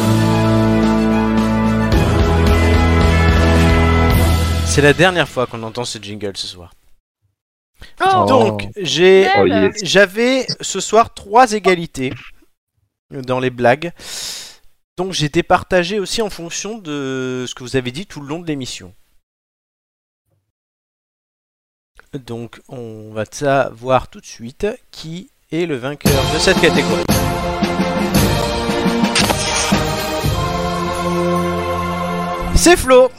C'est 4.66 4.80
la 4.80 4.94
dernière 4.94 5.28
fois 5.28 5.46
qu'on 5.46 5.62
entend 5.62 5.84
ce 5.84 5.98
jingle 5.98 6.36
ce 6.36 6.46
soir. 6.46 6.72
Oh, 8.00 8.24
Donc, 8.26 8.68
j'ai, 8.76 9.28
Oh, 9.38 9.44
yes. 9.46 9.76
j'avais 9.82 10.46
ce 10.60 10.80
soir 10.80 11.12
trois 11.12 11.52
égalités 11.52 12.12
dans 13.10 13.40
les 13.40 13.50
blagues. 13.50 13.92
Donc, 14.96 15.12
j'ai 15.12 15.28
départagé 15.28 15.98
aussi 15.98 16.22
en 16.22 16.30
fonction 16.30 16.78
de 16.78 17.44
ce 17.46 17.54
que 17.54 17.62
vous 17.64 17.76
avez 17.76 17.90
dit 17.90 18.06
tout 18.06 18.20
le 18.20 18.28
long 18.28 18.38
de 18.38 18.46
l'émission. 18.46 18.94
Donc, 22.14 22.60
on 22.68 23.10
va 23.12 23.24
savoir 23.30 24.08
tout 24.08 24.20
de 24.20 24.26
suite 24.26 24.66
qui 24.90 25.30
est 25.50 25.66
le 25.66 25.76
vainqueur 25.76 26.22
de 26.32 26.38
cette 26.38 26.60
catégorie. 26.60 27.04
C'est 32.62 32.76
Flo 32.76 33.10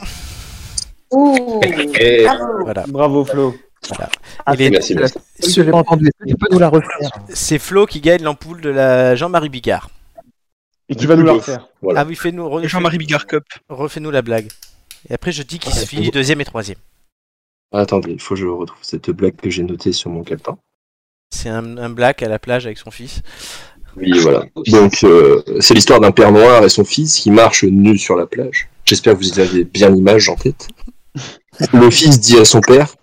Ouh. 1.12 1.60
Eh, 2.00 2.26
Voilà. 2.64 2.86
Bravo 2.88 3.26
Flo. 3.26 3.54
Merci, 4.58 4.96
merci. 4.96 5.18
C'est 7.34 7.60
Flo 7.60 7.86
qui 7.86 8.00
gagne 8.00 8.24
l'ampoule 8.24 8.62
de 8.62 8.70
la 8.70 9.16
Jean-Marie 9.16 9.50
Bigard. 9.50 9.90
Et 10.88 10.96
qui 10.96 11.06
va 11.08 11.18
nous 11.18 11.26
la 11.26 11.34
refaire. 11.34 11.68
Voilà. 11.82 12.00
Ah 12.00 12.06
oui, 12.08 12.16
fais-nous, 12.16 12.48
refais- 12.48 12.70
Jean-Marie 12.70 12.98
Bigard 13.00 13.28
Cup. 13.28 13.44
refais-nous 13.68 14.12
la 14.12 14.22
blague. 14.22 14.48
Et 15.10 15.14
après, 15.14 15.34
je 15.34 15.44
dis 15.44 15.60
qui 15.60 15.68
Ouais, 15.68 15.76
se 15.76 15.86
finit 15.86 16.10
deuxième 16.10 16.40
et 16.40 16.46
troisième. 16.46 16.78
Attendez, 17.74 18.12
il 18.14 18.22
faut 18.22 18.36
que 18.36 18.40
je 18.40 18.48
retrouve 18.48 18.80
cette 18.82 19.10
blague 19.10 19.36
que 19.36 19.50
j'ai 19.50 19.64
notée 19.64 19.92
sur 19.92 20.10
mon 20.10 20.24
calepin. 20.24 20.58
C'est 21.32 21.50
un, 21.50 21.78
un 21.78 21.90
black 21.90 22.24
à 22.24 22.30
la 22.30 22.40
plage 22.40 22.66
avec 22.66 22.78
son 22.78 22.92
fils. 22.92 23.22
Oui, 23.98 24.12
voilà. 24.20 24.46
Donc, 24.68 25.04
euh, 25.04 25.42
c'est 25.60 25.74
l'histoire 25.74 26.00
d'un 26.00 26.12
père 26.12 26.32
noir 26.32 26.64
et 26.64 26.70
son 26.70 26.84
fils 26.84 27.20
qui 27.20 27.30
marchent 27.32 27.64
nus 27.64 27.98
sur 27.98 28.16
la 28.16 28.26
plage. 28.26 28.70
J'espère 28.86 29.14
que 29.14 29.20
vous 29.24 29.40
avez 29.40 29.64
bien 29.64 29.90
l'image 29.90 30.30
en 30.30 30.36
tête. 30.36 30.68
Le 31.74 31.90
fils 31.92 32.20
dit 32.20 32.38
à 32.38 32.46
son 32.46 32.62
père 32.62 32.96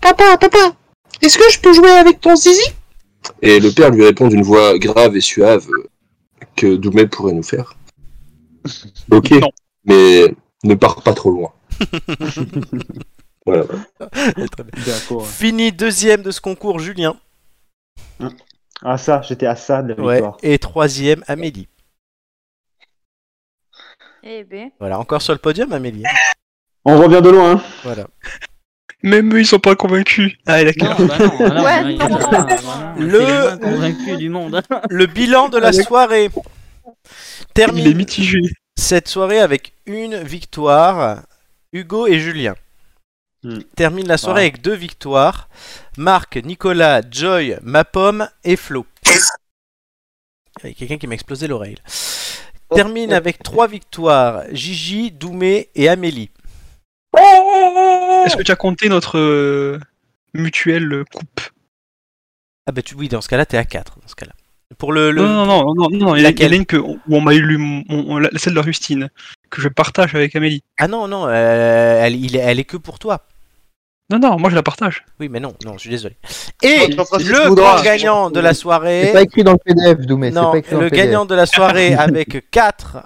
Papa, 0.00 0.36
papa, 0.36 0.76
est-ce 1.22 1.38
que 1.38 1.50
je 1.50 1.58
peux 1.60 1.72
jouer 1.72 1.90
avec 1.90 2.20
ton 2.20 2.36
zizi? 2.36 2.66
Et 3.40 3.58
le 3.58 3.70
père 3.70 3.90
lui 3.90 4.04
répond 4.04 4.28
d'une 4.28 4.42
voix 4.42 4.78
grave 4.78 5.16
et 5.16 5.22
suave 5.22 5.66
que 6.56 6.76
Doumé 6.76 7.06
pourrait 7.06 7.32
nous 7.32 7.42
faire. 7.42 7.74
Ok, 9.10 9.30
Non. 9.30 9.48
mais 9.86 10.34
ne 10.62 10.74
pars 10.74 11.00
pas 11.02 11.14
trop 11.14 11.30
loin. 11.30 11.52
voilà. 13.46 13.64
Fini 15.24 15.72
deuxième 15.72 16.22
de 16.22 16.30
ce 16.30 16.40
concours, 16.42 16.78
Julien. 16.78 17.16
Ah 18.82 18.98
ça, 18.98 19.22
j'étais 19.22 19.46
à 19.46 19.56
ça 19.56 19.82
de 19.82 19.94
la 19.94 20.02
Ouais. 20.02 20.14
victoire. 20.16 20.36
Et 20.42 20.58
troisième, 20.58 21.22
Amélie. 21.26 21.68
Eh 24.22 24.44
ben. 24.44 24.70
Voilà, 24.80 24.98
encore 24.98 25.22
sur 25.22 25.32
le 25.32 25.38
podium, 25.38 25.72
Amélie. 25.72 26.02
On 26.84 26.98
revient 26.98 27.20
de 27.22 27.30
loin. 27.30 27.52
hein. 27.56 27.62
Voilà. 27.82 28.06
Même 29.02 29.34
eux, 29.34 29.40
ils 29.40 29.46
sont 29.46 29.58
pas 29.58 29.76
convaincus. 29.76 30.34
Ah, 30.46 30.64
d'accord. 30.64 30.98
Non, 30.98 31.06
bah 31.06 31.18
non, 31.18 31.54
non, 31.54 31.64
Ouais, 31.64 31.94
il 31.94 32.02
a- 32.02 32.08
non, 32.08 32.96
Le- 32.96 34.16
du 34.16 34.28
monde. 34.30 34.62
Le 34.90 35.06
bilan 35.06 35.48
de 35.50 35.58
la 35.58 35.72
soirée. 35.72 36.24
Il 36.24 36.38
est 36.38 37.52
Termine 37.54 37.94
mitigé. 37.96 38.40
cette 38.78 39.08
soirée 39.08 39.40
avec 39.40 39.74
une 39.86 40.16
victoire. 40.22 41.22
Hugo 41.72 42.06
et 42.06 42.18
Julien. 42.18 42.54
Hmm. 43.44 43.58
Termine 43.76 44.08
la 44.08 44.16
soirée 44.16 44.40
Ah. 44.40 44.44
avec 44.44 44.62
deux 44.62 44.74
victoires. 44.74 45.48
Marc, 45.98 46.36
Nicolas, 46.36 47.02
Joy, 47.08 47.56
Mapom 47.62 48.26
et 48.42 48.56
Flo. 48.56 48.86
Il 50.62 50.70
y 50.70 50.72
a 50.72 50.74
quelqu'un 50.74 50.96
qui 50.98 51.06
m'a 51.06 51.14
explosé 51.14 51.46
l'oreille. 51.46 51.74
là. 51.76 52.74
Termine 52.74 53.12
avec 53.12 53.42
trois 53.42 53.66
victoires. 53.68 54.42
Gigi, 54.52 55.10
Doumé 55.12 55.68
et 55.74 55.88
Amélie. 55.88 56.30
Est-ce 57.16 58.36
que 58.36 58.42
tu 58.42 58.50
as 58.50 58.56
compté 58.56 58.88
notre 58.88 59.18
euh, 59.18 59.78
mutuelle 60.32 61.04
coupe? 61.12 61.40
Ah 62.66 62.72
bah 62.72 62.80
tu, 62.82 62.94
oui, 62.94 63.08
dans 63.08 63.20
ce 63.20 63.28
cas-là, 63.28 63.44
t'es 63.46 63.58
à 63.58 63.64
4. 63.64 64.00
Dans 64.00 64.08
ce 64.08 64.14
cas-là. 64.14 64.32
Pour 64.78 64.92
le, 64.92 65.10
le- 65.10 65.20
Non, 65.22 65.44
non, 65.44 65.46
non, 65.46 65.74
non, 65.74 65.88
non, 65.92 66.16
il 66.16 66.22
y 66.22 66.26
a- 66.26 66.54
une 66.54 66.64
que, 66.66 66.76
où 66.78 66.98
on 67.10 67.20
m'a 67.20 67.32
la- 67.34 68.30
celle 68.38 68.54
de 68.54 68.60
Rustine, 68.60 69.10
que 69.50 69.60
je 69.60 69.68
partage 69.68 70.14
avec 70.14 70.34
Amélie. 70.34 70.64
Ah 70.78 70.88
non, 70.88 71.06
non, 71.06 71.26
euh, 71.28 72.00
elle, 72.02 72.16
il 72.16 72.34
est, 72.34 72.40
elle 72.40 72.58
est 72.58 72.64
que 72.64 72.78
pour 72.78 72.98
toi. 72.98 73.26
Non, 74.10 74.18
non, 74.18 74.38
moi 74.38 74.50
je 74.50 74.54
la 74.54 74.62
partage. 74.62 75.04
Oui, 75.18 75.28
mais 75.30 75.40
non, 75.40 75.54
non, 75.64 75.74
je 75.74 75.78
suis 75.80 75.90
désolé. 75.90 76.16
Et 76.62 76.88
le 76.88 77.54
grand 77.54 77.80
gagnant 77.82 78.30
de 78.30 78.38
la 78.40 78.52
soirée. 78.52 79.04
C'est 79.06 79.12
pas 79.12 79.22
écrit 79.22 79.44
dans 79.44 79.52
le 79.52 79.58
PDF, 79.58 79.98
Doumé. 80.06 80.30
Non, 80.30 80.52
pas 80.52 80.58
écrit 80.58 80.72
dans 80.72 80.78
le 80.78 80.84
le 80.84 80.90
PDF. 80.90 81.06
gagnant 81.06 81.24
de 81.24 81.34
la 81.34 81.46
soirée 81.46 81.94
avec 81.98 82.50
4 82.50 82.98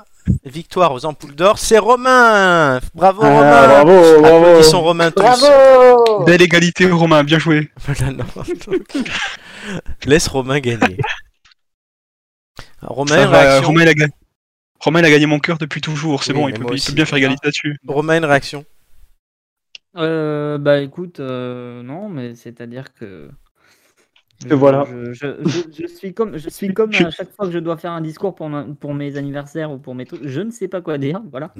victoires 0.45 0.93
aux 0.93 1.07
ampoules 1.07 1.35
d'or, 1.37 1.59
c'est 1.59 1.79
Romain. 1.79 2.81
Bravo 2.95 3.23
Ah, 3.25 3.29
Romain. 3.29 3.85
bravo, 3.85 4.21
bravo. 4.21 4.37
Applaudissons 4.45 4.81
Romain 4.83 5.11
tous. 5.13 5.23
Bravo. 5.23 6.25
Belle 6.25 6.43
égalité, 6.43 6.91
Romain, 6.91 7.23
bien 7.25 7.39
joué. 7.39 7.71
Voilà, 7.87 8.13
non. 8.13 8.25
Laisse 10.05 10.27
Romain 10.29 10.59
gagner. 10.59 10.99
Romain, 12.83 13.27
va, 13.27 13.41
réaction. 13.41 13.67
Romain, 13.69 13.83
il 13.83 13.89
a 13.89 13.95
gagné. 13.95 14.13
Romain, 14.81 14.99
il 15.01 15.05
a 15.07 15.11
gagné 15.11 15.27
mon 15.27 15.39
cœur 15.39 15.59
depuis 15.59 15.81
toujours, 15.81 16.23
c'est 16.25 16.33
Oui, 16.33 16.39
bon, 16.41 16.49
il 16.49 16.55
peut, 16.55 16.65
il 16.69 16.75
aussi. 16.75 16.89
peut 16.89 16.95
bien 16.95 17.05
faire 17.05 17.19
égalité 17.19 17.41
là-dessus. 17.47 17.77
Romain, 17.87 18.19
une 18.19 18.25
réaction. 18.25 18.65
Euh, 19.99 20.59
bah 20.59 20.81
écoute, 20.81 21.21
euh, 21.21 21.83
non, 21.83 22.09
mais 22.09 22.35
c'est-à-dire 22.35 22.93
que. 22.95 23.31
Et 24.49 24.55
voilà. 24.55 24.87
Je, 24.89 25.13
je- 25.13 25.49
je- 25.49 25.83
je 25.83 25.87
suis 25.89 26.15
comme, 26.15 26.39
je 26.39 26.49
suis 26.49 26.73
comme 26.73 26.91
à 26.95 27.11
chaque 27.11 27.33
fois 27.35 27.47
que 27.47 27.53
je 27.53 27.59
dois 27.59 27.77
faire 27.77 27.91
un 27.91 28.01
discours 28.01 28.37
pour, 28.37 28.49
ma- 28.49 28.65
pour 28.79 28.95
mes 28.95 29.17
anniversaires 29.17 29.73
ou 29.73 29.79
pour 29.79 29.97
mes 29.97 30.05
trucs, 30.07 30.21
je 30.25 30.41
ne 30.41 30.53
sais 30.53 30.69
pas 30.69 30.81
quoi 30.81 30.97
dire, 30.97 31.21
voilà. 31.33 31.53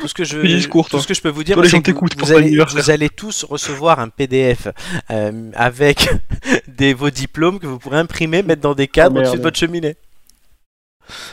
Tout 0.00 0.06
ce 0.06 0.14
que 0.14 0.22
je, 0.22 0.40
discours, 0.40 0.88
tout 0.88 1.00
ce 1.00 1.08
que 1.08 1.14
je 1.14 1.20
peux 1.20 1.30
vous 1.30 1.42
dire, 1.42 1.56
c'est 1.64 1.68
gens 1.68 1.82
que 1.82 1.90
vous, 1.90 2.32
allez, 2.32 2.56
vous 2.56 2.90
allez 2.90 3.08
tous 3.08 3.42
recevoir 3.42 3.98
un 3.98 4.08
PDF 4.08 4.68
euh, 5.10 5.50
avec 5.54 6.08
des, 6.68 6.94
vos 6.94 7.10
diplômes 7.10 7.58
que 7.58 7.66
vous 7.66 7.80
pourrez 7.80 7.98
imprimer, 7.98 8.44
mettre 8.44 8.62
dans 8.62 8.76
des 8.76 8.86
cadres 8.86 9.16
Oh, 9.16 9.18
au-dessus 9.18 9.38
de 9.38 9.42
votre 9.42 9.58
cheminée. 9.58 9.96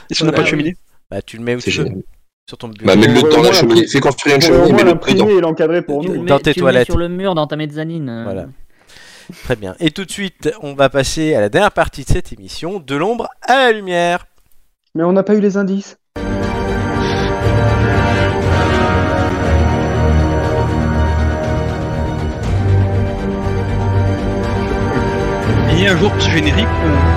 Et 0.09 0.13
si 0.15 0.23
on 0.23 0.25
n'a 0.25 0.31
Voilà. 0.31 0.37
pas 0.37 0.43
de 0.43 0.47
cheminée 0.47 0.75
Bah, 1.11 1.21
tu 1.21 1.37
le 1.37 1.43
mets 1.43 1.55
où 1.55 1.59
C'est 1.59 1.71
tu 1.71 1.77
veux, 1.77 1.85
génial. 1.85 2.03
Sur 2.47 2.57
ton 2.57 2.69
bureau. 2.69 2.85
Bah, 2.87 2.95
mets-le 2.95 3.19
pourrait 3.19 3.31
dans 3.33 3.39
au 3.39 3.43
la 3.43 3.51
cheminée. 3.51 3.87
Fais 3.87 3.99
construire 3.99 4.35
une 4.35 4.41
cheminée, 4.41 4.61
mets-le 4.71 4.73
dedans. 4.77 4.85
l'imprimer 4.85 5.31
et 5.33 5.41
l'encadrer 5.41 5.81
pour 5.81 6.03
nous. 6.03 6.13
le 6.13 6.27
Dans 6.27 6.39
tes 6.39 6.51
le 6.51 6.55
toilettes. 6.55 6.85
sur 6.85 6.97
le 6.97 7.09
mur 7.09 7.35
dans 7.35 7.45
ta 7.45 7.57
mezzanine. 7.57 8.09
euh. 8.09 8.23
Voilà. 8.23 8.45
Très 9.43 9.57
bien. 9.57 9.75
Et 9.81 9.91
tout 9.91 10.05
de 10.05 10.11
suite, 10.11 10.49
on 10.61 10.73
va 10.73 10.87
passer 10.87 11.35
à 11.35 11.41
la 11.41 11.49
dernière 11.49 11.73
partie 11.73 12.03
de 12.03 12.07
cette 12.07 12.31
émission, 12.31 12.79
de 12.79 12.95
l'ombre 12.95 13.27
à 13.41 13.57
la 13.57 13.71
lumière. 13.73 14.25
Mais 14.95 15.03
on 15.03 15.11
n'a 15.11 15.23
pas 15.23 15.35
eu 15.35 15.41
les 15.41 15.57
indices. 15.57 15.97
Il 25.73 25.83
y 25.83 25.87
a 25.87 25.93
un 25.93 25.97
jour 25.97 26.11
ce 26.19 26.29
générique 26.29 26.65
où 26.65 27.16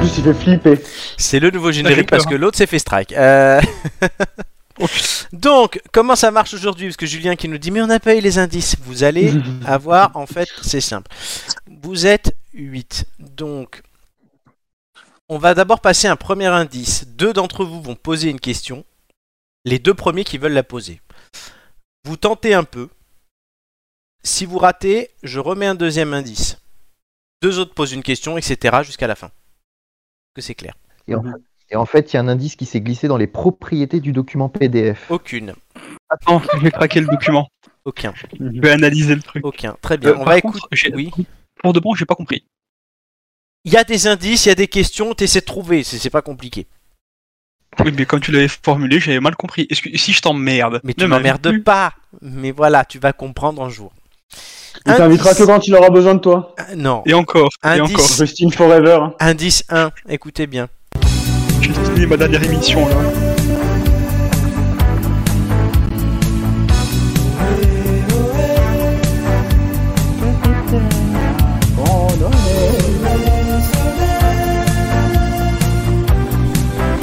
plus, 0.00 0.18
il 0.18 0.24
fait 0.24 0.34
flipper. 0.34 0.78
C'est 1.16 1.40
le 1.40 1.50
nouveau 1.50 1.72
générique 1.72 2.10
parce 2.10 2.26
que 2.26 2.34
l'autre 2.34 2.58
s'est 2.58 2.66
fait 2.66 2.78
strike. 2.78 3.12
Euh. 3.12 3.60
Donc, 5.32 5.80
comment 5.92 6.16
ça 6.16 6.30
marche 6.30 6.54
aujourd'hui? 6.54 6.86
Parce 6.88 6.96
que 6.96 7.06
Julien 7.06 7.36
qui 7.36 7.48
nous 7.48 7.58
dit 7.58 7.70
mais 7.70 7.82
on 7.82 7.86
n'a 7.86 8.00
pas 8.00 8.14
eu 8.14 8.20
les 8.20 8.38
indices. 8.38 8.76
Vous 8.82 9.04
allez 9.04 9.34
avoir, 9.66 10.16
en 10.16 10.26
fait, 10.26 10.48
c'est 10.62 10.80
simple. 10.80 11.10
Vous 11.82 12.06
êtes 12.06 12.34
8. 12.54 13.06
Donc, 13.18 13.82
on 15.28 15.38
va 15.38 15.54
d'abord 15.54 15.80
passer 15.80 16.08
un 16.08 16.16
premier 16.16 16.46
indice. 16.46 17.06
Deux 17.06 17.32
d'entre 17.32 17.64
vous 17.64 17.82
vont 17.82 17.94
poser 17.94 18.30
une 18.30 18.40
question. 18.40 18.84
Les 19.64 19.78
deux 19.78 19.94
premiers 19.94 20.24
qui 20.24 20.38
veulent 20.38 20.52
la 20.52 20.62
poser. 20.62 21.00
Vous 22.04 22.16
tentez 22.16 22.54
un 22.54 22.64
peu. 22.64 22.88
Si 24.22 24.44
vous 24.46 24.58
ratez, 24.58 25.10
je 25.22 25.38
remets 25.38 25.66
un 25.66 25.74
deuxième 25.74 26.14
indice. 26.14 26.58
deux 27.42 27.58
autres 27.58 27.74
posent 27.74 27.92
une 27.92 28.02
question, 28.02 28.36
etc. 28.36 28.78
jusqu'à 28.82 29.06
la 29.06 29.14
fin. 29.14 29.30
Que 30.34 30.42
c'est 30.42 30.54
clair. 30.54 30.74
Et 31.08 31.14
en, 31.14 31.24
et 31.70 31.76
en 31.76 31.86
fait, 31.86 32.12
il 32.12 32.16
y 32.16 32.18
a 32.18 32.20
un 32.20 32.28
indice 32.28 32.56
qui 32.56 32.66
s'est 32.66 32.80
glissé 32.80 33.08
dans 33.08 33.16
les 33.16 33.26
propriétés 33.26 34.00
du 34.00 34.12
document 34.12 34.48
PDF. 34.48 35.10
Aucune. 35.10 35.54
Attends, 36.08 36.42
je 36.54 36.60
vais 36.60 36.70
craquer 36.70 37.00
le 37.00 37.06
document. 37.06 37.48
Aucun. 37.84 38.12
Je 38.38 38.60
vais 38.60 38.70
analyser 38.70 39.14
le 39.14 39.22
truc. 39.22 39.44
Aucun. 39.44 39.76
Très 39.80 39.96
bien. 39.96 40.10
Euh, 40.10 40.16
On 40.18 40.24
va 40.24 40.38
écouter. 40.38 40.60
Oui. 40.94 41.10
Pour 41.62 41.72
de 41.72 41.80
bon, 41.80 41.94
j'ai 41.94 42.06
pas 42.06 42.14
compris. 42.14 42.44
Il 43.64 43.72
y 43.72 43.76
a 43.76 43.84
des 43.84 44.06
indices, 44.06 44.46
il 44.46 44.48
y 44.48 44.52
a 44.52 44.54
des 44.54 44.68
questions, 44.68 45.12
t'essaies 45.14 45.40
de 45.40 45.44
trouver, 45.44 45.82
c'est 45.84 46.08
pas 46.10 46.22
compliqué. 46.22 46.66
Oui, 47.84 47.92
mais 47.96 48.06
comme 48.06 48.20
tu 48.20 48.32
l'avais 48.32 48.48
formulé, 48.48 48.98
j'avais 49.00 49.20
mal 49.20 49.36
compris. 49.36 49.66
Est-ce 49.70 49.82
que 49.82 49.96
si 49.96 50.12
je 50.12 50.22
t'emmerde, 50.22 50.80
Mais 50.82 50.94
tu 50.94 51.06
m'emmerdes 51.06 51.62
pas. 51.62 51.94
Mais 52.20 52.50
voilà, 52.52 52.84
tu 52.84 52.98
vas 52.98 53.12
comprendre 53.12 53.62
un 53.62 53.68
jour. 53.68 53.92
Il 54.86 54.94
t'invitera 54.94 55.34
que 55.34 55.42
quand 55.44 55.66
il 55.66 55.74
aura 55.74 55.90
besoin 55.90 56.14
de 56.14 56.20
toi. 56.20 56.54
Euh, 56.60 56.74
Non. 56.76 57.02
Et 57.06 57.14
encore, 57.14 57.50
et 57.64 57.68
Indice. 57.68 57.94
encore. 57.94 58.06
Justin 58.08 58.50
Forever. 58.50 58.98
Indice 59.20 59.64
1, 59.68 59.90
écoutez 60.08 60.46
bien. 60.46 60.68
J'ai 61.60 61.72
fini 61.72 62.06
ma 62.06 62.16
dernière 62.16 62.42
émission 62.42 62.86
là. 62.88 62.94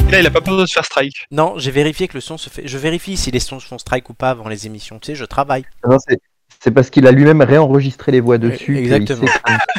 Et 0.07 0.11
là, 0.11 0.19
il 0.21 0.25
a 0.25 0.31
pas 0.31 0.39
peur 0.39 0.57
de 0.57 0.65
se 0.65 0.73
faire 0.73 0.85
strike. 0.85 1.25
Non, 1.31 1.55
j'ai 1.57 1.71
vérifié 1.71 2.07
que 2.07 2.13
le 2.13 2.21
son 2.21 2.37
se 2.37 2.49
fait. 2.49 2.65
Je 2.65 2.77
vérifie 2.77 3.17
si 3.17 3.29
les 3.29 3.41
sons 3.41 3.59
se 3.59 3.67
font 3.67 3.77
strike 3.77 4.09
ou 4.09 4.13
pas 4.13 4.29
avant 4.29 4.47
les 4.47 4.65
émissions. 4.65 4.99
Tu 4.99 5.07
sais, 5.07 5.15
je 5.15 5.25
travaille. 5.25 5.65
Non, 5.85 5.97
c'est- 5.99 6.21
c'est 6.67 6.71
parce 6.71 6.89
qu'il 6.89 7.07
a 7.07 7.11
lui-même 7.13 7.41
réenregistré 7.41 8.11
les 8.11 8.19
voix 8.19 8.37
dessus. 8.37 8.77
Exactement. 8.77 9.25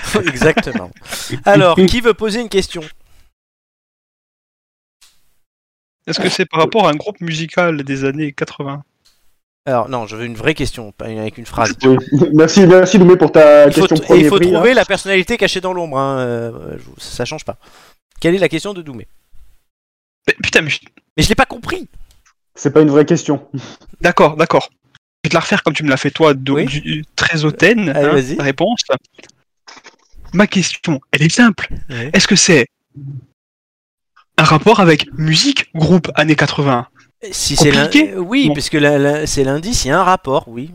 sait- 0.04 0.18
Exactement. 0.26 0.90
Alors, 1.44 1.76
qui 1.86 2.00
veut 2.00 2.14
poser 2.14 2.40
une 2.40 2.48
question? 2.48 2.80
Est-ce 6.06 6.18
que 6.18 6.30
c'est 6.30 6.46
par 6.46 6.60
rapport 6.60 6.86
à 6.88 6.90
un 6.90 6.94
groupe 6.96 7.20
musical 7.20 7.82
des 7.82 8.04
années 8.06 8.32
80 8.32 8.82
Alors, 9.66 9.90
non, 9.90 10.06
je 10.06 10.16
veux 10.16 10.24
une 10.24 10.34
vraie 10.34 10.54
question, 10.54 10.92
pas 10.92 11.10
une- 11.10 11.18
avec 11.18 11.36
une 11.36 11.44
phrase. 11.44 11.74
Oui. 11.84 11.98
Merci, 12.32 12.66
merci 12.66 12.98
Doumé 12.98 13.16
pour 13.16 13.32
ta 13.32 13.66
Il 13.66 13.74
faut, 13.74 13.86
question 13.86 14.14
et 14.14 14.20
il 14.20 14.28
faut 14.28 14.36
prix. 14.36 14.48
hein. 14.48 14.52
trouver 14.54 14.72
la 14.72 14.86
personnalité 14.86 15.36
cachée 15.36 15.60
dans 15.60 15.74
l'ombre. 15.74 15.98
hein, 15.98 16.18
euh, 16.20 16.78
ça 16.96 17.26
change 17.26 17.44
pas. 17.44 17.58
Quelle 18.18 18.34
est 18.34 18.38
la 18.38 18.48
question 18.48 18.72
de 18.72 18.80
Doumé? 18.80 19.06
Mais 20.26 20.34
Putain, 20.42 20.62
mais 20.62 20.70
je- 20.70 20.80
Mais 21.18 21.22
je 21.22 21.28
l'ai 21.28 21.34
pas 21.34 21.44
compris. 21.44 21.86
C'est 22.54 22.70
pas 22.72 22.80
une 22.80 22.88
vraie 22.90 23.04
question. 23.04 23.46
d'accord, 24.00 24.36
d'accord. 24.36 24.70
Je 25.24 25.28
vais 25.28 25.30
te 25.30 25.34
la 25.34 25.40
refaire 25.40 25.62
comme 25.64 25.74
tu 25.74 25.82
me 25.82 25.90
l'as 25.90 25.96
fait 25.96 26.10
toi, 26.12 26.32
de- 26.32 26.52
Oui. 26.52 27.02
très 27.16 27.44
hautaine. 27.44 27.88
Allez, 27.88 28.06
hein, 28.08 28.12
vas-y. 28.12 28.36
ta 28.36 28.44
réponse. 28.44 28.82
Ma 30.32 30.46
question, 30.46 31.00
elle 31.10 31.22
est 31.22 31.28
simple. 31.28 31.68
Est-ce 32.12 32.28
que 32.28 32.36
c'est 32.36 32.66
un 34.36 34.44
rapport 34.44 34.78
avec 34.78 35.12
musique, 35.18 35.70
groupe 35.74 36.10
années 36.14 36.36
80 36.36 36.86
Si 37.32 37.56
c'est 37.56 37.72
l'in- 37.72 37.90
euh, 37.92 38.18
oui, 38.18 38.48
Non. 38.48 38.54
parce 38.54 38.70
que 38.70 38.78
la- 38.78 38.96
la- 38.98 39.26
c'est 39.26 39.42
l'indice, 39.42 39.84
il 39.84 39.88
y 39.88 39.90
a 39.90 39.98
un 39.98 40.04
rapport, 40.04 40.44
oui. 40.46 40.70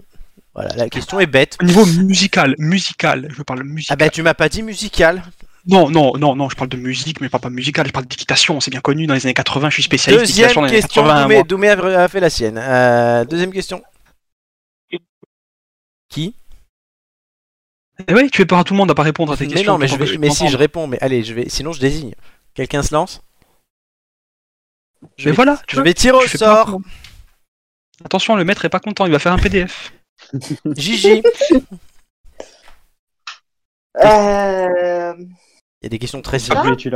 Voilà, 0.53 0.76
la 0.76 0.90
question 0.90 1.20
est 1.22 1.26
bête. 1.26 1.57
Au 1.61 1.65
niveau 1.65 1.86
musical, 1.86 2.53
musical, 2.60 3.30
je 3.36 3.41
parle 3.44 3.64
musical. 3.64 3.94
Ah 3.94 3.95
bah 4.06 4.10
tu 4.10 4.22
m'as 4.22 4.34
pas 4.34 4.49
dit 4.49 4.61
musical. 4.61 5.24
Non, 5.65 5.90
non, 5.90 6.18
non, 6.18 6.36
non, 6.36 6.49
je 6.49 6.56
parle 6.57 6.70
de 6.70 6.76
musique, 6.78 7.22
mais 7.22 7.28
je 7.28 7.32
parle 7.32 7.44
pas 7.44 7.49
musical, 7.49 7.88
je 7.88 7.91
parle 7.94 8.06
d'équitation, 8.06 8.60
c'est 8.60 8.70
bien 8.70 8.82
connu 8.82 9.07
dans 9.07 9.14
les 9.14 9.26
années 9.26 9.34
80, 9.34 9.70
je 9.70 9.76
suis 9.76 9.84
spécialiste 9.84 10.26
Deuxième 10.26 10.48
d'équitation 10.49 10.61
dans 10.61 10.68
les 10.68 10.74
années 10.74 10.82
question, 10.82 11.03
80. 11.03 11.44
Doumé, 11.48 11.70
a 11.70 12.07
fait 12.10 12.20
la 12.20 12.30
sienne. 12.30 12.60
Euh, 12.61 13.24
deuxième 13.24 13.52
question. 13.52 13.82
Qui 16.14 16.35
Eh 18.07 18.14
ouais, 18.14 18.30
tu 18.30 18.45
peur 18.45 18.60
à 18.60 18.64
tout 18.64 18.73
le 18.73 18.77
monde 18.77 18.91
à 18.91 18.95
pas 18.95 19.02
répondre 19.02 19.34
à 19.34 19.38
tes 19.38 19.48
Mais 19.48 19.53
questions. 19.53 19.72
non, 19.73 19.77
mais, 19.80 19.88
je 19.88 19.94
t'entends 19.94 20.06
vais, 20.06 20.15
que 20.15 20.19
mais 20.19 20.30
si 20.30 20.48
je 20.48 20.57
réponds, 20.57 20.85
mais 20.85 20.99
allez, 21.02 21.23
je 21.23 21.34
vais, 21.34 21.49
sinon 21.49 21.73
je 21.73 21.80
désigne. 21.80 22.14
Quelqu'un 22.53 22.84
se 22.84 22.94
lance 22.94 23.22
Je 25.18 25.26
Mais 25.26 25.31
vais, 25.31 25.35
voilà, 25.35 25.57
tu 25.68 25.76
je 25.76 25.76
vois, 25.77 25.84
vais 25.85 25.94
tirer 25.95 26.18
au 26.18 26.27
sort. 26.27 26.80
Attention, 28.06 28.35
le 28.35 28.44
maître 28.45 28.64
est 28.65 28.69
pas 28.69 28.80
content, 28.80 29.07
il 29.07 29.11
va 29.11 29.18
faire 29.18 29.34
un 29.34 29.40
PDF. 29.40 29.91
Gigi. 30.76 31.23
Euh... 34.03 35.14
Il 35.18 35.84
y 35.84 35.85
a 35.88 35.90
des 35.90 35.99
questions 35.99 36.22
très 36.22 36.38
Ah, 36.38 36.40
simples. 36.64 36.76
oui. 36.77 36.91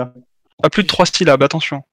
Pas 0.61 0.69
plus 0.69 0.83
de 0.83 0.87
trois 0.87 1.05
syllabes, 1.07 1.41
attention. 1.43 1.83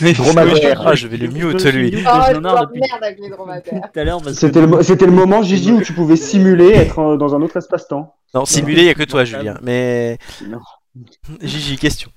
Dromadaire. 0.00 0.82
Ah, 0.86 0.94
je 0.94 1.06
vais 1.08 1.16
le 1.16 1.28
mute, 1.28 1.60
suis 1.60 1.72
lui. 1.72 2.04
Oh, 2.06 2.10
je 2.28 2.38
merde 2.38 3.02
avec 3.02 3.18
les 3.20 3.28
dromadaires. 3.30 3.88
C'était 4.34 4.60
le, 4.60 4.66
mo- 4.66 4.82
c'était 4.82 5.06
le 5.06 5.12
moment, 5.12 5.42
Gigi, 5.42 5.72
où 5.72 5.82
tu 5.82 5.92
pouvais 5.92 6.16
simuler 6.16 6.70
être 6.70 6.98
euh, 6.98 7.16
dans 7.16 7.34
un 7.34 7.42
autre 7.42 7.56
espace-temps. 7.56 8.14
Non, 8.34 8.44
simulé, 8.44 8.82
il 8.82 8.84
n'y 8.84 8.90
a 8.90 8.94
que 8.94 9.04
toi, 9.04 9.24
Julien. 9.24 9.58
Mais. 9.62 10.18
Non. 10.46 10.60
Gigi, 11.40 11.76
question. 11.76 12.10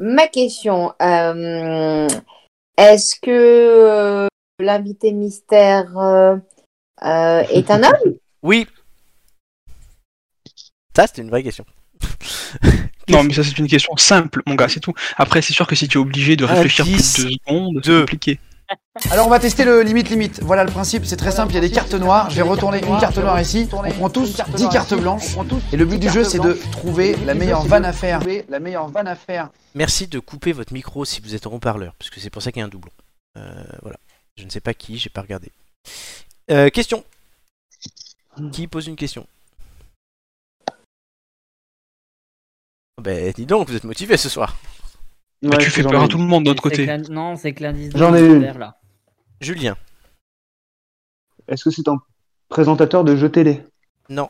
Ma 0.00 0.28
question, 0.28 0.92
euh, 1.02 2.08
est-ce 2.76 3.16
que 3.20 3.30
euh, 3.30 4.28
l'invité 4.60 5.12
mystère 5.12 5.96
euh, 5.98 6.36
est 7.02 7.70
un 7.70 7.82
homme? 7.82 8.14
Oui. 8.42 8.66
Ça, 10.94 11.06
c'était 11.06 11.22
une 11.22 11.30
vraie 11.30 11.42
question. 11.42 11.64
Non, 13.08 13.22
mais 13.24 13.34
ça 13.34 13.42
c'est 13.42 13.58
une 13.58 13.68
question 13.68 13.96
simple, 13.96 14.42
mon 14.46 14.54
gars, 14.54 14.68
c'est 14.68 14.80
tout. 14.80 14.94
Après, 15.16 15.42
c'est 15.42 15.52
sûr 15.52 15.66
que 15.66 15.74
si 15.74 15.88
tu 15.88 15.98
es 15.98 16.00
obligé 16.00 16.36
de 16.36 16.44
réfléchir 16.44 16.84
plus 16.84 16.92
de 16.94 17.22
deux 17.22 17.30
secondes, 17.46 17.80
c'est 17.82 18.00
compliqué. 18.00 18.38
Alors 19.10 19.26
on 19.26 19.30
va 19.30 19.38
tester 19.38 19.64
le 19.64 19.82
limite 19.82 20.10
limite. 20.10 20.40
Voilà 20.42 20.64
le 20.64 20.70
principe, 20.70 21.06
c'est 21.06 21.16
très 21.16 21.30
simple, 21.30 21.52
il 21.52 21.54
y 21.54 21.58
a 21.58 21.62
des 21.62 21.70
cartes 21.70 21.94
noires, 21.94 22.28
je 22.28 22.36
vais 22.36 22.42
retourner 22.42 22.78
une 22.78 22.98
carte 22.98 23.16
noire 23.16 23.40
ici, 23.40 23.66
on 23.72 23.90
prend 23.92 24.10
tous 24.10 24.42
10 24.54 24.68
cartes 24.68 24.94
blanches 24.94 25.36
et 25.72 25.76
le 25.76 25.86
but 25.86 25.98
du 25.98 26.10
jeu 26.10 26.24
c'est 26.24 26.38
de 26.38 26.58
trouver 26.72 27.16
la 27.24 27.34
meilleure 27.34 27.64
vanne 27.64 27.84
à 27.84 27.92
faire. 27.92 28.20
La 28.48 28.60
meilleure 28.60 28.88
vanne 28.88 29.08
à 29.08 29.16
faire. 29.16 29.50
Merci 29.74 30.06
de 30.06 30.18
couper 30.18 30.52
votre 30.52 30.72
micro 30.72 31.04
si 31.04 31.20
vous 31.20 31.34
êtes 31.34 31.46
en 31.46 31.52
haut-parleur, 31.52 31.94
parce 31.98 32.10
que 32.10 32.20
c'est 32.20 32.30
pour 32.30 32.42
ça 32.42 32.52
qu'il 32.52 32.60
y 32.60 32.62
a 32.62 32.66
un 32.66 32.68
doublon. 32.68 32.90
Euh, 33.38 33.62
voilà. 33.82 33.96
Je 34.36 34.44
ne 34.44 34.50
sais 34.50 34.60
pas 34.60 34.74
qui, 34.74 34.98
j'ai 34.98 35.10
pas 35.10 35.22
regardé. 35.22 35.50
Euh, 36.50 36.68
question. 36.68 37.04
Qui 38.52 38.66
pose 38.66 38.86
une 38.86 38.96
question? 38.96 39.26
Ben, 42.98 43.32
dis 43.32 43.46
donc, 43.46 43.68
vous 43.68 43.76
êtes 43.76 43.84
motivé 43.84 44.16
ce 44.16 44.28
soir. 44.28 44.56
Mais 45.42 45.56
tu 45.58 45.70
fais 45.70 45.82
peur 45.82 46.02
à 46.02 46.08
tout 46.08 46.18
le 46.18 46.24
monde 46.24 46.44
de 46.44 46.50
l'autre 46.50 46.62
côté. 46.62 46.86
Non, 47.10 47.36
c'est 47.36 47.52
que 47.52 47.62
l'indice 47.62 47.92
J'en 47.94 48.10
de 48.10 48.16
ai 48.16 48.20
une. 48.26 48.58
là. 48.58 48.80
Julien. 49.40 49.76
Est-ce 51.46 51.64
que 51.64 51.70
c'est 51.70 51.86
un 51.88 51.98
présentateur 52.48 53.04
de 53.04 53.14
jeux 53.16 53.30
télé? 53.30 53.62
Non. 54.08 54.28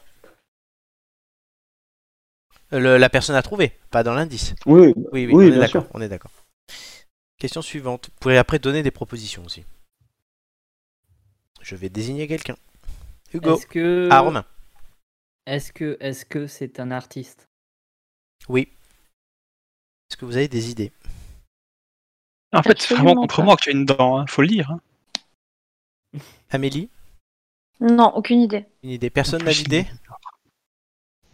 Le- 2.70 2.98
la 2.98 3.08
personne 3.08 3.36
à 3.36 3.42
trouver, 3.42 3.72
pas 3.90 4.02
dans 4.02 4.12
l'indice. 4.12 4.54
Oui, 4.66 4.92
Oui, 4.94 4.94
oui, 5.12 5.26
Oui, 5.26 5.34
on 5.34 5.40
est 5.40 5.50
bien 5.52 5.60
d'accord. 5.60 5.82
sûr. 5.84 5.90
On 5.94 6.00
est 6.02 6.08
d'accord. 6.08 6.30
Question 7.38 7.62
suivante. 7.62 8.08
Vous 8.10 8.16
pourrez 8.20 8.36
après 8.36 8.58
donner 8.58 8.82
des 8.82 8.90
propositions 8.90 9.44
aussi. 9.46 9.64
Je 11.62 11.74
vais 11.76 11.88
désigner 11.88 12.28
quelqu'un. 12.28 12.56
Hugo. 13.32 13.56
Est-ce 13.56 13.66
que 13.66 14.08
Ah, 14.10 14.20
Romain. 14.20 14.44
Est-ce 15.46 15.72
que 15.72 15.96
est-ce 16.00 16.26
que 16.26 16.46
c'est 16.46 16.78
un 16.80 16.90
artiste? 16.90 17.47
Oui. 18.48 18.68
Est-ce 20.10 20.16
que 20.16 20.24
vous 20.24 20.36
avez 20.36 20.48
des 20.48 20.70
idées? 20.70 20.92
En 22.52 22.62
fait, 22.62 22.80
c'est 22.80 22.94
vraiment 22.94 23.14
contre 23.14 23.36
pas. 23.36 23.42
moi 23.42 23.56
que 23.56 23.62
tu 23.62 23.68
as 23.68 23.72
une 23.72 23.84
dent, 23.84 24.18
hein, 24.18 24.26
faut 24.26 24.42
le 24.42 24.48
dire. 24.48 24.70
hein. 24.70 24.80
Amélie? 26.50 26.88
Non, 27.80 28.12
aucune 28.16 28.40
idée. 28.40 28.64
Une 28.82 28.90
idée 28.90 29.10
Personne 29.10 29.44
n'a 29.44 29.52
d'idée? 29.52 29.86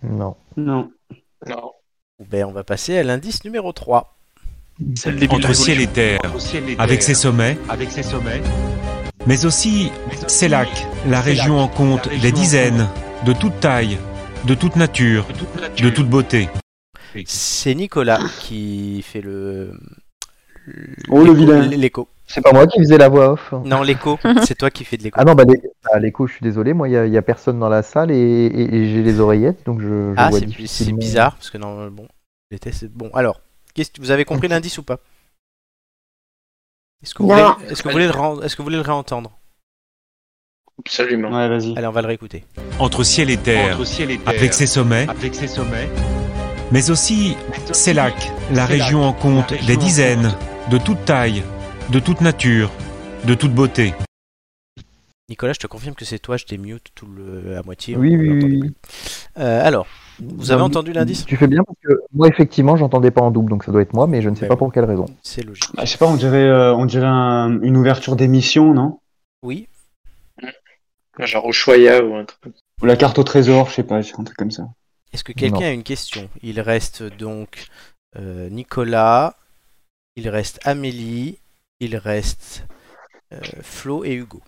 Non. 0.02 0.36
Non. 0.56 0.92
Non. 1.46 1.72
Ben, 2.18 2.44
on 2.44 2.52
va 2.52 2.64
passer 2.64 2.98
à 2.98 3.02
l'indice 3.02 3.44
numéro 3.44 3.72
3. 3.72 4.16
C'est 4.96 5.12
le 5.12 5.18
début 5.18 5.36
de 5.36 5.42
la 5.42 5.48
entre 5.50 5.54
ciel 5.56 5.80
et 5.80 5.86
terre, 5.86 6.20
avec 6.80 7.00
ses 7.02 7.14
sommets, 7.14 7.56
mais 9.26 9.44
aussi 9.46 9.92
ses 10.26 10.48
lacs. 10.48 10.84
La 11.06 11.20
région 11.20 11.60
en 11.60 11.68
compte 11.68 12.08
des 12.08 12.32
dizaines, 12.32 12.88
de 13.24 13.32
toute 13.32 13.60
taille, 13.60 13.98
de 14.46 14.54
toute 14.54 14.74
nature, 14.74 15.26
de 15.80 15.90
toute 15.90 16.08
beauté. 16.10 16.48
C'est 17.26 17.74
Nicolas 17.74 18.20
qui 18.40 19.02
fait 19.02 19.20
le. 19.20 19.78
Oh, 21.08 21.18
le 21.18 21.24
l'écho- 21.24 21.34
vilain. 21.34 21.66
L'écho. 21.68 22.08
C'est 22.26 22.40
pas 22.40 22.52
moi 22.52 22.66
qui 22.66 22.78
faisais 22.78 22.96
la 22.96 23.08
voix 23.10 23.32
off. 23.32 23.52
Non, 23.64 23.82
l'écho. 23.82 24.18
C'est 24.46 24.56
toi 24.56 24.70
qui 24.70 24.84
fais 24.84 24.96
de 24.96 25.02
l'écho. 25.02 25.16
Ah 25.20 25.24
non, 25.24 25.34
bah 25.34 25.44
bah, 25.44 25.98
l'écho, 25.98 26.26
je 26.26 26.32
suis 26.34 26.42
désolé, 26.42 26.72
moi 26.72 26.88
il 26.88 26.92
y, 27.12 27.16
a- 27.18 27.22
personne 27.22 27.58
dans 27.58 27.68
la 27.68 27.82
salle 27.82 28.10
et, 28.10 28.14
et- 28.16 28.74
et 28.74 28.90
j'ai 28.90 29.02
les 29.02 29.20
oreillettes, 29.20 29.64
donc 29.66 29.80
je, 29.82 29.86
je 29.88 30.14
Ah, 30.16 30.30
vois 30.30 30.38
c'est 30.38 30.46
difficilement. 30.46 30.98
bizarre 30.98 31.34
parce 31.34 31.50
que 31.50 31.58
non, 31.58 31.90
bon, 31.90 32.08
les 32.50 32.58
tests, 32.58 32.80
c'est 32.80 32.90
bon. 32.92 33.10
Alors, 33.12 33.40
vous 33.98 34.10
avez 34.10 34.24
compris 34.24 34.48
l'indice 34.48 34.78
ou 34.78 34.82
pas? 34.82 34.98
Est-ce 37.02 37.14
que 37.14 37.22
vous 37.22 37.28
voulez, 37.28 37.42
est-ce 37.68 37.82
que 37.82 37.88
vous 37.88 37.92
voulez 37.92 38.06
le, 38.06 38.12
ren- 38.12 38.40
est-ce 38.42 38.56
que 38.56 38.62
vous 38.62 38.66
voulez 38.66 38.76
le 38.76 38.82
réentendre? 38.82 39.30
Absolument. 40.78 41.28
Ouais, 41.30 41.48
vas-y. 41.48 41.76
Allez, 41.76 41.86
on 41.86 41.92
va 41.92 42.00
le 42.00 42.08
réécouter. 42.08 42.44
Entre 42.78 43.04
ciel 43.04 43.30
et 43.30 43.36
terre, 43.36 43.78
avec 44.26 44.54
ses 44.54 44.66
sommets, 44.66 45.06
mais 46.74 46.90
aussi 46.90 47.36
lacs. 47.94 48.32
La 48.52 48.66
région 48.66 49.04
en 49.04 49.12
compte 49.12 49.54
des 49.64 49.76
dizaines, 49.76 50.34
de 50.72 50.76
toute 50.78 51.04
taille, 51.04 51.44
de 51.90 52.00
toute 52.00 52.20
nature, 52.20 52.72
de 53.24 53.34
toute 53.34 53.54
beauté. 53.54 53.94
Nicolas, 55.28 55.52
je 55.52 55.60
te 55.60 55.68
confirme 55.68 55.94
que 55.94 56.04
c'est 56.04 56.18
toi, 56.18 56.36
je 56.36 56.44
t'ai 56.44 56.58
mute 56.58 56.88
tout 56.96 57.06
le... 57.06 57.56
à 57.56 57.62
moitié. 57.62 57.96
Oui, 57.96 58.16
oui, 58.16 58.28
oui. 58.42 58.74
Euh, 59.38 59.64
alors, 59.64 59.86
vous 60.18 60.50
avez 60.50 60.58
Non, 60.62 60.66
entendu 60.66 60.92
l'indice? 60.92 61.24
Tu 61.24 61.36
fais 61.36 61.46
bien 61.46 61.62
parce 61.62 61.78
que 61.80 62.02
moi, 62.12 62.26
effectivement, 62.26 62.76
j'entendais 62.76 63.12
pas 63.12 63.22
en 63.22 63.30
double, 63.30 63.50
donc 63.50 63.62
ça 63.62 63.70
doit 63.70 63.82
être 63.82 63.94
moi, 63.94 64.08
mais 64.08 64.20
je 64.20 64.28
ne 64.28 64.34
sais 64.34 64.42
Ouais, 64.42 64.48
pas 64.48 64.56
pour 64.56 64.72
quelle 64.72 64.84
raison. 64.84 65.06
C'est 65.22 65.42
logique. 65.44 65.70
Bah, 65.76 65.84
je 65.84 65.92
sais 65.92 65.98
pas, 65.98 66.08
on 66.08 66.16
dirait, 66.16 66.42
euh, 66.42 66.74
on 66.74 66.86
dirait 66.86 67.06
un- 67.06 67.62
une 67.62 67.76
ouverture 67.76 68.16
d'émission, 68.16 68.74
non? 68.74 68.98
Oui. 69.44 69.68
Genre 71.20 71.48
Ushuaïa 71.48 72.04
ou 72.04 72.16
un 72.16 72.24
truc. 72.24 72.52
Ou 72.82 72.86
la 72.86 72.96
carte 72.96 73.20
au 73.20 73.22
trésor, 73.22 73.68
je 73.70 73.74
sais 73.76 73.84
pas, 73.84 73.98
un 73.98 74.24
truc 74.24 74.36
comme 74.36 74.50
ça. 74.50 74.64
Est-ce 75.14 75.22
que 75.22 75.32
quelqu'un 75.32 75.66
a 75.66 75.70
une 75.70 75.84
question? 75.84 76.28
Il 76.42 76.60
reste 76.60 77.04
donc 77.04 77.68
euh, 78.16 78.48
Nicolas, 78.50 79.36
il 80.16 80.28
reste 80.28 80.58
Amélie, 80.66 81.38
il 81.78 81.96
reste 81.96 82.64
euh, 83.32 83.38
Flo 83.62 84.04
et 84.04 84.14
Hugo. 84.14 84.42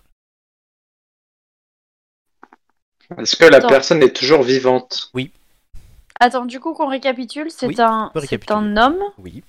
Est-ce 3.17 3.37
que 3.37 3.45
la 3.45 3.57
Attends. 3.57 3.69
personne 3.69 4.03
est 4.03 4.13
toujours 4.13 4.43
vivante? 4.43 5.09
Oui, 5.13 5.31
Attends, 6.19 6.45
du 6.45 6.59
coup, 6.59 6.73
qu'on 6.73 6.87
récapitule, 6.87 7.49
c'est 7.49 7.65
Oui, 7.67 7.75
un, 7.79 8.09
on 8.09 8.13
peut 8.13 8.19
c'est 8.19 8.31
récapituler. 8.31 8.59
un 8.59 8.77
homme, 8.77 9.01
oui, 9.17 9.43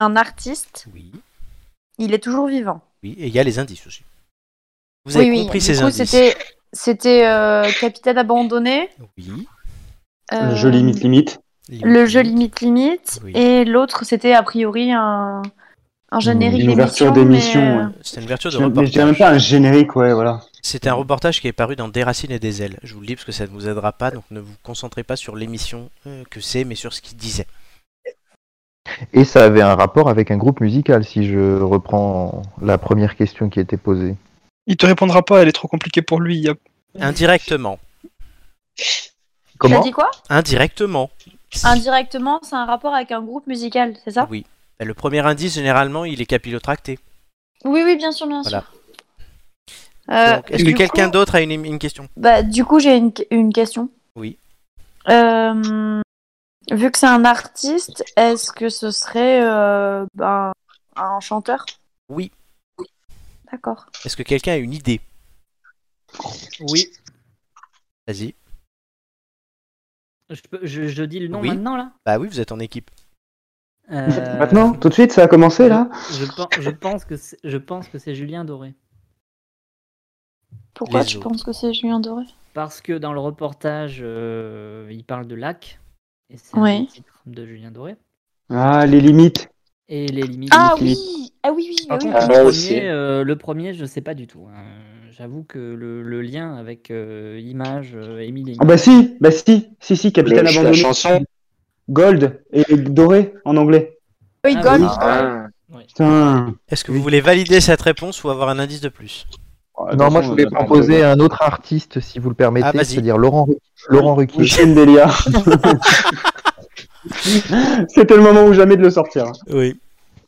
un 0.00 0.16
artiste? 0.16 0.88
oui, 0.92 1.12
Il 1.98 2.14
est 2.14 2.22
toujours 2.22 2.48
vivant? 2.48 2.80
oui. 3.02 3.14
Et 3.18 3.26
il 3.28 3.34
y 3.34 3.38
a 3.38 3.44
les 3.44 3.58
indices 3.58 3.86
aussi. 3.86 4.02
Vous 5.04 5.16
avez 5.16 5.26
oui, 5.30 5.30
oui. 5.30 5.44
compris 5.44 5.60
du 5.60 5.64
ces 5.64 5.76
coup, 5.76 5.84
indices 5.84 6.10
c'était, 6.10 6.36
c'était 6.72 7.26
euh, 7.26 7.72
capitaine 7.72 8.18
abandonné? 8.18 8.90
Oui. 9.16 9.48
Euh, 10.32 10.50
Le 10.50 10.56
jeu 10.56 10.68
limite 10.70 11.00
limite. 11.02 11.40
Le 11.70 12.06
jeu 12.06 12.20
limite 12.22 12.60
limite. 12.60 13.20
Oui. 13.24 13.32
Et 13.36 13.64
l'autre, 13.64 14.04
c'était 14.04 14.32
a 14.34 14.42
priori 14.42 14.90
un, 14.92 15.42
un 16.10 16.20
générique 16.20 16.62
Une 16.62 16.70
ouverture 16.70 17.12
d'émission. 17.12 17.60
mais, 17.60 17.82
euh, 17.82 17.86
ouais. 17.86 17.92
C'est 18.02 18.18
une 18.20 18.24
ouverture 18.26 18.50
de 18.50 18.56
Je 18.56 18.62
mais 18.64 18.86
je 18.86 18.90
dirais 18.92 19.04
même 19.04 19.14
reportage. 19.14 19.18
pas 19.18 19.34
un 19.34 19.38
générique, 19.38 19.96
ouais, 19.96 20.12
voilà. 20.14 20.40
C'est 20.62 20.86
un 20.86 20.94
reportage 20.94 21.40
qui 21.40 21.48
est 21.48 21.52
paru 21.52 21.76
dans 21.76 21.88
Des 21.88 22.02
racines 22.04 22.32
et 22.32 22.38
des 22.38 22.62
ailes. 22.62 22.78
Je 22.82 22.94
vous 22.94 23.00
le 23.00 23.06
dis 23.06 23.14
parce 23.14 23.24
que 23.26 23.32
ça 23.32 23.44
ne 23.44 23.50
vous 23.50 23.68
aidera 23.68 23.92
pas, 23.92 24.10
donc 24.10 24.24
ne 24.30 24.40
vous 24.40 24.54
concentrez 24.62 25.02
pas 25.02 25.16
sur 25.16 25.36
l'émission 25.36 25.90
euh, 26.06 26.24
que 26.30 26.40
c'est, 26.40 26.64
mais 26.64 26.74
sur 26.74 26.92
ce 26.92 27.00
qu'il 27.00 27.16
disait. 27.16 27.46
Et 29.12 29.24
ça 29.24 29.44
avait 29.44 29.60
un 29.60 29.74
rapport 29.74 30.08
avec 30.08 30.30
un 30.30 30.38
groupe 30.38 30.60
musical, 30.60 31.04
si 31.04 31.26
je 31.28 31.60
reprends 31.60 32.42
la 32.62 32.78
première 32.78 33.16
question 33.16 33.50
qui 33.50 33.60
était 33.60 33.76
posée. 33.76 34.16
Il 34.66 34.76
te 34.78 34.86
répondra 34.86 35.22
pas, 35.22 35.42
elle 35.42 35.48
est 35.48 35.52
trop 35.52 35.68
compliquée 35.68 36.02
pour 36.02 36.20
lui. 36.20 36.38
il 36.38 36.44
y 36.44 36.48
a- 36.48 36.54
Indirectement. 36.98 37.78
Tu 39.60 39.66
as 39.66 39.70
Comment 39.70 39.80
dit 39.80 39.90
quoi? 39.90 40.10
Indirectement. 40.28 41.10
Indirectement, 41.64 42.40
c'est 42.42 42.54
un 42.54 42.66
rapport 42.66 42.94
avec 42.94 43.10
un 43.12 43.22
groupe 43.22 43.46
musical, 43.46 43.96
c'est 44.04 44.12
ça? 44.12 44.26
Oui. 44.30 44.44
Ben, 44.78 44.86
Le 44.86 44.94
premier 44.94 45.20
indice, 45.26 45.54
généralement, 45.54 46.04
il 46.04 46.20
est 46.20 46.26
capillotracté. 46.26 46.98
Oui, 47.64 47.82
oui, 47.84 47.96
bien 47.96 48.12
sûr, 48.12 48.26
bien 48.28 48.42
Voilà. 48.42 48.60
sûr. 48.60 48.72
Euh, 50.10 50.40
Est-ce 50.48 50.64
du 50.64 50.72
que 50.72 50.78
quelqu'un 50.78 51.06
coup- 51.06 51.12
d'autre 51.12 51.34
a 51.34 51.40
une, 51.40 51.50
une 51.64 51.78
question? 51.78 52.08
Bah, 52.16 52.42
du 52.42 52.64
coup, 52.64 52.78
j'ai 52.78 52.96
une, 52.96 53.12
une 53.30 53.52
question. 53.52 53.90
Oui. 54.16 54.38
Euh, 55.08 56.00
vu 56.70 56.90
que 56.90 56.98
c'est 56.98 57.06
un 57.06 57.24
artiste, 57.24 58.04
est-ce 58.16 58.52
que 58.52 58.68
ce 58.68 58.90
serait 58.90 59.42
euh, 59.42 60.06
ben, 60.14 60.52
un 60.96 61.20
chanteur? 61.20 61.64
Oui. 62.08 62.30
D'accord. 63.50 63.86
Est-ce 64.04 64.16
que 64.16 64.22
quelqu'un 64.22 64.52
a 64.52 64.56
une 64.56 64.72
idée? 64.74 65.00
Oui. 66.60 66.86
Vas-y. 68.06 68.34
Je, 70.30 70.40
peux- 70.50 70.60
je- 70.62 70.88
je 70.88 71.02
dis 71.04 71.20
le 71.20 71.28
nom 71.28 71.40
Oui. 71.40 71.48
maintenant 71.48 71.76
là 71.76 71.92
Bah 72.04 72.18
oui, 72.18 72.28
vous 72.28 72.40
êtes 72.40 72.52
en 72.52 72.58
équipe. 72.58 72.90
Euh, 73.90 74.38
Maintenant, 74.38 74.74
tout 74.74 74.88
de 74.90 74.94
suite, 74.94 75.12
ça 75.12 75.22
a 75.24 75.28
commencé 75.28 75.68
là 75.68 75.88
je, 76.12 76.26
pen- 76.26 76.46
je 76.60 76.68
pense 76.70 77.06
que 77.06 77.16
c'est- 77.16 77.38
je 77.42 77.56
pense 77.56 77.88
que 77.88 77.98
c'est 77.98 78.14
Julien 78.14 78.44
Doré. 78.44 78.74
Pourquoi 80.74 81.00
Les 81.00 81.06
tu 81.06 81.16
autres. 81.16 81.28
penses 81.28 81.42
que 81.42 81.52
c'est 81.52 81.72
Julien 81.72 81.98
Doré? 82.00 82.24
Parce 82.54 82.80
que 82.80 82.92
dans 82.92 83.12
le 83.12 83.20
reportage, 83.20 84.00
euh, 84.02 84.88
il 84.90 85.04
parle 85.04 85.26
de 85.26 85.34
lac. 85.34 85.80
Et 86.30 86.36
c'est 86.36 86.86
titres 86.86 87.22
de 87.26 87.46
Julien 87.46 87.70
Doré. 87.70 87.96
Ah, 88.50 88.84
les 88.86 89.00
limites. 89.00 89.48
Et 89.88 90.06
les 90.08 90.22
limites. 90.22 90.52
Ah 90.54 90.74
limite. 90.78 90.98
oui 90.98 91.32
Ah 91.42 91.52
oui, 91.52 91.66
oui, 91.70 91.76
oui, 91.80 91.86
moi 91.88 91.96
le, 91.98 92.44
premier, 92.44 92.88
euh, 92.90 93.24
le 93.24 93.36
premier, 93.38 93.72
je 93.74 93.84
sais 93.86 94.02
pas 94.02 94.12
du 94.14 94.26
tout. 94.26 94.46
hein. 94.52 94.64
J'avoue 95.18 95.42
que 95.42 95.58
le, 95.58 96.02
le 96.02 96.22
lien 96.22 96.54
avec 96.56 96.92
euh, 96.92 97.40
Image, 97.42 97.90
euh, 97.96 98.24
Ah 98.60 98.64
bah 98.64 98.78
si, 98.78 99.16
bah 99.20 99.32
si, 99.32 99.68
si, 99.80 99.96
si, 99.96 100.12
capitaine 100.12 100.38
Le- 100.38 100.44
la 100.44 100.50
abandonné. 100.50 100.76
chanson 100.76 101.24
Gold 101.90 102.40
et 102.52 102.76
doré 102.76 103.34
en 103.44 103.56
anglais. 103.56 103.98
Oui, 104.44 104.54
Ah 104.56 104.62
Gold. 104.62 104.82
oui. 104.82 104.88
Ah. 105.00 105.46
Putain. 105.88 106.54
Est-ce 106.70 106.84
que 106.84 106.92
vous 106.92 107.02
voulez 107.02 107.20
valider 107.20 107.60
cette 107.60 107.82
réponse 107.82 108.22
ou 108.22 108.30
avoir 108.30 108.48
un 108.48 108.60
indice 108.60 108.80
de 108.80 108.88
plus? 108.88 109.26
Non, 109.96 110.10
moi 110.10 110.22
je 110.22 110.28
voulais 110.28 110.46
proposer 110.46 111.02
un 111.04 111.18
autre 111.20 111.42
artiste, 111.42 111.98
si 112.00 112.18
vous 112.20 112.28
le 112.28 112.34
permettez, 112.36 112.78
Ah, 112.78 112.84
c'est-à-dire 112.84 113.18
Laurent, 113.18 113.48
Laurent 113.88 114.14
Ruquier. 114.14 114.40
Michel 114.42 114.74
Delia. 114.74 115.08
C'était 117.88 118.16
le 118.16 118.22
moment 118.22 118.44
ou 118.44 118.52
jamais 118.52 118.76
de 118.76 118.82
le 118.82 118.90
sortir. 118.90 119.26
hein. 119.26 119.32
Oui. 119.50 119.80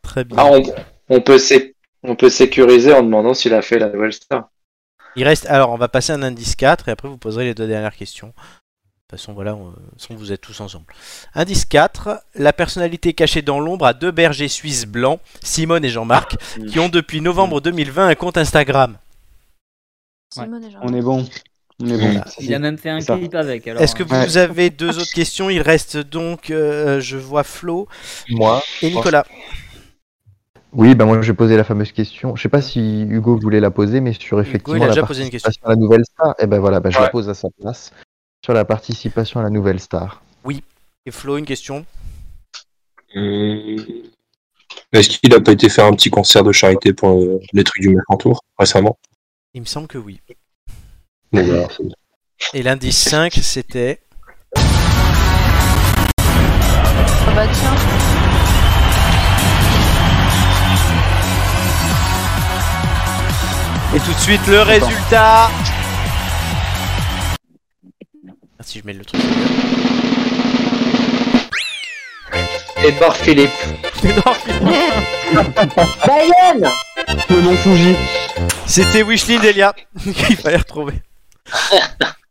Très 0.03 0.25
bien. 0.25 0.37
Ah, 0.41 0.47
on, 0.51 0.63
on 1.17 1.21
peut 1.21 1.39
sé- 1.39 1.75
on 2.03 2.17
peut 2.17 2.31
sécuriser 2.31 2.93
en 2.93 3.03
demandant 3.03 3.35
s'il 3.35 3.55
a 3.55 3.63
fait 3.63 3.79
la 3.79 3.89
nouvelle 3.91 4.13
star. 4.13 4.49
Il 5.17 5.25
reste. 5.25 5.47
Alors, 5.47 5.71
on 5.71 5.77
va 5.77 5.89
passer 5.89 6.13
un 6.13 6.23
indice 6.23 6.55
4 6.57 6.89
et 6.89 6.93
après 6.93 7.09
vous 7.09 7.19
poserez 7.19 7.45
les 7.45 7.55
deux 7.55 7.67
dernières 7.67 7.97
questions. 7.97 8.29
De 8.29 9.17
toute 9.17 9.21
façon, 9.21 9.33
voilà, 9.33 9.57
on- 9.57 9.75
vous 10.11 10.33
êtes 10.33 10.41
tous 10.41 10.61
ensemble. 10.61 10.87
Indice 11.35 11.65
4. 11.65 12.23
La 12.37 12.53
personnalité 12.53 13.13
cachée 13.13 13.43
dans 13.43 13.59
l'ombre 13.59 13.87
a 13.87 13.93
deux 13.93 14.13
bergers 14.13 14.47
suisses 14.49 14.87
blancs, 14.87 15.19
Simone 15.43 15.85
et 15.85 15.89
Jean-Marc, 15.89 16.37
qui 16.69 16.79
ont 16.79 16.89
depuis 16.89 17.21
novembre 17.21 17.61
2020 17.61 18.07
un 18.07 18.15
compte 18.15 18.37
Instagram. 18.39 18.97
Simone 20.33 20.65
et 20.65 20.71
Jean. 20.71 20.79
On 20.83 20.95
est 20.95 21.03
bon. 21.03 21.27
On 21.83 21.87
est 21.87 21.93
bon. 21.93 21.99
Voilà. 21.99 22.25
Il 22.39 22.55
a 22.55 22.59
même 22.61 22.79
fait 22.79 22.91
un 22.91 23.01
clip 23.01 23.35
avec. 23.35 23.67
alors, 23.67 23.83
Est-ce 23.83 23.97
que 23.97 24.05
hein. 24.05 24.27
vous 24.27 24.37
avez 24.37 24.71
deux 24.71 24.97
autres 24.99 25.13
questions? 25.13 25.51
Il 25.51 25.61
reste 25.63 25.97
donc, 25.97 26.51
euh, 26.51 27.01
je 27.01 27.17
vois 27.17 27.43
Flo 27.43 27.89
Moi. 28.29 28.63
et 28.83 28.91
Nicolas. 28.93 29.27
Oui, 30.73 30.95
bah 30.95 31.05
moi 31.05 31.21
je 31.21 31.33
vais 31.33 31.37
poser 31.37 31.57
la 31.57 31.65
fameuse 31.65 31.91
question. 31.93 32.37
Je 32.37 32.43
sais 32.43 32.49
pas 32.49 32.63
si 32.63 33.03
Hugo 33.03 33.37
voulait 33.37 33.61
la 33.61 33.71
poser, 33.71 34.01
mais 34.01 34.13
sur 34.13 34.41
effectivement 34.41 34.77
il 34.77 34.83
a 34.85 34.87
la 34.87 34.93
déjà 34.95 35.07
posé 35.07 35.25
une 35.25 35.31
question. 35.31 35.47
participation 35.49 35.67
à 35.67 35.71
la 35.71 35.77
nouvelle 35.77 36.05
star. 36.05 36.35
Et 36.39 36.47
ben 36.47 36.61
voilà, 36.61 36.79
bah, 36.81 36.91
je 36.91 36.97
Ouais. 36.99 37.03
la 37.05 37.09
pose 37.11 37.29
à 37.29 37.35
sa 37.35 37.49
place. 37.61 37.93
Sur 38.45 38.55
la 38.55 38.65
participation 38.65 39.41
à 39.41 39.43
la 39.43 39.51
nouvelle 39.51 39.81
star. 39.81 40.23
Et 41.07 41.11
Flo, 41.13 41.39
une 41.39 41.47
question? 41.47 41.87
Hum, 43.17 43.77
Est-ce 44.93 45.09
qu'il 45.19 45.33
a 45.35 45.41
pas 45.41 45.53
été 45.53 45.71
faire 45.71 45.87
un 45.87 45.93
petit 45.95 46.11
concert 46.11 46.45
de 46.45 46.53
charité 46.53 46.93
pour 46.93 47.19
euh, 47.19 47.41
les 47.55 47.65
trucs 47.65 47.81
du 47.83 47.89
Mercantour 47.89 48.45
récemment? 48.59 48.99
Il 49.55 49.63
me 49.63 49.67
semble 49.67 49.89
que 49.89 49.97
oui. 49.97 50.21
Bon. 51.33 51.67
Et 52.53 52.63
l'indice 52.63 52.99
5, 52.99 53.33
c'était. 53.33 54.01
Ah 54.57 54.61
bah 57.35 57.47
tiens. 57.53 58.30
Tout 64.11 64.17
de 64.17 64.21
suite, 64.23 64.47
le 64.49 64.63
résultat 64.63 65.49
Ah, 68.59 68.63
si 68.63 68.81
je 68.81 68.85
mets 68.85 68.93
le 68.93 69.05
truc. 69.05 69.21
Edouard 72.85 73.17
Philippe. 73.23 73.51
Bayern 76.05 76.73
Le 77.29 77.41
nom 77.41 77.57
Fuji. 77.57 77.95
C'était 78.67 79.03
Wishline 79.03 79.43
Delia 79.43 79.75
qu'il 80.03 80.37
fallait 80.37 80.57
retrouver. 80.57 80.95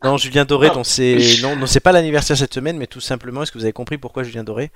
Non, 0.04 0.18
Julien 0.18 0.44
Doré, 0.44 0.70
c'est 0.84 1.18
non, 1.42 1.56
non 1.56 1.66
c'est 1.66 1.80
pas 1.80 1.94
l'anniversaire 1.94 2.36
cette 2.36 2.54
semaine, 2.54 2.78
mais 2.78 2.88
tout 2.88 3.00
simplement, 3.02 3.44
est-ce 3.44 3.54
que 3.54 3.58
vous 3.58 3.64
avez 3.64 3.74
compris 3.74 3.98
pourquoi 3.98 4.24
Julien 4.24 4.44
Doré 4.44 4.72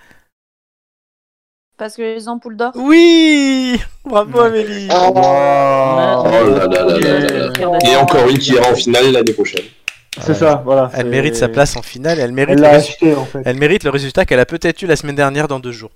Parce 1.78 1.96
que 1.96 2.02
les 2.02 2.28
ampoules 2.30 2.56
d'or. 2.56 2.72
Oui 2.76 3.80
Bravo 4.06 4.40
Amélie 4.42 4.88
a- 4.90 5.10
Oh 5.10 5.14
là 5.16 6.24
là 6.24 6.68
là 6.68 7.00
là 7.00 7.00
là 7.00 7.50
là. 7.50 7.78
Et 7.86 7.96
encore 7.96 8.30
une 8.30 8.38
qui 8.38 8.52
ira 8.54 8.70
en 8.72 8.76
finale 8.76 9.12
l'année 9.12 9.34
prochaine. 9.34 9.66
C'est 10.22 10.36
ça, 10.36 10.62
voilà. 10.64 10.92
Elle 10.94 11.08
mérite 11.08 11.36
sa 11.36 11.50
place 11.50 11.76
en 11.76 11.82
finale, 11.82 12.20
et 12.20 12.22
elle 12.22 12.32
mérite, 12.34 12.52
Elle 12.52 12.58
le, 12.58 12.62
l'a 12.62 12.78
résu- 12.78 12.90
acheté 12.92 13.16
en 13.16 13.26
fait. 13.26 13.42
elle 13.46 13.58
mérite 13.58 13.84
le 13.84 13.90
résultat 13.90 14.26
qu'elle 14.26 14.40
a 14.40 14.46
peut-être 14.46 14.80
eu 14.84 14.86
la 14.86 14.96
semaine 14.96 15.16
dernière 15.16 15.48
dans 15.48 15.60
deux 15.60 15.72
jours. 15.72 15.90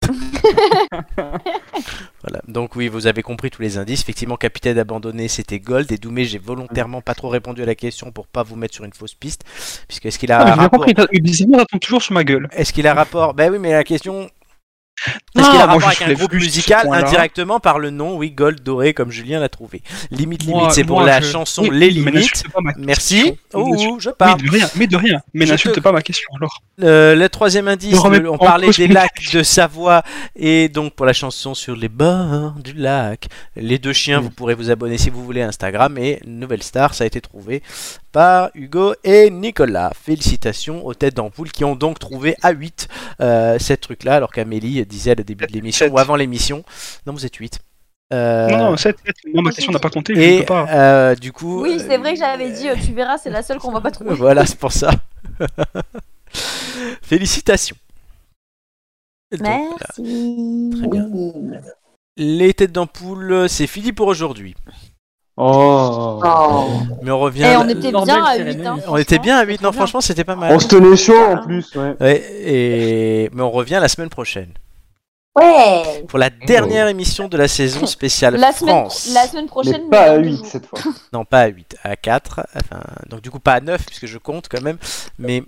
voilà, 1.16 2.40
donc 2.48 2.74
oui, 2.76 2.88
vous 2.88 3.06
avez 3.06 3.22
compris 3.22 3.50
tous 3.50 3.60
les 3.62 3.76
indices. 3.76 4.00
Effectivement, 4.00 4.36
capitaine 4.36 4.78
abandonné, 4.78 5.28
c'était 5.28 5.58
Gold. 5.60 5.92
Et 5.92 5.98
Doumé, 5.98 6.24
j'ai 6.24 6.38
volontairement 6.38 7.02
pas 7.02 7.14
trop 7.14 7.28
répondu 7.28 7.62
à 7.62 7.66
la 7.66 7.74
question 7.74 8.10
pour 8.12 8.26
pas 8.26 8.42
vous 8.42 8.56
mettre 8.56 8.74
sur 8.74 8.84
une 8.84 8.92
fausse 8.94 9.14
piste. 9.14 9.42
Puisque 9.86 10.06
est-ce 10.06 10.18
qu'il 10.18 10.32
a 10.32 10.38
Ah, 10.40 10.54
rapport... 10.54 10.86
compris, 10.86 10.94
il 11.12 11.54
attend 11.54 11.78
toujours 11.78 12.02
sur 12.02 12.14
ma 12.14 12.24
gueule. 12.24 12.48
Est-ce 12.52 12.72
qu'il 12.72 12.86
a 12.86 12.94
rapport 12.94 13.34
Ben 13.34 13.52
oui, 13.52 13.58
mais 13.58 13.72
la 13.72 13.84
question. 13.84 14.30
Est-ce 15.06 15.50
qu'il 15.50 15.60
a 15.60 15.66
rapport 15.66 15.86
avec 15.88 16.02
un 16.02 16.12
groupe 16.14 16.32
musical 16.32 16.88
indirectement 16.92 17.60
par 17.60 17.78
le 17.78 17.90
nom 17.90 18.16
Oui, 18.16 18.30
Gold 18.32 18.62
Doré, 18.62 18.94
comme 18.94 19.10
Julien 19.10 19.38
l'a 19.40 19.48
trouvé. 19.48 19.82
Limite, 20.10 20.44
limite, 20.44 20.70
c'est 20.72 20.84
pour 20.84 21.00
la 21.02 21.20
je- 21.20 21.26
chanson 21.26 21.62
Oui, 21.62 21.70
Les 21.78 21.90
Limites. 21.90 22.44
Merci. 22.78 23.34
Oh, 23.54 23.96
je 24.00 24.10
parle. 24.10 24.40
Mais 24.42 24.46
de 24.48 24.52
rien, 24.52 24.70
mais 24.76 24.86
de 24.86 24.96
rien. 24.96 25.20
Mais 25.34 25.46
Je 25.46 25.52
n'insulte 25.52 25.74
te- 25.76 25.80
pas 25.80 25.92
ma 25.92 26.02
question 26.02 26.28
alors. 26.36 26.62
Euh, 26.82 27.14
le 27.14 27.28
troisième 27.28 27.68
indice, 27.68 27.98
on 28.28 28.38
parlait 28.38 28.70
des 28.70 28.88
lacs 28.88 29.32
de 29.32 29.42
Savoie 29.42 30.02
et 30.36 30.68
donc 30.68 30.94
pour 30.94 31.06
la 31.06 31.12
chanson 31.12 31.54
sur 31.54 31.76
les 31.76 31.88
bords 31.88 32.54
du 32.62 32.72
lac. 32.72 33.26
Les 33.56 33.78
deux 33.78 33.92
chiens, 33.92 34.20
vous 34.20 34.30
pourrez 34.30 34.54
vous 34.54 34.70
abonner 34.70 34.98
si 34.98 35.10
vous 35.10 35.24
voulez 35.24 35.42
à 35.42 35.48
Instagram 35.48 35.96
et 35.98 36.20
Nouvelle 36.26 36.62
Star, 36.62 36.94
ça 36.94 37.04
a 37.04 37.06
été 37.06 37.20
trouvé 37.20 37.62
par 38.12 38.50
Hugo 38.54 38.94
et 39.04 39.30
Nicolas. 39.30 39.92
Félicitations 40.02 40.84
aux 40.86 40.94
têtes 40.94 41.14
d'ampoule 41.16 41.50
qui 41.52 41.64
ont 41.64 41.76
donc 41.76 41.98
trouvé 41.98 42.34
à 42.42 42.50
8 42.52 42.88
euh, 43.20 43.58
cette 43.58 43.82
truc-là 43.82 44.14
alors 44.16 44.32
qu'Amélie 44.32 44.78
disait 44.88 45.12
au 45.12 45.22
début 45.22 45.46
de 45.46 45.52
l'émission 45.52 45.86
ou 45.88 45.98
avant 45.98 46.16
l'émission. 46.16 46.64
Non, 47.06 47.12
vous 47.12 47.24
êtes 47.26 47.36
8. 47.36 47.58
Euh, 48.12 48.48
Non, 48.48 48.70
non, 48.70 48.76
7, 48.78 48.96
moi 49.34 49.42
ma 49.42 49.50
question 49.50 49.70
n'a 49.70 49.78
pas 49.78 49.90
compté, 49.90 50.14
je 50.14 50.20
et 50.20 50.38
peux 50.40 50.46
pas. 50.46 50.66
euh, 50.70 51.14
du 51.14 51.30
coup, 51.30 51.62
Oui, 51.62 51.78
c'est 51.78 51.98
vrai 51.98 52.14
que 52.14 52.18
j'avais 52.18 52.50
dit, 52.52 52.66
euh, 52.68 52.74
tu 52.82 52.92
verras, 52.94 53.18
c'est 53.18 53.28
la 53.28 53.42
seule 53.42 53.58
qu'on 53.58 53.70
va 53.70 53.82
pas 53.82 53.90
trouver. 53.92 54.14
voilà, 54.14 54.46
c'est 54.46 54.58
pour 54.58 54.72
ça. 54.72 54.90
Félicitations. 57.02 57.76
Donc, 59.32 59.42
Merci. 59.42 60.70
Très 60.78 60.88
bien. 60.88 61.06
Les 62.16 62.54
têtes 62.54 62.72
d'ampoule, 62.72 63.46
c'est 63.48 63.66
fini 63.66 63.92
pour 63.92 64.06
aujourd'hui. 64.08 64.54
Oh. 65.36 66.20
Mais 67.02 67.10
on 67.12 67.18
revient. 67.20 67.44
Et 67.44 67.56
on 67.56 67.68
était 67.68 67.92
bien 67.92 68.24
à 68.24 68.36
8. 68.38 68.66
Hein, 68.66 68.78
On 68.88 68.96
était 68.96 69.18
bien 69.18 69.36
à 69.38 69.44
8, 69.44 69.60
non, 69.62 69.70
franchement, 69.72 70.00
c'était 70.00 70.24
pas 70.24 70.34
mal. 70.34 70.52
On 70.52 70.58
se 70.58 70.66
tenait 70.66 70.96
chaud 70.96 71.14
en 71.14 71.38
plus, 71.44 71.74
ouais. 71.76 71.94
Ouais, 72.00 72.24
et... 72.42 73.30
Mais 73.32 73.42
on 73.42 73.50
revient 73.50 73.78
la 73.80 73.88
semaine 73.88 74.08
prochaine. 74.08 74.48
Ouais. 75.38 76.04
Pour 76.08 76.18
la 76.18 76.30
dernière 76.30 76.88
émission 76.88 77.28
de 77.28 77.36
la 77.36 77.48
saison 77.48 77.86
spéciale 77.86 78.36
La 78.36 78.52
semaine, 78.52 78.74
France. 78.86 79.10
la 79.14 79.26
semaine 79.26 79.46
prochaine. 79.46 79.82
Mais 79.84 79.90
pas 79.96 80.02
à 80.02 80.08
dans 80.16 80.22
deux 80.22 80.28
8 80.28 80.36
jours. 80.36 80.46
cette 80.46 80.66
fois. 80.66 80.78
Non, 81.12 81.24
pas 81.24 81.40
à 81.40 81.46
8, 81.48 81.76
à 81.82 81.96
4. 81.96 82.40
Enfin, 82.56 82.80
donc 83.08 83.20
du 83.20 83.30
coup, 83.30 83.40
pas 83.40 83.54
à 83.54 83.60
9, 83.60 83.84
puisque 83.86 84.06
je 84.06 84.18
compte 84.18 84.48
quand 84.48 84.60
même. 84.62 84.78
Mais 85.18 85.42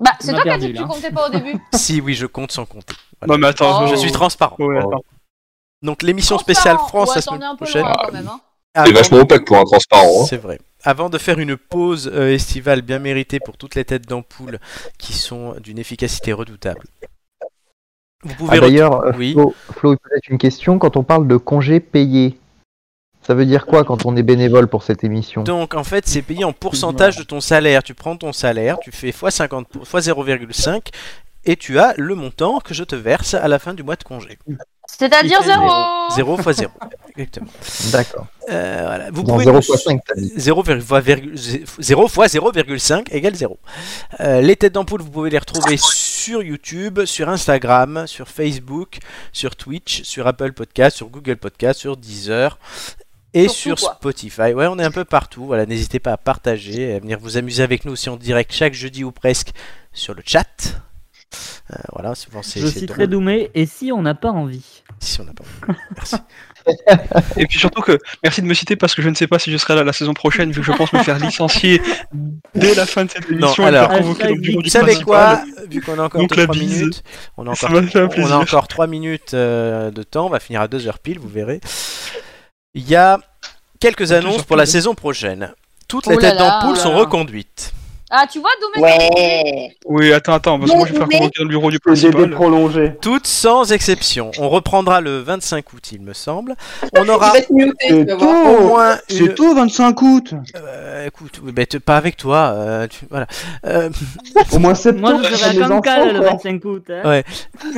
Bah, 0.00 0.10
c'est 0.20 0.32
toi 0.32 0.42
qui 0.42 0.50
as 0.50 0.58
dit 0.58 0.72
que 0.72 0.78
tu 0.78 0.84
comptais 0.86 1.10
pas 1.10 1.28
au 1.28 1.30
début. 1.30 1.56
si, 1.74 2.00
oui, 2.00 2.14
je 2.14 2.26
compte 2.26 2.52
sans 2.52 2.64
compter. 2.66 2.94
Voilà. 3.20 3.34
Non, 3.34 3.38
mais 3.40 3.46
attends, 3.48 3.86
Je 3.86 3.94
oh. 3.94 3.96
suis 3.96 4.12
transparent. 4.12 4.56
Ouais, 4.58 4.78
attends. 4.78 5.02
Donc 5.82 6.02
l'émission 6.02 6.38
spéciale. 6.38 6.78
France 6.78 7.10
Ouais, 7.10 7.14
la 7.16 7.20
semaine 7.22 7.42
un 7.42 7.56
peu 7.56 7.64
prochaine. 7.64 7.82
loin, 7.82 7.92
quand 8.04 8.12
même, 8.12 8.28
hein. 8.28 8.40
C'est 8.76 8.80
Avant- 8.82 8.92
vachement 8.92 9.18
opaque 9.18 9.44
pour 9.44 9.56
un 9.56 9.64
transparent. 9.64 10.22
hein. 10.22 10.26
C'est 10.28 10.36
vrai. 10.38 10.58
Avant 10.82 11.08
de 11.08 11.16
faire 11.18 11.38
une 11.38 11.56
pause 11.56 12.10
euh, 12.12 12.34
estivale 12.34 12.82
bien 12.82 12.98
méritée 12.98 13.38
pour 13.38 13.56
toutes 13.56 13.74
les 13.76 13.84
têtes 13.84 14.06
d'ampoule 14.08 14.58
qui 14.98 15.12
sont 15.12 15.54
d'une 15.60 15.78
efficacité 15.78 16.32
redoutable. 16.32 16.80
Vous 18.24 18.34
pouvez 18.34 18.56
Ah, 18.56 18.60
D'ailleurs, 18.60 19.04
euh, 19.04 19.12
oui. 19.16 19.32
Flo, 19.32 19.54
Flo, 19.72 19.96
peut-être 19.96 20.28
une 20.28 20.38
question. 20.38 20.78
Quand 20.78 20.96
on 20.96 21.02
parle 21.02 21.28
de 21.28 21.36
congés 21.36 21.80
payés, 21.80 22.38
ça 23.22 23.34
veut 23.34 23.46
dire 23.46 23.66
quoi 23.66 23.84
quand 23.84 24.04
on 24.06 24.16
est 24.16 24.22
bénévole 24.22 24.66
pour 24.66 24.82
cette 24.82 25.04
émission? 25.04 25.42
Donc 25.42 25.74
en 25.74 25.84
fait, 25.84 26.06
c'est 26.06 26.22
payé 26.22 26.44
en 26.44 26.52
pourcentage 26.52 27.16
de 27.16 27.22
ton 27.22 27.40
salaire. 27.40 27.82
Tu 27.82 27.94
prends 27.94 28.16
ton 28.16 28.32
salaire, 28.32 28.78
tu 28.80 28.92
fais 28.92 29.08
x 29.10 29.18
50 29.30 29.68
pour- 29.68 29.82
x 29.82 30.08
0,5 30.08 30.88
et 31.46 31.56
tu 31.56 31.78
as 31.78 31.94
le 31.98 32.14
montant 32.14 32.60
que 32.60 32.74
je 32.74 32.84
te 32.84 32.96
verse 32.96 33.34
à 33.34 33.48
la 33.48 33.58
fin 33.58 33.74
du 33.74 33.82
mois 33.82 33.96
de 33.96 34.04
congé. 34.04 34.38
C'est-à-dire 34.86 35.42
zéro. 35.42 35.68
0 36.14 36.36
x 36.38 36.50
0. 36.58 36.70
Exactement. 37.16 37.46
D'accord. 37.92 38.26
Euh, 38.50 38.82
voilà. 38.84 39.10
Vous 39.10 39.22
pouvez 39.24 39.44
0 39.44 39.56
nous- 39.56 39.62
fois 39.62 39.76
5, 39.78 40.00
t'as 40.06 40.14
dit. 40.14 40.32
0, 40.36 40.62
0 41.78 42.08
fois 42.08 42.26
0,5 42.26 43.08
égale 43.12 43.34
0. 43.34 43.58
Euh, 44.20 44.40
les 44.40 44.56
têtes 44.56 44.72
d'ampoule, 44.74 45.00
vous 45.02 45.10
pouvez 45.10 45.30
les 45.30 45.38
retrouver 45.38 45.76
sur 45.78 46.42
YouTube, 46.42 47.04
sur 47.04 47.28
Instagram, 47.28 48.06
sur 48.06 48.28
Facebook, 48.28 48.98
sur 49.32 49.56
Twitch, 49.56 50.02
sur 50.02 50.26
Apple 50.26 50.52
Podcast, 50.52 50.96
sur 50.96 51.08
Google 51.08 51.36
Podcast, 51.36 51.80
sur 51.80 51.96
Deezer 51.96 52.58
et 53.32 53.48
Sur 53.48 53.78
sur. 53.78 53.92
Spotify. 53.94 54.52
Ouais, 54.52 54.66
on 54.68 54.78
est 54.78 54.84
un 54.84 54.90
peu 54.92 55.04
partout. 55.04 55.46
Voilà, 55.46 55.66
n'hésitez 55.66 55.98
pas 55.98 56.12
à 56.12 56.16
partager, 56.16 56.90
et 56.90 56.94
à 56.94 56.98
venir 57.00 57.18
vous 57.20 57.36
amuser 57.36 57.62
avec 57.62 57.84
nous 57.84 57.92
aussi 57.92 58.08
en 58.10 58.16
direct 58.16 58.52
chaque 58.52 58.74
jeudi 58.74 59.02
ou 59.04 59.10
presque 59.12 59.50
sur 59.92 60.14
le 60.14 60.22
chat. 60.24 60.46
Euh, 61.72 61.76
voilà, 61.92 62.14
souvent 62.14 62.42
c'est 62.42 62.60
Je 62.60 62.66
citerai. 62.66 63.06
Doumé, 63.06 63.50
et 63.54 63.66
si 63.66 63.90
on 63.92 64.02
n'a 64.02 64.14
pas 64.14 64.30
envie 64.30 64.82
Si 65.00 65.20
on 65.20 65.24
n'a 65.24 65.32
pas. 65.32 65.44
Merci. 65.96 66.16
Et 67.36 67.46
puis 67.46 67.58
surtout 67.58 67.82
que 67.82 67.98
merci 68.22 68.40
de 68.40 68.46
me 68.46 68.54
citer 68.54 68.74
parce 68.74 68.94
que 68.94 69.02
je 69.02 69.10
ne 69.10 69.14
sais 69.14 69.26
pas 69.26 69.38
si 69.38 69.52
je 69.52 69.56
serai 69.58 69.74
là 69.74 69.84
la 69.84 69.92
saison 69.92 70.14
prochaine 70.14 70.50
vu 70.50 70.60
que 70.62 70.66
je 70.66 70.72
pense 70.72 70.90
me 70.94 71.02
faire 71.02 71.18
licencier 71.18 71.82
dès 72.54 72.74
la 72.74 72.86
fin 72.86 73.04
de 73.04 73.10
cette 73.10 73.30
émission 73.30 73.64
Non, 73.64 73.68
alors, 73.68 73.90
faire 73.90 73.98
convoquer 74.00 74.22
dans 74.24 74.28
le 74.30 74.40
bureau 74.40 74.58
Vous 74.58 74.62
du 74.62 74.70
savez 74.70 74.94
quoi? 75.02 75.42
Vu 75.68 75.82
qu'on 75.82 75.98
a 75.98 76.04
encore 76.04 76.22
Donc 76.22 76.30
3 76.30 76.46
la 76.46 76.52
bise. 76.52 76.78
minutes, 76.80 77.02
on 77.36 77.46
a 77.46 77.50
encore, 77.50 77.70
on 78.16 78.30
a 78.30 78.36
encore 78.36 78.66
3 78.68 78.86
minutes 78.86 79.34
euh, 79.34 79.90
de 79.90 80.02
temps, 80.02 80.24
on 80.26 80.30
va 80.30 80.40
finir 80.40 80.62
à 80.62 80.66
2h 80.68 80.94
pile, 81.02 81.18
vous 81.18 81.28
verrez. 81.28 81.60
Il 82.72 82.88
y 82.88 82.96
a 82.96 83.20
quelques 83.78 84.12
annonces 84.12 84.44
pour 84.44 84.56
la 84.56 84.64
saison 84.64 84.94
prochaine. 84.94 85.52
Toutes 85.86 86.06
les 86.06 86.16
Oh 86.16 86.18
là 86.18 86.30
têtes 86.30 86.38
d'ampoule 86.38 86.76
oh 86.78 86.80
sont 86.80 86.92
là. 86.92 86.98
reconduites. 87.00 87.74
Ah, 88.16 88.26
tu 88.30 88.38
vois, 88.38 88.50
Doumé 88.60 88.86
Ouais. 88.86 89.76
Oui, 89.86 90.12
attends, 90.12 90.34
attends, 90.34 90.58
parce 90.58 90.70
que 90.70 90.76
moi 90.76 90.86
je 90.86 90.92
vais 90.92 90.98
faire 90.98 91.08
convoquer 91.08 91.38
dans 91.38 91.42
le 91.44 91.48
bureau 91.48 91.70
du 91.70 91.80
principal. 91.80 92.30
prolongé. 92.30 92.92
Toutes 93.00 93.26
sans 93.26 93.72
exception. 93.72 94.30
On 94.38 94.48
reprendra 94.48 95.00
le 95.00 95.18
25 95.18 95.72
août, 95.72 95.90
il 95.92 96.00
me 96.02 96.12
semble. 96.12 96.54
On 96.96 97.08
aura 97.08 97.32
C'est 97.32 97.46
voir. 97.50 97.66
au 97.66 98.16
tôt 98.16 98.60
moins 98.68 98.92
une... 99.10 99.16
C'est 99.16 99.34
tôt, 99.34 99.54
25 99.54 100.02
août 100.02 100.34
Euh, 100.56 101.06
écoute, 101.06 101.40
pas 101.84 101.96
avec 101.96 102.16
toi. 102.16 102.52
euh, 102.54 102.86
tu- 102.86 103.06
Voilà. 103.10 103.26
Euh, 103.66 103.90
Au 104.52 104.58
moins 104.60 104.74
septembre, 104.74 105.18
Moi, 105.20 105.22
je 105.28 105.34
serai 105.34 105.62
à 105.62 105.68
Cancale 105.68 106.12
le 106.12 106.20
quoi. 106.20 106.30
25 106.30 106.64
août. 106.64 106.84
hein. 106.90 107.08
ouais. 107.08 107.24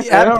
Et 0.03 0.11
Ah 0.11 0.37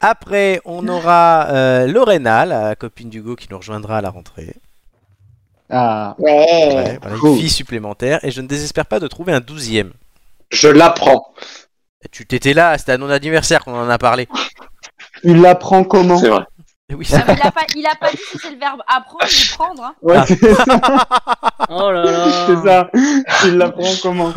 après, 0.00 0.60
on 0.64 0.86
aura 0.88 1.46
euh, 1.50 1.86
Lorena, 1.86 2.44
la 2.46 2.74
copine 2.74 3.10
d'Hugo, 3.10 3.36
qui 3.36 3.46
nous 3.50 3.58
rejoindra 3.58 3.98
à 3.98 4.00
la 4.00 4.10
rentrée. 4.10 4.54
Ah, 5.76 6.14
Ouais. 6.18 6.30
Ouais, 6.32 6.98
voilà, 7.00 7.14
une 7.16 7.20
Cool. 7.20 7.38
fille 7.38 7.50
supplémentaire. 7.50 8.20
Et 8.24 8.30
je 8.30 8.40
ne 8.40 8.46
désespère 8.46 8.86
pas 8.86 9.00
de 9.00 9.08
trouver 9.08 9.32
un 9.32 9.40
douzième. 9.40 9.92
Je 10.50 10.68
l'apprends. 10.68 11.34
Tu 12.12 12.26
t'étais 12.26 12.52
là, 12.54 12.76
c'était 12.78 12.92
à 12.92 12.98
non 12.98 13.10
anniversaire 13.10 13.64
qu'on 13.64 13.74
en 13.78 13.88
a 13.88 13.98
parlé. 13.98 14.28
il 15.24 15.40
l'apprend 15.40 15.84
comment 15.84 16.18
C'est 16.18 16.28
vrai. 16.28 16.44
Et 16.90 16.94
oui, 16.94 17.08
Ah, 17.14 17.22
il, 17.26 17.40
a 17.46 17.50
pas, 17.50 17.62
il 17.74 17.86
a 17.86 17.94
pas 17.98 18.10
dit 18.10 18.18
si 18.30 18.36
c'est 18.38 18.50
le 18.50 18.58
verbe 18.58 18.80
apprendre 18.86 19.24
ou 19.24 19.54
prendre. 19.56 19.82
Hein. 19.84 19.94
Ouais, 20.02 20.16
Ah. 20.18 20.26
c'est 20.26 20.54
ça. 20.54 20.64
Oh 21.70 21.90
là 21.90 22.04
là. 22.04 22.26
c'est 22.46 22.68
ça. 22.68 22.90
Il 23.46 23.56
l'apprend 23.56 23.88
comment 24.02 24.32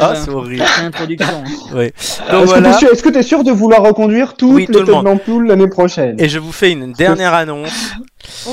Ah, 0.00 0.14
c'est 0.14 0.30
horrible. 0.30 0.64
C'est. 0.64 1.74
Ouais. 1.74 1.92
Donc 2.30 2.44
Est-ce 2.44 2.44
que 2.44 2.44
voilà. 2.44 2.70
t'es 2.72 2.78
sûr, 2.78 2.92
est-ce 2.92 3.02
que 3.02 3.08
t'es 3.08 3.22
sûr 3.24 3.42
de 3.42 3.50
vouloir 3.50 3.82
reconduire 3.82 4.34
toutes 4.34 4.52
Oui, 4.52 4.66
tout 4.66 4.74
les 4.74 4.78
le 4.78 4.86
d'ampoule 5.02 5.48
l'année 5.48 5.66
prochaine 5.68 6.14
Et 6.20 6.28
je 6.28 6.38
vous 6.38 6.52
fais 6.52 6.70
une 6.70 6.92
dernière 6.92 7.34
annonce. 7.34 7.94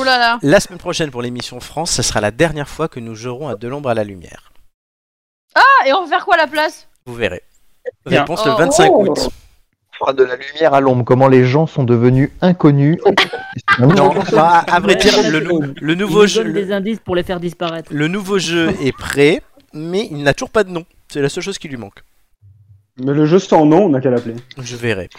Là 0.03 0.17
là. 0.17 0.39
La 0.41 0.59
semaine 0.59 0.79
prochaine 0.79 1.11
pour 1.11 1.21
l'émission 1.21 1.59
France, 1.59 1.91
ce 1.91 2.01
sera 2.01 2.21
la 2.21 2.31
dernière 2.31 2.67
fois 2.69 2.87
que 2.87 2.99
nous 2.99 3.15
jouerons 3.15 3.47
à 3.49 3.55
De 3.55 3.67
l'ombre 3.67 3.89
à 3.89 3.93
la 3.93 4.03
lumière. 4.03 4.51
Ah, 5.55 5.87
et 5.87 5.93
on 5.93 6.03
va 6.03 6.07
faire 6.07 6.25
quoi 6.25 6.35
à 6.35 6.37
la 6.37 6.47
place? 6.47 6.87
Vous 7.05 7.13
verrez. 7.15 7.43
Bien. 8.05 8.21
Réponse 8.21 8.45
le 8.45 8.51
Oh. 8.51 8.57
25 8.57 8.91
Oh. 8.93 9.05
août. 9.07 9.17
On 10.01 10.05
fera 10.05 10.13
de 10.13 10.23
la 10.23 10.35
lumière 10.37 10.73
à 10.73 10.79
l'ombre. 10.79 11.03
Comment 11.03 11.27
les 11.27 11.43
gens 11.45 11.67
sont 11.67 11.83
devenus 11.83 12.31
inconnus? 12.41 12.99
Non, 13.79 14.13
bah, 14.31 14.63
à 14.67 14.79
vrai 14.79 14.95
dire, 14.95 15.13
le, 15.29 15.39
nou- 15.41 15.73
le 15.81 15.93
Il 15.93 15.97
nouveau 15.97 16.21
nous 16.21 16.27
jeu, 16.27 16.43
donne 16.43 16.53
le, 16.53 16.65
des 16.65 16.71
indices 16.71 16.99
pour 16.99 17.15
les 17.15 17.23
faire 17.23 17.39
disparaître. 17.39 17.91
le 17.93 18.07
nouveau 18.07 18.37
jeu 18.39 18.73
est 18.81 18.91
prêt, 18.95 19.41
mais 19.73 20.07
il 20.11 20.23
n'a 20.23 20.33
toujours 20.33 20.49
pas 20.51 20.63
de 20.63 20.69
nom. 20.69 20.85
C'est 21.11 21.21
la 21.21 21.29
seule 21.29 21.43
chose 21.43 21.57
qui 21.57 21.67
lui 21.67 21.77
manque. 21.77 22.03
Mais 23.01 23.13
le 23.13 23.25
jeu 23.25 23.39
sans 23.39 23.65
nom, 23.65 23.85
on 23.85 23.89
n'a 23.89 24.01
qu'à 24.01 24.09
l'appeler. 24.09 24.35
Je 24.57 24.75
verrai. 24.75 25.09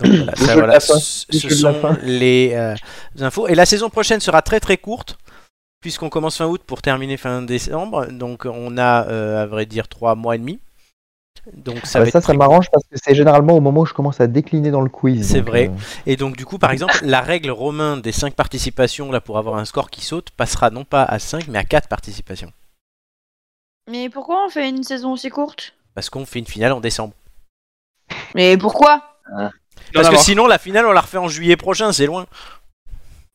Donc 0.00 0.12
voilà, 0.38 0.80
ça, 0.80 0.98
ce 0.98 1.48
sont 1.48 1.74
les 2.02 2.52
euh, 2.54 2.74
infos. 3.20 3.48
Et 3.48 3.54
la 3.54 3.66
saison 3.66 3.90
prochaine 3.90 4.20
sera 4.20 4.42
très 4.42 4.60
très 4.60 4.76
courte, 4.76 5.18
puisqu'on 5.80 6.08
commence 6.10 6.36
fin 6.36 6.46
août 6.46 6.62
pour 6.66 6.82
terminer 6.82 7.16
fin 7.16 7.42
décembre. 7.42 8.06
Donc 8.06 8.44
on 8.46 8.76
a, 8.78 9.06
euh, 9.08 9.42
à 9.42 9.46
vrai 9.46 9.66
dire, 9.66 9.88
trois 9.88 10.14
mois 10.14 10.34
et 10.34 10.38
demi. 10.38 10.60
Donc 11.52 11.86
ça 11.86 11.86
Ça, 11.86 12.00
va 12.00 12.06
ça, 12.06 12.18
être 12.18 12.24
ça 12.24 12.32
très 12.32 12.36
m'arrange 12.38 12.70
parce 12.70 12.84
que 12.84 12.96
c'est 13.02 13.14
généralement 13.14 13.54
au 13.56 13.60
moment 13.60 13.82
où 13.82 13.86
je 13.86 13.92
commence 13.92 14.20
à 14.20 14.26
décliner 14.26 14.70
dans 14.70 14.80
le 14.80 14.88
quiz. 14.88 15.28
C'est 15.28 15.40
vrai. 15.42 15.68
euh, 15.68 15.76
Et 16.06 16.16
donc 16.16 16.36
du 16.36 16.46
coup, 16.46 16.58
par 16.58 16.70
exemple, 16.70 16.98
la 17.02 17.20
règle 17.20 17.50
romain 17.50 17.98
des 17.98 18.12
5 18.12 18.34
participations 18.34 19.10
là 19.12 19.20
pour 19.20 19.36
avoir 19.36 19.56
un 19.56 19.64
score 19.66 19.90
qui 19.90 20.02
saute 20.02 20.30
passera 20.30 20.70
non 20.70 20.84
pas 20.84 21.02
à 21.04 21.18
5 21.18 21.48
mais 21.48 21.58
à 21.58 21.64
4 21.64 21.88
participations. 21.88 22.50
Mais 23.90 24.08
pourquoi 24.08 24.46
on 24.46 24.48
fait 24.48 24.68
une 24.70 24.82
saison 24.82 25.12
aussi 25.12 25.28
courte? 25.28 25.74
Parce 25.94 26.10
qu'on 26.10 26.26
fait 26.26 26.40
une 26.40 26.46
finale 26.46 26.72
en 26.72 26.80
décembre. 26.80 27.14
Mais 28.34 28.56
pourquoi 28.56 29.18
Parce 29.92 30.10
que 30.10 30.16
sinon 30.16 30.46
la 30.46 30.58
finale 30.58 30.86
on 30.86 30.92
la 30.92 31.00
refait 31.00 31.18
en 31.18 31.28
juillet 31.28 31.56
prochain, 31.56 31.92
c'est 31.92 32.06
loin. 32.06 32.26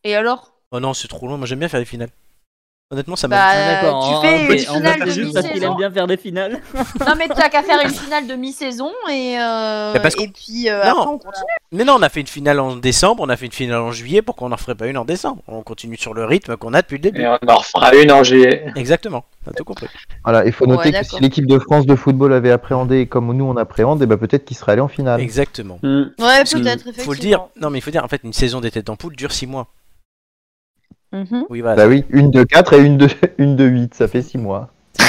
Et 0.04 0.16
alors? 0.16 0.54
Oh 0.72 0.80
non, 0.80 0.94
c'est 0.94 1.08
trop 1.08 1.28
loin, 1.28 1.38
moi 1.38 1.48
j'aime 1.48 1.60
bien 1.60 1.70
faire 1.70 1.80
les 1.80 1.86
finales. 1.86 2.10
Honnêtement, 2.92 3.16
ça 3.16 3.28
Bah, 3.28 3.36
m'a. 3.36 3.50
Ah, 3.52 3.82
d'accord, 3.84 4.08
tu 4.10 4.16
en- 4.16 4.22
fais 4.22 4.28
en- 4.28 4.40
une 4.40 4.70
en 4.70 4.74
finale 4.74 5.00
de 5.06 5.12
juste 5.12 5.34
parce 5.36 5.46
qu'il 5.46 5.58
aime 5.58 5.60
mi-saison. 5.60 5.76
bien 5.76 5.92
faire 5.92 6.08
des 6.08 6.18
finales. 6.18 6.60
Non, 7.08 7.14
mais 7.20 7.28
t'as 7.28 7.48
qu'à 7.50 7.62
faire 7.62 7.80
une 7.86 7.92
finale 7.94 8.26
de 8.26 8.34
mi-saison 8.34 8.90
et, 9.12 9.38
euh, 9.40 9.94
et 9.94 10.28
puis 10.30 10.70
euh, 10.70 10.84
Non. 10.86 10.90
après 10.90 11.06
on 11.08 11.18
continue. 11.20 11.46
Mais 11.72 11.84
non, 11.84 11.98
on 12.00 12.02
a 12.02 12.10
fait 12.10 12.22
une 12.22 12.26
finale 12.28 12.60
en 12.60 12.76
décembre, 12.76 13.22
on 13.24 13.30
a 13.30 13.38
fait 13.38 13.46
une 13.46 13.52
finale 13.52 13.82
en 13.82 13.92
juillet, 13.92 14.24
pourquoi 14.24 14.48
on 14.48 14.50
n'en 14.50 14.58
ferait 14.58 14.74
pas 14.74 14.88
une 14.88 14.98
en 14.98 15.06
décembre? 15.06 15.44
On 15.48 15.62
continue 15.62 15.98
sur 15.98 16.16
le 16.16 16.26
rythme 16.26 16.58
qu'on 16.58 16.74
a 16.74 16.82
depuis 16.82 16.96
le 16.96 17.02
début. 17.04 17.22
Et 17.22 17.28
on 17.28 17.38
en 17.48 17.58
refera 17.58 17.94
une 17.94 18.12
en 18.12 18.24
juillet. 18.24 18.66
Exactement, 18.76 19.24
t'as 19.46 19.52
tout 19.52 19.66
compris. 19.66 19.86
Voilà, 20.24 20.44
il 20.48 20.52
faut 20.52 20.66
Ouais, 20.66 20.76
noter 20.76 20.92
que 20.92 21.04
si 21.04 21.20
l'équipe 21.20 21.46
de 21.46 21.60
France 21.60 21.86
de 21.86 21.96
football 21.96 22.34
avait 22.34 22.50
appréhendé 22.52 23.06
comme 23.06 23.32
nous 23.38 23.46
on 23.46 23.56
appréhende, 23.58 24.02
et 24.02 24.08
ben 24.08 24.18
peut-être 24.18 24.46
qu'il 24.46 24.58
serait 24.58 24.72
allé 24.72 24.82
en 24.82 24.88
finale. 24.88 25.22
Exactement. 25.22 25.78
Hmm. 25.84 26.06
Ouais, 26.18 26.44
peut-être, 26.44 26.88
effectivement. 26.88 27.04
Faut 27.06 27.14
le 27.14 27.20
dire, 27.20 27.46
non 27.62 27.70
mais 27.70 27.78
il 27.78 27.82
faut 27.82 27.92
dire, 27.92 28.04
en 28.04 28.08
fait, 28.08 28.22
une 28.24 28.34
saison 28.34 28.62
des 28.62 28.72
têtes 28.72 28.88
d'ampoule 28.88 29.16
dure 29.16 29.32
6 29.32 29.46
mois. 29.46 29.68
Mhm. 31.12 31.46
Oui, 31.50 31.62
voilà. 31.62 31.76
Bah 31.76 31.88
oui, 31.88 32.04
une 32.10 32.30
de 32.32 32.44
4 32.44 32.74
et 32.74 32.80
une 32.86 32.98
de, 32.98 33.08
une 33.38 33.56
de 33.56 33.66
8, 33.66 33.94
ça 33.96 34.08
fait 34.08 34.22
6 34.22 34.38
mois. 34.38 34.70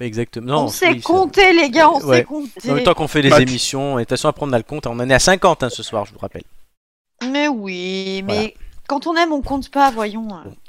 Exactement. 0.00 0.46
Non, 0.46 0.64
on 0.64 0.68
sait 0.68 0.88
oui, 0.88 1.00
ça- 1.00 1.06
compter, 1.06 1.52
les 1.52 1.70
gars, 1.70 1.90
on 1.90 2.00
Ouais. 2.04 2.18
sait 2.18 2.24
compter. 2.24 2.70
En 2.70 2.74
même 2.74 2.84
temps 2.84 2.94
qu'on 2.94 3.08
fait 3.08 3.22
les 3.22 3.40
émissions, 3.40 3.98
et 3.98 4.02
de 4.02 4.04
toute 4.04 4.10
façon, 4.10 4.28
après 4.28 4.44
on 4.44 4.52
a 4.52 4.58
le 4.58 4.64
compte, 4.64 4.86
on 4.86 4.98
en 4.98 5.08
est 5.10 5.14
à 5.14 5.18
50 5.18 5.62
hein, 5.62 5.68
ce 5.70 5.82
soir, 5.82 6.04
je 6.06 6.12
vous 6.12 6.18
rappelle. 6.18 6.42
Mais 7.30 7.46
oui, 7.46 8.22
mais 8.26 8.34
Voilà. 8.34 8.48
quand 8.88 9.06
on 9.06 9.14
aime, 9.16 9.32
on 9.32 9.42
compte 9.42 9.70
pas, 9.70 9.90
voyons. 9.92 10.26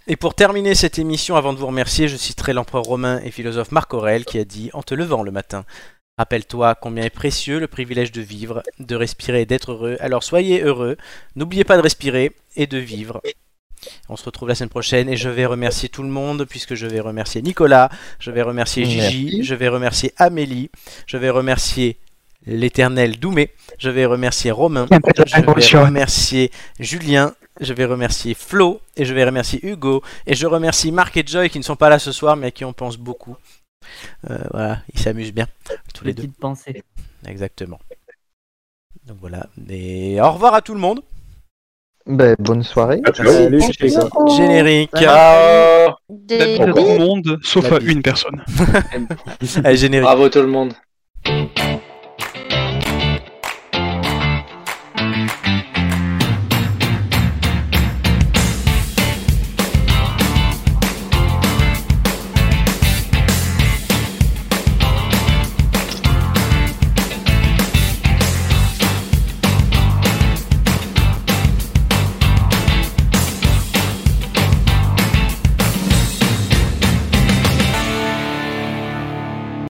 Et 0.08 0.18
pour 0.18 0.36
terminer 0.36 0.76
cette 0.76 1.00
émission, 1.00 1.36
avant 1.36 1.54
de 1.54 1.58
vous 1.58 1.66
remercier, 1.68 2.08
je 2.08 2.18
citerai 2.18 2.54
l'empereur 2.54 2.84
romain 2.84 3.20
et 3.24 3.32
philosophe 3.32 3.72
Marc 3.72 3.94
Aurèle 3.94 4.26
qui 4.26 4.38
a 4.38 4.44
dit 4.46 4.70
En 4.74 4.84
te 4.84 4.94
levant 4.94 5.24
le 5.24 5.32
matin, 5.32 5.64
rappelle-toi 6.18 6.76
combien 6.76 7.04
est 7.04 7.10
précieux 7.10 7.60
le 7.60 7.68
privilège 7.68 8.12
de 8.12 8.22
vivre, 8.22 8.62
de 8.80 8.96
respirer 8.96 9.42
et 9.42 9.46
d'être 9.46 9.72
heureux. 9.72 9.98
Alors 10.00 10.24
soyez 10.24 10.62
heureux, 10.62 10.98
n'oubliez 11.36 11.64
pas 11.64 11.78
de 11.78 11.82
respirer 11.82 12.32
et 12.56 12.68
de 12.68 12.78
vivre. 12.78 13.22
On 14.08 14.16
se 14.16 14.24
retrouve 14.24 14.48
la 14.48 14.56
semaine 14.56 14.70
prochaine 14.70 15.10
et 15.10 15.18
je 15.18 15.30
vais 15.30 15.46
remercier 15.46 15.90
tout 15.90 16.04
le 16.04 16.10
monde 16.10 16.46
puisque 16.46 16.76
je 16.76 16.88
vais 16.88 17.00
remercier 17.00 17.42
Nicolas, 17.42 17.90
je 18.20 18.32
vais 18.32 18.42
remercier 18.42 18.86
Gigi, 18.86 19.26
Merci. 19.26 19.44
je 19.44 19.56
vais 19.56 19.68
remercier 19.68 20.14
Amélie, 20.18 20.70
je 21.06 21.18
vais 21.18 21.30
remercier 21.30 21.98
l'éternel 22.46 23.20
Doumé, 23.20 23.52
je 23.78 23.90
vais 23.90 24.06
remercier 24.06 24.52
Romain, 24.52 24.88
je 25.26 25.78
vais 25.78 25.84
remercier 25.84 26.52
Julien, 26.80 27.34
je 27.60 27.74
vais 27.74 27.86
remercier 27.86 28.34
Flo 28.34 28.82
et 28.96 29.06
je 29.06 29.14
vais 29.14 29.26
remercier 29.26 29.60
Hugo 29.66 30.02
et 30.28 30.36
je 30.36 30.48
remercie 30.48 30.92
Marc 30.92 31.18
et 31.18 31.24
Joy 31.26 31.50
qui 31.50 31.58
ne 31.58 31.64
sont 31.64 31.76
pas 31.76 31.90
là 31.90 32.00
ce 32.00 32.12
soir 32.12 32.36
mais 32.38 32.48
à 32.48 32.52
qui 32.52 32.66
on 32.66 32.74
pense 32.74 32.98
beaucoup. 32.98 33.36
Euh, 34.30 34.38
voilà, 34.52 34.82
ils 34.94 35.00
s'amusent 35.00 35.34
bien 35.34 35.48
tous 35.94 36.06
les 36.06 36.14
deux. 36.14 36.24
Petite 36.24 36.38
pensée. 36.38 36.84
Exactement. 37.28 37.80
Donc 39.06 39.18
voilà, 39.20 39.48
et 39.70 40.20
au 40.22 40.32
revoir 40.32 40.54
à 40.54 40.62
tout 40.62 40.74
le 40.74 40.80
monde. 40.80 41.02
Ben, 42.06 42.36
bonne 42.38 42.64
soirée. 42.64 43.02
Salut. 43.14 43.62
Générique. 44.36 44.92
Ciao 44.96 45.94
Des 46.10 46.58
tout 46.58 46.64
le 46.66 46.98
monde, 47.00 47.40
sauf 47.44 47.72
à 47.72 47.80
une 47.80 48.02
personne. 48.02 48.44
Allez, 49.64 49.78
générique. 49.78 50.04
Bravo 50.04 50.28
tout 50.28 50.42
le 50.42 50.48
monde. 50.48 50.74